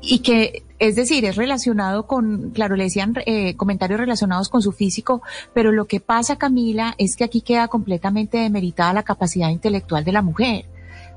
y 0.00 0.20
que 0.20 0.64
es 0.80 0.96
decir, 0.96 1.26
es 1.26 1.36
relacionado 1.36 2.06
con, 2.06 2.50
claro, 2.52 2.74
le 2.74 2.84
decían 2.84 3.14
eh, 3.26 3.54
comentarios 3.54 4.00
relacionados 4.00 4.48
con 4.48 4.62
su 4.62 4.72
físico, 4.72 5.20
pero 5.52 5.72
lo 5.72 5.84
que 5.84 6.00
pasa, 6.00 6.36
Camila, 6.36 6.94
es 6.96 7.16
que 7.16 7.24
aquí 7.24 7.42
queda 7.42 7.68
completamente 7.68 8.38
demeritada 8.38 8.94
la 8.94 9.02
capacidad 9.02 9.50
intelectual 9.50 10.04
de 10.04 10.12
la 10.12 10.22
mujer. 10.22 10.64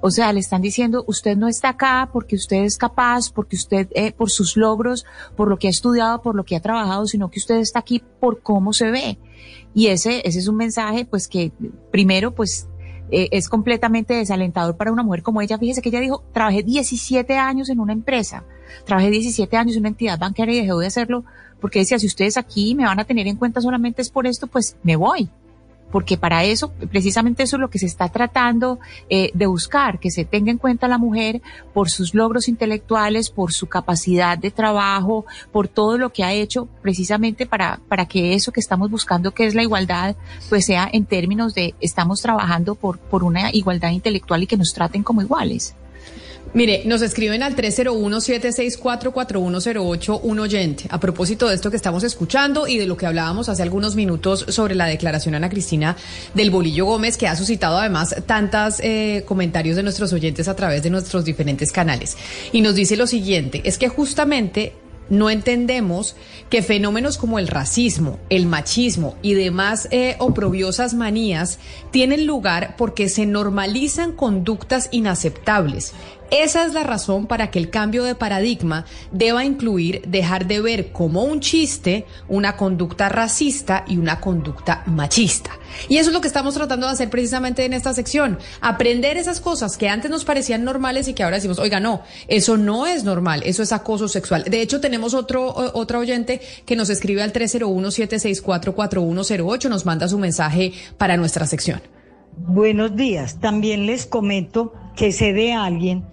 O 0.01 0.11
sea, 0.11 0.33
le 0.33 0.41
están 0.41 0.61
diciendo, 0.61 1.05
usted 1.07 1.37
no 1.37 1.47
está 1.47 1.69
acá 1.69 2.09
porque 2.11 2.35
usted 2.35 2.65
es 2.65 2.77
capaz, 2.77 3.29
porque 3.29 3.55
usted, 3.55 3.87
eh, 3.95 4.11
por 4.11 4.29
sus 4.29 4.57
logros, 4.57 5.05
por 5.37 5.47
lo 5.47 5.57
que 5.57 5.67
ha 5.67 5.69
estudiado, 5.69 6.21
por 6.21 6.35
lo 6.35 6.43
que 6.43 6.57
ha 6.57 6.61
trabajado, 6.61 7.07
sino 7.07 7.31
que 7.31 7.39
usted 7.39 7.55
está 7.55 7.79
aquí 7.79 8.03
por 8.19 8.41
cómo 8.41 8.73
se 8.73 8.91
ve. 8.91 9.17
Y 9.73 9.87
ese, 9.87 10.21
ese 10.27 10.39
es 10.39 10.49
un 10.49 10.57
mensaje, 10.57 11.05
pues 11.05 11.29
que 11.29 11.53
primero, 11.89 12.35
pues 12.35 12.67
eh, 13.11 13.29
es 13.31 13.49
completamente 13.49 14.13
desalentador 14.13 14.75
para 14.77 14.91
una 14.91 15.03
mujer 15.03 15.23
como 15.23 15.41
ella. 15.41 15.57
Fíjese 15.57 15.81
que 15.81 15.89
ella 15.89 15.99
dijo, 15.99 16.23
trabajé 16.33 16.63
17 16.63 17.37
años 17.37 17.69
en 17.69 17.79
una 17.79 17.93
empresa 17.93 18.43
Trabajé 18.85 19.09
17 19.09 19.55
años 19.57 19.75
en 19.75 19.81
una 19.81 19.89
entidad 19.89 20.19
bancaria 20.19 20.55
y 20.55 20.65
dejé 20.65 20.79
de 20.79 20.87
hacerlo 20.87 21.23
porque 21.59 21.79
decía, 21.79 21.97
si 21.97 22.07
ustedes 22.07 22.35
aquí 22.35 22.75
me 22.75 22.83
van 22.83 22.99
a 22.99 23.05
tener 23.05 23.25
en 23.27 23.37
cuenta 23.37 23.61
solamente 23.61 24.01
es 24.01 24.09
por 24.09 24.27
esto, 24.27 24.47
pues 24.47 24.75
me 24.83 24.97
voy. 24.97 25.29
Porque 25.93 26.17
para 26.17 26.43
eso, 26.43 26.71
precisamente 26.89 27.43
eso 27.43 27.57
es 27.57 27.59
lo 27.59 27.69
que 27.69 27.77
se 27.77 27.85
está 27.85 28.09
tratando 28.09 28.79
eh, 29.11 29.29
de 29.35 29.45
buscar, 29.45 29.99
que 29.99 30.09
se 30.09 30.25
tenga 30.25 30.49
en 30.49 30.57
cuenta 30.57 30.87
la 30.87 30.97
mujer 30.97 31.39
por 31.71 31.91
sus 31.91 32.15
logros 32.15 32.47
intelectuales, 32.47 33.29
por 33.29 33.53
su 33.53 33.67
capacidad 33.67 34.35
de 34.35 34.49
trabajo, 34.49 35.27
por 35.51 35.67
todo 35.67 35.99
lo 35.99 36.11
que 36.11 36.23
ha 36.23 36.33
hecho, 36.33 36.67
precisamente 36.81 37.45
para, 37.45 37.79
para 37.87 38.07
que 38.07 38.33
eso 38.33 38.51
que 38.51 38.59
estamos 38.59 38.89
buscando, 38.89 39.35
que 39.35 39.45
es 39.45 39.53
la 39.53 39.61
igualdad, 39.61 40.15
pues 40.49 40.65
sea 40.65 40.89
en 40.91 41.05
términos 41.05 41.53
de 41.53 41.75
estamos 41.79 42.21
trabajando 42.21 42.73
por, 42.73 42.97
por 42.97 43.23
una 43.23 43.51
igualdad 43.53 43.91
intelectual 43.91 44.41
y 44.41 44.47
que 44.47 44.57
nos 44.57 44.73
traten 44.73 45.03
como 45.03 45.21
iguales. 45.21 45.75
Mire, 46.53 46.83
nos 46.85 47.01
escriben 47.01 47.41
al 47.41 47.55
301-764-4108 47.55 50.19
un 50.21 50.39
oyente 50.39 50.83
a 50.89 50.99
propósito 50.99 51.49
de 51.49 51.55
esto 51.55 51.71
que 51.71 51.77
estamos 51.77 52.03
escuchando 52.03 52.67
y 52.67 52.77
de 52.77 52.85
lo 52.85 52.95
que 52.95 53.07
hablábamos 53.07 53.49
hace 53.49 53.63
algunos 53.63 53.95
minutos 53.95 54.45
sobre 54.49 54.75
la 54.75 54.85
declaración 54.85 55.33
Ana 55.33 55.49
Cristina 55.49 55.97
del 56.35 56.51
Bolillo 56.51 56.85
Gómez, 56.85 57.17
que 57.17 57.27
ha 57.27 57.35
suscitado 57.35 57.79
además 57.79 58.15
tantos 58.27 58.79
eh, 58.81 59.23
comentarios 59.27 59.77
de 59.77 59.83
nuestros 59.83 60.13
oyentes 60.13 60.47
a 60.47 60.55
través 60.55 60.83
de 60.83 60.91
nuestros 60.91 61.25
diferentes 61.25 61.71
canales. 61.71 62.17
Y 62.51 62.61
nos 62.61 62.75
dice 62.75 62.97
lo 62.97 63.07
siguiente, 63.07 63.63
es 63.65 63.79
que 63.79 63.89
justamente 63.89 64.73
no 65.09 65.29
entendemos 65.29 66.15
que 66.49 66.61
fenómenos 66.61 67.17
como 67.17 67.39
el 67.39 67.47
racismo, 67.47 68.19
el 68.29 68.45
machismo 68.45 69.15
y 69.21 69.33
demás 69.33 69.87
eh, 69.91 70.15
oprobiosas 70.19 70.93
manías 70.93 71.59
tienen 71.91 72.25
lugar 72.25 72.75
porque 72.77 73.09
se 73.09 73.25
normalizan 73.25 74.13
conductas 74.13 74.89
inaceptables 74.91 75.93
esa 76.31 76.65
es 76.65 76.73
la 76.73 76.83
razón 76.83 77.27
para 77.27 77.51
que 77.51 77.59
el 77.59 77.69
cambio 77.69 78.03
de 78.03 78.15
paradigma 78.15 78.85
deba 79.11 79.45
incluir 79.45 80.01
dejar 80.07 80.47
de 80.47 80.61
ver 80.61 80.91
como 80.91 81.23
un 81.23 81.39
chiste 81.39 82.05
una 82.27 82.57
conducta 82.57 83.09
racista 83.09 83.83
y 83.87 83.97
una 83.97 84.19
conducta 84.19 84.83
machista. 84.85 85.51
Y 85.89 85.97
eso 85.97 86.09
es 86.09 86.13
lo 86.13 86.21
que 86.21 86.27
estamos 86.27 86.53
tratando 86.53 86.85
de 86.87 86.93
hacer 86.93 87.09
precisamente 87.09 87.65
en 87.65 87.73
esta 87.73 87.93
sección. 87.93 88.37
Aprender 88.61 89.17
esas 89.17 89.41
cosas 89.41 89.77
que 89.77 89.89
antes 89.89 90.11
nos 90.11 90.25
parecían 90.25 90.63
normales 90.63 91.07
y 91.07 91.13
que 91.13 91.23
ahora 91.23 91.37
decimos, 91.37 91.59
oiga, 91.59 91.79
no, 91.79 92.01
eso 92.27 92.57
no 92.57 92.87
es 92.87 93.03
normal, 93.03 93.43
eso 93.45 93.61
es 93.63 93.71
acoso 93.71 94.07
sexual. 94.07 94.43
De 94.43 94.61
hecho, 94.61 94.81
tenemos 94.81 95.13
otro, 95.13 95.53
otro 95.73 95.99
oyente 95.99 96.41
que 96.65 96.75
nos 96.75 96.89
escribe 96.89 97.21
al 97.23 97.33
301-764-4108, 97.33 99.69
nos 99.69 99.85
manda 99.85 100.07
su 100.07 100.17
mensaje 100.17 100.73
para 100.97 101.17
nuestra 101.17 101.45
sección. 101.45 101.81
Buenos 102.35 102.95
días. 102.95 103.39
También 103.39 103.85
les 103.85 104.05
comento 104.05 104.73
que 104.95 105.11
sé 105.11 105.33
de 105.33 105.53
alguien 105.53 106.05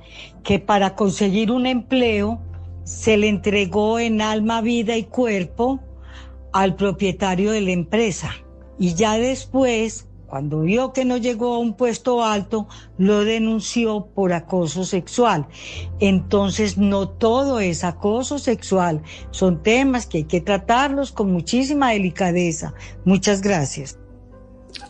que 0.42 0.58
para 0.58 0.94
conseguir 0.94 1.50
un 1.50 1.66
empleo 1.66 2.40
se 2.84 3.16
le 3.16 3.28
entregó 3.28 3.98
en 3.98 4.20
alma, 4.20 4.60
vida 4.60 4.96
y 4.96 5.04
cuerpo 5.04 5.80
al 6.52 6.74
propietario 6.76 7.52
de 7.52 7.60
la 7.60 7.70
empresa. 7.72 8.32
Y 8.78 8.94
ya 8.94 9.18
después, 9.18 10.08
cuando 10.26 10.62
vio 10.62 10.92
que 10.92 11.04
no 11.04 11.16
llegó 11.16 11.54
a 11.54 11.58
un 11.58 11.74
puesto 11.74 12.24
alto, 12.24 12.66
lo 12.98 13.24
denunció 13.24 14.06
por 14.06 14.32
acoso 14.32 14.84
sexual. 14.84 15.46
Entonces, 16.00 16.78
no 16.78 17.08
todo 17.08 17.60
es 17.60 17.84
acoso 17.84 18.38
sexual. 18.38 19.02
Son 19.30 19.62
temas 19.62 20.06
que 20.06 20.18
hay 20.18 20.24
que 20.24 20.40
tratarlos 20.40 21.12
con 21.12 21.30
muchísima 21.30 21.90
delicadeza. 21.90 22.74
Muchas 23.04 23.42
gracias. 23.42 23.98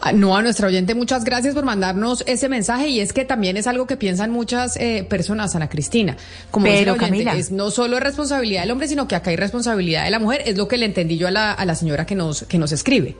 Ah, 0.03 0.13
no, 0.13 0.35
a 0.35 0.41
nuestra 0.41 0.67
oyente, 0.67 0.95
muchas 0.95 1.25
gracias 1.25 1.55
por 1.55 1.65
mandarnos 1.65 2.25
ese 2.27 2.49
mensaje 2.49 2.89
y 2.89 3.01
es 3.01 3.13
que 3.13 3.27
también 3.27 3.59
es 3.59 3.67
algo 3.67 3.87
que 3.87 3.99
piensan 3.99 4.31
muchas 4.31 4.79
eh, 4.79 5.07
personas, 5.09 5.55
Ana 5.55 5.69
Cristina. 5.69 6.17
Como 6.51 6.65
Pero, 6.65 6.95
oyente, 6.95 7.39
es 7.39 7.51
no 7.51 7.71
solo 7.71 7.99
es 7.99 8.03
responsabilidad 8.03 8.63
del 8.63 8.71
hombre, 8.71 8.89
sino 8.89 9.07
que 9.07 9.15
acá 9.15 9.29
hay 9.29 9.37
responsabilidad 9.37 10.05
de 10.05 10.11
la 10.11 10.19
mujer. 10.19 10.43
Es 10.47 10.57
lo 10.57 10.69
que 10.69 10.79
le 10.79 10.87
entendí 10.87 11.19
yo 11.19 11.29
a 11.29 11.31
la, 11.31 11.53
a 11.53 11.65
la 11.67 11.75
señora 11.75 12.07
que 12.07 12.15
nos, 12.15 12.45
que 12.45 12.57
nos 12.57 12.73
escribe. 12.73 13.15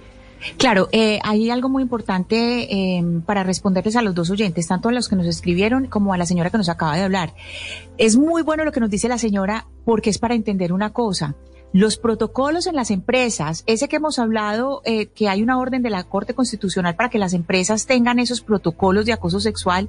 Claro, 0.57 0.89
eh, 0.93 1.19
hay 1.23 1.51
algo 1.51 1.69
muy 1.69 1.83
importante 1.83 2.73
eh, 2.73 3.05
para 3.27 3.43
responderles 3.43 3.97
a 3.97 4.03
los 4.03 4.15
dos 4.15 4.31
oyentes, 4.31 4.67
tanto 4.67 4.89
a 4.89 4.93
los 4.93 5.09
que 5.09 5.17
nos 5.17 5.27
escribieron 5.27 5.87
como 5.87 6.15
a 6.15 6.19
la 6.19 6.25
señora 6.25 6.51
que 6.51 6.57
nos 6.57 6.69
acaba 6.69 6.97
de 6.97 7.03
hablar. 7.03 7.35
Es 7.99 8.17
muy 8.17 8.43
bueno 8.43 8.65
lo 8.65 8.73
que 8.73 8.81
nos 8.81 8.91
dice 8.91 9.09
la 9.09 9.19
señora 9.19 9.67
porque 9.85 10.11
es 10.11 10.19
para 10.19 10.35
entender 10.35 10.73
una 10.73 10.95
cosa. 10.95 11.35
Los 11.73 11.99
protocolos 11.99 12.67
en 12.67 12.75
las 12.75 12.91
empresas, 12.91 13.63
ese 13.67 13.89
que 13.89 13.97
hemos 13.97 14.19
hablado, 14.19 14.83
eh, 14.85 15.07
que 15.07 15.29
hay 15.29 15.43
una 15.43 15.59
orden 15.59 15.83
de 15.83 15.91
la 15.91 16.03
Corte 16.03 16.35
Constitucional 16.35 16.97
para 16.97 17.11
que 17.11 17.19
las 17.19 17.33
empresas 17.33 17.87
tengan 17.87 18.19
esos 18.19 18.41
protocolos 18.41 19.07
de 19.07 19.13
acoso 19.13 19.39
sexual, 19.39 19.89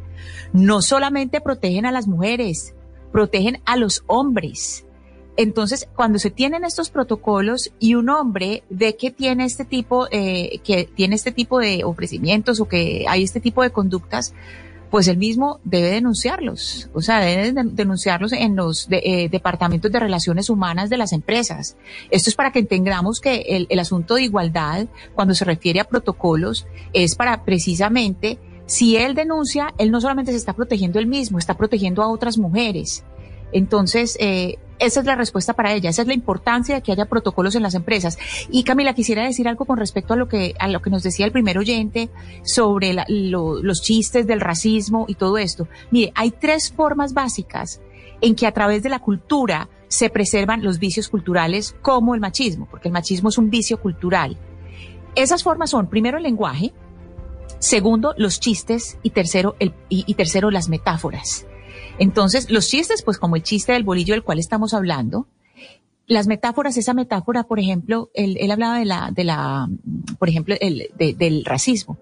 no 0.53 0.83
solamente 0.83 1.41
protegen 1.41 1.87
a 1.87 1.91
las 1.91 2.07
mujeres, 2.07 2.75
protegen 3.11 3.61
a 3.65 3.77
los 3.77 4.03
hombres. 4.05 4.85
Entonces, 5.37 5.87
cuando 5.95 6.19
se 6.19 6.29
tienen 6.29 6.65
estos 6.65 6.91
protocolos 6.91 7.71
y 7.79 7.95
un 7.95 8.09
hombre 8.09 8.63
ve 8.69 8.95
que 8.95 9.09
tiene 9.09 9.45
este 9.45 9.65
tipo, 9.65 10.07
eh, 10.11 10.59
que 10.63 10.85
tiene 10.85 11.15
este 11.15 11.31
tipo 11.31 11.57
de 11.57 11.83
ofrecimientos 11.83 12.59
o 12.59 12.67
que 12.67 13.05
hay 13.07 13.23
este 13.23 13.39
tipo 13.39 13.63
de 13.63 13.71
conductas, 13.71 14.35
pues 14.91 15.07
él 15.07 15.17
mismo 15.17 15.61
debe 15.63 15.89
denunciarlos, 15.89 16.89
o 16.93 17.01
sea, 17.01 17.21
debe 17.21 17.53
denunciarlos 17.53 18.33
en 18.33 18.57
los 18.57 18.87
eh, 18.91 19.29
departamentos 19.29 19.89
de 19.89 19.99
relaciones 19.99 20.49
humanas 20.49 20.89
de 20.89 20.97
las 20.97 21.13
empresas. 21.13 21.77
Esto 22.11 22.29
es 22.29 22.35
para 22.35 22.51
que 22.51 22.59
entendamos 22.59 23.21
que 23.21 23.45
el, 23.47 23.67
el 23.69 23.79
asunto 23.79 24.15
de 24.15 24.23
igualdad, 24.23 24.87
cuando 25.15 25.33
se 25.33 25.45
refiere 25.45 25.79
a 25.79 25.85
protocolos, 25.85 26.67
es 26.91 27.15
para 27.15 27.45
precisamente, 27.45 28.37
si 28.65 28.97
él 28.97 29.15
denuncia, 29.15 29.73
él 29.77 29.91
no 29.91 30.01
solamente 30.01 30.31
se 30.31 30.37
está 30.37 30.53
protegiendo 30.53 30.99
él 30.99 31.07
mismo, 31.07 31.39
está 31.39 31.55
protegiendo 31.55 32.03
a 32.03 32.09
otras 32.09 32.37
mujeres. 32.37 33.05
Entonces, 33.53 34.17
eh, 34.19 34.57
esa 34.81 34.99
es 34.99 35.05
la 35.05 35.15
respuesta 35.15 35.53
para 35.53 35.73
ella, 35.73 35.91
esa 35.91 36.01
es 36.01 36.07
la 36.07 36.15
importancia 36.15 36.75
de 36.75 36.81
que 36.81 36.91
haya 36.91 37.05
protocolos 37.05 37.55
en 37.55 37.61
las 37.61 37.75
empresas. 37.75 38.17
Y 38.49 38.63
Camila, 38.63 38.93
quisiera 38.93 39.23
decir 39.23 39.47
algo 39.47 39.65
con 39.65 39.77
respecto 39.77 40.13
a 40.13 40.17
lo 40.17 40.27
que, 40.27 40.55
a 40.59 40.67
lo 40.67 40.81
que 40.81 40.89
nos 40.89 41.03
decía 41.03 41.25
el 41.25 41.31
primer 41.31 41.59
oyente 41.59 42.09
sobre 42.43 42.95
los 43.07 43.81
chistes 43.81 44.25
del 44.25 44.41
racismo 44.41 45.05
y 45.07 45.15
todo 45.15 45.37
esto. 45.37 45.67
Mire, 45.91 46.11
hay 46.15 46.31
tres 46.31 46.71
formas 46.71 47.13
básicas 47.13 47.79
en 48.21 48.35
que 48.35 48.47
a 48.47 48.51
través 48.51 48.81
de 48.81 48.89
la 48.89 48.99
cultura 48.99 49.69
se 49.87 50.09
preservan 50.09 50.63
los 50.63 50.79
vicios 50.79 51.09
culturales 51.09 51.75
como 51.81 52.15
el 52.15 52.21
machismo, 52.21 52.67
porque 52.69 52.87
el 52.87 52.93
machismo 52.93 53.29
es 53.29 53.37
un 53.37 53.49
vicio 53.49 53.79
cultural. 53.79 54.37
Esas 55.13 55.43
formas 55.43 55.69
son, 55.69 55.87
primero, 55.87 56.17
el 56.17 56.23
lenguaje, 56.23 56.73
segundo, 57.59 58.15
los 58.17 58.39
chistes 58.39 58.97
y 59.03 59.11
tercero, 59.11 59.55
el, 59.59 59.73
y 59.89 60.13
tercero 60.15 60.49
las 60.49 60.69
metáforas. 60.69 61.45
Entonces, 62.01 62.49
los 62.49 62.67
chistes, 62.67 63.03
pues 63.03 63.19
como 63.19 63.35
el 63.35 63.43
chiste 63.43 63.73
del 63.73 63.83
bolillo 63.83 64.15
del 64.15 64.23
cual 64.23 64.39
estamos 64.39 64.73
hablando, 64.73 65.27
las 66.07 66.25
metáforas, 66.25 66.75
esa 66.75 66.95
metáfora, 66.95 67.43
por 67.43 67.59
ejemplo, 67.59 68.09
él, 68.15 68.49
hablaba 68.49 68.79
de 68.79 68.85
la, 68.85 69.11
de 69.11 69.23
la, 69.23 69.69
por 70.17 70.27
ejemplo, 70.27 70.55
el, 70.59 70.89
del 70.97 71.45
racismo. 71.45 71.99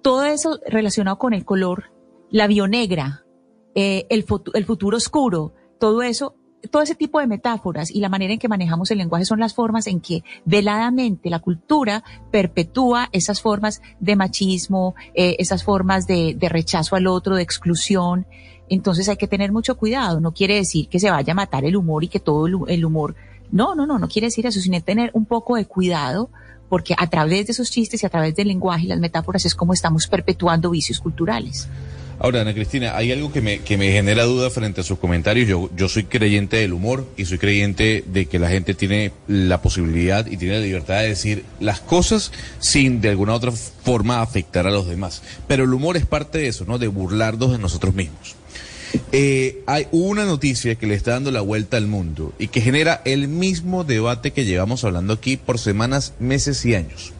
Todo 0.00 0.24
eso 0.24 0.60
relacionado 0.66 1.18
con 1.18 1.34
el 1.34 1.44
color, 1.44 1.92
la 2.30 2.46
bionegra, 2.46 3.26
eh, 3.74 4.06
el, 4.08 4.24
el 4.54 4.64
futuro 4.64 4.96
oscuro, 4.96 5.52
todo 5.78 6.00
eso 6.00 6.36
todo 6.70 6.82
ese 6.82 6.94
tipo 6.94 7.20
de 7.20 7.26
metáforas 7.26 7.90
y 7.90 8.00
la 8.00 8.08
manera 8.08 8.32
en 8.32 8.38
que 8.38 8.48
manejamos 8.48 8.90
el 8.90 8.98
lenguaje 8.98 9.24
son 9.24 9.40
las 9.40 9.54
formas 9.54 9.86
en 9.86 10.00
que 10.00 10.22
veladamente 10.44 11.30
la 11.30 11.40
cultura 11.40 12.02
perpetúa 12.30 13.08
esas 13.12 13.40
formas 13.40 13.82
de 14.00 14.16
machismo, 14.16 14.94
eh, 15.14 15.36
esas 15.38 15.64
formas 15.64 16.06
de, 16.06 16.36
rechazo 16.40 16.96
al 16.96 17.06
otro, 17.06 17.36
de 17.36 17.42
exclusión. 17.42 18.26
Entonces 18.68 19.08
hay 19.08 19.16
que 19.16 19.28
tener 19.28 19.52
mucho 19.52 19.76
cuidado. 19.76 20.20
No 20.20 20.32
quiere 20.32 20.56
decir 20.56 20.88
que 20.88 20.98
se 20.98 21.10
vaya 21.10 21.32
a 21.32 21.36
matar 21.36 21.64
el 21.64 21.76
humor 21.76 22.04
y 22.04 22.08
que 22.08 22.20
todo 22.20 22.46
el 22.46 22.84
humor. 22.84 23.14
No, 23.50 23.74
no, 23.74 23.86
no, 23.86 23.98
no 23.98 24.08
quiere 24.08 24.26
decir 24.26 24.46
eso, 24.46 24.60
sino 24.60 24.82
tener 24.82 25.10
un 25.12 25.26
poco 25.26 25.56
de 25.56 25.66
cuidado 25.66 26.30
porque 26.68 26.94
a 26.98 27.06
través 27.08 27.46
de 27.46 27.52
esos 27.52 27.70
chistes 27.70 28.02
y 28.02 28.06
a 28.06 28.08
través 28.08 28.34
del 28.34 28.48
lenguaje 28.48 28.86
y 28.86 28.88
las 28.88 28.98
metáforas 28.98 29.44
es 29.44 29.54
como 29.54 29.72
estamos 29.72 30.06
perpetuando 30.06 30.70
vicios 30.70 30.98
culturales. 30.98 31.68
Ahora, 32.24 32.40
Ana 32.40 32.54
Cristina, 32.54 32.96
hay 32.96 33.12
algo 33.12 33.30
que 33.30 33.42
me, 33.42 33.58
que 33.58 33.76
me 33.76 33.92
genera 33.92 34.24
duda 34.24 34.48
frente 34.48 34.80
a 34.80 34.84
sus 34.84 34.98
comentarios. 34.98 35.46
Yo, 35.46 35.68
yo 35.76 35.90
soy 35.90 36.04
creyente 36.04 36.56
del 36.56 36.72
humor 36.72 37.06
y 37.18 37.26
soy 37.26 37.36
creyente 37.36 38.02
de 38.06 38.24
que 38.24 38.38
la 38.38 38.48
gente 38.48 38.72
tiene 38.72 39.12
la 39.28 39.60
posibilidad 39.60 40.24
y 40.24 40.38
tiene 40.38 40.54
la 40.54 40.64
libertad 40.64 41.00
de 41.00 41.08
decir 41.08 41.44
las 41.60 41.80
cosas 41.80 42.32
sin 42.60 43.02
de 43.02 43.10
alguna 43.10 43.34
otra 43.34 43.52
forma 43.52 44.22
afectar 44.22 44.66
a 44.66 44.70
los 44.70 44.88
demás. 44.88 45.20
Pero 45.46 45.64
el 45.64 45.74
humor 45.74 45.98
es 45.98 46.06
parte 46.06 46.38
de 46.38 46.48
eso, 46.48 46.64
¿no? 46.64 46.78
De 46.78 46.88
burlarnos 46.88 47.52
de 47.52 47.58
nosotros 47.58 47.94
mismos. 47.94 48.36
Eh, 49.12 49.62
hay 49.66 49.86
una 49.92 50.24
noticia 50.24 50.76
que 50.76 50.86
le 50.86 50.94
está 50.94 51.10
dando 51.10 51.30
la 51.30 51.42
vuelta 51.42 51.76
al 51.76 51.88
mundo 51.88 52.32
y 52.38 52.48
que 52.48 52.62
genera 52.62 53.02
el 53.04 53.28
mismo 53.28 53.84
debate 53.84 54.30
que 54.30 54.46
llevamos 54.46 54.82
hablando 54.84 55.12
aquí 55.12 55.36
por 55.36 55.58
semanas, 55.58 56.14
meses 56.20 56.64
y 56.64 56.74
años 56.74 57.13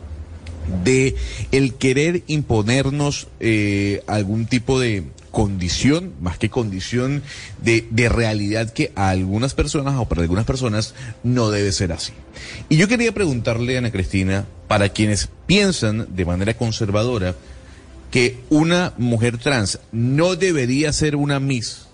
de 0.84 1.16
el 1.52 1.74
querer 1.74 2.22
imponernos 2.26 3.28
eh, 3.40 4.02
algún 4.06 4.46
tipo 4.46 4.80
de 4.80 5.04
condición, 5.30 6.12
más 6.20 6.38
que 6.38 6.48
condición 6.48 7.22
de, 7.60 7.86
de, 7.90 8.08
realidad 8.08 8.72
que 8.72 8.92
a 8.94 9.10
algunas 9.10 9.54
personas 9.54 9.96
o 9.98 10.06
para 10.06 10.22
algunas 10.22 10.44
personas 10.44 10.94
no 11.24 11.50
debe 11.50 11.72
ser 11.72 11.92
así. 11.92 12.12
Y 12.68 12.76
yo 12.76 12.86
quería 12.86 13.12
preguntarle 13.12 13.74
a 13.74 13.78
Ana 13.80 13.90
Cristina, 13.90 14.46
para 14.68 14.88
quienes 14.88 15.28
piensan 15.46 16.06
de 16.16 16.24
manera 16.24 16.54
conservadora, 16.54 17.34
que 18.10 18.38
una 18.48 18.92
mujer 18.96 19.38
trans 19.38 19.80
no 19.92 20.36
debería 20.36 20.92
ser 20.92 21.16
una 21.16 21.40
Miss. 21.40 21.86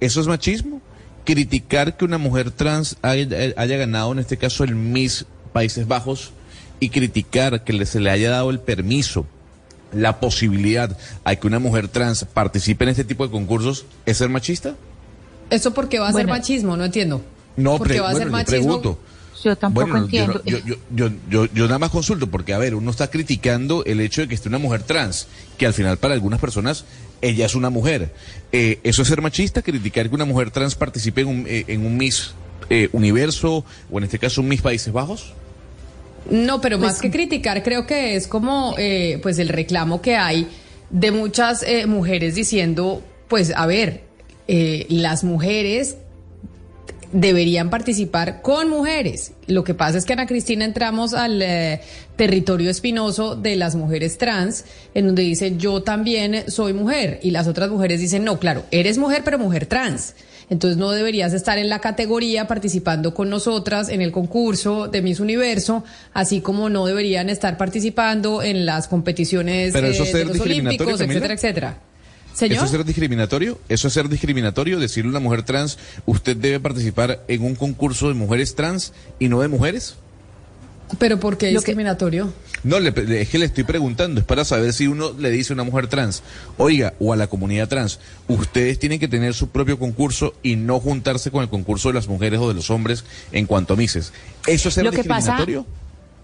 ¿Eso 0.00 0.20
es 0.20 0.26
machismo? 0.26 0.82
Criticar 1.24 1.96
que 1.96 2.04
una 2.04 2.18
mujer 2.18 2.50
trans 2.50 2.96
haya, 3.02 3.76
ganado, 3.76 4.12
en 4.12 4.18
este 4.18 4.36
caso, 4.36 4.64
el 4.64 4.74
Miss 4.74 5.24
Países 5.52 5.88
Bajos 5.88 6.32
y 6.80 6.90
criticar 6.90 7.64
que 7.64 7.86
se 7.86 8.00
le 8.00 8.10
haya 8.10 8.30
dado 8.30 8.50
el 8.50 8.60
permiso, 8.60 9.26
la 9.92 10.20
posibilidad 10.20 10.96
a 11.24 11.36
que 11.36 11.46
una 11.46 11.58
mujer 11.58 11.88
trans 11.88 12.24
participe 12.24 12.84
en 12.84 12.90
este 12.90 13.04
tipo 13.04 13.24
de 13.24 13.30
concursos, 13.30 13.86
¿es 14.04 14.18
ser 14.18 14.28
machista? 14.28 14.74
¿Eso 15.50 15.72
porque 15.72 15.98
va 15.98 16.08
a 16.08 16.12
ser 16.12 16.26
machismo? 16.26 16.76
No 16.76 16.84
entiendo. 16.84 17.22
No, 17.56 17.78
porque 17.78 18.00
va 18.00 18.10
a 18.10 18.14
ser 18.14 18.30
machismo. 18.30 18.80
Pregunto. 18.80 18.98
Yo 19.44 19.56
tampoco 19.56 19.96
entiendo. 19.96 20.42
Yo, 20.44 20.58
yo, 20.90 21.10
yo, 21.30 21.46
yo, 21.46 21.66
nada 21.66 21.78
más 21.78 21.90
consulto, 21.90 22.26
porque 22.26 22.52
a 22.52 22.58
ver, 22.58 22.74
uno 22.74 22.90
está 22.90 23.10
criticando 23.10 23.84
el 23.84 24.00
hecho 24.00 24.22
de 24.22 24.28
que 24.28 24.34
esté 24.34 24.48
una 24.48 24.58
mujer 24.58 24.82
trans, 24.82 25.28
que 25.56 25.66
al 25.66 25.74
final 25.74 25.98
para 25.98 26.14
algunas 26.14 26.40
personas 26.40 26.84
ella 27.20 27.46
es 27.46 27.54
una 27.54 27.70
mujer. 27.70 28.12
Eh, 28.52 28.80
¿Eso 28.82 29.02
es 29.02 29.08
ser 29.08 29.22
machista? 29.22 29.62
¿Criticar 29.62 30.08
que 30.08 30.14
una 30.14 30.24
mujer 30.24 30.50
trans 30.50 30.74
participe 30.74 31.20
en 31.20 31.28
un, 31.28 31.46
eh, 31.46 31.64
en 31.68 31.86
un 31.86 31.96
Miss 31.96 32.32
eh, 32.70 32.88
Universo 32.92 33.64
o 33.90 33.98
en 33.98 34.04
este 34.04 34.18
caso 34.18 34.40
un 34.40 34.48
Miss 34.48 34.62
Países 34.62 34.92
Bajos? 34.92 35.32
No, 36.30 36.60
pero 36.60 36.78
más 36.78 37.00
que 37.00 37.10
criticar, 37.10 37.62
creo 37.62 37.86
que 37.86 38.16
es 38.16 38.26
como 38.26 38.74
eh, 38.78 39.18
pues 39.22 39.38
el 39.38 39.48
reclamo 39.48 40.00
que 40.00 40.16
hay 40.16 40.48
de 40.90 41.10
muchas 41.10 41.62
eh, 41.62 41.86
mujeres 41.86 42.34
diciendo, 42.34 43.02
pues 43.28 43.52
a 43.54 43.66
ver, 43.66 44.02
eh, 44.48 44.86
las 44.88 45.24
mujeres 45.24 45.96
deberían 47.12 47.70
participar 47.70 48.42
con 48.42 48.68
mujeres. 48.68 49.32
Lo 49.46 49.64
que 49.64 49.74
pasa 49.74 49.98
es 49.98 50.04
que 50.04 50.12
Ana 50.12 50.26
Cristina 50.26 50.64
entramos 50.64 51.14
al 51.14 51.40
eh, 51.40 51.80
territorio 52.16 52.70
espinoso 52.70 53.36
de 53.36 53.56
las 53.56 53.74
mujeres 53.74 54.18
trans, 54.18 54.64
en 54.94 55.06
donde 55.06 55.22
dicen 55.22 55.58
yo 55.58 55.82
también 55.82 56.50
soy 56.50 56.72
mujer 56.72 57.20
y 57.22 57.30
las 57.30 57.46
otras 57.46 57.70
mujeres 57.70 58.00
dicen 58.00 58.24
no, 58.24 58.38
claro, 58.38 58.64
eres 58.70 58.98
mujer 58.98 59.22
pero 59.24 59.38
mujer 59.38 59.66
trans. 59.66 60.14
Entonces 60.48 60.76
no 60.76 60.90
deberías 60.92 61.32
estar 61.32 61.58
en 61.58 61.68
la 61.68 61.80
categoría 61.80 62.46
participando 62.46 63.14
con 63.14 63.28
nosotras 63.28 63.88
en 63.88 64.00
el 64.00 64.12
concurso 64.12 64.86
de 64.86 65.02
Miss 65.02 65.18
Universo, 65.18 65.84
así 66.14 66.40
como 66.40 66.68
no 66.68 66.86
deberían 66.86 67.30
estar 67.30 67.56
participando 67.56 68.42
en 68.42 68.64
las 68.64 68.86
competiciones 68.86 69.72
Pero 69.72 69.88
eso 69.88 70.04
eh, 70.04 70.12
de 70.12 70.24
los 70.26 70.40
olímpicos, 70.40 70.98
Camila. 70.98 71.04
etcétera, 71.04 71.34
etcétera. 71.34 71.78
Señor. 72.32 72.56
¿Eso 72.56 72.64
es 72.66 72.70
ser 72.70 72.84
discriminatorio? 72.84 73.58
¿Eso 73.68 73.88
es 73.88 73.94
ser 73.94 74.08
discriminatorio? 74.08 74.78
Decirle 74.78 75.08
a 75.08 75.10
una 75.12 75.20
mujer 75.20 75.42
trans, 75.42 75.78
usted 76.04 76.36
debe 76.36 76.60
participar 76.60 77.24
en 77.28 77.42
un 77.42 77.54
concurso 77.54 78.08
de 78.08 78.14
mujeres 78.14 78.54
trans 78.54 78.92
y 79.18 79.28
no 79.28 79.40
de 79.40 79.48
mujeres. 79.48 79.96
Pero 80.98 81.18
¿por 81.18 81.36
qué 81.36 81.48
discriminatorio? 81.48 82.32
No, 82.62 82.78
le- 82.80 82.92
es 83.20 83.28
que 83.28 83.38
le 83.38 83.46
estoy 83.46 83.64
preguntando, 83.64 84.20
es 84.20 84.26
para 84.26 84.44
saber 84.44 84.72
si 84.72 84.86
uno 84.86 85.12
le 85.18 85.30
dice 85.30 85.52
a 85.52 85.54
una 85.54 85.64
mujer 85.64 85.88
trans, 85.88 86.22
oiga, 86.58 86.94
o 87.00 87.12
a 87.12 87.16
la 87.16 87.26
comunidad 87.26 87.68
trans, 87.68 87.98
ustedes 88.28 88.78
tienen 88.78 88.98
que 89.00 89.08
tener 89.08 89.34
su 89.34 89.48
propio 89.48 89.78
concurso 89.78 90.34
y 90.42 90.56
no 90.56 90.78
juntarse 90.80 91.30
con 91.30 91.42
el 91.42 91.48
concurso 91.48 91.88
de 91.88 91.94
las 91.94 92.08
mujeres 92.08 92.38
o 92.40 92.48
de 92.48 92.54
los 92.54 92.70
hombres 92.70 93.04
en 93.32 93.46
cuanto 93.46 93.74
a 93.74 93.76
mises. 93.76 94.12
¿Eso 94.46 94.68
es 94.68 94.74
ser 94.74 94.84
Lo 94.84 94.90
que 94.92 95.04
pasa- 95.04 95.32
discriminatorio? 95.36 95.66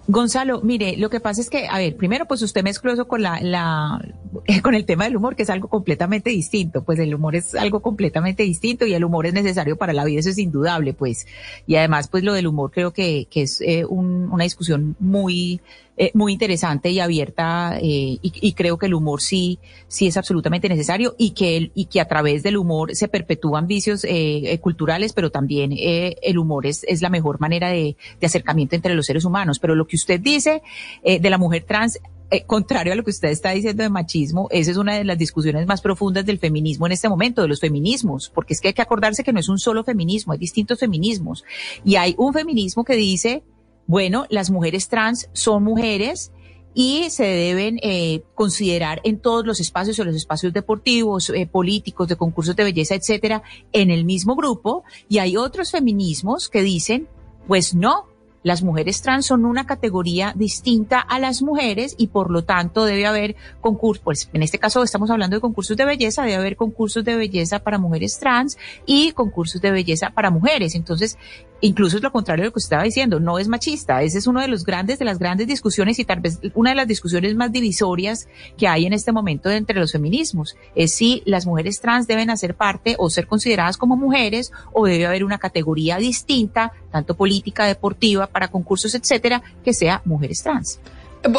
Gonzalo, 0.09 0.61
mire, 0.63 0.97
lo 0.97 1.11
que 1.11 1.21
pasa 1.21 1.41
es 1.41 1.49
que, 1.49 1.69
a 1.69 1.79
ver, 1.79 1.97
primero, 1.97 2.27
pues 2.27 2.43
usted 2.43 2.63
mezcló 2.65 2.93
eso 2.93 3.07
con 3.07 3.23
la, 3.23 3.41
la, 3.41 4.01
con 4.63 4.75
el 4.75 4.85
tema 4.85 5.05
del 5.05 5.17
humor, 5.17 5.37
que 5.37 5.43
es 5.45 5.51
algo 5.51 5.69
completamente 5.69 6.31
distinto. 6.31 6.83
Pues 6.83 6.99
el 6.99 7.15
humor 7.15 7.37
es 7.37 7.55
algo 7.55 7.81
completamente 7.81 8.43
distinto 8.43 8.87
y 8.87 8.95
el 8.95 9.05
humor 9.05 9.27
es 9.27 9.35
necesario 9.35 9.77
para 9.77 9.93
la 9.93 10.05
vida, 10.05 10.21
eso 10.21 10.31
es 10.31 10.39
indudable, 10.39 10.95
pues. 10.95 11.27
Y 11.67 11.77
además, 11.77 12.09
pues 12.09 12.25
lo 12.25 12.33
del 12.33 12.47
humor 12.47 12.71
creo 12.71 12.93
que, 12.93 13.27
que 13.31 13.43
es 13.43 13.61
eh, 13.61 13.85
un- 13.85 14.31
una 14.33 14.45
discusión 14.45 14.97
muy, 14.99 15.61
eh, 15.99 16.11
muy 16.15 16.33
interesante 16.33 16.91
y 16.91 17.01
abierta, 17.01 17.77
eh, 17.79 18.19
y, 18.23 18.53
creo 18.55 18.79
que 18.79 18.87
el 18.87 18.95
humor 18.95 19.21
sí, 19.21 19.59
sí 19.89 20.07
es 20.07 20.17
absolutamente 20.17 20.69
necesario 20.69 21.15
y 21.19 21.31
que, 21.33 21.71
y 21.75 21.85
que 21.85 22.01
a 22.01 22.09
través 22.09 22.43
del 22.43 22.57
humor 22.57 22.97
se 22.97 23.09
perpetúan 23.09 23.67
vicios 23.67 24.05
eh, 24.05 24.53
eh, 24.53 24.59
culturales, 24.59 25.13
pero 25.13 25.31
también 25.31 25.73
el 25.73 26.39
humor 26.39 26.67
es, 26.67 26.85
es 26.89 27.03
la 27.03 27.11
mejor 27.11 27.41
manera 27.41 27.69
de, 27.69 27.97
de 28.21 28.27
acercamiento 28.27 28.75
entre 28.75 28.95
los 28.95 29.07
seres 29.07 29.25
humanos. 29.25 29.59
Pero 29.59 29.75
lo 29.75 29.87
que 29.87 29.97
usted 29.97 30.19
dice 30.19 30.63
de 31.05 31.31
la 31.31 31.39
mujer 31.39 31.65
trans, 31.67 31.99
eh, 32.33 32.45
contrario 32.47 32.95
a 32.95 32.97
lo 32.97 33.05
que 33.05 33.11
usted 33.11 33.29
está 33.29 33.51
diciendo 33.51 33.83
de 33.83 33.91
machismo, 33.91 34.49
esa 34.51 34.71
es 34.71 34.79
una 34.79 34.97
de 34.97 35.05
las 35.05 35.19
discusiones 35.19 35.67
más 35.67 35.83
profundas 35.83 36.25
del 36.25 36.39
feminismo 36.39 36.87
en 36.87 36.93
este 36.93 37.11
momento, 37.11 37.43
de 37.43 37.49
los 37.49 37.61
feminismos, 37.61 38.33
porque 38.35 38.55
es 38.55 38.63
que 38.63 38.69
hay 38.69 38.75
que 38.75 38.81
acordarse 38.81 39.23
que 39.23 39.35
no 39.35 39.41
es 39.41 39.51
un 39.51 39.59
solo 39.59 39.85
feminismo, 39.85 40.33
hay 40.33 40.39
distintos 40.39 40.81
feminismos. 40.81 41.45
Y 41.85 41.97
hay 41.97 42.15
un 42.17 42.33
feminismo 42.33 42.85
que 42.85 42.97
dice, 42.97 43.45
bueno, 43.87 44.25
las 44.31 44.51
mujeres 44.51 44.89
trans 44.89 45.29
son 45.35 45.63
mujeres 45.63 46.33
y 46.73 47.11
se 47.11 47.25
deben 47.25 47.79
eh, 47.83 48.23
considerar 48.35 49.03
en 49.05 49.19
todos 49.19 49.45
los 49.45 49.61
espacios, 49.61 49.99
en 49.99 50.07
los 50.07 50.17
espacios 50.17 50.55
deportivos, 50.55 51.29
eh, 51.29 51.47
políticos, 51.47 52.09
de 52.09 52.17
concursos 52.17 52.57
de 52.57 52.65
belleza, 52.65 52.95
etcétera, 52.95 53.43
en 53.73 53.91
el 53.91 54.07
mismo 54.07 54.37
grupo. 54.37 54.85
Y 55.07 55.19
hay 55.19 55.37
otros 55.37 55.71
feminismos 55.71 56.49
que 56.49 56.63
dicen, 56.63 57.09
pues 57.47 57.75
no, 57.75 58.07
las 58.43 58.63
mujeres 58.63 59.03
trans 59.03 59.27
son 59.27 59.45
una 59.45 59.67
categoría 59.67 60.33
distinta 60.37 61.01
a 61.01 61.19
las 61.19 61.43
mujeres 61.43 61.95
y 61.99 62.09
por 62.09 62.31
lo 62.31 62.45
tanto 62.45 62.85
debe 62.85 63.07
haber 63.07 63.37
concursos, 63.61 64.03
pues 64.03 64.31
en 64.33 64.43
este 64.43 64.59
caso 64.59 64.83
estamos 64.83 65.11
hablando 65.11 65.37
de 65.37 65.41
concursos 65.41 65.77
de 65.77 65.85
belleza, 65.85 66.23
debe 66.23 66.37
haber 66.37 66.57
concursos 66.57 67.05
de 67.05 67.17
belleza 67.17 67.61
para 67.61 67.79
mujeres 67.79 68.19
trans 68.19 68.59
y 68.87 69.13
concursos 69.13 69.61
de 69.61 69.71
belleza 69.71 70.11
para 70.11 70.31
mujeres. 70.31 70.75
Entonces, 70.75 71.19
incluso 71.61 71.97
es 71.97 72.03
lo 72.03 72.13
contrario 72.13 72.43
de 72.43 72.47
lo 72.49 72.53
que 72.53 72.59
usted 72.59 72.67
estaba 72.67 72.83
diciendo, 72.83 73.21
no 73.21 73.39
es 73.39 73.49
machista. 73.49 74.03
Ese 74.03 74.19
es 74.19 74.27
uno 74.27 74.41
de 74.41 74.49
los 74.49 74.65
grandes, 74.65 74.99
de 74.99 75.05
las 75.05 75.19
grandes 75.19 75.47
discusiones 75.47 75.99
y 75.99 76.05
tal 76.05 76.21
vez 76.21 76.41
una 76.55 76.71
de 76.71 76.77
las 76.77 76.89
discusiones 76.89 77.35
más 77.37 77.53
divisorias 77.53 78.29
que 78.59 78.69
hay 78.69 78.87
en 78.87 78.93
este 78.93 79.13
momento 79.13 79.51
entre 79.51 79.79
los 79.79 79.93
feminismos. 79.93 80.57
Es 80.75 80.95
si 80.95 81.23
las 81.25 81.47
mujeres 81.47 81.81
trans 81.81 82.07
deben 82.07 82.31
hacer 82.31 82.55
parte 82.55 82.97
o 82.99 83.09
ser 83.09 83.27
consideradas 83.27 83.79
como 83.79 83.97
mujeres 83.97 84.53
o 84.73 84.87
debe 84.87 85.07
haber 85.07 85.25
una 85.25 85.39
categoría 85.39 85.99
distinta, 85.99 86.73
tanto 86.93 87.15
política, 87.15 87.67
deportiva, 87.67 88.27
para 88.29 88.49
concursos, 88.49 88.95
etcétera, 88.95 89.43
que 89.65 89.73
sea 89.73 90.03
mujeres 90.05 90.43
trans. 90.43 90.79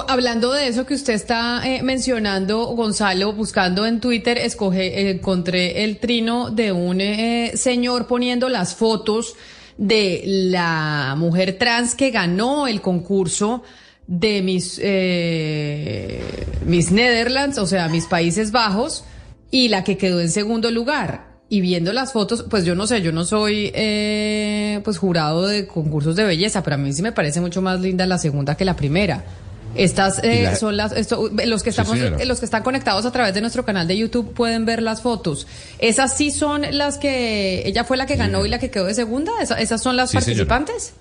Hablando 0.07 0.53
de 0.53 0.67
eso 0.67 0.85
que 0.85 0.93
usted 0.93 1.13
está 1.13 1.61
eh, 1.65 1.83
mencionando, 1.83 2.67
Gonzalo, 2.67 3.33
buscando 3.33 3.85
en 3.85 3.99
Twitter, 3.99 4.37
escoge, 4.37 4.87
eh, 4.87 5.11
encontré 5.11 5.83
el 5.83 5.99
trino 5.99 6.49
de 6.51 6.71
un 6.71 7.01
eh, 7.01 7.51
señor 7.55 8.07
poniendo 8.07 8.47
las 8.47 8.75
fotos 8.75 9.35
de 9.77 10.21
la 10.25 11.15
mujer 11.17 11.57
trans 11.57 11.95
que 11.95 12.11
ganó 12.11 12.67
el 12.67 12.81
concurso 12.81 13.63
de 14.07 14.41
mis, 14.41 14.79
eh, 14.81 16.21
mis 16.65 16.91
Netherlands, 16.91 17.57
o 17.57 17.65
sea, 17.65 17.87
mis 17.87 18.05
Países 18.05 18.51
Bajos, 18.51 19.05
y 19.51 19.69
la 19.69 19.83
que 19.83 19.97
quedó 19.97 20.19
en 20.19 20.29
segundo 20.29 20.71
lugar. 20.71 21.32
Y 21.53 21.61
viendo 21.61 21.93
las 21.93 22.13
fotos, 22.13 22.45
pues 22.49 22.65
yo 22.65 22.73
no 22.73 22.87
sé, 22.87 23.03
yo 23.03 23.11
no 23.11 23.25
soy 23.25 23.69
eh, 23.75 24.81
pues 24.83 24.97
jurado 24.97 25.45
de 25.45 25.67
concursos 25.67 26.15
de 26.15 26.23
belleza, 26.23 26.63
pero 26.63 26.75
a 26.75 26.79
mí 26.79 26.91
sí 26.93 27.03
me 27.03 27.11
parece 27.11 27.41
mucho 27.41 27.61
más 27.61 27.79
linda 27.79 28.07
la 28.07 28.17
segunda 28.17 28.55
que 28.55 28.65
la 28.65 28.75
primera. 28.75 29.23
Estas 29.75 30.19
eh, 30.23 30.41
la- 30.45 30.55
son 30.55 30.77
las 30.77 30.93
esto, 30.93 31.29
los 31.45 31.61
que 31.61 31.69
estamos 31.69 31.95
eh, 31.97 32.25
los 32.25 32.39
que 32.39 32.45
están 32.45 32.63
conectados 32.63 33.05
a 33.05 33.11
través 33.11 33.35
de 33.35 33.41
nuestro 33.41 33.63
canal 33.65 33.87
de 33.87 33.95
YouTube 33.97 34.33
pueden 34.33 34.65
ver 34.65 34.81
las 34.81 35.01
fotos. 35.03 35.45
Esas 35.77 36.17
sí 36.17 36.31
son 36.31 36.63
las 36.71 36.97
que 36.97 37.61
ella 37.67 37.83
fue 37.83 37.97
la 37.97 38.07
que 38.07 38.15
ganó 38.15 38.43
y 38.47 38.49
la 38.49 38.57
que 38.57 38.71
quedó 38.71 38.85
de 38.85 38.95
segunda. 38.95 39.31
Esa- 39.39 39.59
esas 39.61 39.79
son 39.79 39.95
las 39.95 40.09
Sí, 40.09 40.19
señora. 40.21 40.47
participantes. 40.47 40.93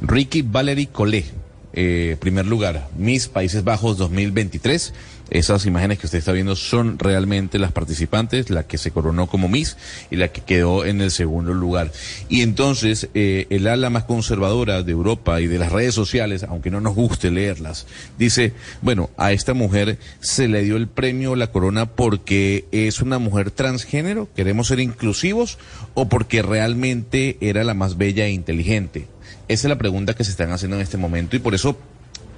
Ricky 0.00 0.40
Valerie 0.40 0.86
Collet, 0.88 1.26
eh, 1.72 2.16
primer 2.20 2.46
lugar, 2.46 2.88
Miss 2.96 3.28
Países 3.28 3.64
Bajos 3.64 3.96
2023. 3.98 4.92
Esas 5.30 5.64
imágenes 5.64 5.98
que 5.98 6.04
usted 6.04 6.18
está 6.18 6.32
viendo 6.32 6.54
son 6.56 6.98
realmente 6.98 7.58
las 7.58 7.72
participantes, 7.72 8.50
la 8.50 8.66
que 8.66 8.76
se 8.76 8.90
coronó 8.90 9.28
como 9.28 9.48
Miss 9.48 9.78
y 10.10 10.16
la 10.16 10.28
que 10.28 10.42
quedó 10.42 10.84
en 10.84 11.00
el 11.00 11.10
segundo 11.10 11.54
lugar. 11.54 11.90
Y 12.28 12.42
entonces, 12.42 13.08
eh, 13.14 13.46
el 13.48 13.66
ala 13.66 13.88
más 13.88 14.04
conservadora 14.04 14.82
de 14.82 14.92
Europa 14.92 15.40
y 15.40 15.46
de 15.46 15.58
las 15.58 15.72
redes 15.72 15.94
sociales, 15.94 16.42
aunque 16.42 16.70
no 16.70 16.82
nos 16.82 16.94
guste 16.94 17.30
leerlas, 17.30 17.86
dice, 18.18 18.52
bueno, 18.82 19.08
a 19.16 19.32
esta 19.32 19.54
mujer 19.54 19.98
se 20.20 20.48
le 20.48 20.64
dio 20.64 20.76
el 20.76 20.86
premio, 20.86 21.34
la 21.34 21.50
corona, 21.50 21.86
porque 21.86 22.66
es 22.70 23.00
una 23.00 23.18
mujer 23.18 23.50
transgénero, 23.50 24.28
queremos 24.36 24.68
ser 24.68 24.80
inclusivos, 24.80 25.56
o 25.94 26.10
porque 26.10 26.42
realmente 26.42 27.38
era 27.40 27.64
la 27.64 27.72
más 27.72 27.96
bella 27.96 28.26
e 28.26 28.32
inteligente. 28.32 29.06
Esa 29.52 29.66
es 29.66 29.68
la 29.68 29.76
pregunta 29.76 30.14
que 30.14 30.24
se 30.24 30.30
están 30.30 30.50
haciendo 30.50 30.76
en 30.76 30.82
este 30.82 30.96
momento 30.96 31.36
y 31.36 31.38
por 31.38 31.54
eso 31.54 31.76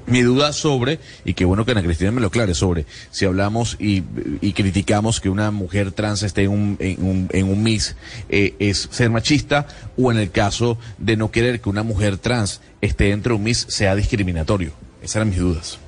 mi 0.07 0.23
duda 0.23 0.53
sobre, 0.53 0.99
y 1.25 1.35
qué 1.35 1.45
bueno 1.45 1.65
que 1.65 1.71
Ana 1.71 1.83
Cristina 1.83 2.11
me 2.11 2.21
lo 2.21 2.27
aclare, 2.27 2.55
sobre 2.55 2.87
si 3.13 3.25
hablamos 3.25 3.77
y, 3.79 4.03
y 4.41 4.53
criticamos 4.53 5.21
que 5.21 5.31
una 5.31 5.53
mujer 5.53 5.93
trans 5.93 6.25
esté 6.25 6.43
en 6.43 6.51
un, 6.51 6.77
en 6.81 7.07
un, 7.07 7.29
en 7.33 7.49
un 7.49 7.63
Miss, 7.63 7.95
eh, 8.29 8.57
es 8.59 8.89
ser 8.91 9.11
machista, 9.11 9.69
o 9.97 10.11
en 10.11 10.19
el 10.19 10.33
caso 10.33 10.77
de 10.99 11.17
no 11.17 11.31
querer 11.31 11.61
que 11.61 11.69
una 11.69 11.85
mujer 11.85 12.19
trans 12.19 12.61
esté 12.81 13.05
dentro 13.05 13.35
de 13.35 13.39
un 13.39 13.45
Miss 13.45 13.65
sea 13.69 13.95
discriminatorio. 13.95 14.73
Esas 15.01 15.17
eran 15.17 15.29
mis 15.29 15.39
dudas. 15.39 15.79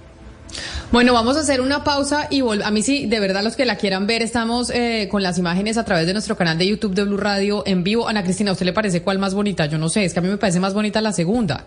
Bueno, 0.93 1.13
vamos 1.13 1.37
a 1.37 1.41
hacer 1.41 1.61
una 1.61 1.83
pausa 1.85 2.29
y 2.31 2.41
a 2.63 2.71
mí 2.71 2.83
sí, 2.83 3.07
de 3.07 3.21
verdad 3.21 3.43
los 3.43 3.57
que 3.57 3.65
la 3.65 3.77
quieran 3.77 4.07
ver, 4.07 4.23
estamos 4.23 4.71
eh, 4.71 5.09
con 5.11 5.23
las 5.23 5.37
imágenes 5.39 5.77
a 5.79 5.85
través 5.85 6.07
de 6.07 6.13
nuestro 6.13 6.37
canal 6.37 6.57
de 6.59 6.67
YouTube 6.67 6.95
de 6.95 7.05
Blue 7.05 7.17
Radio 7.17 7.63
en 7.67 7.83
vivo. 7.83 8.09
Ana 8.09 8.23
Cristina, 8.23 8.51
¿a 8.51 8.53
usted 8.53 8.67
le 8.67 8.73
parece 8.73 9.03
cuál 9.03 9.19
más 9.19 9.35
bonita? 9.35 9.67
Yo 9.67 9.79
no 9.79 9.89
sé, 9.89 10.05
es 10.05 10.13
que 10.13 10.21
a 10.21 10.23
mí 10.23 10.29
me 10.29 10.39
parece 10.39 10.61
más 10.61 10.75
bonita 10.75 11.01
la 11.01 11.13
segunda. 11.13 11.67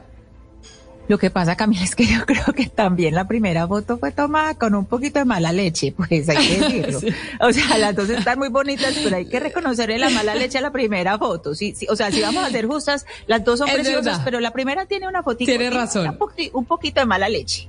Lo 1.09 1.17
que 1.17 1.31
pasa, 1.31 1.55
Camila, 1.57 1.83
es 1.83 1.95
que 1.95 2.05
yo 2.05 2.23
creo 2.27 2.45
que 2.55 2.67
también 2.67 3.15
la 3.15 3.27
primera 3.27 3.67
foto 3.67 3.97
fue 3.97 4.11
tomada 4.11 4.53
con 4.53 4.75
un 4.75 4.85
poquito 4.85 5.17
de 5.19 5.25
mala 5.25 5.51
leche, 5.51 5.91
pues 5.91 6.29
hay 6.29 6.37
que 6.37 6.59
decirlo. 6.61 6.99
Sí. 6.99 7.07
O 7.41 7.51
sea, 7.51 7.77
las 7.79 7.95
dos 7.95 8.09
están 8.09 8.37
muy 8.39 8.49
bonitas, 8.49 8.93
pero 9.03 9.17
hay 9.17 9.25
que 9.25 9.39
reconocerle 9.39 9.97
la 9.97 10.09
mala 10.11 10.35
leche 10.35 10.59
a 10.59 10.61
la 10.61 10.71
primera 10.71 11.17
foto. 11.17 11.55
Sí, 11.55 11.73
sí, 11.75 11.87
o 11.89 11.95
sea, 11.95 12.11
si 12.11 12.21
vamos 12.21 12.45
a 12.45 12.51
ser 12.51 12.67
justas, 12.67 13.05
las 13.27 13.43
dos 13.43 13.57
son 13.59 13.69
preciosas, 13.69 14.21
pero 14.23 14.39
la 14.39 14.51
primera 14.51 14.85
tiene 14.85 15.07
una 15.07 15.23
fotito. 15.23 15.49
Tiene 15.51 15.69
razón. 15.71 16.07
Un, 16.09 16.17
poqui- 16.19 16.51
un 16.53 16.65
poquito 16.65 17.01
de 17.01 17.05
mala 17.07 17.27
leche. 17.27 17.67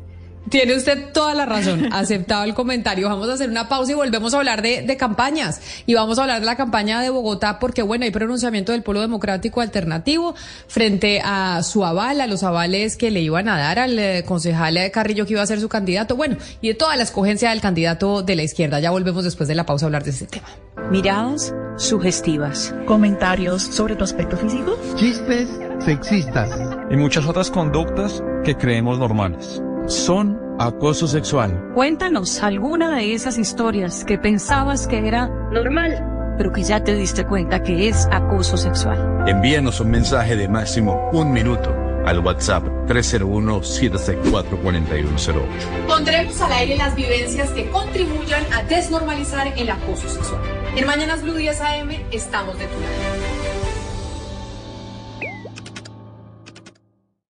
Tiene 0.48 0.74
usted 0.74 1.12
toda 1.12 1.34
la 1.34 1.46
razón, 1.46 1.88
aceptado 1.92 2.44
el 2.44 2.54
comentario. 2.54 3.08
Vamos 3.08 3.28
a 3.28 3.34
hacer 3.34 3.50
una 3.50 3.68
pausa 3.68 3.92
y 3.92 3.94
volvemos 3.94 4.34
a 4.34 4.38
hablar 4.38 4.62
de, 4.62 4.82
de, 4.82 4.96
campañas. 4.96 5.60
Y 5.86 5.94
vamos 5.94 6.18
a 6.18 6.22
hablar 6.22 6.40
de 6.40 6.46
la 6.46 6.56
campaña 6.56 7.00
de 7.00 7.10
Bogotá 7.10 7.58
porque, 7.58 7.82
bueno, 7.82 8.04
hay 8.04 8.10
pronunciamiento 8.10 8.72
del 8.72 8.82
Polo 8.82 9.00
Democrático 9.00 9.60
Alternativo 9.60 10.34
frente 10.66 11.20
a 11.24 11.62
su 11.62 11.84
aval, 11.84 12.20
a 12.20 12.26
los 12.26 12.42
avales 12.42 12.96
que 12.96 13.10
le 13.10 13.20
iban 13.20 13.48
a 13.48 13.58
dar 13.58 13.78
al 13.78 13.98
eh, 13.98 14.24
concejal 14.26 14.78
Carrillo 14.92 15.26
que 15.26 15.32
iba 15.32 15.42
a 15.42 15.46
ser 15.46 15.60
su 15.60 15.68
candidato, 15.68 16.16
bueno, 16.16 16.36
y 16.60 16.68
de 16.68 16.74
toda 16.74 16.96
la 16.96 17.02
escogencia 17.02 17.50
del 17.50 17.60
candidato 17.60 18.22
de 18.22 18.36
la 18.36 18.42
izquierda. 18.42 18.80
Ya 18.80 18.90
volvemos 18.90 19.24
después 19.24 19.48
de 19.48 19.54
la 19.54 19.66
pausa 19.66 19.86
a 19.86 19.88
hablar 19.88 20.04
de 20.04 20.10
este 20.10 20.26
tema. 20.26 20.48
Miradas 20.90 21.54
sugestivas. 21.76 22.74
Comentarios 22.86 23.62
sobre 23.62 23.96
tu 23.96 24.04
aspecto 24.04 24.36
físico. 24.36 24.78
Chistes 24.96 25.48
sexistas. 25.80 26.50
Y 26.90 26.96
muchas 26.96 27.26
otras 27.26 27.50
conductas 27.50 28.22
que 28.44 28.56
creemos 28.56 28.98
normales. 28.98 29.62
Son 29.86 30.38
acoso 30.58 31.06
sexual. 31.06 31.72
Cuéntanos 31.74 32.42
alguna 32.42 32.96
de 32.96 33.14
esas 33.14 33.38
historias 33.38 34.04
que 34.04 34.18
pensabas 34.18 34.86
que 34.86 35.08
era 35.08 35.28
normal, 35.52 36.34
pero 36.36 36.52
que 36.52 36.62
ya 36.62 36.84
te 36.84 36.94
diste 36.94 37.26
cuenta 37.26 37.62
que 37.62 37.88
es 37.88 38.06
acoso 38.12 38.56
sexual. 38.56 39.24
Envíanos 39.26 39.80
un 39.80 39.90
mensaje 39.90 40.36
de 40.36 40.48
máximo 40.48 41.10
un 41.12 41.32
minuto 41.32 41.74
al 42.06 42.20
WhatsApp 42.20 42.64
301-764-4108. 42.88 45.86
Pondremos 45.86 46.40
al 46.40 46.52
aire 46.52 46.76
las 46.76 46.94
vivencias 46.94 47.50
que 47.50 47.68
contribuyan 47.70 48.42
a 48.52 48.62
desnormalizar 48.62 49.52
el 49.56 49.68
acoso 49.70 50.08
sexual. 50.08 50.40
En 50.76 50.86
Mañanas 50.86 51.22
Blue 51.22 51.34
10 51.34 51.60
AM 51.60 51.90
estamos 52.10 52.58
de 52.58 52.66
tu 52.66 52.80
lado. 52.80 53.39